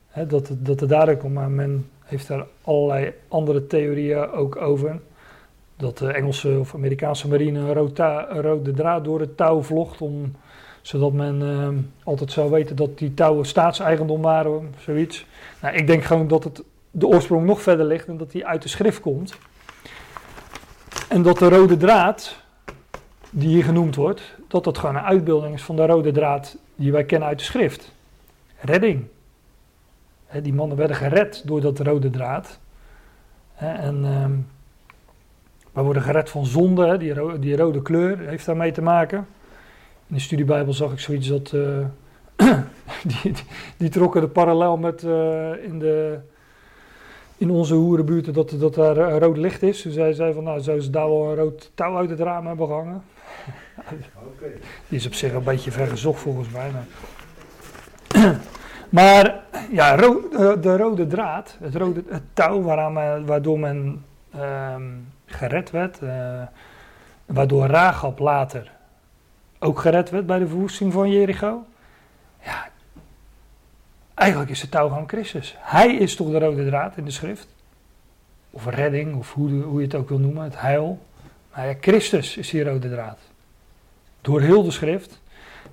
Hè, 0.08 0.28
dat, 0.28 0.48
het, 0.48 0.66
dat 0.66 0.80
het 0.80 1.18
komt, 1.18 1.34
maar 1.34 1.50
men 1.50 1.90
heeft 2.04 2.28
daar 2.28 2.46
allerlei 2.62 3.14
andere 3.28 3.68
theorieën 3.68 4.32
ook 4.32 4.56
over. 4.56 5.00
Dat 5.76 5.98
de 5.98 6.12
Engelse 6.12 6.60
of 6.60 6.74
Amerikaanse 6.74 7.28
marine 7.28 7.60
een, 7.60 8.42
rode 8.42 8.74
draad 8.74 9.04
door 9.04 9.20
het 9.20 9.38
touw 9.38 9.62
vlocht 9.62 10.02
om 10.02 10.36
zodat 10.82 11.14
men 11.14 11.42
uh, 11.42 11.68
altijd 12.04 12.32
zou 12.32 12.52
weten 12.52 12.76
dat 12.76 12.98
die 12.98 13.14
touwen 13.14 13.46
staatseigendom 13.46 14.22
waren, 14.22 14.74
zoiets. 14.80 15.26
Nou, 15.62 15.76
ik 15.76 15.88
denk 15.88 16.04
gewoon 16.04 16.28
dat 16.28 16.44
het 16.44 16.64
de 16.92 17.08
oorsprong 17.08 17.46
nog 17.46 17.62
verder 17.62 17.86
ligt 17.86 18.08
en 18.08 18.18
dat 18.18 18.32
die 18.32 18.46
uit 18.46 18.62
de 18.62 18.70
schrift 18.70 19.00
komt. 19.00 19.36
En 21.10 21.22
dat 21.22 21.38
de 21.38 21.50
rode 21.50 21.78
draad, 21.78 22.36
die 23.30 23.48
hier 23.48 23.64
genoemd 23.64 23.96
wordt, 23.96 24.36
dat 24.54 24.64
dat 24.64 24.78
gewoon 24.78 24.96
een 24.96 25.02
uitbeelding 25.02 25.54
is 25.54 25.64
van 25.64 25.76
de 25.76 25.86
rode 25.86 26.12
draad 26.12 26.58
die 26.76 26.92
wij 26.92 27.04
kennen 27.04 27.28
uit 27.28 27.38
de 27.38 27.44
schrift. 27.44 27.94
Redding. 28.60 29.06
Die 30.42 30.54
mannen 30.54 30.78
werden 30.78 30.96
gered 30.96 31.42
door 31.46 31.62
dat 31.62 31.80
rode 31.80 32.10
draad. 32.10 32.60
He, 33.54 33.74
en 33.74 34.06
um, 34.06 34.48
wij 35.72 35.84
worden 35.84 36.02
gered 36.02 36.30
van 36.30 36.46
zonde, 36.46 36.98
die, 36.98 37.40
die 37.40 37.56
rode 37.56 37.82
kleur 37.82 38.20
heeft 38.20 38.46
daarmee 38.46 38.72
te 38.72 38.82
maken. 38.82 39.28
In 40.08 40.16
de 40.16 40.22
studiebijbel 40.22 40.74
zag 40.74 40.92
ik 40.92 41.00
zoiets 41.00 41.28
dat. 41.28 41.52
Uh, 41.52 41.86
die, 43.24 43.34
die, 43.78 43.90
trokken 43.90 44.22
de 44.22 44.28
parallel 44.28 44.78
met 44.78 45.04
uh, 45.04 45.64
in, 45.64 45.80
de, 45.80 46.20
in 47.38 47.50
onze 47.50 47.74
hoerenbuurten 47.74 48.34
dat, 48.34 48.56
dat 48.60 48.74
daar 48.74 48.98
een 48.98 49.20
rood 49.20 49.38
licht 49.38 49.62
is. 49.62 49.82
Dus 49.82 49.96
hij 49.96 50.14
zei 50.14 50.34
van 50.34 50.44
nou, 50.44 50.62
zouden 50.62 50.86
ze 50.86 50.92
daar 50.92 51.10
wel 51.10 51.30
een 51.30 51.36
rood 51.36 51.72
touw 51.74 51.98
uit 51.98 52.10
het 52.10 52.20
raam 52.20 52.48
hebben 52.48 52.68
gehangen. 52.68 53.04
Die 54.88 54.98
is 54.98 55.06
op 55.06 55.14
zich 55.14 55.34
een 55.34 55.44
beetje 55.44 55.72
vergezocht 55.72 56.22
volgens 56.22 56.50
mij. 56.50 56.72
Maar, 56.72 56.86
maar 58.90 59.44
ja, 59.72 59.96
de 60.56 60.78
rode 60.78 61.08
draad, 61.08 61.58
het, 61.62 61.76
rode, 61.76 62.04
het 62.08 62.24
touw 62.34 62.62
waaraan 62.62 62.94
men, 62.94 63.26
waardoor 63.26 63.60
men 63.60 64.06
um, 64.36 65.08
gered 65.26 65.72
werd, 65.72 66.02
uh, 66.02 66.42
waardoor 67.26 67.66
Rahab 67.66 68.20
later 68.20 68.72
ook 69.64 69.80
gered 69.80 70.10
werd 70.10 70.26
bij 70.26 70.40
de 70.40 70.48
verwoesting 70.48 70.94
van 70.94 71.12
Jericho. 71.12 71.66
Ja, 72.44 72.70
eigenlijk 74.14 74.52
is 74.52 74.62
het 74.62 74.72
touw 74.72 74.90
van 74.90 75.08
Christus. 75.08 75.56
Hij 75.58 75.96
is 75.96 76.16
toch 76.16 76.32
de 76.32 76.40
rode 76.40 76.66
draad 76.66 76.98
in 76.98 77.06
de 77.06 77.12
schrift. 77.12 77.48
Of 78.50 78.66
redding, 78.66 79.16
of 79.16 79.34
hoe, 79.34 79.62
hoe 79.62 79.80
je 79.80 79.86
het 79.86 79.96
ook 79.96 80.10
wil 80.10 80.20
noemen, 80.20 80.44
het 80.44 80.60
heil. 80.60 81.06
Maar 81.54 81.68
ja, 81.68 81.74
Christus 81.82 82.38
is 82.38 82.50
die 82.50 82.64
rode 82.64 82.90
draad. 82.90 83.20
Door 84.24 84.42
heel 84.42 84.64
de 84.64 84.72
schrift. 84.72 85.22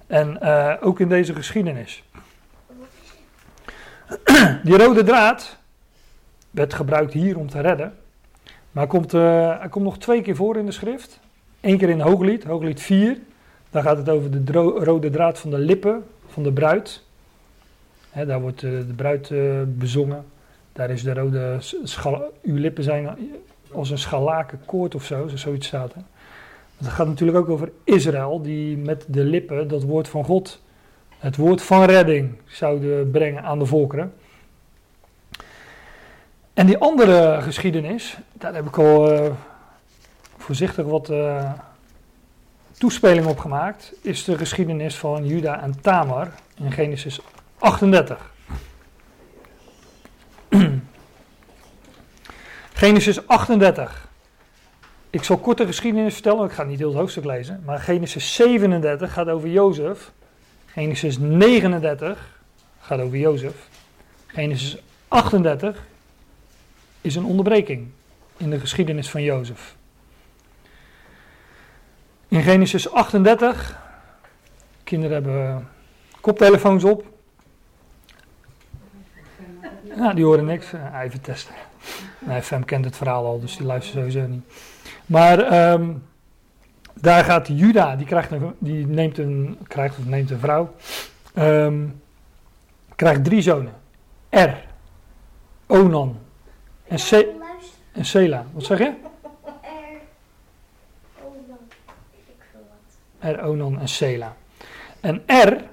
En 0.07 0.39
uh, 0.43 0.75
ook 0.81 1.01
in 1.01 1.09
deze 1.09 1.35
geschiedenis. 1.35 2.03
Die 4.65 4.77
rode 4.77 5.03
draad 5.03 5.57
werd 6.51 6.75
gebruikt 6.75 7.13
hier 7.13 7.39
om 7.39 7.49
te 7.49 7.61
redden. 7.61 7.95
Maar 8.45 8.87
hij 8.87 8.87
komt, 8.87 9.15
uh, 9.15 9.65
komt 9.71 9.85
nog 9.85 9.99
twee 9.99 10.23
keer 10.23 10.37
voor 10.37 10.57
in 10.57 10.67
de 10.67 10.73
schrift. 10.73 11.21
Eén 11.61 11.79
keer 11.79 11.89
in 11.89 12.01
Hooglied, 12.01 12.45
Hooglied 12.45 12.81
4. 12.81 13.19
Daar 13.71 13.83
gaat 13.83 13.97
het 13.97 14.09
over 14.09 14.45
de 14.45 14.53
rode 14.53 15.11
draad 15.11 15.39
van 15.39 15.51
de 15.51 15.59
lippen 15.59 16.05
van 16.27 16.43
de 16.43 16.53
bruid. 16.53 17.03
Daar 18.27 18.41
wordt 18.41 18.63
uh, 18.63 18.71
de 18.71 18.95
bruid 18.97 19.33
bezongen. 19.79 20.25
Daar 20.73 20.91
is 20.91 21.03
de 21.03 21.15
rode. 21.15 21.59
Uw 22.43 22.57
lippen 22.57 22.85
zijn 22.85 23.19
als 23.73 23.91
een 23.91 23.99
scharlaken 23.99 24.61
koord 24.67 24.95
of 24.95 25.05
zo, 25.05 25.29
zoiets 25.35 25.67
staat 25.67 25.95
er. 25.95 26.03
Het 26.81 26.89
gaat 26.89 27.07
natuurlijk 27.07 27.39
ook 27.39 27.49
over 27.49 27.73
Israël, 27.85 28.43
die 28.43 28.77
met 28.77 29.05
de 29.09 29.25
lippen 29.25 29.69
dat 29.69 29.83
woord 29.83 30.09
van 30.09 30.25
God, 30.25 30.63
het 31.19 31.37
woord 31.37 31.63
van 31.63 31.85
redding, 31.85 32.33
zouden 32.47 33.11
brengen 33.11 33.43
aan 33.43 33.59
de 33.59 33.67
volkeren. 33.67 34.13
En 36.55 36.67
die 36.67 36.79
andere 36.79 37.39
geschiedenis, 37.41 38.19
daar 38.33 38.55
heb 38.55 38.67
ik 38.67 38.79
al 38.79 39.13
uh, 39.13 39.31
voorzichtig 40.37 40.87
wat 40.87 41.13
toespeling 42.79 43.27
op 43.27 43.39
gemaakt, 43.39 43.93
is 44.03 44.25
de 44.25 44.39
geschiedenis 44.39 44.97
van 44.97 45.27
Juda 45.27 45.63
en 45.63 45.81
Tamar 45.81 46.33
in 46.57 46.73
Genesis 46.73 47.21
38. 47.59 48.33
Genesis 52.73 53.27
38. 53.27 54.10
Ik 55.11 55.25
zal 55.25 55.39
kort 55.39 55.59
de 55.59 55.67
geschiedenis 55.67 56.13
vertellen, 56.13 56.45
ik 56.45 56.53
ga 56.53 56.63
niet 56.63 56.79
heel 56.79 56.89
het 56.89 56.97
hoofdstuk 56.97 57.25
lezen, 57.25 57.63
maar 57.65 57.79
Genesis 57.79 58.35
37 58.35 59.13
gaat 59.13 59.29
over 59.29 59.49
Jozef. 59.49 60.13
Genesis 60.67 61.19
39 61.19 62.39
gaat 62.81 63.01
over 63.01 63.19
Jozef. 63.19 63.69
Genesis 64.27 64.77
38 65.09 65.83
is 67.01 67.17
een 67.17 67.25
onderbreking 67.25 67.89
in 68.37 68.51
de 68.51 68.61
geschiedenis 68.61 69.11
van 69.11 69.23
Jozef. 69.23 69.75
In 72.29 72.43
Genesis 72.43 72.91
38, 72.91 73.79
kinderen 74.85 75.15
hebben 75.15 75.69
koptelefoons 76.21 76.85
op. 76.85 77.05
Ja, 79.97 80.13
die 80.15 80.25
horen 80.25 80.45
niks. 80.45 80.67
Even 81.03 81.21
testen. 81.21 81.55
Nee, 82.19 82.43
Fem 82.43 82.65
kent 82.65 82.85
het 82.85 82.97
verhaal 82.97 83.27
al, 83.27 83.41
dus 83.41 83.57
die 83.57 83.67
luistert 83.67 83.97
sowieso 83.97 84.27
niet. 84.27 84.45
Maar 85.11 85.73
um, 85.73 86.03
daar 86.95 87.25
gaat 87.25 87.47
Juda, 87.49 87.97
die, 87.97 88.07
krijgt 88.07 88.31
een, 88.31 88.55
die 88.59 88.87
neemt, 88.87 89.19
een, 89.19 89.59
krijgt 89.69 89.99
of 89.99 90.05
neemt 90.05 90.31
een 90.31 90.39
vrouw. 90.39 90.75
Um, 91.35 92.03
krijgt 92.97 93.25
drie 93.25 93.43
zonen. 93.43 93.73
Er, 94.29 94.67
Onan 95.67 96.19
en, 96.87 96.99
Se 96.99 97.39
en 97.93 98.05
Sela. 98.05 98.45
Wat 98.53 98.65
zeg 98.65 98.79
je? 98.79 98.93
Er, 103.19 103.43
Onan 103.45 103.81
en 103.81 103.89
Sela. 103.89 104.37
En 105.01 105.23
Er, 105.27 105.65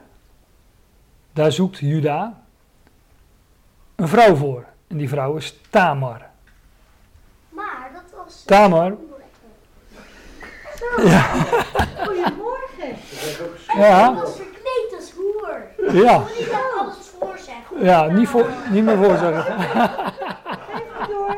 daar 1.33 1.51
zoekt 1.51 1.77
Juda 1.77 2.43
een 3.95 4.07
vrouw 4.07 4.35
voor. 4.35 4.65
En 4.87 4.97
die 4.97 5.09
vrouw 5.09 5.35
is 5.35 5.59
Tamar. 5.69 6.25
Maar 7.49 7.89
dat 7.93 8.25
was. 8.25 8.43
Tamar. 8.45 8.93
Ja. 11.03 11.21
Goedemorgen. 12.05 12.95
Ja. 13.75 14.13
was 14.13 14.35
verkleed 14.35 14.95
als 14.95 15.11
hoer. 15.15 15.61
Ja. 15.93 16.19
Niet 16.37 16.49
alles 16.79 16.95
voorzeggen. 17.19 17.83
Ja, 17.85 18.07
niet, 18.07 18.27
voor, 18.27 18.45
niet 18.69 18.83
meer 18.83 18.97
voorzeggen. 18.97 19.55
Even 20.73 21.07
door. 21.09 21.37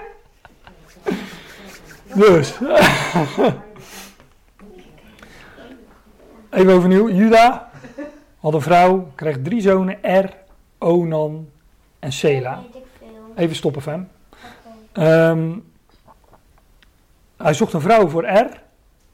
Dus. 2.14 2.54
Even 6.50 6.74
overnieuw. 6.74 7.10
Juda 7.10 7.70
had 8.40 8.54
een 8.54 8.62
vrouw, 8.62 9.12
kreeg 9.16 9.38
drie 9.44 9.62
zonen, 9.62 10.04
Er, 10.04 10.34
Onan 10.78 11.50
en 12.00 12.12
Sela. 12.12 12.64
Even 13.36 13.56
stoppen, 13.56 13.82
Fem. 13.82 14.10
Um, 14.94 15.72
hij 17.38 17.54
zocht 17.54 17.74
een 17.74 17.82
vrouw 17.82 18.08
voor 18.08 18.24
Er. 18.24 18.62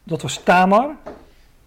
Dat 0.06 0.22
was 0.22 0.38
Tamar. 0.44 0.96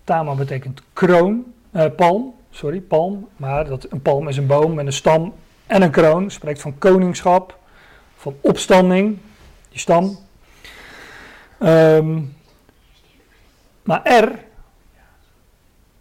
Tamar 0.05 0.37
betekent 0.37 0.83
kroon, 0.93 1.53
eh, 1.71 1.87
palm, 1.97 2.35
sorry, 2.51 2.81
palm. 2.81 3.29
Maar 3.37 3.69
dat, 3.69 3.87
een 3.91 4.03
palm 4.03 4.29
is 4.29 4.37
een 4.37 4.47
boom 4.47 4.75
met 4.75 4.87
een 4.87 4.93
stam 4.93 5.35
en 5.67 5.83
een 5.83 5.91
kroon. 5.91 6.31
Spreekt 6.31 6.61
van 6.61 6.79
koningschap, 6.79 7.59
van 8.17 8.35
opstanding, 8.41 9.19
die 9.69 9.79
stam. 9.79 10.19
Ehm, 11.59 12.21
maar 13.83 14.03
Er, 14.03 14.45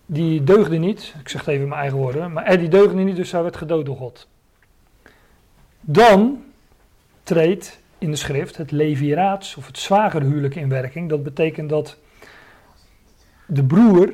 die 0.05 0.43
deugde 0.43 0.77
niet. 0.77 1.13
Ik 1.19 1.29
zeg 1.29 1.41
het 1.41 1.49
even 1.49 1.63
in 1.63 1.69
mijn 1.69 1.81
eigen 1.81 1.97
woorden. 1.97 2.33
Maar 2.33 2.45
Er 2.45 2.57
die 2.57 2.69
deugde 2.69 2.95
niet, 2.95 3.15
dus 3.15 3.31
hij 3.31 3.43
werd 3.43 3.57
gedood 3.57 3.85
door 3.85 3.97
God. 3.97 4.27
Dan 5.81 6.43
treedt 7.23 7.79
in 7.97 8.11
de 8.11 8.17
schrift 8.17 8.57
het 8.57 8.71
leviraats 8.71 9.55
of 9.55 9.67
het 9.67 9.77
zwagerhuwelijk 9.77 10.55
in 10.55 10.69
werking. 10.69 11.09
Dat 11.09 11.23
betekent 11.23 11.69
dat 11.69 11.97
de 13.47 13.63
broer 13.63 14.13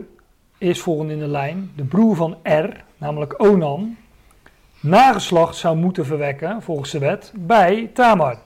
is 0.57 0.81
volgende 0.81 1.14
in 1.14 1.19
de 1.19 1.27
lijn, 1.27 1.72
de 1.76 1.84
broer 1.84 2.15
van 2.15 2.38
Er, 2.41 2.84
namelijk 2.97 3.34
Onan, 3.38 3.97
nageslacht 4.80 5.55
zou 5.55 5.77
moeten 5.77 6.05
verwekken 6.05 6.61
volgens 6.61 6.91
de 6.91 6.99
wet 6.99 7.31
bij 7.35 7.89
Tamar. 7.93 8.38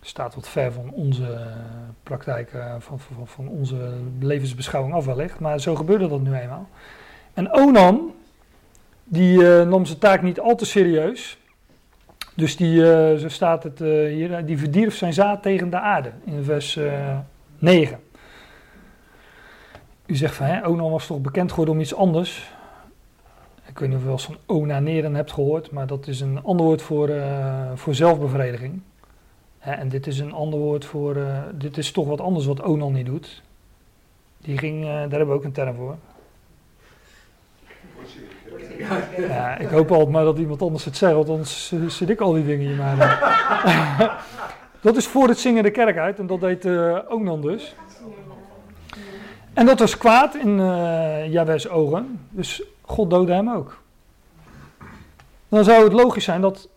Staat 0.00 0.34
wat 0.34 0.48
ver 0.48 0.72
van 0.72 0.90
onze 0.90 1.46
praktijk, 2.02 2.52
eh, 2.52 2.74
van, 2.78 3.00
van, 3.00 3.26
van 3.26 3.48
onze 3.48 3.92
levensbeschouwing 4.20 4.94
af 4.94 5.04
wellicht, 5.04 5.38
maar 5.38 5.60
zo 5.60 5.74
gebeurde 5.74 6.08
dat 6.08 6.20
nu 6.20 6.34
eenmaal. 6.34 6.68
En 7.34 7.52
Onan, 7.52 8.14
die 9.04 9.38
uh, 9.38 9.62
nam 9.62 9.86
zijn 9.86 9.98
taak 9.98 10.22
niet 10.22 10.40
al 10.40 10.56
te 10.56 10.64
serieus. 10.64 11.38
Dus 12.34 12.56
die, 12.56 12.80
zo 13.18 13.28
staat 13.28 13.62
het 13.62 13.78
hier, 13.78 14.46
die 14.46 14.58
verdierf 14.58 14.96
zijn 14.96 15.12
zaad 15.12 15.42
tegen 15.42 15.70
de 15.70 15.78
aarde 15.78 16.12
in 16.24 16.44
vers 16.44 16.76
uh, 16.76 17.18
9. 17.58 18.03
U 20.06 20.16
zegt 20.16 20.34
van, 20.34 20.46
hè, 20.46 20.66
Onan 20.66 20.90
was 20.90 21.06
toch 21.06 21.20
bekend 21.20 21.50
geworden 21.50 21.74
om 21.74 21.80
iets 21.80 21.94
anders. 21.94 22.52
Ik 23.66 23.78
weet 23.78 23.88
niet 23.88 23.98
of 23.98 24.04
wel 24.04 24.12
eens 24.12 24.24
van 24.24 24.36
onaneren 24.46 25.14
hebt 25.14 25.32
gehoord, 25.32 25.70
maar 25.70 25.86
dat 25.86 26.06
is 26.06 26.20
een 26.20 26.42
ander 26.42 26.66
woord 26.66 26.82
voor, 26.82 27.10
voor 27.74 27.94
zelfbevrediging. 27.94 28.80
Hè, 29.58 29.72
en 29.72 29.88
dit 29.88 30.06
is 30.06 30.18
een 30.18 30.32
ander 30.32 30.58
woord 30.58 30.84
voor, 30.84 31.16
dit 31.54 31.76
is 31.76 31.92
toch 31.92 32.06
wat 32.06 32.20
anders 32.20 32.46
wat 32.46 32.62
Onan 32.62 32.92
niet 32.92 33.06
doet. 33.06 33.42
Die 34.38 34.58
ging, 34.58 34.84
daar 34.84 35.00
hebben 35.00 35.26
we 35.26 35.34
ook 35.34 35.44
een 35.44 35.52
term 35.52 35.74
voor. 35.74 35.96
Ja, 39.18 39.58
ik 39.58 39.68
hoop 39.68 39.90
altijd 39.90 40.08
maar 40.08 40.24
dat 40.24 40.38
iemand 40.38 40.62
anders 40.62 40.84
het 40.84 40.96
zegt, 40.96 41.12
want 41.12 41.28
anders 41.28 41.72
zit 41.88 42.10
ik 42.10 42.20
al 42.20 42.32
die 42.32 42.46
dingen 42.46 42.66
hier 42.66 42.76
maar. 42.76 42.98
dat 44.80 44.96
is 44.96 45.06
voor 45.06 45.28
het 45.28 45.38
zingen 45.38 45.62
de 45.62 45.70
kerk 45.70 45.98
uit 45.98 46.18
en 46.18 46.26
dat 46.26 46.40
deed 46.40 46.66
Onan 47.08 47.40
dus. 47.40 47.74
En 49.54 49.66
dat 49.66 49.78
was 49.78 49.96
kwaad 49.96 50.34
in 50.34 50.58
uh, 50.58 51.74
ogen, 51.74 52.20
dus 52.30 52.62
God 52.80 53.10
doodde 53.10 53.32
hem 53.32 53.50
ook. 53.50 53.82
Dan 55.48 55.64
zou 55.64 55.84
het 55.84 55.92
logisch 55.92 56.24
zijn 56.24 56.40
dat 56.40 56.68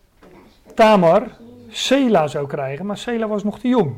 Tamar 0.74 1.28
Sela 1.68 2.26
zou 2.26 2.46
krijgen, 2.46 2.86
maar 2.86 2.98
Sela 2.98 3.26
was 3.28 3.44
nog 3.44 3.58
te 3.58 3.68
jong. 3.68 3.96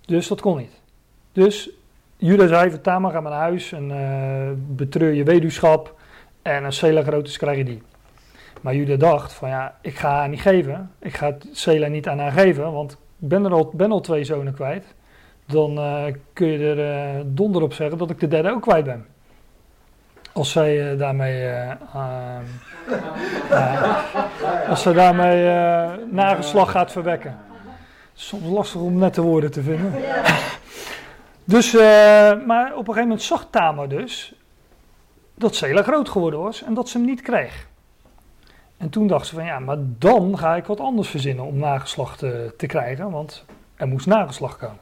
Dus 0.00 0.28
dat 0.28 0.40
kon 0.40 0.56
niet. 0.56 0.80
Dus 1.32 1.70
Judah 2.16 2.48
zei 2.48 2.70
van 2.70 2.80
Tamar, 2.80 3.12
ga 3.12 3.20
maar 3.20 3.32
naar 3.32 3.40
huis 3.40 3.72
en 3.72 3.90
uh, 3.90 4.76
betreur 4.76 5.12
je 5.12 5.24
weduwschap. 5.24 5.98
En 6.42 6.64
als 6.64 6.76
Sela 6.76 7.02
groot 7.02 7.26
is, 7.26 7.38
krijg 7.38 7.56
je 7.56 7.64
die. 7.64 7.82
Maar 8.60 8.74
Judah 8.74 8.98
dacht 8.98 9.32
van 9.32 9.48
ja, 9.48 9.78
ik 9.82 9.96
ga 9.96 10.10
haar 10.10 10.28
niet 10.28 10.40
geven. 10.40 10.90
Ik 10.98 11.16
ga 11.16 11.36
Sela 11.52 11.86
niet 11.86 12.08
aan 12.08 12.18
haar 12.18 12.32
geven, 12.32 12.72
want 12.72 12.92
ik 12.92 13.28
ben, 13.28 13.44
er 13.44 13.52
al, 13.52 13.70
ben 13.74 13.92
al 13.92 14.00
twee 14.00 14.24
zonen 14.24 14.54
kwijt. 14.54 14.84
Dan 15.50 15.78
uh, 15.78 16.04
kun 16.32 16.46
je 16.46 16.74
er 16.74 17.14
uh, 17.16 17.20
donder 17.26 17.62
op 17.62 17.72
zeggen 17.72 17.98
dat 17.98 18.10
ik 18.10 18.20
de 18.20 18.28
derde 18.28 18.50
ook 18.50 18.62
kwijt 18.62 18.84
ben. 18.84 19.06
Als 20.32 20.50
zij 20.50 20.92
uh, 20.92 20.98
daarmee, 20.98 21.50
als 24.68 24.82
zij 24.82 24.92
daarmee 24.92 25.44
nageslag 26.10 26.70
gaat 26.70 26.92
verwekken. 26.92 27.38
Soms 28.12 28.46
lastig 28.46 28.80
om 28.80 28.98
nette 28.98 29.22
woorden 29.22 29.50
te 29.50 29.62
vinden. 29.62 29.94
dus, 31.44 31.72
maar 32.46 32.70
op 32.70 32.78
een 32.78 32.94
gegeven 32.94 33.02
moment 33.02 33.22
zag 33.22 33.46
Tamar 33.50 33.88
dus 33.88 34.34
dat 35.34 35.54
Sela 35.54 35.82
groot 35.82 36.08
geworden 36.08 36.40
was 36.40 36.62
en 36.62 36.74
dat 36.74 36.88
ze 36.88 36.96
hem 36.98 37.06
niet 37.06 37.20
kreeg. 37.20 37.68
En 38.76 38.90
toen 38.90 39.06
dacht 39.06 39.26
ze 39.26 39.34
van 39.34 39.44
ja, 39.44 39.58
maar 39.58 39.76
dan 39.80 40.38
ga 40.38 40.56
ik 40.56 40.64
wat 40.64 40.80
anders 40.80 41.08
verzinnen 41.08 41.44
om 41.44 41.58
nageslacht 41.58 42.18
te, 42.18 42.54
te 42.56 42.66
krijgen, 42.66 43.10
want 43.10 43.44
er 43.76 43.88
moest 43.88 44.06
nageslacht 44.06 44.58
komen. 44.58 44.78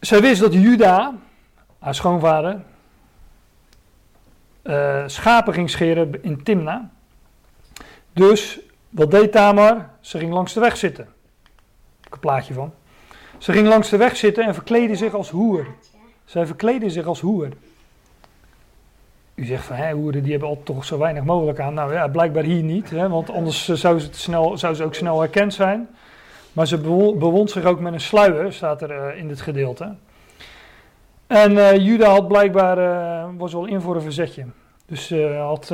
Zij 0.00 0.20
wist 0.20 0.40
dat 0.40 0.52
Juda, 0.52 1.14
haar 1.78 1.94
schoonvader, 1.94 2.60
uh, 4.62 5.02
schapen 5.06 5.52
ging 5.52 5.70
scheren 5.70 6.22
in 6.22 6.42
Timna. 6.42 6.90
Dus 8.12 8.60
wat 8.88 9.10
deed 9.10 9.32
Tamar? 9.32 9.90
Ze 10.00 10.18
ging 10.18 10.32
langs 10.32 10.52
de 10.52 10.60
weg 10.60 10.76
zitten. 10.76 11.04
Heb 11.04 12.06
ik 12.06 12.12
een 12.12 12.20
plaatje 12.20 12.54
van. 12.54 12.72
Ze 13.38 13.52
ging 13.52 13.68
langs 13.68 13.88
de 13.88 13.96
weg 13.96 14.16
zitten 14.16 14.44
en 14.44 14.54
verkleedde 14.54 14.96
zich 14.96 15.14
als 15.14 15.30
hoer. 15.30 15.66
Zij 16.24 16.46
verkleedde 16.46 16.90
zich 16.90 17.06
als 17.06 17.20
hoer. 17.20 17.48
U 19.34 19.44
zegt 19.44 19.64
van, 19.64 19.76
hè, 19.76 19.92
hoeren 19.92 20.22
die 20.22 20.30
hebben 20.30 20.48
al 20.48 20.60
toch 20.62 20.84
zo 20.84 20.98
weinig 20.98 21.24
mogelijk 21.24 21.60
aan. 21.60 21.74
Nou 21.74 21.92
ja, 21.92 22.08
blijkbaar 22.08 22.42
hier 22.42 22.62
niet, 22.62 22.90
hè, 22.90 23.08
want 23.08 23.30
anders 23.30 23.68
zou 23.68 23.98
ze, 23.98 24.08
snel, 24.10 24.58
zou 24.58 24.74
ze 24.74 24.84
ook 24.84 24.94
snel 24.94 25.20
herkend 25.20 25.54
zijn. 25.54 25.88
Maar 26.58 26.66
ze 26.66 26.78
bewond 27.18 27.50
zich 27.50 27.64
ook 27.64 27.80
met 27.80 27.92
een 27.92 28.00
sluier, 28.00 28.52
staat 28.52 28.82
er 28.82 28.90
uh, 28.90 29.18
in 29.18 29.28
dit 29.28 29.40
gedeelte. 29.40 29.94
En 31.26 31.52
uh, 31.52 31.76
Juda 31.76 32.10
had 32.10 32.28
blijkbaar, 32.28 32.78
uh, 32.78 33.28
was 33.36 33.52
wel 33.52 33.66
in 33.66 33.80
voor 33.80 33.94
een 33.94 34.02
verzetje. 34.02 34.46
Dus 34.86 35.06
ze 35.06 35.36
had 35.40 35.72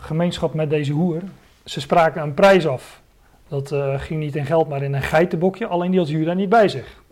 gemeenschap 0.00 0.54
met 0.54 0.70
deze 0.70 0.92
hoer. 0.92 1.22
Ze 1.64 1.80
spraken 1.80 2.22
een 2.22 2.34
prijs 2.34 2.66
af. 2.66 3.00
Dat 3.48 3.74
ging 3.96 4.20
niet 4.20 4.36
in 4.36 4.46
geld, 4.46 4.68
maar 4.68 4.82
in 4.82 4.94
een 4.94 5.02
geitenbokje. 5.02 5.66
Alleen 5.66 5.90
die 5.90 6.00
had 6.00 6.08
Juda 6.08 6.32
niet 6.32 6.48
bij 6.48 6.68
zich. 6.68 7.02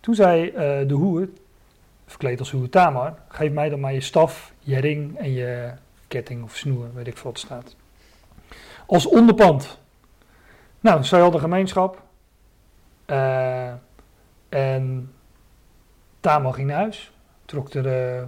Toen 0.00 0.14
zei 0.14 0.52
de 0.86 0.94
hoer, 0.94 1.28
verkleed 2.06 2.38
als 2.38 2.50
hoer 2.50 2.68
Tamar, 2.68 3.14
geef 3.28 3.52
mij 3.52 3.68
dan 3.68 3.80
maar 3.80 3.92
je 3.92 4.00
staf, 4.00 4.52
je 4.58 4.78
ring 4.78 5.16
en 5.16 5.32
je 5.32 5.72
ketting 6.08 6.42
of 6.42 6.56
snoer, 6.56 6.86
weet 6.94 7.06
ik 7.06 7.16
veel 7.16 7.30
wat 7.30 7.40
staat. 7.40 7.76
Als 8.86 9.06
onderpand. 9.06 9.78
Nou, 10.80 11.04
zij 11.04 11.20
hadden 11.20 11.40
gemeenschap. 11.40 12.02
Uh, 13.06 13.72
en 14.48 15.12
Tamar 16.20 16.52
ging 16.54 16.68
naar 16.68 16.76
huis. 16.76 17.12
Trok 17.44 17.72
er, 17.72 17.86
uh, 17.86 18.22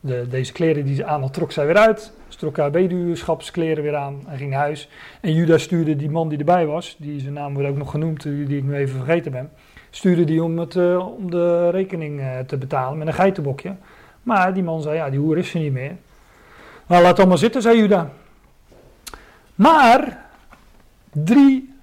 de, 0.00 0.26
deze 0.28 0.52
kleren 0.52 0.84
die 0.84 0.94
ze 0.94 1.04
aan 1.04 1.20
had, 1.20 1.32
trok 1.32 1.52
zij 1.52 1.66
weer 1.66 1.76
uit. 1.76 2.12
Ze 2.28 2.38
trok 2.38 2.56
haar 2.56 2.70
weduwschapskleren 2.70 3.82
weer 3.82 3.96
aan 3.96 4.20
en 4.28 4.36
ging 4.36 4.50
naar 4.50 4.60
huis. 4.60 4.88
En 5.20 5.32
Judas 5.32 5.62
stuurde 5.62 5.96
die 5.96 6.10
man 6.10 6.28
die 6.28 6.38
erbij 6.38 6.66
was, 6.66 6.96
die 6.98 7.20
zijn 7.20 7.32
naam 7.32 7.54
wordt 7.54 7.68
ook 7.68 7.76
nog 7.76 7.90
genoemd, 7.90 8.22
die, 8.22 8.44
die 8.44 8.58
ik 8.58 8.64
nu 8.64 8.74
even 8.74 8.96
vergeten 8.96 9.32
ben. 9.32 9.50
Stuurde 9.90 10.24
die 10.24 10.42
om, 10.42 10.58
het, 10.58 10.76
om 10.96 11.30
de 11.30 11.70
rekening 11.70 12.22
te 12.46 12.56
betalen 12.56 12.98
met 12.98 13.06
een 13.06 13.14
geitenbokje. 13.14 13.76
Maar 14.22 14.54
die 14.54 14.62
man 14.62 14.82
zei, 14.82 14.96
ja, 14.96 15.10
die 15.10 15.18
hoer 15.18 15.38
is 15.38 15.54
er 15.54 15.60
niet 15.60 15.72
meer. 15.72 15.96
Nou, 16.86 17.02
laat 17.02 17.18
allemaal 17.18 17.38
zitten, 17.38 17.62
zei 17.62 17.78
Juda. 17.78 18.10
Maar, 19.54 20.24
drie 21.12 21.74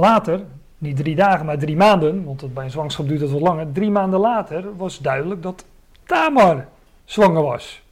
later, 0.00 0.40
niet 0.78 0.96
drie 0.96 1.16
dagen, 1.16 1.46
maar 1.46 1.58
drie 1.58 1.76
maanden, 1.76 2.24
want 2.24 2.54
bij 2.54 2.64
een 2.64 2.70
zwangerschap 2.70 3.08
duurt 3.08 3.20
het 3.20 3.30
wat 3.30 3.40
langer. 3.40 3.72
Drie 3.72 3.90
maanden 3.90 4.20
later 4.20 4.76
was 4.76 4.98
duidelijk 4.98 5.42
dat 5.42 5.64
Tamar 6.06 6.66
zwanger 7.04 7.42
was. 7.42 7.82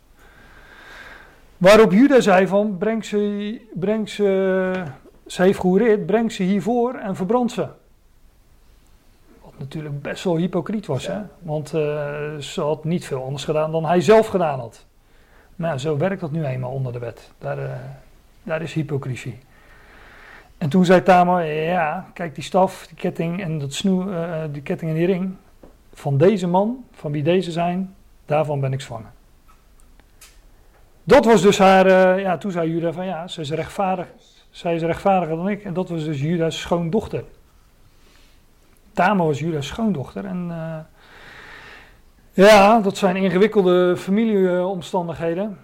Waarop 1.57 1.93
Juda 1.93 2.21
zei 2.21 2.47
van, 2.47 2.79
breng 2.79 3.05
ze, 3.05 3.61
breng 3.75 4.09
ze, 4.09 4.83
ze 5.27 5.43
heeft 5.43 5.61
gehoereerd, 5.61 6.07
breng 6.07 6.33
ze 6.33 6.43
hiervoor 6.43 6.95
en 6.95 7.17
verbrand 7.17 7.53
ze 7.53 7.69
natuurlijk 9.59 10.03
best 10.03 10.25
wel 10.25 10.37
hypocriet 10.37 10.87
was. 10.87 11.07
Hè? 11.07 11.21
Want 11.39 11.75
uh, 11.75 12.37
ze 12.37 12.61
had 12.61 12.85
niet 12.85 13.05
veel 13.05 13.25
anders 13.25 13.45
gedaan 13.45 13.73
dan 13.73 13.85
hij 13.85 14.01
zelf 14.01 14.27
gedaan 14.27 14.61
had. 14.61 14.85
Maar 15.57 15.71
ja, 15.71 15.79
zo 15.79 15.97
werkt 15.97 16.21
dat 16.21 16.31
nu 16.31 16.45
eenmaal 16.45 16.73
onder 16.73 16.93
de 16.93 16.99
wet. 16.99 17.31
Daar, 17.39 17.59
uh, 17.59 17.71
daar 18.43 18.63
is 18.63 18.73
hypocrisie. 18.73 19.39
En 20.59 20.69
toen 20.69 20.85
zei 20.85 21.03
Tamar, 21.03 21.47
ja, 21.47 22.07
kijk 22.15 22.35
die 22.35 22.45
staf, 22.45 22.87
die 22.87 22.97
ketting 22.97 23.43
en 23.43 23.59
dat 23.59 23.73
snoe, 23.73 24.05
uh, 24.05 24.43
die 24.53 24.63
ketting 24.63 24.91
en 24.91 24.97
die 24.97 25.07
ring. 25.07 25.35
Van 25.93 26.19
deze 26.19 26.47
man, 26.47 26.85
van 26.93 27.13
wie 27.13 27.23
deze 27.23 27.53
zijn, 27.53 27.95
daarvan 28.27 28.61
ben 28.61 28.73
ik 28.73 28.81
zwanger. 28.81 29.11
Dat 31.05 31.25
was 31.25 31.43
dus 31.43 31.59
haar, 31.59 32.21
ja, 32.21 32.39
toen 32.39 32.51
zei 32.51 32.71
Juda 32.71 32.93
van 32.93 33.07
ja, 33.07 33.29
ze 33.29 33.41
is 33.41 33.51
rechtvaardig. 33.51 34.07
Zij 34.51 34.75
is 34.75 34.83
rechtvaardiger 34.83 35.37
dan 35.37 35.49
ik. 35.49 35.65
En 35.65 35.75
dat 35.75 35.89
was 35.89 36.05
dus 36.05 36.21
Juda's 36.21 36.61
schoondochter. 36.61 37.25
Tamar 38.93 39.27
was 39.27 39.39
Juda's 39.39 39.67
schoondochter. 39.67 40.25
En 40.25 40.53
ja, 42.33 42.81
dat 42.81 42.97
zijn 42.97 43.17
ingewikkelde 43.17 43.97
familieomstandigheden. 43.97 45.59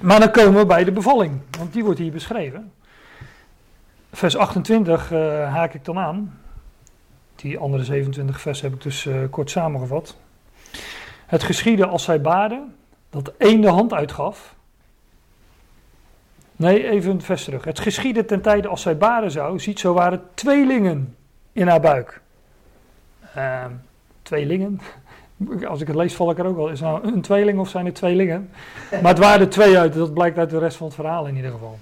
Maar 0.00 0.20
dan 0.20 0.30
komen 0.30 0.60
we 0.60 0.66
bij 0.66 0.84
de 0.84 0.92
bevalling, 0.92 1.40
want 1.58 1.72
die 1.72 1.84
wordt 1.84 1.98
hier 1.98 2.12
beschreven. 2.12 2.72
Vers 4.14 4.36
28 4.36 5.12
eh, 5.12 5.18
haak 5.52 5.74
ik 5.74 5.84
dan 5.84 5.98
aan. 5.98 6.38
Die 7.36 7.58
andere 7.58 7.84
27 7.84 8.40
vers 8.40 8.60
heb 8.60 8.74
ik 8.74 8.82
dus 8.82 9.06
eh, 9.06 9.16
kort 9.30 9.50
samengevat. 9.50 10.16
Het 11.26 11.42
geschiedde 11.42 11.86
als 11.86 12.04
zij 12.04 12.20
baden, 12.20 12.74
dat 13.10 13.32
één 13.38 13.60
de 13.60 13.68
hand 13.68 13.92
uitgaf. 13.92 14.54
Nee, 16.56 16.88
even 16.88 17.10
een 17.10 17.22
vers 17.22 17.44
terug. 17.44 17.64
Het 17.64 17.78
geschiedde 17.78 18.24
ten 18.24 18.40
tijde 18.40 18.68
als 18.68 18.82
zij 18.82 18.96
baden 18.96 19.30
zou, 19.30 19.60
ziet 19.60 19.78
zo 19.78 19.92
waren 19.92 20.22
tweelingen 20.34 21.16
in 21.52 21.68
haar 21.68 21.80
buik. 21.80 22.20
Ehm, 23.34 23.70
tweelingen? 24.22 24.80
Als 25.68 25.80
ik 25.80 25.86
het 25.86 25.96
lees 25.96 26.14
val 26.14 26.30
ik 26.30 26.38
er 26.38 26.46
ook 26.46 26.56
wel. 26.56 26.68
Is 26.68 26.80
nou 26.80 27.06
een 27.06 27.20
tweeling 27.20 27.58
of 27.58 27.68
zijn 27.68 27.84
het 27.84 27.94
tweelingen? 27.94 28.50
Maar 28.90 29.10
het 29.12 29.18
waren 29.18 29.40
er 29.40 29.48
twee 29.48 29.78
uit, 29.78 29.94
dat 29.94 30.14
blijkt 30.14 30.38
uit 30.38 30.50
de 30.50 30.58
rest 30.58 30.76
van 30.76 30.86
het 30.86 30.94
verhaal 30.94 31.26
in 31.26 31.36
ieder 31.36 31.50
geval. 31.50 31.78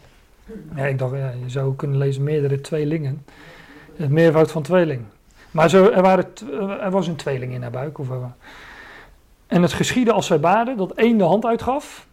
Ja, 0.75 0.87
ik 0.87 0.99
dacht, 0.99 1.17
ja, 1.17 1.31
je 1.31 1.51
zou 1.51 1.77
kunnen 1.77 1.99
lezen 1.99 2.23
meerdere 2.23 2.61
tweelingen. 2.61 3.25
Het 3.97 4.11
meervoud 4.11 4.51
van 4.51 4.63
tweeling. 4.63 5.05
Maar 5.51 5.71
zo, 5.71 5.91
er, 5.91 6.03
waren, 6.03 6.33
t- 6.33 6.45
er 6.81 6.91
was 6.91 7.07
een 7.07 7.17
tweeling 7.17 7.53
in 7.53 7.63
haar 7.63 7.71
buik. 7.71 7.99
Of, 7.99 8.11
eh, 8.11 8.25
en 9.47 9.63
het 9.63 9.73
geschiedde 9.73 10.13
als 10.13 10.27
zij 10.27 10.41
baden, 10.41 10.77
dat 10.77 10.93
één 10.93 11.19
de 11.19 11.25
hand 11.25 11.45
uitgaf. 11.47 12.07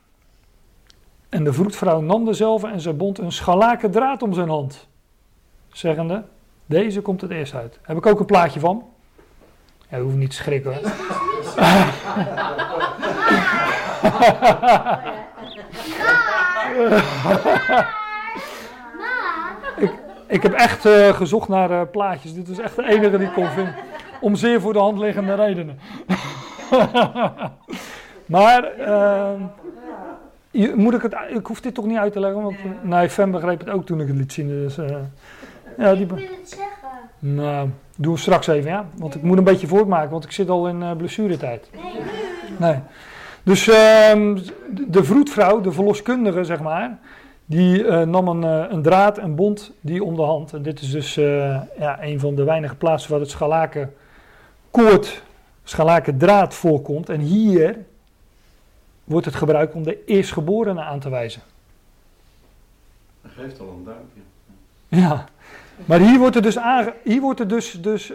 En 1.29 1.43
de 1.43 1.53
vroedvrouw 1.53 2.01
nam 2.01 2.25
dezelfde 2.25 2.67
en 2.67 2.81
zij 2.81 2.95
bond 2.95 3.17
een 3.17 3.31
scharlaken 3.31 3.91
draad 3.91 4.21
om 4.21 4.33
zijn 4.33 4.49
hand. 4.49 4.87
Zeggende, 5.71 6.23
deze 6.65 7.01
komt 7.01 7.21
het 7.21 7.31
eerst 7.31 7.53
uit. 7.53 7.79
Heb 7.81 7.97
ik 7.97 8.05
ook 8.05 8.19
een 8.19 8.25
plaatje 8.25 8.59
van. 8.59 8.83
Ja, 9.89 9.97
je 9.97 10.03
hoeft 10.03 10.15
niet 10.15 10.29
te 10.29 10.35
schrikken 10.35 10.73
hoor. 10.73 10.91
Ik 20.29 20.43
heb 20.43 20.53
echt 20.53 20.85
eh, 20.85 21.13
gezocht 21.13 21.47
naar 21.47 21.71
eh, 21.71 21.81
plaatjes. 21.91 22.33
Dit 22.33 22.47
was 22.47 22.59
echt 22.59 22.75
de 22.75 22.87
enige 22.87 23.17
die 23.17 23.27
ik 23.27 23.33
kon 23.33 23.47
vinden. 23.47 23.75
Om 24.21 24.35
zeer 24.35 24.61
voor 24.61 24.73
de 24.73 24.79
hand 24.79 24.99
liggende 24.99 25.35
redenen. 25.35 25.79
maar, 28.35 28.63
ehm, 28.63 29.41
je, 30.51 30.73
moet 30.75 30.93
ik 30.93 31.01
het, 31.01 31.15
ik 31.29 31.45
hoef 31.45 31.61
dit 31.61 31.73
toch 31.73 31.85
niet 31.85 31.97
uit 31.97 32.13
te 32.13 32.19
leggen, 32.19 32.41
want 32.41 32.55
nee, 32.81 33.09
Fem 33.09 33.31
begreep 33.31 33.59
het 33.59 33.69
ook 33.69 33.85
toen 33.85 34.01
ik 34.01 34.07
het 34.07 34.17
liet 34.17 34.33
zien. 34.33 34.47
Dus, 34.47 34.77
eh, 34.77 34.95
ja, 35.77 35.93
die, 35.93 36.01
Ik 36.01 36.09
wil 36.09 36.17
het 36.17 36.49
zeggen. 36.49 36.89
nou, 37.19 37.69
doen 37.95 38.13
we 38.13 38.19
straks 38.19 38.47
even, 38.47 38.69
ja. 38.69 38.85
Want 38.95 39.15
ik 39.15 39.21
moet 39.21 39.37
een 39.37 39.43
beetje 39.43 39.67
voortmaken, 39.67 40.09
want 40.09 40.23
ik 40.23 40.31
zit 40.31 40.49
al 40.49 40.67
in 40.67 40.97
blessuretijd. 40.97 41.69
Nee, 41.73 41.93
nu. 41.93 41.99
Nee. 42.57 42.79
Dus 43.43 43.67
ehm, 43.67 44.37
de 44.87 45.03
vroedvrouw, 45.03 45.61
de 45.61 45.71
verloskundige, 45.71 46.43
zeg 46.43 46.59
maar, 46.59 46.97
die 47.49 47.85
eh, 47.85 48.01
nam 48.07 48.27
een, 48.27 48.43
eh, 48.43 48.71
een 48.71 48.81
draad 48.81 49.17
en 49.17 49.35
bond 49.35 49.71
die 49.81 50.03
om 50.03 50.15
de 50.15 50.21
hand. 50.21 50.53
En 50.53 50.61
dit 50.61 50.81
is 50.81 50.91
dus 50.91 51.17
eh, 51.17 51.61
ja, 51.79 52.03
een 52.03 52.19
van 52.19 52.35
de 52.35 52.43
weinige 52.43 52.75
plaatsen 52.75 53.11
waar 53.11 53.19
het 53.19 53.29
scharlaken 53.29 53.93
koord, 54.71 55.21
scharlaken 55.63 56.17
draad 56.17 56.53
voorkomt. 56.53 57.09
En 57.09 57.19
hier 57.19 57.77
wordt 59.03 59.25
het 59.25 59.35
gebruikt 59.35 59.73
om 59.73 59.83
de 59.83 60.03
eerstgeborene 60.05 60.81
aan 60.81 60.99
te 60.99 61.09
wijzen. 61.09 61.41
Dat 63.21 63.31
geeft 63.31 63.59
al 63.59 63.67
een 63.77 63.83
duimpje. 63.83 64.21
Ja, 64.87 65.25
maar 65.85 65.99
hier 65.99 66.19
wordt 66.19 66.35
het 66.35 66.43
dus, 66.43 66.57
aange- 66.57 66.93
hier 67.03 67.21
wordt 67.21 67.39
het 67.39 67.49
dus, 67.49 67.71
dus 67.71 68.05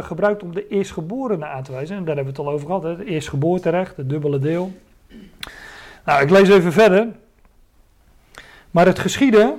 gebruikt 0.00 0.42
om 0.42 0.54
de 0.54 0.68
eerstgeborene 0.68 1.46
aan 1.46 1.62
te 1.62 1.72
wijzen. 1.72 1.96
En 1.96 2.04
daar 2.04 2.16
hebben 2.16 2.34
we 2.34 2.40
het 2.40 2.48
al 2.48 2.54
over 2.54 2.66
gehad, 2.66 2.82
hè? 2.82 2.88
het 2.88 3.00
eerstgeboorterecht, 3.00 3.96
het 3.96 4.08
dubbele 4.08 4.38
deel. 4.38 4.72
Nou, 6.04 6.22
ik 6.22 6.30
lees 6.30 6.48
even 6.48 6.72
verder. 6.72 7.08
Maar 8.70 8.86
het 8.86 8.98
geschiedde 8.98 9.56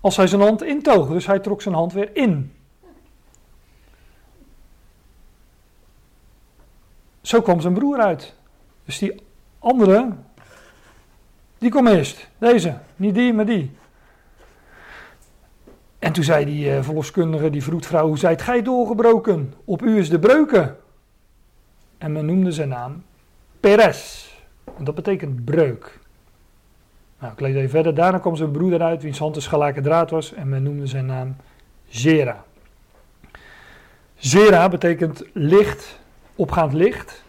als 0.00 0.16
hij 0.16 0.26
zijn 0.26 0.40
hand 0.40 0.62
intoog, 0.62 1.08
dus 1.08 1.26
hij 1.26 1.38
trok 1.38 1.62
zijn 1.62 1.74
hand 1.74 1.92
weer 1.92 2.16
in. 2.16 2.52
Zo 7.20 7.42
kwam 7.42 7.60
zijn 7.60 7.74
broer 7.74 7.98
uit. 7.98 8.34
Dus 8.84 8.98
die 8.98 9.22
andere, 9.58 10.12
die 11.58 11.70
kwam 11.70 11.86
eerst. 11.86 12.28
Deze, 12.38 12.78
niet 12.96 13.14
die, 13.14 13.32
maar 13.32 13.46
die. 13.46 13.70
En 15.98 16.12
toen 16.12 16.24
zei 16.24 16.44
die 16.44 16.70
eh, 16.70 16.82
verloskundige, 16.82 17.50
die 17.50 17.62
vroedvrouw, 17.62 18.06
hoe 18.06 18.18
zijt 18.18 18.42
gij 18.42 18.62
doorgebroken? 18.62 19.54
Op 19.64 19.82
u 19.82 19.98
is 19.98 20.10
de 20.10 20.18
breuken. 20.18 20.76
En 21.98 22.12
men 22.12 22.26
noemde 22.26 22.52
zijn 22.52 22.68
naam 22.68 23.02
Peres. 23.60 24.34
En 24.78 24.84
dat 24.84 24.94
betekent 24.94 25.44
breuk. 25.44 25.99
Nou, 27.20 27.32
ik 27.32 27.40
lees 27.40 27.54
even 27.54 27.70
verder. 27.70 27.94
Daarna 27.94 28.18
kwam 28.18 28.36
zijn 28.36 28.50
broeder 28.50 28.82
uit, 28.82 29.02
wiens 29.02 29.18
hand 29.18 29.36
een 29.36 29.82
draad 29.82 30.10
was. 30.10 30.32
En 30.32 30.48
men 30.48 30.62
noemde 30.62 30.86
zijn 30.86 31.06
naam 31.06 31.36
Zera. 31.88 32.44
Zera 34.14 34.68
betekent 34.68 35.24
licht, 35.32 35.98
opgaand 36.34 36.72
licht. 36.72 37.24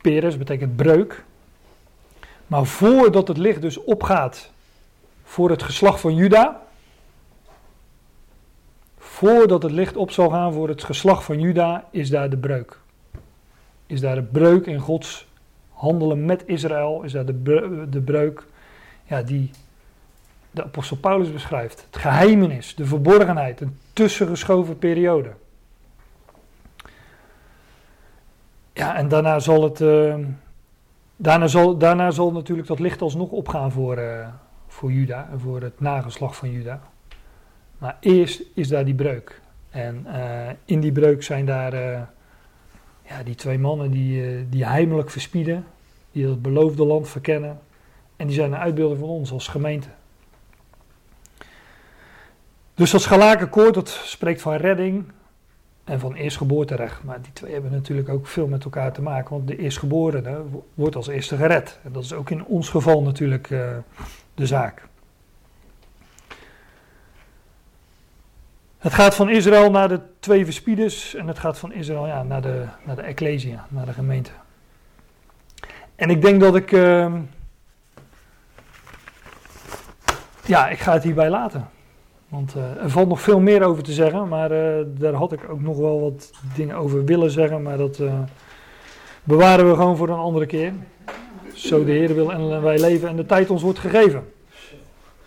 Peres 0.00 0.38
betekent 0.38 0.76
breuk. 0.76 1.24
Maar 2.46 2.64
voordat 2.64 3.28
het 3.28 3.36
licht 3.36 3.62
dus 3.62 3.84
opgaat 3.84 4.50
voor 5.24 5.50
het 5.50 5.62
geslacht 5.62 6.00
van 6.00 6.14
Juda, 6.14 6.62
voordat 8.98 9.62
het 9.62 9.72
licht 9.72 9.96
op 9.96 10.10
zal 10.10 10.30
gaan 10.30 10.52
voor 10.52 10.68
het 10.68 10.84
geslacht 10.84 11.24
van 11.24 11.40
Juda, 11.40 11.84
is 11.90 12.10
daar 12.10 12.30
de 12.30 12.36
breuk. 12.36 12.78
Is 13.86 14.00
daar 14.00 14.14
de 14.14 14.22
breuk 14.22 14.66
in 14.66 14.78
Gods 14.78 15.26
handelen 15.72 16.24
met 16.24 16.42
Israël, 16.46 17.02
is 17.02 17.12
daar 17.12 17.26
de 17.90 18.02
breuk 18.04 18.44
ja, 19.04 19.22
die 19.22 19.50
de 20.50 20.64
apostel 20.64 20.96
Paulus 20.96 21.32
beschrijft. 21.32 21.86
Het 21.90 21.96
geheimenis, 21.96 22.74
de 22.74 22.86
verborgenheid, 22.86 23.60
een 23.60 23.78
tussengeschoven 23.92 24.78
periode. 24.78 25.32
Ja, 28.72 28.96
en 28.96 29.08
daarna 29.08 29.38
zal 29.38 29.62
het. 29.62 29.80
eh, 29.80 30.14
daarna, 31.16 31.46
zal, 31.46 31.78
daarna 31.78 32.10
zal 32.10 32.32
natuurlijk 32.32 32.68
dat 32.68 32.78
licht 32.78 33.02
alsnog 33.02 33.30
opgaan 33.30 33.72
voor, 33.72 33.96
eh, 33.96 34.28
voor 34.66 34.92
Juda 34.92 35.28
en 35.32 35.40
voor 35.40 35.60
het 35.62 35.80
nageslacht 35.80 36.36
van 36.36 36.50
Juda. 36.50 36.80
Maar 37.78 37.96
eerst 38.00 38.42
is 38.54 38.68
daar 38.68 38.84
die 38.84 38.94
breuk. 38.94 39.40
En 39.70 40.06
eh, 40.06 40.54
in 40.64 40.80
die 40.80 40.92
breuk 40.92 41.22
zijn 41.22 41.46
daar 41.46 41.72
eh, 41.72 42.00
ja, 43.02 43.22
die 43.22 43.34
twee 43.34 43.58
mannen 43.58 43.90
die, 43.90 44.48
die 44.48 44.66
heimelijk 44.66 45.10
verspieden, 45.10 45.64
die 46.12 46.28
het 46.28 46.42
beloofde 46.42 46.84
land 46.84 47.08
verkennen. 47.08 47.58
En 48.16 48.26
die 48.26 48.36
zijn 48.36 48.52
een 48.52 48.58
uitbeelding 48.58 49.00
van 49.00 49.08
ons 49.08 49.32
als 49.32 49.48
gemeente. 49.48 49.88
Dus 52.74 52.90
dat 52.90 53.00
schalakenkoord, 53.02 53.74
dat 53.74 53.88
spreekt 53.88 54.42
van 54.42 54.54
redding 54.54 55.04
en 55.84 56.00
van 56.00 56.14
eerstgeboorterecht. 56.14 57.02
Maar 57.02 57.22
die 57.22 57.32
twee 57.32 57.52
hebben 57.52 57.70
natuurlijk 57.72 58.08
ook 58.08 58.26
veel 58.26 58.46
met 58.46 58.64
elkaar 58.64 58.92
te 58.92 59.02
maken, 59.02 59.30
want 59.30 59.46
de 59.48 59.56
eerstgeborene 59.58 60.42
wo- 60.50 60.66
wordt 60.74 60.96
als 60.96 61.06
eerste 61.06 61.36
gered. 61.36 61.78
En 61.84 61.92
dat 61.92 62.04
is 62.04 62.12
ook 62.12 62.30
in 62.30 62.44
ons 62.44 62.68
geval 62.68 63.02
natuurlijk 63.02 63.50
eh, 63.50 63.76
de 64.34 64.46
zaak. 64.46 64.82
Het 68.78 68.92
gaat 68.94 69.14
van 69.14 69.30
Israël 69.30 69.70
naar 69.70 69.88
de 69.88 70.00
twee 70.20 70.44
verspieders 70.44 71.14
en 71.14 71.26
het 71.26 71.38
gaat 71.38 71.58
van 71.58 71.72
Israël 71.72 72.06
ja, 72.06 72.22
naar, 72.22 72.42
de, 72.42 72.64
naar 72.84 72.96
de 72.96 73.02
Ecclesia, 73.02 73.66
naar 73.68 73.86
de 73.86 73.92
gemeente. 73.92 74.30
En 75.96 76.10
ik 76.10 76.22
denk 76.22 76.40
dat 76.40 76.56
ik. 76.56 76.72
ehm, 76.72 77.20
ja, 80.46 80.68
ik 80.68 80.78
ga 80.78 80.92
het 80.92 81.02
hierbij 81.02 81.30
laten. 81.30 81.68
Want 82.28 82.54
eh, 82.54 82.82
er 82.82 82.90
valt 82.90 83.08
nog 83.08 83.20
veel 83.20 83.40
meer 83.40 83.62
over 83.62 83.82
te 83.82 83.92
zeggen, 83.92 84.28
maar 84.28 84.50
eh, 84.50 84.84
daar 84.86 85.12
had 85.12 85.32
ik 85.32 85.40
ook 85.48 85.60
nog 85.60 85.76
wel 85.76 86.00
wat 86.00 86.30
dingen 86.54 86.76
over 86.76 87.04
willen 87.04 87.30
zeggen, 87.30 87.62
maar 87.62 87.76
dat 87.76 87.98
eh, 87.98 88.12
bewaren 89.24 89.68
we 89.68 89.74
gewoon 89.74 89.96
voor 89.96 90.08
een 90.08 90.18
andere 90.18 90.46
keer. 90.46 90.72
Zo 91.52 91.84
de 91.84 91.92
Heer 91.92 92.14
wil 92.14 92.32
en 92.32 92.62
wij 92.62 92.78
leven 92.78 93.08
en 93.08 93.16
de 93.16 93.26
tijd 93.26 93.50
ons 93.50 93.62
wordt 93.62 93.78
gegeven. 93.78 94.32